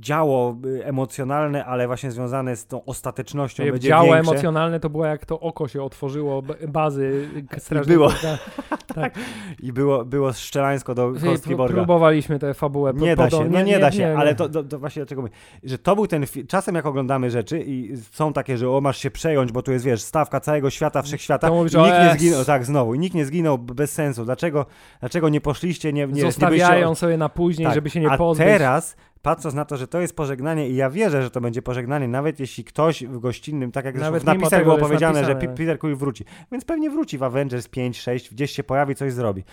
działo 0.00 0.56
emocjonalne, 0.82 1.64
ale 1.64 1.86
właśnie 1.86 2.10
związane 2.10 2.56
z 2.56 2.66
tą 2.66 2.84
ostatecznością 2.84 3.64
będzie 3.64 3.88
Działo 3.88 4.04
większe. 4.04 4.20
emocjonalne 4.30 4.80
to 4.80 4.90
było 4.90 5.06
jak 5.06 5.26
to 5.26 5.40
oko 5.40 5.68
się 5.68 5.82
otworzyło, 5.82 6.42
bazy 6.68 7.28
strażników. 7.58 7.86
było. 7.96 8.10
Tak, 8.10 8.40
tak. 8.94 9.14
I 9.62 9.72
było, 9.72 10.04
było 10.04 10.32
szczelańsko 10.32 10.94
do 10.94 11.12
kostki 11.24 11.56
Borga. 11.56 11.74
Próbowaliśmy 11.74 12.38
tę 12.38 12.54
fabułę. 12.54 12.92
Nie 12.94 13.16
da 13.16 13.30
się, 13.30 13.48
no 13.50 13.62
nie, 13.62 13.78
da 13.78 13.92
się, 13.92 13.98
nie, 13.98 14.16
ale 14.16 14.30
nie. 14.30 14.36
to, 14.36 14.48
to, 14.48 14.62
to 14.62 14.78
właśnie 14.78 15.00
dlaczego 15.02 15.22
mówię, 15.22 15.34
że 15.64 15.78
to 15.78 15.94
był 15.96 16.06
ten 16.06 16.24
czasem 16.48 16.74
jak 16.74 16.86
oglądamy 16.86 17.30
rzeczy 17.30 17.64
i 17.66 17.96
są 17.96 18.32
takie, 18.32 18.58
że 18.58 18.70
o 18.70 18.80
masz 18.80 18.98
się 18.98 19.10
przejąć, 19.10 19.52
bo 19.52 19.62
tu 19.62 19.72
jest, 19.72 19.84
wiesz, 19.84 20.02
stawka 20.02 20.40
całego 20.40 20.70
świata, 20.70 21.02
wszechświata 21.02 21.48
To 21.48 21.54
mówisz, 21.54 21.74
i 21.74 21.78
nikt 21.78 21.98
nie 22.04 22.12
zginął, 22.12 22.44
tak, 22.44 22.64
znowu, 22.64 22.94
i 22.94 22.98
nikt 22.98 23.14
nie 23.14 23.24
zginął 23.24 23.58
bez 23.58 23.92
sensu, 23.92 24.24
dlaczego, 24.24 24.66
dlaczego 25.00 25.28
nie 25.28 25.40
poszliście, 25.40 25.92
nie, 25.92 26.06
nie, 26.06 26.12
nie 26.12 26.22
Zostawiają 26.22 26.77
byliście... 26.86 27.00
sobie 27.00 27.16
na 27.16 27.28
później, 27.28 27.66
Tak, 27.66 27.74
żeby 27.74 27.90
się 27.90 28.00
nie 28.00 28.10
A 28.10 28.16
pozbyć. 28.16 28.46
teraz, 28.46 28.96
patrząc 29.22 29.54
na 29.54 29.64
to, 29.64 29.76
że 29.76 29.88
to 29.88 30.00
jest 30.00 30.16
pożegnanie 30.16 30.68
i 30.68 30.76
ja 30.76 30.90
wierzę, 30.90 31.22
że 31.22 31.30
to 31.30 31.40
będzie 31.40 31.62
pożegnanie, 31.62 32.08
nawet 32.08 32.40
jeśli 32.40 32.64
ktoś 32.64 33.04
w 33.04 33.18
gościnnym, 33.18 33.72
tak 33.72 33.84
jak 33.84 33.94
Nawet 33.94 34.22
w 34.22 34.26
napisach 34.26 34.50
tego, 34.50 34.64
było 34.64 34.76
że 34.76 34.82
powiedziane, 34.82 35.24
że 35.24 35.34
napisane. 35.34 35.48
P- 35.56 35.58
Peter 35.62 35.78
Quill 35.78 35.96
wróci, 35.96 36.24
więc 36.52 36.64
pewnie 36.64 36.90
wróci 36.90 37.18
w 37.18 37.22
Avengers 37.22 37.68
5, 37.68 38.00
6, 38.00 38.30
gdzieś 38.34 38.50
się 38.50 38.64
pojawi, 38.64 38.94
coś 38.94 39.12
zrobi. 39.12 39.44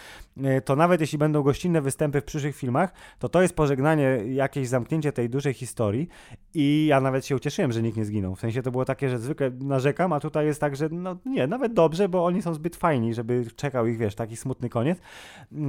E, 0.44 0.62
To 0.62 0.76
nawet 0.76 1.02
jeśli 1.02 1.18
będą 1.18 1.44
gościnne 1.44 1.82
występy 1.82 2.22
w 2.22 2.24
przyszłych 2.24 2.56
filmach, 2.56 2.94
to 3.20 3.30
to 3.30 3.42
jest 3.42 3.56
pożegnanie, 3.56 4.20
jakieś 4.28 4.68
zamknięcie 4.68 5.12
tej 5.12 5.30
dużej 5.30 5.54
historii 5.54 6.08
i 6.56 6.86
ja 6.86 7.02
nawet 7.02 7.26
się 7.26 7.36
ucieszyłem, 7.36 7.72
że 7.72 7.82
nikt 7.82 7.98
nie 7.98 8.06
zginął. 8.06 8.36
W 8.36 8.40
sensie 8.40 8.62
to 8.62 8.72
było 8.72 8.86
takie, 8.86 9.10
że 9.10 9.20
zwykle 9.20 9.52
narzekam, 9.60 10.14
a 10.14 10.20
tutaj 10.20 10.46
jest 10.46 10.62
tak, 10.62 10.76
że 10.76 10.90
no 10.92 11.18
nie, 11.26 11.48
nawet 11.48 11.74
dobrze, 11.74 12.10
bo 12.10 12.26
oni 12.26 12.42
są 12.42 12.54
zbyt 12.54 12.76
fajni, 12.76 13.14
żeby 13.14 13.46
czekał 13.56 13.88
ich, 13.88 13.98
wiesz, 13.98 14.16
taki 14.16 14.36
smutny 14.36 14.70
koniec. 14.70 15.00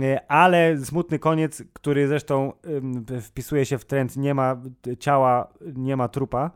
E, 0.02 0.30
Ale 0.30 0.78
smutny 0.78 1.18
koniec, 1.18 1.62
który 1.72 2.08
zresztą 2.08 2.52
wpisuje 3.22 3.66
się 3.66 3.78
w 3.78 3.84
trend, 3.84 4.16
nie 4.16 4.34
ma 4.34 4.56
ciała, 4.98 5.48
nie 5.74 5.96
ma 5.96 6.08
trupa, 6.08 6.50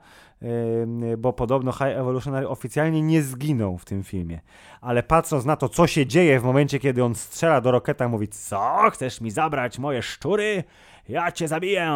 bo 1.19 1.33
podobno 1.33 1.73
High 1.73 1.83
Evolutionary 1.83 2.49
oficjalnie 2.49 3.03
nie 3.03 3.23
zginął 3.23 3.79
w 3.79 3.85
tym 3.85 4.03
filmie. 4.03 4.41
Ale 4.81 5.03
patrząc 5.03 5.45
na 5.45 5.57
to, 5.57 5.69
co 5.69 5.87
się 5.87 6.07
dzieje 6.07 6.41
w 6.41 6.45
momencie, 6.45 6.79
kiedy 6.79 7.05
on 7.05 7.15
strzela 7.15 7.61
do 7.61 7.71
Roketa, 7.71 8.09
mówi, 8.09 8.29
co, 8.29 8.91
chcesz 8.93 9.21
mi 9.21 9.31
zabrać 9.31 9.79
moje 9.79 10.03
szczury? 10.03 10.65
Ja 11.09 11.33
cię 11.33 11.49
zabiję! 11.49 11.91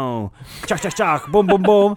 Ciach, 0.67 0.81
ciach, 0.81 0.95
ciach, 0.95 1.31
bum, 1.31 1.47
bum, 1.47 1.63
bum! 1.63 1.95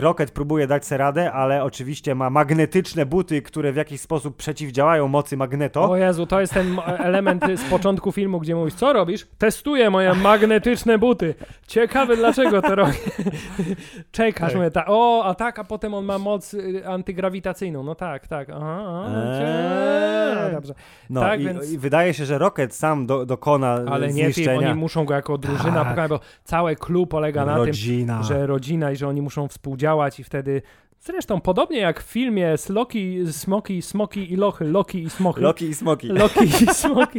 Rocket 0.00 0.30
próbuje 0.30 0.66
dać 0.66 0.86
sobie 0.86 0.98
radę, 0.98 1.32
ale 1.32 1.64
oczywiście 1.64 2.14
ma 2.14 2.30
magnetyczne 2.30 3.06
buty, 3.06 3.42
które 3.42 3.72
w 3.72 3.76
jakiś 3.76 4.00
sposób 4.00 4.36
przeciwdziałają 4.36 5.08
mocy 5.08 5.36
magneto. 5.36 5.90
O 5.90 5.96
Jezu, 5.96 6.26
to 6.26 6.40
jest 6.40 6.54
ten 6.54 6.76
element 6.98 7.44
z 7.56 7.64
początku 7.70 8.12
filmu, 8.12 8.40
gdzie 8.40 8.54
mówisz, 8.56 8.74
co 8.74 8.92
robisz? 8.92 9.26
Testuję 9.38 9.90
moje 9.90 10.14
magnetyczne 10.14 10.98
buty. 10.98 11.34
Ciekawe 11.66 12.16
dlaczego 12.16 12.62
to 12.62 12.74
robię. 12.74 12.92
Czekasz, 14.12 14.48
Tak. 14.48 14.56
mówię, 14.56 14.70
ta, 14.70 14.84
o, 14.86 15.24
a 15.24 15.34
tak, 15.34 15.58
a 15.58 15.64
potem 15.64 15.94
on 15.94 16.04
ma 16.04 16.18
moc 16.18 16.54
y, 16.54 16.82
antygrawitacyjną. 16.88 17.82
No 17.82 17.94
tak, 17.94 18.26
tak. 18.28 18.48
Aha, 18.50 18.82
aha, 18.86 19.10
Eee. 19.40 20.52
dobrze. 20.54 20.74
No 21.10 21.20
tak, 21.20 21.40
i, 21.40 21.44
więc- 21.44 21.72
i 21.72 21.78
wydaje 21.78 22.14
się, 22.14 22.24
że 22.24 22.38
Rocket 22.38 22.74
sam 22.74 23.06
do, 23.06 23.26
dokona 23.26 23.80
Ale 23.90 24.06
nie, 24.08 24.12
film, 24.22 24.32
zniszczenia. 24.32 24.70
oni 24.70 24.80
muszą 24.80 25.04
go 25.04 25.14
jako 25.14 25.38
drużyna 25.38 25.84
Tak. 25.94 26.08
bo 26.08 26.20
całe 26.44 26.76
clue 26.76 27.06
polega 27.06 27.44
na 27.44 27.54
tym, 27.56 27.64
Rodzina. 27.64 28.22
że 28.22 28.46
rodzina 28.46 28.90
i 28.90 28.96
że 28.96 29.08
oni 29.08 29.22
muszą 29.22 29.48
współdziałać 29.48 29.85
i 30.18 30.24
wtedy 30.24 30.62
zresztą 31.00 31.40
podobnie 31.40 31.78
jak 31.78 32.02
w 32.02 32.06
filmie 32.06 32.58
z 32.58 32.68
Loki, 32.68 33.32
Smoki, 33.32 33.82
Smoki 33.82 34.32
i 34.32 34.36
Lochy, 34.36 34.64
Loki 34.64 35.02
i 35.02 35.10
Smochy. 35.10 35.40
Loki 35.40 35.64
i 35.64 35.74
Smoki. 35.74 36.08
Loki 36.08 36.44
i 36.44 36.74
Smoki, 36.74 37.18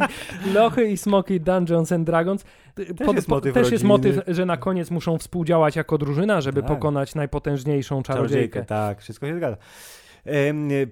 Lochy 0.54 0.84
i 0.84 0.96
Smoki 0.96 1.40
Dungeons 1.40 1.92
and 1.92 2.06
Dragons. 2.06 2.44
Też, 2.74 3.14
jest 3.14 3.28
motyw 3.28 3.54
też 3.54 3.70
jest 3.70 3.84
motyw, 3.84 4.20
że 4.26 4.46
na 4.46 4.56
koniec 4.56 4.90
muszą 4.90 5.18
współdziałać 5.18 5.76
jako 5.76 5.98
drużyna, 5.98 6.40
żeby 6.40 6.62
Tak. 6.62 6.68
pokonać 6.70 7.14
najpotężniejszą 7.14 8.02
czarodziejkę. 8.02 8.64
Tak, 8.64 9.00
wszystko 9.00 9.26
się 9.26 9.36
zgadza. 9.36 9.56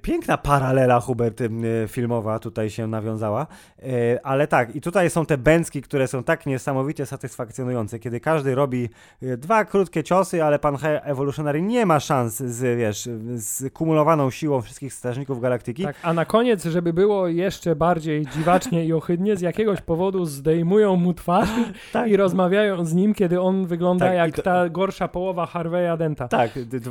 Piękna 0.03 0.39
paralela, 0.39 1.01
Hubert, 1.01 1.43
filmowa 1.89 2.39
tutaj 2.39 2.71
się 2.71 2.87
nawiązała, 2.87 3.47
E, 3.83 4.27
ale 4.27 4.47
tak, 4.47 4.77
i 4.77 4.81
tutaj 4.81 5.11
są 5.11 5.27
te 5.27 5.39
bęcki, 5.39 5.83
które 5.83 6.09
są 6.09 6.23
tak 6.25 6.47
niesamowicie 6.47 7.07
satysfakcjonujące, 7.07 7.99
kiedy 7.99 8.21
każdy 8.21 8.55
robi 8.55 8.89
e, 9.23 9.37
dwa 9.37 9.65
krótkie 9.65 10.03
ciosy, 10.05 10.45
ale 10.45 10.59
pan 10.59 10.77
Evolutionary 11.03 11.63
nie 11.63 11.87
ma 11.87 12.01
szans 12.01 12.37
z, 12.37 12.79
wiesz, 12.79 13.09
z 13.35 13.73
kumulowaną 13.73 14.31
siłą 14.31 14.61
wszystkich 14.63 14.95
strażników 14.95 15.41
galaktyki. 15.41 15.83
Tak, 15.83 15.97
a 16.03 16.13
na 16.13 16.25
koniec, 16.25 16.65
żeby 16.65 16.93
było 16.93 17.29
jeszcze 17.29 17.77
bardziej 17.77 18.27
dziwacznie 18.27 18.85
i 18.85 18.93
ohydnie, 18.93 19.37
z 19.37 19.41
jakiegoś 19.41 19.81
powodu 19.81 20.25
zdejmują 20.27 20.97
mu 20.97 21.15
twarz 21.15 21.49
Tak. 21.93 22.11
i 22.11 22.17
rozmawiają 22.17 22.85
z 22.85 22.95
nim, 22.95 23.15
kiedy 23.15 23.41
on 23.41 23.67
wygląda 23.67 24.07
Tak, 24.07 24.15
jak 24.15 24.37
to- 24.37 24.43
ta 24.43 24.69
gorsza 24.69 25.09
połowa 25.09 25.47
Harveya 25.47 25.99
Denta. 25.99 26.29
Tak, 26.29 26.51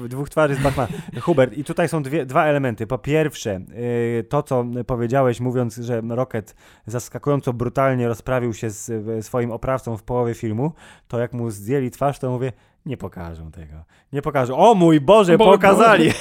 dwóch 0.09 0.29
twarzy 0.29 0.55
z 0.55 0.59
Batmana. 0.63 0.89
Hubert, 1.21 1.53
i 1.57 1.63
tutaj 1.63 1.89
są 1.89 2.03
dwie, 2.03 2.25
dwa 2.35 2.45
elementy. 2.45 2.87
Po 2.87 2.97
pierwsze, 2.97 3.59
yy, 4.17 4.23
to 4.23 4.43
co 4.43 4.65
powiedziałeś, 4.87 5.39
mówiąc, 5.39 5.75
że 5.75 6.01
Rocket 6.09 6.55
zaskakująco 6.85 7.53
brutalnie 7.53 8.07
rozprawił 8.07 8.53
się 8.53 8.69
z 8.69 8.89
y, 8.89 9.23
swoim 9.23 9.51
oprawcą 9.51 9.97
w 9.97 10.03
połowie 10.03 10.33
filmu, 10.33 10.71
to 11.07 11.19
jak 11.19 11.33
mu 11.33 11.51
zdjęli 11.51 11.91
twarz, 11.91 12.19
to 12.19 12.29
mówię, 12.29 12.51
nie 12.85 12.97
pokażą 12.97 13.51
tego. 13.51 13.73
Nie 14.13 14.21
pokażą. 14.21 14.57
O 14.57 14.75
mój 14.75 15.01
Boże, 15.01 15.37
Bo- 15.37 15.45
pokazali! 15.45 16.11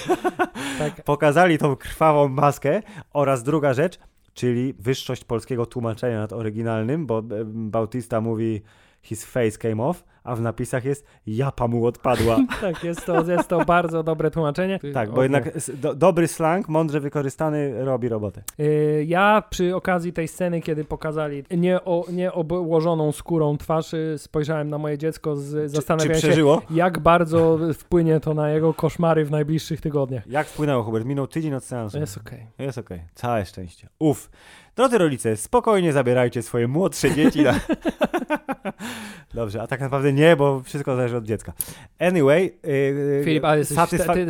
Tak. 0.78 1.02
pokazali 1.14 1.58
tą 1.58 1.76
krwawą 1.76 2.28
maskę 2.28 2.82
oraz 3.12 3.42
druga 3.42 3.74
rzecz, 3.74 3.98
czyli 4.34 4.74
wyższość 4.78 5.24
polskiego 5.24 5.66
tłumaczenia 5.66 6.18
nad 6.18 6.32
oryginalnym, 6.32 7.06
bo 7.06 7.22
Bautista 7.44 8.20
mówi 8.20 8.62
his 9.04 9.24
face 9.24 9.58
came 9.58 9.82
off, 9.82 10.04
a 10.24 10.34
w 10.36 10.40
napisach 10.40 10.84
jest 10.84 11.06
japa 11.26 11.68
mu 11.68 11.86
odpadła. 11.86 12.36
Tak, 12.60 12.84
jest 12.84 13.06
to, 13.06 13.30
jest 13.30 13.48
to 13.48 13.64
bardzo 13.64 14.02
dobre 14.02 14.30
tłumaczenie. 14.30 14.78
Tak, 14.94 15.10
bo 15.10 15.16
O, 15.16 15.22
jednak 15.22 15.58
do, 15.74 15.94
dobry 15.94 16.28
slang, 16.28 16.68
mądrze 16.68 17.00
wykorzystany, 17.00 17.84
robi 17.84 18.08
robotę. 18.08 18.42
Y, 18.60 19.04
Ja 19.08 19.42
przy 19.50 19.76
okazji 19.76 20.12
tej 20.12 20.28
sceny, 20.28 20.60
kiedy 20.60 20.84
pokazali 20.84 21.44
nie, 21.50 21.84
o, 21.84 22.04
nie 22.12 22.32
obłożoną 22.32 23.12
skórą 23.12 23.56
twarz, 23.58 23.94
y, 23.94 24.14
spojrzałem 24.18 24.68
na 24.70 24.78
moje 24.78 24.98
dziecko 24.98 25.36
z 25.36 25.70
zastanawiając 25.70 26.24
się, 26.24 26.58
jak 26.70 26.98
bardzo 26.98 27.58
wpłynie 27.74 28.20
to 28.20 28.34
na 28.34 28.50
jego 28.50 28.74
koszmary 28.74 29.24
w 29.24 29.30
najbliższych 29.30 29.80
tygodniach. 29.80 30.26
Jak 30.26 30.46
wpłynęło, 30.46 30.82
Hubert? 30.82 31.04
Minął 31.06 31.26
tydzień 31.26 31.54
od 31.54 31.64
seansu. 31.64 31.98
Jest 31.98 32.18
okej. 32.18 32.46
Jest 32.58 32.78
okej. 32.78 33.00
Całe 33.14 33.44
szczęście. 33.44 33.88
Uf. 33.98 34.30
Drodzy 34.76 34.98
rodzice, 34.98 35.36
spokojnie 35.36 35.92
zabierajcie 35.92 36.42
swoje 36.42 36.68
młodsze 36.68 37.14
dzieci 37.14 37.42
na... 37.42 37.54
Dobrze, 39.34 39.62
a 39.62 39.66
tak 39.66 39.80
naprawdę 39.80 40.12
nie, 40.12 40.36
bo 40.36 40.60
wszystko 40.60 40.96
zależy 40.96 41.16
od 41.16 41.24
dziecka. 41.24 41.52
Anyway, 41.98 42.58
yy, 42.64 43.22
Filip, 43.24 43.44
ale 43.44 43.58
jesteś, 43.58 43.78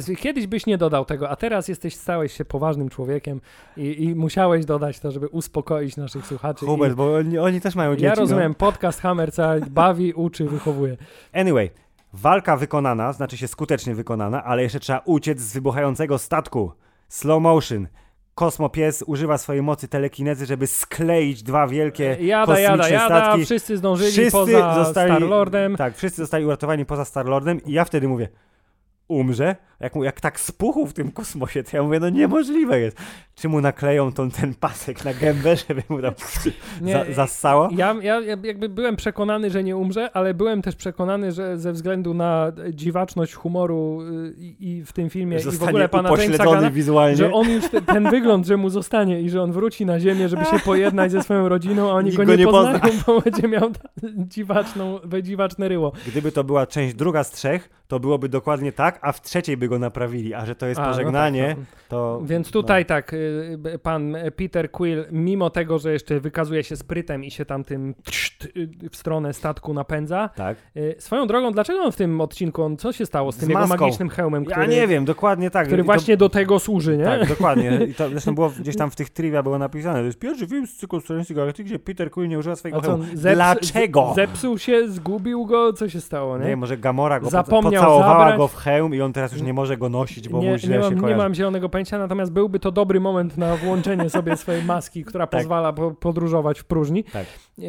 ty, 0.06 0.16
kiedyś 0.16 0.46
byś 0.46 0.66
nie 0.66 0.78
dodał 0.78 1.04
tego, 1.04 1.30
a 1.30 1.36
teraz 1.36 1.68
jesteś, 1.68 1.96
stałeś 1.96 2.32
się 2.32 2.44
poważnym 2.44 2.88
człowiekiem 2.88 3.40
i, 3.76 4.04
i 4.04 4.14
musiałeś 4.14 4.64
dodać 4.64 5.00
to, 5.00 5.10
żeby 5.10 5.28
uspokoić 5.28 5.96
naszych 5.96 6.26
słuchaczy. 6.26 6.66
Hubert, 6.66 6.92
I, 6.92 6.96
bo 6.96 7.14
oni, 7.14 7.38
oni 7.38 7.60
też 7.60 7.74
mają 7.74 7.92
dzieci. 7.92 8.04
ja 8.04 8.10
no. 8.10 8.20
rozumiem, 8.20 8.54
podcast 8.54 9.00
Hammerca 9.00 9.54
bawi, 9.70 10.12
uczy, 10.24 10.44
wychowuje. 10.44 10.96
Anyway, 11.32 11.70
walka 12.12 12.56
wykonana, 12.56 13.12
znaczy 13.12 13.36
się 13.36 13.48
skutecznie 13.48 13.94
wykonana, 13.94 14.44
ale 14.44 14.62
jeszcze 14.62 14.80
trzeba 14.80 15.02
uciec 15.04 15.40
z 15.40 15.54
wybuchającego 15.54 16.18
statku. 16.18 16.72
Slow 17.08 17.42
motion. 17.42 17.88
Kosmopies 18.34 19.04
używa 19.06 19.38
swojej 19.38 19.62
mocy 19.62 19.88
telekinezy, 19.88 20.46
żeby 20.46 20.66
skleić 20.66 21.42
dwa 21.42 21.66
wielkie 21.66 22.16
Jada, 22.20 22.46
kosmiczne 22.46 22.70
jada, 22.70 22.88
jada, 22.88 23.06
statki. 23.06 23.44
wszyscy 23.44 23.76
zdążyli 23.76 24.10
Wszyscy 24.12 24.30
poza 24.32 24.74
zostali- 24.84 25.10
Star-Lordem. 25.12 25.76
Tak, 25.76 25.96
wszyscy 25.96 26.22
zostali 26.22 26.44
uratowani 26.44 26.86
poza 26.86 27.04
Starlordem 27.04 27.64
i 27.64 27.72
ja 27.72 27.84
wtedy 27.84 28.08
mówię, 28.08 28.28
umrze? 29.08 29.56
Jak, 29.84 29.94
mu, 29.94 30.04
jak 30.04 30.20
tak 30.20 30.40
spuchł 30.40 30.86
w 30.86 30.92
tym 30.92 31.10
kosmosie, 31.10 31.62
to 31.62 31.76
ja 31.76 31.82
mówię, 31.82 32.00
no 32.00 32.08
niemożliwe 32.08 32.80
jest. 32.80 32.96
Czy 33.34 33.48
mu 33.48 33.60
nakleją 33.60 34.12
tą, 34.12 34.30
ten 34.30 34.54
pasek 34.54 35.04
na 35.04 35.14
gębę, 35.14 35.56
żeby 35.68 35.82
mu 35.88 36.02
tam 36.02 36.14
Nie, 36.82 36.92
za, 36.92 37.04
zassało? 37.12 37.68
Ja, 37.72 37.94
ja 38.02 38.20
ja 38.20 38.36
jakby 38.44 38.68
byłem 38.68 38.96
przekonany, 38.96 39.50
że 39.50 39.64
nie 39.64 39.76
umrze, 39.76 40.10
ale 40.16 40.34
byłem 40.34 40.62
też 40.62 40.76
przekonany, 40.76 41.32
że 41.32 41.58
ze 41.58 41.72
względu 41.72 42.14
na 42.14 42.52
dziwaczność 42.70 43.34
humoru 43.34 44.02
y, 44.02 44.34
i, 44.38 44.56
i 44.68 44.84
w 44.84 44.92
tym 44.92 45.10
filmie 45.10 45.36
i 45.36 45.40
w 45.40 45.42
Zostanie 45.42 45.68
ogóle 45.70 45.88
pana 45.88 46.10
Jamesa 46.10 46.70
wizualnie. 46.70 47.16
że 47.16 47.32
on 47.32 47.50
już 47.50 47.68
te, 47.68 47.82
ten 47.82 48.10
wygląd, 48.10 48.46
że 48.46 48.56
mu 48.56 48.70
zostanie 48.70 49.20
i 49.20 49.30
że 49.30 49.42
on 49.42 49.52
wróci 49.52 49.86
na 49.86 50.00
ziemię, 50.00 50.28
żeby 50.28 50.44
się 50.44 50.58
pojednać 50.58 51.12
ze 51.12 51.22
swoją 51.22 51.48
rodziną, 51.48 51.90
a 51.90 51.94
oni 51.94 52.04
Nikt 52.04 52.16
go 52.16 52.24
nie, 52.24 52.36
nie 52.36 52.44
poznają, 52.44 52.78
pozna. 52.80 53.02
bo 53.06 53.20
będzie 53.20 53.48
miał 53.48 53.70
dziwaczną, 54.16 54.98
dziwaczne 55.22 55.68
ryło. 55.68 55.92
Gdyby 56.06 56.32
to 56.32 56.44
była 56.44 56.66
część 56.66 56.94
druga 56.94 57.24
z 57.24 57.30
trzech, 57.30 57.70
to 57.88 58.00
byłoby 58.00 58.28
dokładnie 58.28 58.72
tak, 58.72 58.98
a 59.02 59.12
w 59.12 59.22
trzeciej 59.22 59.56
by 59.56 59.68
go 59.68 59.73
naprawili. 59.78 60.34
A 60.34 60.46
że 60.46 60.54
to 60.54 60.66
jest 60.66 60.80
A, 60.80 60.84
no 60.84 60.88
pożegnanie, 60.90 61.48
tak, 61.48 61.56
no. 61.58 61.64
to... 61.88 62.20
Więc 62.24 62.50
tutaj 62.50 62.86
tak, 62.86 63.12
y, 63.12 63.58
pan 63.82 64.16
Peter 64.36 64.70
Quill, 64.70 65.04
mimo 65.12 65.50
tego, 65.50 65.78
że 65.78 65.92
jeszcze 65.92 66.20
wykazuje 66.20 66.64
się 66.64 66.76
sprytem 66.76 67.24
i 67.24 67.30
się 67.30 67.44
tam 67.44 67.64
tym 67.64 67.94
y, 68.56 68.68
w 68.90 68.96
stronę 68.96 69.32
statku 69.32 69.74
napędza, 69.74 70.20
No, 70.38 70.44
tak. 70.44 70.56
y, 70.76 70.94
swoją 70.98 71.26
drogą, 71.26 71.52
dlaczego 71.52 71.80
on 71.82 71.92
w 71.92 71.96
tym 71.96 72.20
odcinku, 72.20 72.62
on, 72.62 72.76
co 72.76 72.92
się 72.92 73.06
stało 73.06 73.32
z 73.32 73.36
Z 73.36 73.38
tym 73.38 73.48
jego 73.48 73.60
maską. 73.66 73.84
magicznym 73.84 74.08
hełmem, 74.08 74.44
który, 74.44 74.60
Ja 74.60 74.66
nie 74.66 74.86
wiem, 74.86 75.04
dokładnie 75.04 75.50
tak. 75.50 75.66
który 75.66 75.82
to- 75.82 75.86
właśnie 75.86 76.16
do 76.16 76.28
tego 76.28 76.58
służy, 76.58 76.96
nie? 76.96 77.04
Tak, 77.04 77.28
dokładnie. 77.28 77.78
I 77.88 77.94
to 77.94 78.08
zresztą 78.14 78.34
było 78.34 78.52
gdzieś 78.60 78.76
tam 78.76 78.90
w 78.90 78.96
tych 78.96 79.10
trivia 79.10 79.42
było 79.42 79.58
napisane. 79.58 79.98
To 79.98 80.04
jest 80.04 80.18
pierwszy 80.18 80.46
film 80.46 80.66
z 80.66 80.76
cyklu 80.76 81.00
Strażnicy 81.00 81.34
Galaktyki, 81.34 81.64
gdzie 81.68 81.78
Peter 81.78 82.10
Quill 82.10 82.28
nie 82.28 82.38
używa 82.38 82.56
swojego 82.56 82.80
hełmu. 82.80 83.04
zeps- 83.04 83.34
Dlaczego? 83.34 84.10
z- 84.12 84.14
Zepsuł 84.16 84.58
się, 84.58 84.88
zgubił 84.88 85.46
go, 85.46 85.72
co 85.72 85.88
się 85.88 86.00
stało, 86.00 86.38
nie? 86.38 86.46
Nie, 86.46 86.56
może 86.56 86.76
Gamora 86.78 87.20
go 87.20 87.30
Zapomniał 87.30 87.82
pocałowała 87.82 88.18
zabrać. 88.18 88.36
go 88.38 88.48
w 88.48 88.56
hełm 88.56 88.94
i 88.94 89.00
on 89.00 89.12
teraz 89.12 89.32
już 89.32 89.42
nie 89.42 89.53
może 89.54 89.76
go 89.76 89.88
nosić, 89.88 90.28
bo 90.28 90.36
mu 90.36 90.42
nie, 90.42 90.58
źle 90.58 90.68
nie, 90.76 90.82
się 90.82 90.88
mam, 90.88 90.94
nie 90.94 91.00
kojarzy. 91.00 91.18
mam 91.22 91.34
zielonego 91.34 91.68
pojęcia, 91.68 91.98
natomiast 91.98 92.32
byłby 92.32 92.58
to 92.60 92.72
dobry 92.72 93.00
moment 93.00 93.36
na 93.38 93.56
włączenie 93.56 94.10
sobie 94.10 94.36
swojej 94.36 94.64
maski, 94.64 95.04
która 95.04 95.26
Tak. 95.26 95.40
pozwala 95.40 95.72
po, 95.72 95.90
podróżować 95.90 96.60
w 96.60 96.64
próżni. 96.64 97.04
Tak. 97.04 97.26
Yy, 97.58 97.68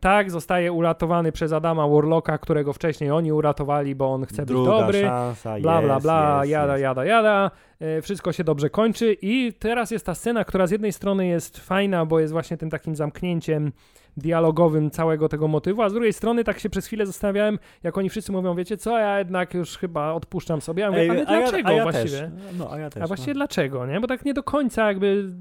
tak, 0.00 0.30
zostaje 0.30 0.72
uratowany 0.72 1.32
przez 1.32 1.52
Adama 1.52 1.88
Warlocka, 1.88 2.38
którego 2.38 2.72
wcześniej 2.72 3.10
oni 3.10 3.32
uratowali, 3.32 3.94
bo 3.94 4.12
on 4.12 4.26
chce 4.26 4.46
Druga 4.46 4.70
być 4.72 4.80
dobry. 4.80 5.00
szansa, 5.00 5.60
Bla, 5.60 5.82
bla, 5.82 6.00
bla, 6.00 6.42
jada, 6.44 6.78
jada, 6.78 7.04
jada. 7.04 7.50
Yy, 7.80 8.02
wszystko 8.02 8.32
się 8.32 8.44
dobrze 8.44 8.70
kończy 8.70 9.16
i 9.22 9.52
teraz 9.58 9.90
jest 9.90 10.06
ta 10.06 10.14
scena, 10.14 10.44
która 10.44 10.66
z 10.66 10.70
jednej 10.70 10.92
strony 10.92 11.26
jest 11.26 11.58
fajna, 11.58 12.06
bo 12.06 12.20
jest 12.20 12.32
właśnie 12.32 12.56
tym 12.56 12.70
takim 12.70 12.96
zamknięciem 12.96 13.72
dialogowym 14.16 14.90
całego 14.90 15.28
tego 15.28 15.48
motywu, 15.48 15.82
a 15.82 15.88
z 15.88 15.92
drugiej 15.92 16.12
strony 16.12 16.44
tak 16.44 16.58
się 16.58 16.70
przez 16.70 16.86
chwilę 16.86 17.06
zastanawiałem, 17.06 17.58
jak 17.82 17.98
oni 17.98 18.10
wszyscy 18.10 18.32
mówią, 18.32 18.54
wiecie 18.54 18.76
co, 18.76 18.98
ja 18.98 19.18
jednak 19.18 19.54
już 19.54 19.78
chyba 19.78 20.12
odpuszczam 20.12 20.60
sobie. 20.60 20.82
Ja 20.82 20.90
mówię, 20.90 21.02
Ej, 21.02 21.10
ale 21.10 21.26
a 21.26 21.32
ja- 21.32 21.40
dlaczego 21.40 21.68
a 21.68 21.72
ja 21.72 21.82
właściwie? 21.82 22.18
Też. 22.18 22.30
No, 22.58 22.72
a 22.72 22.78
ja 22.78 22.90
też. 22.90 23.02
A 23.02 23.06
właściwie 23.06 23.32
no. 23.32 23.38
dlaczego, 23.38 23.86
nie? 23.86 24.00
Bo 24.00 24.06
tak 24.06 24.24
nie 24.24 24.34
do 24.34 24.42
końca 24.42 24.88
jakby 24.88 25.32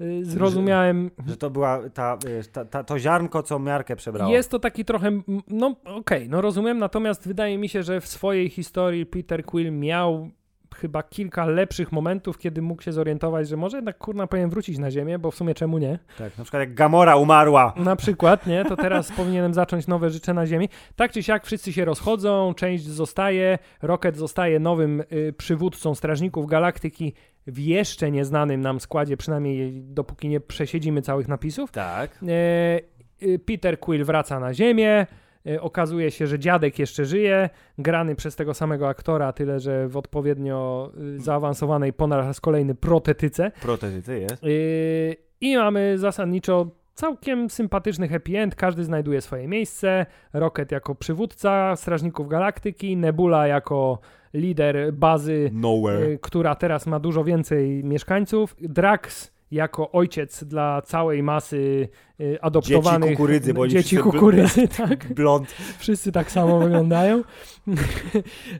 y, 0.00 0.24
zrozumiałem. 0.24 1.10
Że 1.26 1.36
to 1.36 1.50
była 1.50 1.80
ta, 1.94 2.18
ta, 2.52 2.64
ta, 2.64 2.84
to 2.84 2.98
ziarnko, 2.98 3.42
co 3.42 3.58
miarkę 3.58 3.96
przebrało. 3.96 4.32
Jest 4.32 4.50
to 4.50 4.58
taki 4.58 4.84
trochę, 4.84 5.20
no 5.48 5.76
okej, 5.84 6.28
no 6.28 6.40
rozumiem, 6.40 6.78
natomiast 6.78 7.28
wydaje 7.28 7.58
mi 7.58 7.68
się, 7.68 7.82
że 7.82 8.00
w 8.00 8.06
swojej 8.06 8.48
historii 8.48 9.06
Peter 9.06 9.44
Quill 9.44 9.72
miał 9.72 10.30
chyba 10.74 11.02
kilka 11.02 11.46
lepszych 11.46 11.92
momentów, 11.92 12.38
kiedy 12.38 12.62
mógł 12.62 12.82
się 12.82 12.92
zorientować, 12.92 13.48
że 13.48 13.56
może 13.56 13.76
jednak 13.76 13.98
kurna 13.98 14.26
powinien 14.26 14.50
wrócić 14.50 14.78
na 14.78 14.90
ziemię, 14.90 15.18
bo 15.18 15.30
w 15.30 15.34
sumie 15.34 15.54
czemu 15.54 15.78
nie? 15.78 15.98
Tak, 16.18 16.38
na 16.38 16.44
przykład 16.44 16.60
jak 16.60 16.74
Gamora 16.74 17.16
umarła. 17.16 17.74
Na 17.76 17.96
przykład, 17.96 18.46
nie? 18.46 18.64
To 18.64 18.76
teraz 18.76 19.12
powinienem 19.16 19.54
zacząć 19.54 19.86
nowe 19.86 20.10
życie 20.10 20.34
na 20.34 20.46
Ziemi. 20.46 20.68
Tak 20.96 21.12
czy 21.12 21.22
siak 21.22 21.46
wszyscy 21.46 21.72
się 21.72 21.84
rozchodzą, 21.84 22.54
część 22.54 22.84
zostaje, 22.84 23.58
Rocket 23.82 24.16
zostaje 24.16 24.60
nowym 24.60 25.00
y, 25.12 25.34
przywódcą 25.38 25.94
Strażników 25.94 26.46
Galaktyki 26.46 27.14
w 27.46 27.58
jeszcze 27.58 28.10
nieznanym 28.10 28.60
nam 28.60 28.80
składzie, 28.80 29.16
przynajmniej 29.16 29.82
dopóki 29.82 30.28
nie 30.28 30.40
przesiedzimy 30.40 31.02
całych 31.02 31.28
napisów. 31.28 31.72
Tak. 31.72 32.10
E, 32.28 32.80
y, 33.22 33.38
Peter 33.38 33.80
Quill 33.80 34.04
wraca 34.04 34.40
na 34.40 34.54
Ziemię. 34.54 35.06
E, 35.46 35.60
Okazuje 35.60 36.10
się, 36.10 36.26
że 36.26 36.38
dziadek 36.38 36.78
jeszcze 36.78 37.04
żyje, 37.04 37.50
grany 37.78 38.14
przez 38.14 38.36
tego 38.36 38.54
samego 38.54 38.88
aktora, 38.88 39.32
tyle 39.32 39.60
że 39.60 39.88
w 39.88 39.96
odpowiednio 39.96 40.90
y, 41.16 41.18
zaawansowanej 41.20 41.92
po 41.92 42.06
raz 42.06 42.40
kolejny 42.40 42.74
protetyce. 42.74 43.50
Protezycy 43.62 44.20
jest. 44.20 44.42
Yy, 44.42 45.16
I 45.40 45.56
mamy 45.56 45.98
zasadniczo 45.98 46.70
całkiem 46.94 47.50
sympatyczny 47.50 48.08
happy 48.08 48.38
end. 48.38 48.54
Każdy 48.54 48.84
znajduje 48.84 49.20
swoje 49.20 49.48
miejsce. 49.48 50.06
Rocket 50.32 50.72
jako 50.72 50.94
przywódca 50.94 51.76
Strażników 51.76 52.28
Galaktyki, 52.28 52.96
Nebula 52.96 53.46
jako 53.46 53.98
lider 54.34 54.92
bazy, 54.92 55.50
Nowhere. 55.52 56.18
która 56.18 56.54
teraz 56.54 56.86
ma 56.86 57.00
dużo 57.00 57.24
więcej 57.24 57.84
mieszkańców. 57.84 58.56
Drax 58.60 59.32
jako 59.50 59.92
ojciec 59.92 60.44
dla 60.44 60.82
całej 60.82 61.22
masy 61.22 61.88
yy, 62.18 62.38
adoptowanych 62.40 63.08
Dzieci 63.08 63.16
kukurydzy, 63.16 63.54
bo 63.54 63.68
dzieci 63.68 63.96
kukurydzy, 63.96 64.68
tak. 64.78 65.14
Blond. 65.14 65.50
Wszyscy 65.78 66.12
tak 66.12 66.30
samo 66.30 66.58
wyglądają. 66.58 67.22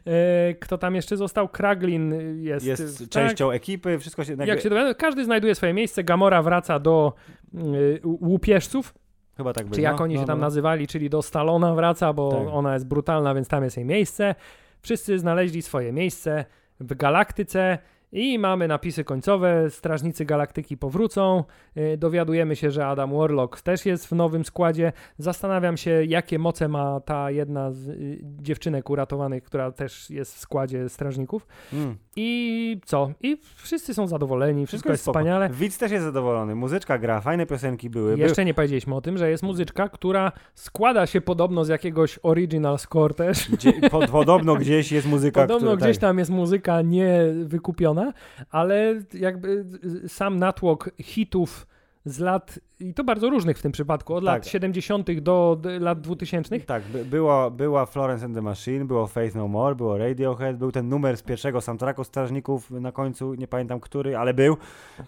E, 0.07 0.55
Kto 0.55 0.78
tam 0.78 0.95
jeszcze 0.95 1.16
został? 1.16 1.49
Kraglin 1.49 2.14
jest, 2.43 2.66
Jest 2.66 2.99
tak? 2.99 3.09
częścią 3.09 3.51
ekipy, 3.51 3.99
wszystko 3.99 4.24
się... 4.24 4.36
Jak 4.47 4.61
się 4.61 4.70
dowiadam, 4.70 4.95
każdy 4.95 5.24
znajduje 5.24 5.55
swoje 5.55 5.72
miejsce. 5.74 6.05
Gamora 6.05 6.43
wraca 6.43 6.78
do 6.78 7.12
y, 7.55 8.01
łupieżców, 8.05 8.95
Chyba 9.36 9.53
tak 9.53 9.64
czy 9.64 9.70
było. 9.70 9.82
jak 9.82 10.01
oni 10.01 10.18
się 10.18 10.24
tam 10.24 10.41
nazywali, 10.41 10.86
czyli 10.86 11.11
do 11.11 11.22
Stalona 11.22 11.74
wraca, 11.74 12.12
bo 12.12 12.30
Tak. 12.30 12.55
ona 12.55 12.74
jest 12.74 12.86
brutalna, 12.86 13.34
więc 13.34 13.49
tam 13.49 13.64
jest 13.64 13.76
jej 13.76 13.86
miejsce. 13.86 14.34
Wszyscy 14.80 15.18
znaleźli 15.18 15.62
swoje 15.62 15.93
miejsce 15.93 16.45
w 16.80 16.95
galaktyce 16.95 17.78
I 18.12 18.38
mamy 18.38 18.68
napisy 18.68 19.04
końcowe, 19.04 19.70
Strażnicy 19.70 20.24
Galaktyki 20.24 20.76
powrócą, 20.76 21.44
y, 21.76 21.96
dowiadujemy 21.96 22.56
się, 22.56 22.70
że 22.70 22.86
Adam 22.86 23.18
Warlock 23.18 23.61
też 23.61 23.86
jest 23.86 24.06
w 24.06 24.12
nowym 24.12 24.44
składzie. 24.44 24.92
Zastanawiam 25.18 25.76
się, 25.76 26.04
jakie 26.04 26.38
moce 26.38 26.68
ma 26.68 27.00
ta 27.00 27.30
jedna 27.30 27.72
z 27.72 27.88
y, 27.88 28.20
dziewczynek 28.22 28.90
uratowanych, 28.90 29.42
która 29.42 29.72
też 29.72 30.11
jest 30.11 30.34
w 30.34 30.38
składzie 30.38 30.88
strażników. 30.88 31.46
Mm. 31.72 31.96
I 32.16 32.80
co? 32.84 33.11
I 33.22 33.36
wszyscy 33.56 33.94
są 33.94 34.06
zadowoleni, 34.06 34.66
wszystko 34.66 34.90
jest 34.90 35.02
spoko. 35.02 35.18
wspaniale. 35.18 35.50
Widz 35.50 35.78
też 35.78 35.92
jest 35.92 36.04
zadowolony. 36.04 36.54
Muzyczka 36.54 36.98
gra, 36.98 37.20
fajne 37.20 37.46
piosenki 37.46 37.90
były. 37.90 38.11
Był- 38.16 38.18
Jeszcze 38.18 38.44
nie 38.44 38.54
powiedzieliśmy 38.54 38.94
o 38.94 39.00
tym, 39.00 39.18
że 39.18 39.30
jest 39.30 39.42
muzyczka, 39.42 39.88
która 39.88 40.32
składa 40.54 41.06
się 41.06 41.20
podobno 41.20 41.64
z 41.64 41.68
jakiegoś 41.68 42.18
original 42.22 42.78
score 42.78 43.14
też. 43.14 43.50
Gdzie, 43.50 43.72
po, 43.72 44.06
podobno 44.18 44.54
gdzieś 44.56 44.92
jest 44.92 45.06
muzyka, 45.08 45.40
Podobno 45.40 45.68
która, 45.70 45.76
gdzieś 45.86 45.96
tak. 45.96 46.00
tam 46.08 46.18
jest 46.18 46.30
muzyka 46.30 46.82
nie 46.82 47.20
wykupiona, 47.44 48.12
ale 48.50 48.94
jakby 49.14 49.64
sam 50.08 50.38
natłok 50.38 50.90
hitów 51.02 51.66
z 52.04 52.18
lat, 52.18 52.58
i 52.80 52.94
to 52.94 53.04
bardzo 53.04 53.30
różnych 53.30 53.58
w 53.58 53.62
tym 53.62 53.72
przypadku, 53.72 54.14
od 54.14 54.24
lat 54.24 54.42
Tak. 54.42 54.52
70. 54.52 55.20
do, 55.20 55.56
lat 55.80 56.00
2000. 56.00 56.60
Tak, 56.60 56.82
by, 56.82 57.04
było, 57.04 57.50
była 57.50 57.86
Florence 57.86 58.24
and 58.24 58.34
the 58.34 58.42
Machine, 58.42 58.84
było 58.84 59.06
Faith 59.06 59.34
No 59.36 59.48
More, 59.48 59.74
było 59.74 59.98
Radiohead, 59.98 60.56
był 60.56 60.72
ten 60.72 60.88
numer 60.88 61.16
z 61.16 61.22
pierwszego 61.22 61.60
soundtracku 61.60 62.04
Strażników 62.04 62.70
na 62.70 62.92
końcu, 62.92 63.34
nie 63.34 63.48
pamiętam 63.48 63.80
który, 63.80 64.16
ale 64.16 64.34
był. 64.34 64.56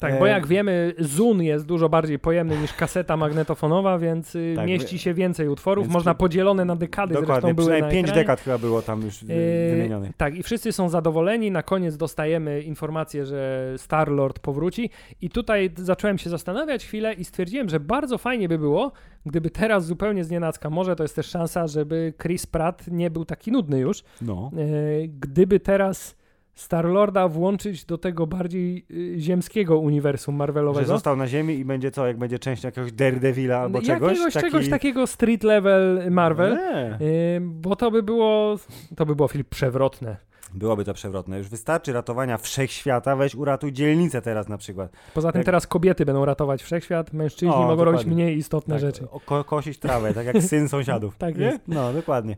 Tak, 0.00 0.18
bo 0.18 0.26
E, 0.28 0.30
jak 0.30 0.46
wiemy, 0.46 0.94
Zun 0.98 1.42
jest 1.42 1.66
dużo 1.66 1.88
bardziej 1.88 2.18
pojemny 2.18 2.56
niż 2.58 2.72
kaseta 2.72 3.16
magnetofonowa, 3.16 3.98
więc 3.98 4.34
y, 4.34 4.52
Tak, 4.56 4.66
mieści 4.66 4.98
się 4.98 5.14
więcej 5.14 5.48
utworów, 5.48 5.84
więc 5.84 5.94
można 5.94 6.14
podzielone 6.14 6.64
na 6.64 6.76
dekady 6.76 7.14
Dokładnie, 7.14 7.34
zresztą 7.34 7.54
były 7.54 7.68
na 7.68 7.74
przynajmniej 7.74 7.92
pięć 8.02 8.08
ekranie. 8.08 8.22
dekad 8.24 8.40
chyba 8.40 8.58
było 8.58 8.82
tam 8.82 9.02
już 9.02 9.22
Yy, 9.22 9.28
wymienionych. 9.70 10.16
Tak, 10.16 10.34
i 10.34 10.42
wszyscy 10.42 10.72
są 10.72 10.88
zadowoleni. 10.88 11.50
Na 11.50 11.62
koniec 11.62 11.96
dostajemy 11.96 12.62
informację, 12.62 13.26
że 13.26 13.72
Star-Lord 13.76 14.38
powróci. 14.38 14.90
I 15.20 15.30
tutaj 15.30 15.70
zacząłem 15.76 16.18
się 16.18 16.30
zastanawiać 16.30 16.84
chwilę 16.84 17.12
i 17.14 17.24
stwierdziłem, 17.24 17.61
że 17.68 17.80
bardzo 17.80 18.18
fajnie 18.18 18.48
by 18.48 18.58
było, 18.58 18.92
gdyby 19.26 19.50
teraz 19.50 19.86
zupełnie 19.86 20.24
znienacka, 20.24 20.70
może 20.70 20.96
to 20.96 21.04
jest 21.04 21.16
też 21.16 21.26
szansa, 21.26 21.66
żeby 21.66 22.14
Chris 22.22 22.46
Pratt 22.46 22.84
nie 22.90 23.10
był 23.10 23.24
taki 23.24 23.52
nudny 23.52 23.78
już, 23.78 24.02
No. 24.22 24.50
e, 24.56 25.08
gdyby 25.08 25.60
teraz 25.60 26.16
Star-Lorda 26.54 27.28
włączyć 27.28 27.84
do 27.84 27.98
tego 27.98 28.26
bardziej 28.26 28.86
y, 28.90 29.14
ziemskiego 29.20 29.78
uniwersum 29.78 30.34
Że 30.34 30.38
Marvelowego. 30.38 30.86
został 30.86 31.16
na 31.16 31.26
ziemi 31.26 31.54
i 31.58 31.64
będzie 31.64 31.90
co, 31.90 32.06
jak 32.06 32.18
będzie 32.18 32.38
część 32.38 32.64
jakiegoś 32.64 32.92
Daredevila 32.92 33.58
albo 33.58 33.82
czegoś? 33.82 34.10
Jakiegoś 34.10 34.34
Taki- 34.34 34.46
czegoś 34.50 34.68
takiego 34.68 35.06
street 35.06 35.42
level 35.44 36.10
Marvel. 36.10 36.54
Nie. 37.00 37.06
y, 37.06 37.40
Bo 37.40 37.76
to 37.76 37.90
by 37.90 38.02
było, 38.02 38.56
to 38.96 39.06
by 39.06 39.16
było 39.16 39.28
film 39.28 39.44
przewrotne. 39.50 40.16
Byłoby 40.54 40.84
to 40.84 40.94
przewrotne. 40.94 41.38
Już 41.38 41.48
wystarczy 41.48 41.92
ratowania 41.92 42.38
wszechświata, 42.38 43.16
weź 43.16 43.34
uratuj 43.34 43.72
dzielnicę 43.72 44.22
teraz 44.22 44.48
na 44.48 44.58
przykład. 44.58 44.92
Poza 45.14 45.32
tym 45.32 45.38
Jak- 45.38 45.46
teraz 45.46 45.66
kobiety 45.66 46.04
będą 46.06 46.24
ratować 46.24 46.62
wszechświat, 46.62 47.12
mężczyźni 47.12 47.54
O, 47.54 47.62
mogą 47.66 47.84
robić 47.84 48.00
dokładnie. 48.00 48.24
mniej 48.24 48.36
istotne 48.36 48.74
Tak, 48.74 48.80
rzeczy. 48.80 49.06
Ko 49.26 49.44
kosić 49.44 49.78
trawę, 49.78 50.14
tak 50.14 50.26
jak 50.26 50.42
syn 50.42 50.68
sąsiadów. 50.68 51.16
Tak 51.22 51.38
Nie? 51.38 51.44
jest. 51.44 51.58
No, 51.68 51.92
dokładnie. 51.92 52.36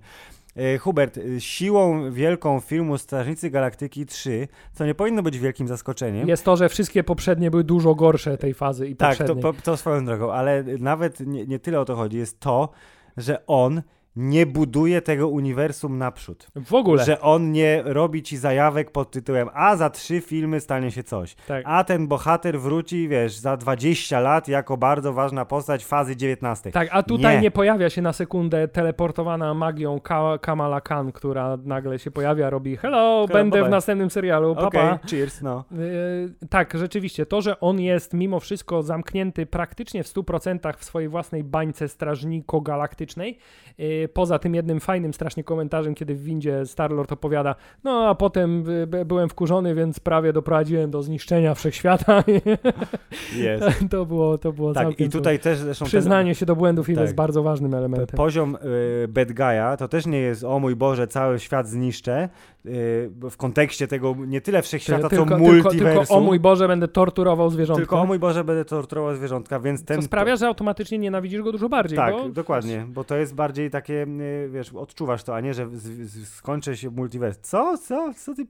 E, 0.57 0.79
Hubert, 0.79 1.19
e, 1.19 1.41
siłą 1.41 2.13
wielką 2.13 2.61
filmu 2.61 2.99
Strażnicy 2.99 3.51
Galaktyki 3.51 4.07
3, 4.07 4.49
co 4.73 4.87
nie 4.87 4.95
powinno 4.95 5.23
być 5.23 5.39
wielkim 5.39 5.69
zaskoczeniem. 5.69 6.29
Jest 6.29 6.45
to, 6.45 6.57
że 6.57 6.69
wszystkie 6.69 7.05
poprzednie 7.05 7.51
były 7.51 7.65
dużo 7.65 7.95
gorsze 7.95 8.39
tej 8.39 8.55
fazy 8.55 8.89
i 8.89 8.97
tak, 8.97 9.17
to, 9.17 9.25
poprzedniej. 9.25 9.43
po- 9.55 9.63
to 9.63 9.77
swoją 9.77 10.05
drogą, 10.05 10.33
ale 10.33 10.65
nawet 10.79 11.21
nie, 11.21 11.47
nie 11.47 11.59
tyle 11.59 11.81
o 11.81 11.85
to 11.85 11.97
chodzi. 11.97 12.17
Jest 12.17 12.41
to, 12.41 12.69
że 13.17 13.47
on 13.47 13.83
nie 14.17 14.47
buduje 14.47 15.03
tego 15.03 15.29
uniwersum 15.29 15.99
naprzód. 15.99 16.47
W 16.57 16.75
ogóle. 16.75 17.05
Że 17.05 17.21
on 17.21 17.53
nie 17.53 17.83
robi 17.85 18.23
ci 18.23 18.37
zajawek 18.37 18.91
pod 18.91 19.11
tytułem 19.11 19.49
a 19.55 19.77
za 19.77 19.91
trzy 19.91 20.21
filmy 20.21 20.61
stanie 20.61 20.91
się 20.91 21.03
coś. 21.03 21.35
tak. 21.35 21.63
A 21.67 21.85
ten 21.85 22.09
bohater 22.09 22.61
wróci, 22.61 23.09
wiesz, 23.09 23.37
za 23.37 23.57
20 23.57 24.21
lat 24.21 24.49
jako 24.49 24.77
bardzo 24.77 25.13
ważna 25.13 25.45
postać 25.45 25.85
fazy 25.85 26.17
19. 26.17 26.71
Tak, 26.71 26.89
a 26.91 27.03
tutaj 27.03 27.37
nie. 27.37 27.43
Nie. 27.43 27.51
pojawia 27.51 27.91
się 27.91 28.03
na 28.03 28.13
sekundę 28.13 28.69
teleportowana 28.69 29.55
magią 29.55 30.01
Ka 30.01 30.39
Kamala 30.39 30.81
Khan, 30.81 31.13
która 31.13 31.59
nagle 31.65 31.99
się 31.99 32.11
pojawia, 32.11 32.51
robi 32.51 32.77
hello, 32.77 33.05
Hello, 33.05 33.27
będę 33.43 33.59
bye 33.59 33.69
w 33.69 33.71
następnym 33.71 34.11
serialu, 34.11 34.55
papa. 34.55 34.67
Okej, 34.67 35.11
cheers, 35.11 35.43
no. 35.43 35.65
Yy, 35.71 36.49
tak, 36.51 36.75
rzeczywiście, 36.79 37.27
to, 37.27 37.43
że 37.43 37.61
on 37.61 37.81
jest 37.81 38.15
mimo 38.15 38.41
wszystko 38.41 38.83
zamknięty 38.83 39.47
praktycznie 39.47 40.05
w 40.05 40.07
100% 40.07 40.77
w 40.77 40.85
swojej 40.85 41.09
własnej 41.09 41.45
bańce 41.45 41.89
strażniko-galaktycznej, 41.89 43.39
yy, 43.79 44.04
poza 44.09 44.39
tym 44.39 44.55
jednym 44.55 44.81
fajnym 44.81 45.15
strasznie 45.15 45.45
komentarzem, 45.45 45.95
kiedy 45.95 46.15
w 46.15 46.23
windzie 46.23 46.67
Starlord 46.67 47.13
opowiada, 47.13 47.55
no 47.85 48.09
a 48.09 48.15
potem 48.15 48.71
y, 48.71 48.87
by- 48.87 49.05
byłem 49.05 49.29
wkurzony, 49.29 49.75
więc 49.75 50.01
prawie 50.01 50.33
doprowadziłem 50.33 50.91
do 50.91 51.03
zniszczenia 51.03 51.55
wszechświata. 51.55 52.25
Jest. 53.37 53.65
to 53.91 54.07
było, 54.07 54.39
to 54.39 54.53
było 54.53 54.73
Tak, 54.73 55.01
i 55.01 55.09
tutaj 55.09 55.39
też 55.39 55.59
zresztą 55.59 55.85
ten- 55.85 55.89
Przyznanie 55.89 56.35
się 56.35 56.47
do 56.47 56.57
błędów 56.57 56.87
Tak. 56.87 56.97
jest 56.97 57.15
bardzo 57.15 57.43
ważnym 57.43 57.75
elementem. 57.75 58.17
Poziom 58.17 58.57
y, 59.05 59.09
bad 59.09 59.29
guy'a 59.29 59.77
to 59.77 59.89
też 59.89 60.07
nie 60.07 60.19
jest 60.19 60.45
o 60.45 60.59
mój 60.59 60.77
Boże, 60.77 61.07
cały 61.07 61.39
świat 61.39 61.69
zniszczę. 61.69 62.29
Y, 62.67 63.11
w 63.31 63.37
kontekście 63.37 63.87
tego 63.89 64.15
nie 64.27 64.41
tyle 64.41 64.63
wszechświata, 64.63 65.09
tylko, 65.09 65.25
co 65.25 65.31
tylko, 65.31 65.53
multiversum. 65.53 65.79
tylko 65.79 66.15
o 66.15 66.21
mój 66.21 66.41
Boże, 66.41 66.69
będę 66.69 66.89
torturował 66.89 67.51
zwierzątka. 67.51 67.81
Tylko 67.81 68.01
o 68.01 68.07
mój 68.07 68.19
Boże, 68.19 68.45
będę 68.45 68.65
torturował 68.65 69.15
zwierzątka, 69.15 69.61
więc 69.61 69.85
ten... 69.85 69.97
co 70.01 70.03
sprawia, 70.03 70.37
że 70.37 70.47
automatycznie 70.47 70.99
nienawidzisz 70.99 71.43
go 71.43 71.53
dużo 71.53 71.69
bardziej. 71.69 71.97
Tak, 71.99 72.15
bo... 72.15 72.29
dokładnie, 72.29 72.87
bo 72.89 73.05
to 73.05 73.17
jest 73.17 73.35
bardziej 73.35 73.71
takie, 73.71 73.94
y, 74.03 74.49
wiesz, 74.53 74.73
odczuwasz 74.73 75.25
to, 75.25 75.37
a 75.37 75.41
nie, 75.41 75.55
że 75.55 75.69
z, 75.73 75.83
z, 76.11 76.29
skończy 76.29 76.77
się 76.77 76.91
multiverse. 76.91 77.41
Co? 77.43 77.79
Co? 77.79 78.15
Co 78.15 78.35
ty... 78.35 78.47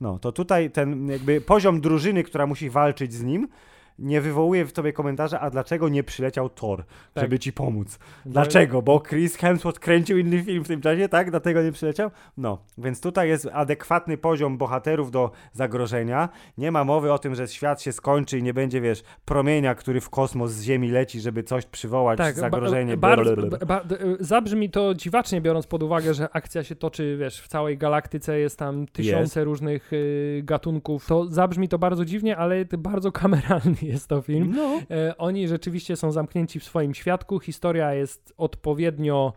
No, 0.00 0.18
to 0.18 0.32
tutaj 0.32 0.70
ten 0.70 1.08
jakby 1.08 1.40
poziom 1.40 1.80
drużyny, 1.80 2.24
która 2.24 2.46
musi 2.46 2.70
walczyć 2.70 3.12
z 3.12 3.22
nim, 3.22 3.48
nie 3.98 4.20
wywołuje 4.20 4.64
w 4.64 4.72
tobie 4.72 4.92
komentarza, 4.92 5.40
a 5.40 5.50
dlaczego 5.50 5.88
nie 5.88 6.02
przyleciał 6.02 6.48
Thor, 6.48 6.84
Tak. 7.14 7.24
żeby 7.24 7.38
ci 7.38 7.52
pomóc? 7.52 7.98
Dlaczego? 8.26 8.82
Bo 8.82 9.00
Chris 9.00 9.36
Hemsworth 9.36 9.80
kręcił 9.80 10.18
inny 10.18 10.42
film 10.42 10.64
w 10.64 10.68
tym 10.68 10.80
czasie, 10.80 11.08
tak? 11.08 11.30
Dlatego 11.30 11.62
nie 11.62 11.72
przyleciał? 11.72 12.10
No, 12.36 12.58
więc 12.78 13.00
tutaj 13.00 13.28
jest 13.28 13.48
adekwatny 13.52 14.18
poziom 14.18 14.58
bohaterów 14.58 15.10
do 15.10 15.30
zagrożenia. 15.52 16.28
Nie 16.58 16.72
ma 16.72 16.84
mowy 16.84 17.12
o 17.12 17.18
tym, 17.18 17.34
że 17.34 17.48
świat 17.48 17.82
się 17.82 17.92
skończy 17.92 18.38
i 18.38 18.42
nie 18.42 18.54
będzie, 18.54 18.80
wiesz, 18.80 19.02
promienia, 19.24 19.74
który 19.74 20.00
w 20.00 20.10
kosmos 20.10 20.50
z 20.50 20.62
Ziemi 20.62 20.90
leci, 20.90 21.20
żeby 21.20 21.42
coś 21.42 21.66
przywołać, 21.66 22.18
Tak, 22.18 22.34
zagrożenie. 22.34 22.96
Ba, 22.96 23.16
ba, 23.16 23.66
ba, 23.66 23.82
zabrzmi 24.20 24.70
to 24.70 24.94
dziwacznie, 24.94 25.40
biorąc 25.40 25.66
pod 25.66 25.82
uwagę, 25.82 26.14
że 26.14 26.28
akcja 26.32 26.64
się 26.64 26.76
toczy, 26.76 27.16
wiesz, 27.20 27.40
w 27.40 27.48
całej 27.48 27.78
galaktyce 27.78 28.38
jest 28.38 28.58
tam 28.58 28.86
tysiące 28.86 29.44
różnych 29.44 29.92
y, 29.92 30.40
gatunków. 30.44 31.06
To 31.06 31.26
zabrzmi 31.30 31.68
to 31.68 31.78
bardzo 31.78 32.04
dziwnie, 32.04 32.36
ale 32.36 32.64
bardzo 32.78 33.12
kameralny 33.22 33.76
jest 33.92 34.08
to 34.08 34.22
film. 34.22 34.52
No. 34.56 34.80
E, 34.90 35.16
oni 35.16 35.48
rzeczywiście 35.48 35.96
są 35.96 36.12
zamknięci 36.12 36.60
w 36.60 36.64
swoim 36.64 36.94
świadku. 36.94 37.40
Historia 37.40 37.94
jest 37.94 38.34
odpowiednio 38.36 39.32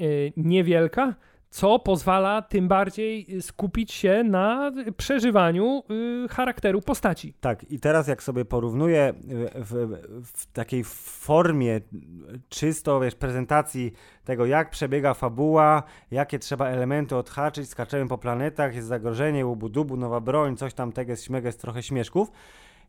e, 0.00 0.04
niewielka, 0.36 1.14
co 1.50 1.78
pozwala 1.78 2.42
tym 2.42 2.68
bardziej 2.68 3.26
skupić 3.42 3.92
się 3.92 4.24
na 4.24 4.72
przeżywaniu 4.96 5.82
y, 6.24 6.28
charakteru 6.28 6.80
postaci. 6.80 7.34
Tak, 7.40 7.70
i 7.70 7.80
teraz 7.80 8.08
jak 8.08 8.22
sobie 8.22 8.44
porównuję 8.44 9.08
y, 9.08 9.14
w, 9.54 9.98
w 10.24 10.52
takiej 10.52 10.84
formie 10.84 11.80
czysto, 12.48 13.00
wiesz, 13.00 13.14
prezentacji 13.14 13.92
tego, 14.24 14.46
jak 14.46 14.70
przebiega 14.70 15.14
fabuła, 15.14 15.82
jakie 16.10 16.38
trzeba 16.38 16.66
elementy 16.68 17.16
odhaczyć, 17.16 17.68
skaczemy 17.68 18.08
po 18.08 18.18
planetach, 18.18 18.74
jest 18.74 18.88
zagrożenie, 18.88 19.46
łubu-dubu, 19.46 19.96
nowa 19.96 20.20
broń, 20.20 20.56
coś 20.56 20.74
tam, 20.74 20.92
teges, 20.92 21.24
śmeges, 21.24 21.56
trochę 21.56 21.82
śmieszków. 21.82 22.30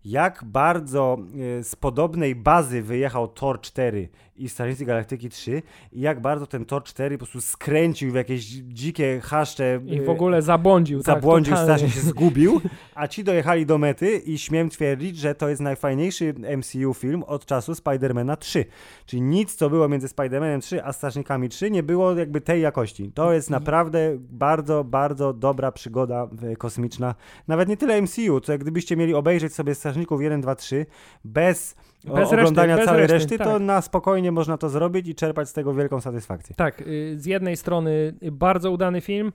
Jak 0.05 0.43
bardzo 0.43 1.17
y, 1.59 1.63
z 1.63 1.75
podobnej 1.75 2.35
bazy 2.35 2.81
wyjechał 2.81 3.27
Tor 3.27 3.61
4 3.61 4.09
i 4.37 4.49
Strażnicy 4.49 4.85
Galaktyki 4.85 5.29
3 5.29 5.61
i 5.91 6.01
jak 6.01 6.21
bardzo 6.21 6.47
ten 6.47 6.65
Tor 6.65 6.83
4 6.83 7.17
po 7.17 7.25
prostu 7.25 7.41
skręcił 7.41 8.11
w 8.11 8.15
jakieś 8.15 8.43
dzikie 8.43 9.19
haszcze. 9.23 9.81
I 9.85 9.99
y, 9.99 10.05
w 10.05 10.09
ogóle 10.09 10.41
zabłądził. 10.41 11.01
zabłądził, 11.01 11.53
tak, 11.53 11.63
strasznie 11.63 11.89
się 11.89 11.99
zgubił, 11.99 12.61
a 12.95 13.07
ci 13.07 13.23
dojechali 13.23 13.65
do 13.65 13.77
mety 13.77 14.17
i 14.17 14.37
śmiem 14.37 14.69
twierdzić, 14.69 15.17
że 15.17 15.35
to 15.35 15.49
jest 15.49 15.61
najfajniejszy 15.61 16.33
MCU 16.57 16.93
film 16.93 17.23
od 17.23 17.45
czasu 17.45 17.75
Spidermana 17.75 18.35
3. 18.35 18.65
Czyli 19.05 19.21
nic, 19.21 19.55
co 19.55 19.69
było 19.69 19.89
między 19.89 20.07
Spidermanem 20.07 20.61
3 20.61 20.83
a 20.83 20.93
Strażnikami 20.93 21.49
3 21.49 21.71
nie 21.71 21.83
było 21.83 22.15
jakby 22.15 22.41
tej 22.41 22.61
jakości. 22.61 23.11
To 23.13 23.33
jest 23.33 23.49
naprawdę 23.49 24.17
bardzo, 24.19 24.83
bardzo 24.83 25.33
dobra 25.33 25.71
przygoda 25.71 26.29
kosmiczna. 26.57 27.15
Nawet 27.47 27.69
nie 27.69 27.77
tyle 27.77 28.01
MCU, 28.01 28.41
co 28.41 28.51
jak 28.51 28.61
gdybyście 28.61 28.97
mieli 28.97 29.13
obejrzeć 29.13 29.53
sobie 29.53 29.75
Strażników 29.75 30.21
1, 30.21 30.41
2, 30.41 30.55
3 30.55 30.85
bez, 31.25 31.75
o- 32.09 32.13
Bez 32.13 32.19
reszty, 32.19 32.35
oglądania 32.35 32.75
bez 32.75 32.85
całej 32.85 33.01
reszty, 33.01 33.13
reszty, 33.13 33.37
to 33.37 33.43
tak. 33.43 33.61
na 33.61 33.81
spokojnie 33.81 34.31
można 34.31 34.57
to 34.57 34.69
zrobić 34.69 35.07
i 35.07 35.15
czerpać 35.15 35.49
z 35.49 35.53
tego 35.53 35.73
wielką 35.73 36.01
satysfakcję. 36.01 36.55
Tak, 36.55 36.81
y, 36.81 37.15
z 37.17 37.25
jednej 37.25 37.57
strony 37.57 38.13
bardzo 38.31 38.71
udany 38.71 39.01
film, 39.01 39.31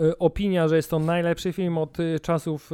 y, 0.00 0.18
opinia, 0.18 0.68
że 0.68 0.76
jest 0.76 0.90
to 0.90 0.98
najlepszy 0.98 1.52
film 1.52 1.78
od 1.78 2.00
y, 2.00 2.20
czasów 2.20 2.70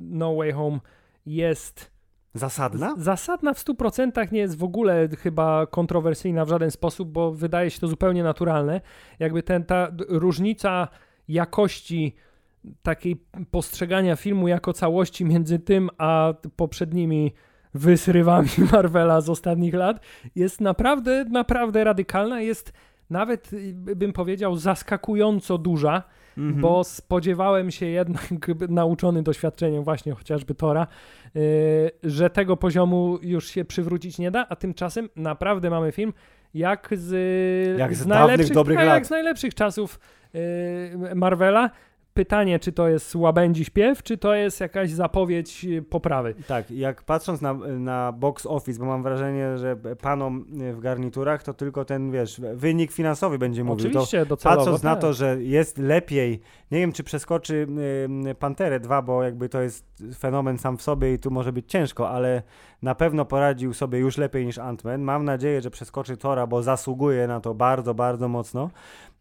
No 0.00 0.34
Way 0.34 0.52
Home 0.52 0.78
jest 1.26 1.90
Zasadna? 2.34 2.94
zasadna 2.98 3.54
w 3.54 3.58
100%, 3.58 4.32
nie 4.32 4.40
jest 4.40 4.58
w 4.58 4.64
ogóle 4.64 5.08
chyba 5.18 5.66
kontrowersyjna 5.66 6.44
w 6.44 6.48
żaden 6.48 6.70
sposób, 6.70 7.08
bo 7.12 7.32
wydaje 7.32 7.70
się 7.70 7.80
to 7.80 7.88
zupełnie 7.88 8.22
naturalne. 8.22 8.80
Jakby 9.18 9.42
ten, 9.42 9.64
ta 9.64 9.88
różnica 10.08 10.88
jakości 11.28 12.14
takiej 12.82 13.24
postrzegania 13.50 14.16
filmu 14.16 14.48
jako 14.48 14.72
całości 14.72 15.24
między 15.24 15.58
tym 15.58 15.90
a 15.98 16.34
poprzednimi 16.56 17.32
wysrywami 17.74 18.48
Marvela 18.72 19.20
z 19.20 19.28
ostatnich 19.28 19.74
lat 19.74 20.00
jest 20.34 20.60
naprawdę, 20.60 21.24
naprawdę 21.24 21.84
radykalna. 21.84 22.40
Jest 22.40 22.72
nawet, 23.10 23.52
y, 23.52 23.74
bym 23.74 24.12
powiedział, 24.12 24.56
zaskakująco 24.56 25.58
duża, 25.58 26.02
Mhm. 26.38 26.60
bo 26.60 26.84
spodziewałem 26.84 27.70
się 27.70 27.86
jednak, 27.86 28.28
nauczony 28.68 29.22
doświadczeniem 29.22 29.84
właśnie 29.84 30.12
chociażby 30.12 30.54
Tora, 30.54 30.86
yy, 31.34 31.42
że 32.02 32.30
tego 32.30 32.56
poziomu 32.56 33.18
już 33.22 33.46
się 33.48 33.64
przywrócić 33.64 34.18
nie 34.18 34.30
da, 34.30 34.46
a 34.48 34.56
tymczasem 34.56 35.08
naprawdę 35.16 35.70
mamy 35.70 35.92
film 35.92 36.12
jak 36.54 36.88
z, 36.92 37.78
Jak 37.78 37.94
z 37.94 38.06
dawnych, 38.06 38.26
najlepszych, 38.28 38.54
dobrych 38.54 38.78
tak, 38.78 38.86
lat. 38.86 38.94
jak 38.94 39.06
z 39.06 39.10
najlepszych 39.10 39.54
czasów 39.54 40.00
yy, 40.34 41.14
Marvela. 41.14 41.70
Pytanie, 42.14 42.58
czy 42.58 42.72
to 42.72 42.88
jest 42.88 43.14
łabędzi 43.14 43.64
śpiew, 43.64 44.02
czy 44.02 44.18
to 44.18 44.34
jest 44.34 44.60
jakaś 44.60 44.90
zapowiedź 44.90 45.64
yy, 45.64 45.82
poprawy. 45.82 46.34
Tak, 46.48 46.70
jak 46.70 47.02
patrząc 47.02 47.40
na, 47.40 47.54
na 47.78 48.12
box 48.12 48.46
office, 48.46 48.80
bo 48.80 48.86
mam 48.86 49.02
wrażenie, 49.02 49.58
że 49.58 49.76
panom 50.00 50.44
w 50.72 50.80
garniturach 50.80 51.42
to 51.42 51.54
tylko 51.54 51.84
ten, 51.84 52.10
wiesz, 52.10 52.40
wynik 52.54 52.92
finansowy 52.92 53.38
będzie 53.38 53.64
mówił. 53.64 53.84
To 53.84 53.90
Oczywiście, 53.90 54.26
docelowo. 54.26 54.60
patrząc 54.60 54.82
na 54.82 54.90
tak. 54.90 55.00
to, 55.00 55.12
że 55.12 55.42
jest 55.42 55.78
lepiej, 55.78 56.40
nie 56.70 56.78
wiem 56.78 56.92
czy 56.92 57.04
przeskoczy 57.04 57.66
y, 58.30 58.34
Panterę 58.34 58.80
2, 58.80 59.02
bo 59.02 59.22
jakby 59.22 59.48
to 59.48 59.60
jest 59.60 59.84
fenomen 60.18 60.58
sam 60.58 60.76
w 60.76 60.82
sobie 60.82 61.14
i 61.14 61.18
tu 61.18 61.30
może 61.30 61.52
być 61.52 61.70
ciężko, 61.70 62.10
ale 62.10 62.42
na 62.82 62.94
pewno 62.94 63.24
poradził 63.24 63.74
sobie 63.74 63.98
już 63.98 64.18
lepiej 64.18 64.46
niż 64.46 64.58
Ant-Man. 64.58 64.98
Mam 64.98 65.24
nadzieję, 65.24 65.60
że 65.60 65.70
przeskoczy 65.70 66.16
Tora, 66.16 66.46
bo 66.46 66.62
zasługuje 66.62 67.26
na 67.26 67.40
to 67.40 67.54
bardzo, 67.54 67.94
bardzo 67.94 68.28
mocno. 68.28 68.70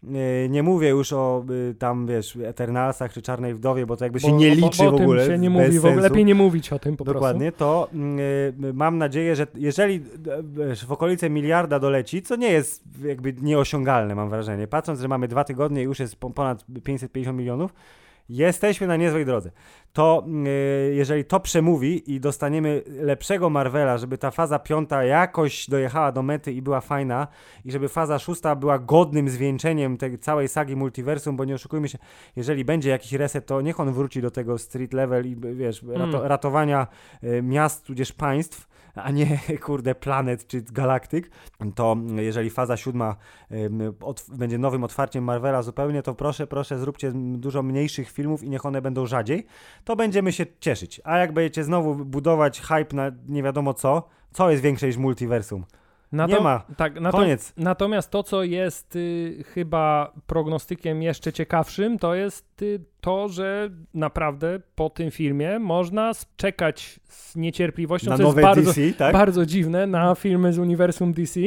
Y, 0.03 0.49
Nie 0.49 0.63
mówię 0.63 0.89
już 0.89 1.13
o 1.13 1.45
y, 1.71 1.75
tam, 1.75 2.07
wiesz, 2.07 2.35
Eternalsach 2.43 3.13
czy 3.13 3.21
Czarnej 3.21 3.53
Wdowie, 3.53 3.85
bo 3.85 3.97
to 3.97 4.05
jakby 4.05 4.19
się 4.19 4.29
Bo- 4.29 4.37
nie 4.37 4.49
bo- 4.49 4.55
liczy 4.55 4.87
o 4.87 4.91
w 4.91 4.93
ogóle. 4.95 5.23
Tym 5.25 5.33
się 5.33 5.39
nie 5.39 5.49
mówi, 5.49 5.79
w 5.79 5.85
ogóle, 5.85 6.01
lepiej 6.01 6.25
nie 6.25 6.35
mówić 6.35 6.73
o 6.73 6.79
tym 6.79 6.97
po 6.97 7.03
Dokładnie, 7.05 7.51
to 7.51 7.87
y, 7.93 8.73
mam 8.73 8.97
nadzieję, 8.97 9.35
że 9.35 9.47
jeżeli 9.55 9.95
y, 9.95 10.85
w 10.87 10.91
okolice 10.91 11.29
miliarda 11.29 11.79
doleci, 11.79 12.21
co 12.21 12.35
nie 12.35 12.51
jest 12.51 12.83
jakby 13.03 13.33
nieosiągalne, 13.41 14.15
mam 14.15 14.29
wrażenie, 14.29 14.67
patrząc, 14.67 14.99
że 14.99 15.07
mamy 15.07 15.27
dwa 15.27 15.43
tygodnie 15.43 15.81
i 15.81 15.85
już 15.85 15.99
jest 15.99 16.15
po- 16.15 16.29
ponad 16.29 16.65
550 16.83 17.37
milionów, 17.37 17.73
jesteśmy 18.29 18.87
na 18.87 18.95
niezłej 18.95 19.25
drodze. 19.25 19.51
To 19.93 20.25
y, 20.47 20.95
jeżeli 20.95 21.25
to 21.25 21.39
przemówi 21.39 22.13
i 22.13 22.19
dostaniemy 22.19 22.83
lepszego 22.87 23.49
Marvela, 23.49 23.97
żeby 23.97 24.17
ta 24.17 24.31
faza 24.31 24.59
piąta 24.59 25.03
jakoś 25.03 25.69
dojechała 25.69 26.11
do 26.11 26.23
mety 26.23 26.51
i 26.53 26.61
była 26.61 26.81
fajna 26.81 27.27
i 27.65 27.71
żeby 27.71 27.89
faza 27.89 28.19
szósta 28.19 28.55
była 28.55 28.79
godnym 28.79 29.29
zwieńczeniem 29.29 29.97
tej 29.97 30.19
całej 30.19 30.47
sagi 30.47 30.75
multiversum, 30.75 31.37
bo 31.37 31.45
nie 31.45 31.55
oszukujmy 31.55 31.89
się, 31.89 31.97
jeżeli 32.35 32.65
będzie 32.65 32.89
jakiś 32.89 33.13
reset, 33.13 33.45
to 33.45 33.61
niech 33.61 33.79
on 33.79 33.93
wróci 33.93 34.21
do 34.21 34.31
tego 34.31 34.57
street 34.57 34.93
level 34.93 35.25
i 35.27 35.35
wiesz, 35.55 35.83
rato, 35.83 36.17
Mm. 36.17 36.27
ratowania 36.27 36.87
y, 37.23 37.41
miast 37.43 37.85
tudzież 37.85 38.11
państw, 38.13 38.69
a 38.95 39.11
nie 39.11 39.39
kurde 39.65 39.95
planet 39.95 40.47
czy 40.47 40.61
galaktyk, 40.61 41.31
to 41.75 41.95
jeżeli 42.15 42.49
faza 42.49 42.77
siódma 42.77 43.15
będzie 44.29 44.57
nowym 44.57 44.83
otwarciem 44.83 45.23
Marvela 45.23 45.61
zupełnie, 45.61 46.01
to 46.03 46.15
proszę, 46.15 46.47
proszę 46.47 46.79
zróbcie 46.79 47.11
dużo 47.15 47.63
mniejszych 47.63 48.11
filmów 48.11 48.43
i 48.43 48.49
niech 48.49 48.65
one 48.65 48.81
będą 48.81 49.05
rzadziej, 49.05 49.45
to 49.83 49.95
będziemy 49.95 50.31
się 50.31 50.45
cieszyć. 50.59 51.01
A 51.03 51.17
jak 51.17 51.33
będziecie 51.33 51.63
znowu 51.63 51.95
budować 51.95 52.61
hype 52.61 52.95
na 52.95 53.11
nie 53.27 53.43
wiadomo 53.43 53.73
co, 53.73 54.07
co 54.31 54.51
jest 54.51 54.63
większe 54.63 54.87
niż 54.87 54.97
multiversum? 54.97 55.65
Nato- 56.11 56.33
Nie 56.37 56.39
ma. 56.43 56.61
Tak, 56.77 56.99
nato- 56.99 57.17
Koniec. 57.17 57.53
Natomiast 57.57 58.11
to, 58.11 58.23
co 58.23 58.43
jest 58.43 58.95
y, 58.95 59.43
chyba 59.53 60.13
prognostykiem 60.27 61.01
jeszcze 61.01 61.33
ciekawszym, 61.33 61.99
to 61.99 62.15
jest 62.15 62.61
y, 62.61 62.79
to, 63.01 63.29
że 63.29 63.69
naprawdę 63.93 64.59
po 64.75 64.89
tym 64.89 65.11
filmie 65.11 65.59
można 65.59 66.11
czekać 66.37 66.99
z 67.09 67.35
niecierpliwością, 67.35 68.09
Na 68.09 68.17
co 68.17 68.23
jest 68.23 68.35
nowe 68.35 68.41
bardzo, 68.41 68.61
DC, 68.73 68.93
tak? 68.97 69.13
bardzo 69.13 69.45
dziwne, 69.45 69.87
na 69.87 70.15
filmy 70.15 70.53
z 70.53 70.57
uniwersum 70.59 71.13
DC, 71.13 71.39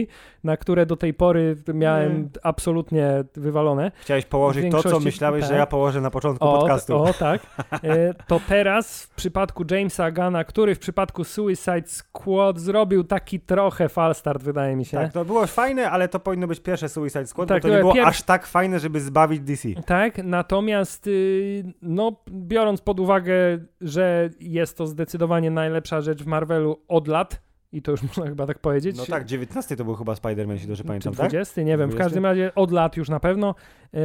na 0.44 0.56
które 0.56 0.86
do 0.86 0.96
tej 0.96 1.14
pory 1.14 1.56
miałem 1.74 2.30
absolutnie 2.42 3.24
wywalone. 3.36 3.92
Chciałeś 4.00 4.24
położyć 4.24 4.72
to, 4.72 4.82
co 4.82 5.00
myślałeś, 5.00 5.42
że 5.44 5.48
tak. 5.50 5.58
ja 5.58 5.66
położę 5.66 6.00
na 6.00 6.10
początku 6.10 6.44
O, 6.48 6.58
podcastu. 6.58 6.96
o 7.02 7.12
tak. 7.12 7.40
E, 7.84 8.14
to 8.26 8.40
teraz 8.48 9.02
w 9.02 9.14
przypadku 9.14 9.64
Jamesa 9.70 10.10
Gana, 10.10 10.44
który 10.44 10.74
w 10.74 10.78
przypadku 10.78 11.24
Suicide 11.24 11.82
Squad 11.86 12.58
zrobił 12.58 13.04
taki 13.04 13.40
trochę 13.40 13.88
falstart, 13.88 14.42
wydaje 14.42 14.76
mi 14.76 14.84
się. 14.84 14.96
Tak, 14.96 15.12
to 15.12 15.24
było 15.24 15.46
fajne, 15.46 15.90
ale 15.90 16.08
to 16.08 16.20
powinno 16.20 16.46
być 16.46 16.60
pierwsze 16.60 16.88
Suicide 16.88 17.26
Squad, 17.26 17.48
Tak, 17.48 17.62
bo 17.62 17.62
to 17.62 17.68
to 17.68 17.74
nie 17.74 17.80
było 17.80 17.94
pier- 17.94 18.06
aż 18.08 18.22
tak 18.22 18.46
fajne, 18.46 18.80
żeby 18.80 19.00
zbawić 19.00 19.40
DC. 19.40 19.68
Tak, 19.86 20.18
natomiast 20.24 21.06
y, 21.06 21.41
no, 21.82 22.16
biorąc 22.30 22.80
pod 22.80 23.00
uwagę, 23.00 23.34
że 23.80 24.30
jest 24.40 24.76
to 24.76 24.86
zdecydowanie 24.86 25.50
najlepsza 25.50 26.00
rzecz 26.00 26.22
w 26.22 26.26
Marvelu 26.26 26.82
od 26.88 27.08
lat, 27.08 27.42
i 27.72 27.82
to 27.82 27.90
już 27.90 28.02
można 28.08 28.26
chyba 28.26 28.46
tak 28.46 28.58
powiedzieć. 28.58 28.96
No 28.96 29.06
tak, 29.06 29.24
19 29.24 29.76
to 29.76 29.84
był 29.84 29.94
chyba 29.94 30.14
Spider-Man, 30.14 30.52
jeśli 30.52 30.68
dobrze 30.68 30.84
pamiętam, 30.84 31.14
tak? 31.14 31.30
20, 31.30 31.62
nie 31.62 31.78
wiem, 31.78 31.90
w 31.90 31.92
20? 31.92 32.04
każdym 32.04 32.24
razie 32.24 32.54
od 32.54 32.72
lat 32.72 32.96
już 32.96 33.08
na 33.08 33.20
pewno, 33.20 33.54
y, 33.94 33.98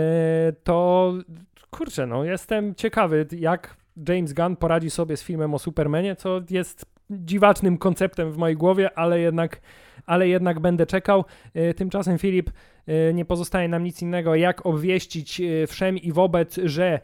to 0.64 1.14
kurczę, 1.70 2.08
no 2.08 2.24
jestem 2.24 2.76
ciekawy, 2.76 3.28
jak 3.32 3.78
James 4.10 4.34
Gunn 4.34 4.56
poradzi 4.56 4.90
sobie 4.90 5.18
z 5.18 5.24
filmem 5.24 5.54
o 5.54 5.60
Supermanie, 5.60 6.16
co 6.16 6.42
jest 6.50 6.86
dziwacznym 7.10 7.78
konceptem 7.78 8.32
w 8.32 8.38
mojej 8.38 8.58
głowie, 8.58 8.98
ale 8.98 9.20
jednak, 9.20 9.62
ale 10.06 10.28
jednak 10.28 10.60
będę 10.60 10.86
czekał. 10.86 11.26
Y, 11.56 11.74
Tymczasem 11.74 12.18
Filip, 12.18 12.50
y, 13.10 13.14
nie 13.14 13.26
pozostaje 13.26 13.68
nam 13.68 13.84
nic 13.84 14.02
innego, 14.02 14.36
jak 14.36 14.66
obwieścić 14.66 15.42
wszem 15.68 15.98
i 15.98 16.12
wobec, 16.12 16.60
że 16.64 17.00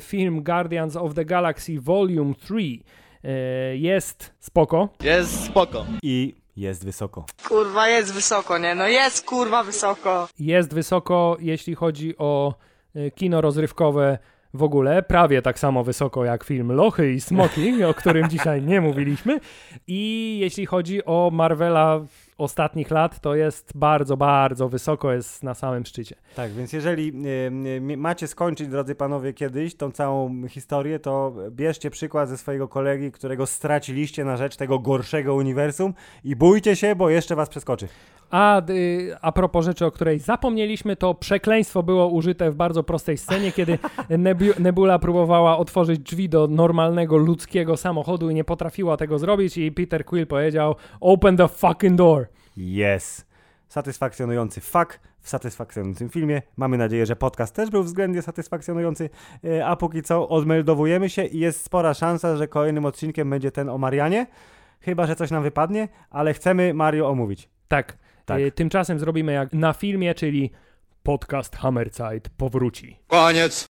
film 0.00 0.42
Guardians 0.42 0.96
of 0.96 1.14
the 1.14 1.24
Galaxy 1.24 1.80
Volume 1.80 2.34
3 2.34 2.54
y, 2.56 3.78
jest 3.78 4.32
spoko. 4.40 4.88
Jest 5.02 5.44
spoko. 5.44 5.86
I 6.02 6.34
jest 6.56 6.84
wysoko. 6.84 7.26
Kurwa, 7.48 7.88
jest 7.88 8.14
wysoko, 8.14 8.58
nie? 8.58 8.74
No 8.74 8.88
jest 8.88 9.24
kurwa 9.24 9.64
wysoko. 9.64 10.28
jest 10.38 10.74
wysoko, 10.74 11.36
jeśli 11.40 11.74
chodzi 11.74 12.18
o 12.18 12.54
y, 12.96 13.10
kino 13.14 13.40
rozrywkowe 13.40 14.18
w 14.54 14.62
ogóle, 14.62 15.02
prawie 15.02 15.42
tak 15.42 15.58
samo 15.58 15.84
wysoko 15.84 16.24
jak 16.24 16.44
film 16.44 16.72
Lochy 16.72 17.12
i 17.12 17.20
Smoki, 17.20 17.84
o 17.84 17.94
którym 17.94 18.28
dzisiaj 18.34 18.62
nie 18.62 18.80
mówiliśmy. 18.80 19.40
I 19.86 20.38
jeśli 20.40 20.66
chodzi 20.66 21.04
o 21.04 21.30
Marvela 21.32 22.00
ostatnich 22.38 22.90
lat, 22.90 23.20
to 23.20 23.34
jest 23.34 23.72
bardzo, 23.74 24.16
bardzo 24.16 24.68
wysoko, 24.68 25.12
jest 25.12 25.42
na 25.42 25.54
samym 25.54 25.86
szczycie. 25.86 26.16
Tak, 26.36 26.52
więc 26.52 26.72
jeżeli 26.72 27.12
macie 27.96 28.26
skończyć, 28.26 28.68
drodzy 28.68 28.94
panowie, 28.94 29.32
kiedyś 29.32 29.74
tą 29.74 29.90
całą 29.90 30.48
historię, 30.48 30.98
to 30.98 31.34
bierzcie 31.50 31.90
przykład 31.90 32.28
ze 32.28 32.38
swojego 32.38 32.68
kolegi, 32.68 33.12
którego 33.12 33.46
straciliście 33.46 34.24
na 34.24 34.36
rzecz 34.36 34.56
tego 34.56 34.78
gorszego 34.78 35.34
uniwersum 35.34 35.94
i 36.24 36.36
bójcie 36.36 36.76
się, 36.76 36.96
bo 36.96 37.10
jeszcze 37.10 37.36
was 37.36 37.48
przeskoczy. 37.48 37.88
A, 38.30 38.62
y, 38.70 39.16
a 39.20 39.32
propos 39.32 39.64
rzeczy, 39.64 39.86
o 39.86 39.90
której 39.90 40.18
zapomnieliśmy, 40.18 40.96
to 40.96 41.14
przekleństwo 41.14 41.82
było 41.82 42.08
użyte 42.08 42.50
w 42.50 42.54
bardzo 42.54 42.82
prostej 42.82 43.18
scenie, 43.18 43.52
kiedy 43.52 43.78
Nebu- 44.10 44.60
Nebula 44.60 44.98
próbowała 44.98 45.58
otworzyć 45.58 45.98
drzwi 46.00 46.28
do 46.28 46.46
normalnego 46.46 47.16
ludzkiego 47.16 47.76
samochodu 47.76 48.30
i 48.30 48.34
nie 48.34 48.44
potrafiła 48.44 48.96
tego 48.96 49.18
zrobić 49.18 49.58
i 49.58 49.72
Peter 49.72 50.04
Quill 50.04 50.26
powiedział 50.26 50.74
open 51.00 51.36
the 51.36 51.48
fucking 51.48 51.94
door. 51.94 52.26
Yes. 52.56 53.26
Satysfakcjonujący 53.68 54.60
fuck 54.60 55.00
w 55.20 55.28
satysfakcjonującym 55.28 56.08
filmie. 56.08 56.42
Mamy 56.56 56.78
nadzieję, 56.78 57.06
że 57.06 57.16
podcast 57.16 57.54
też 57.54 57.70
był 57.70 57.82
względnie 57.82 58.22
satysfakcjonujący, 58.22 59.10
e, 59.44 59.66
a 59.66 59.76
póki 59.76 60.02
co 60.02 60.28
odmeldowujemy 60.28 61.10
się 61.10 61.24
i 61.24 61.38
jest 61.38 61.64
spora 61.64 61.94
szansa, 61.94 62.36
że 62.36 62.48
kolejnym 62.48 62.84
odcinkiem 62.84 63.30
będzie 63.30 63.50
ten 63.50 63.68
o 63.68 63.78
Marianie. 63.78 64.26
Chyba, 64.80 65.06
że 65.06 65.16
coś 65.16 65.30
nam 65.30 65.42
wypadnie, 65.42 65.88
ale 66.10 66.34
chcemy 66.34 66.74
Mario 66.74 67.08
omówić. 67.08 67.48
Tak. 67.68 67.96
Tak. 68.26 68.40
Y, 68.40 68.52
tymczasem 68.52 68.98
zrobimy 68.98 69.32
jak 69.32 69.52
na 69.52 69.72
filmie, 69.72 70.14
czyli 70.14 70.50
podcast 71.02 71.56
Hammerzeit 71.56 72.28
powróci. 72.28 72.98
Koniec. 73.06 73.64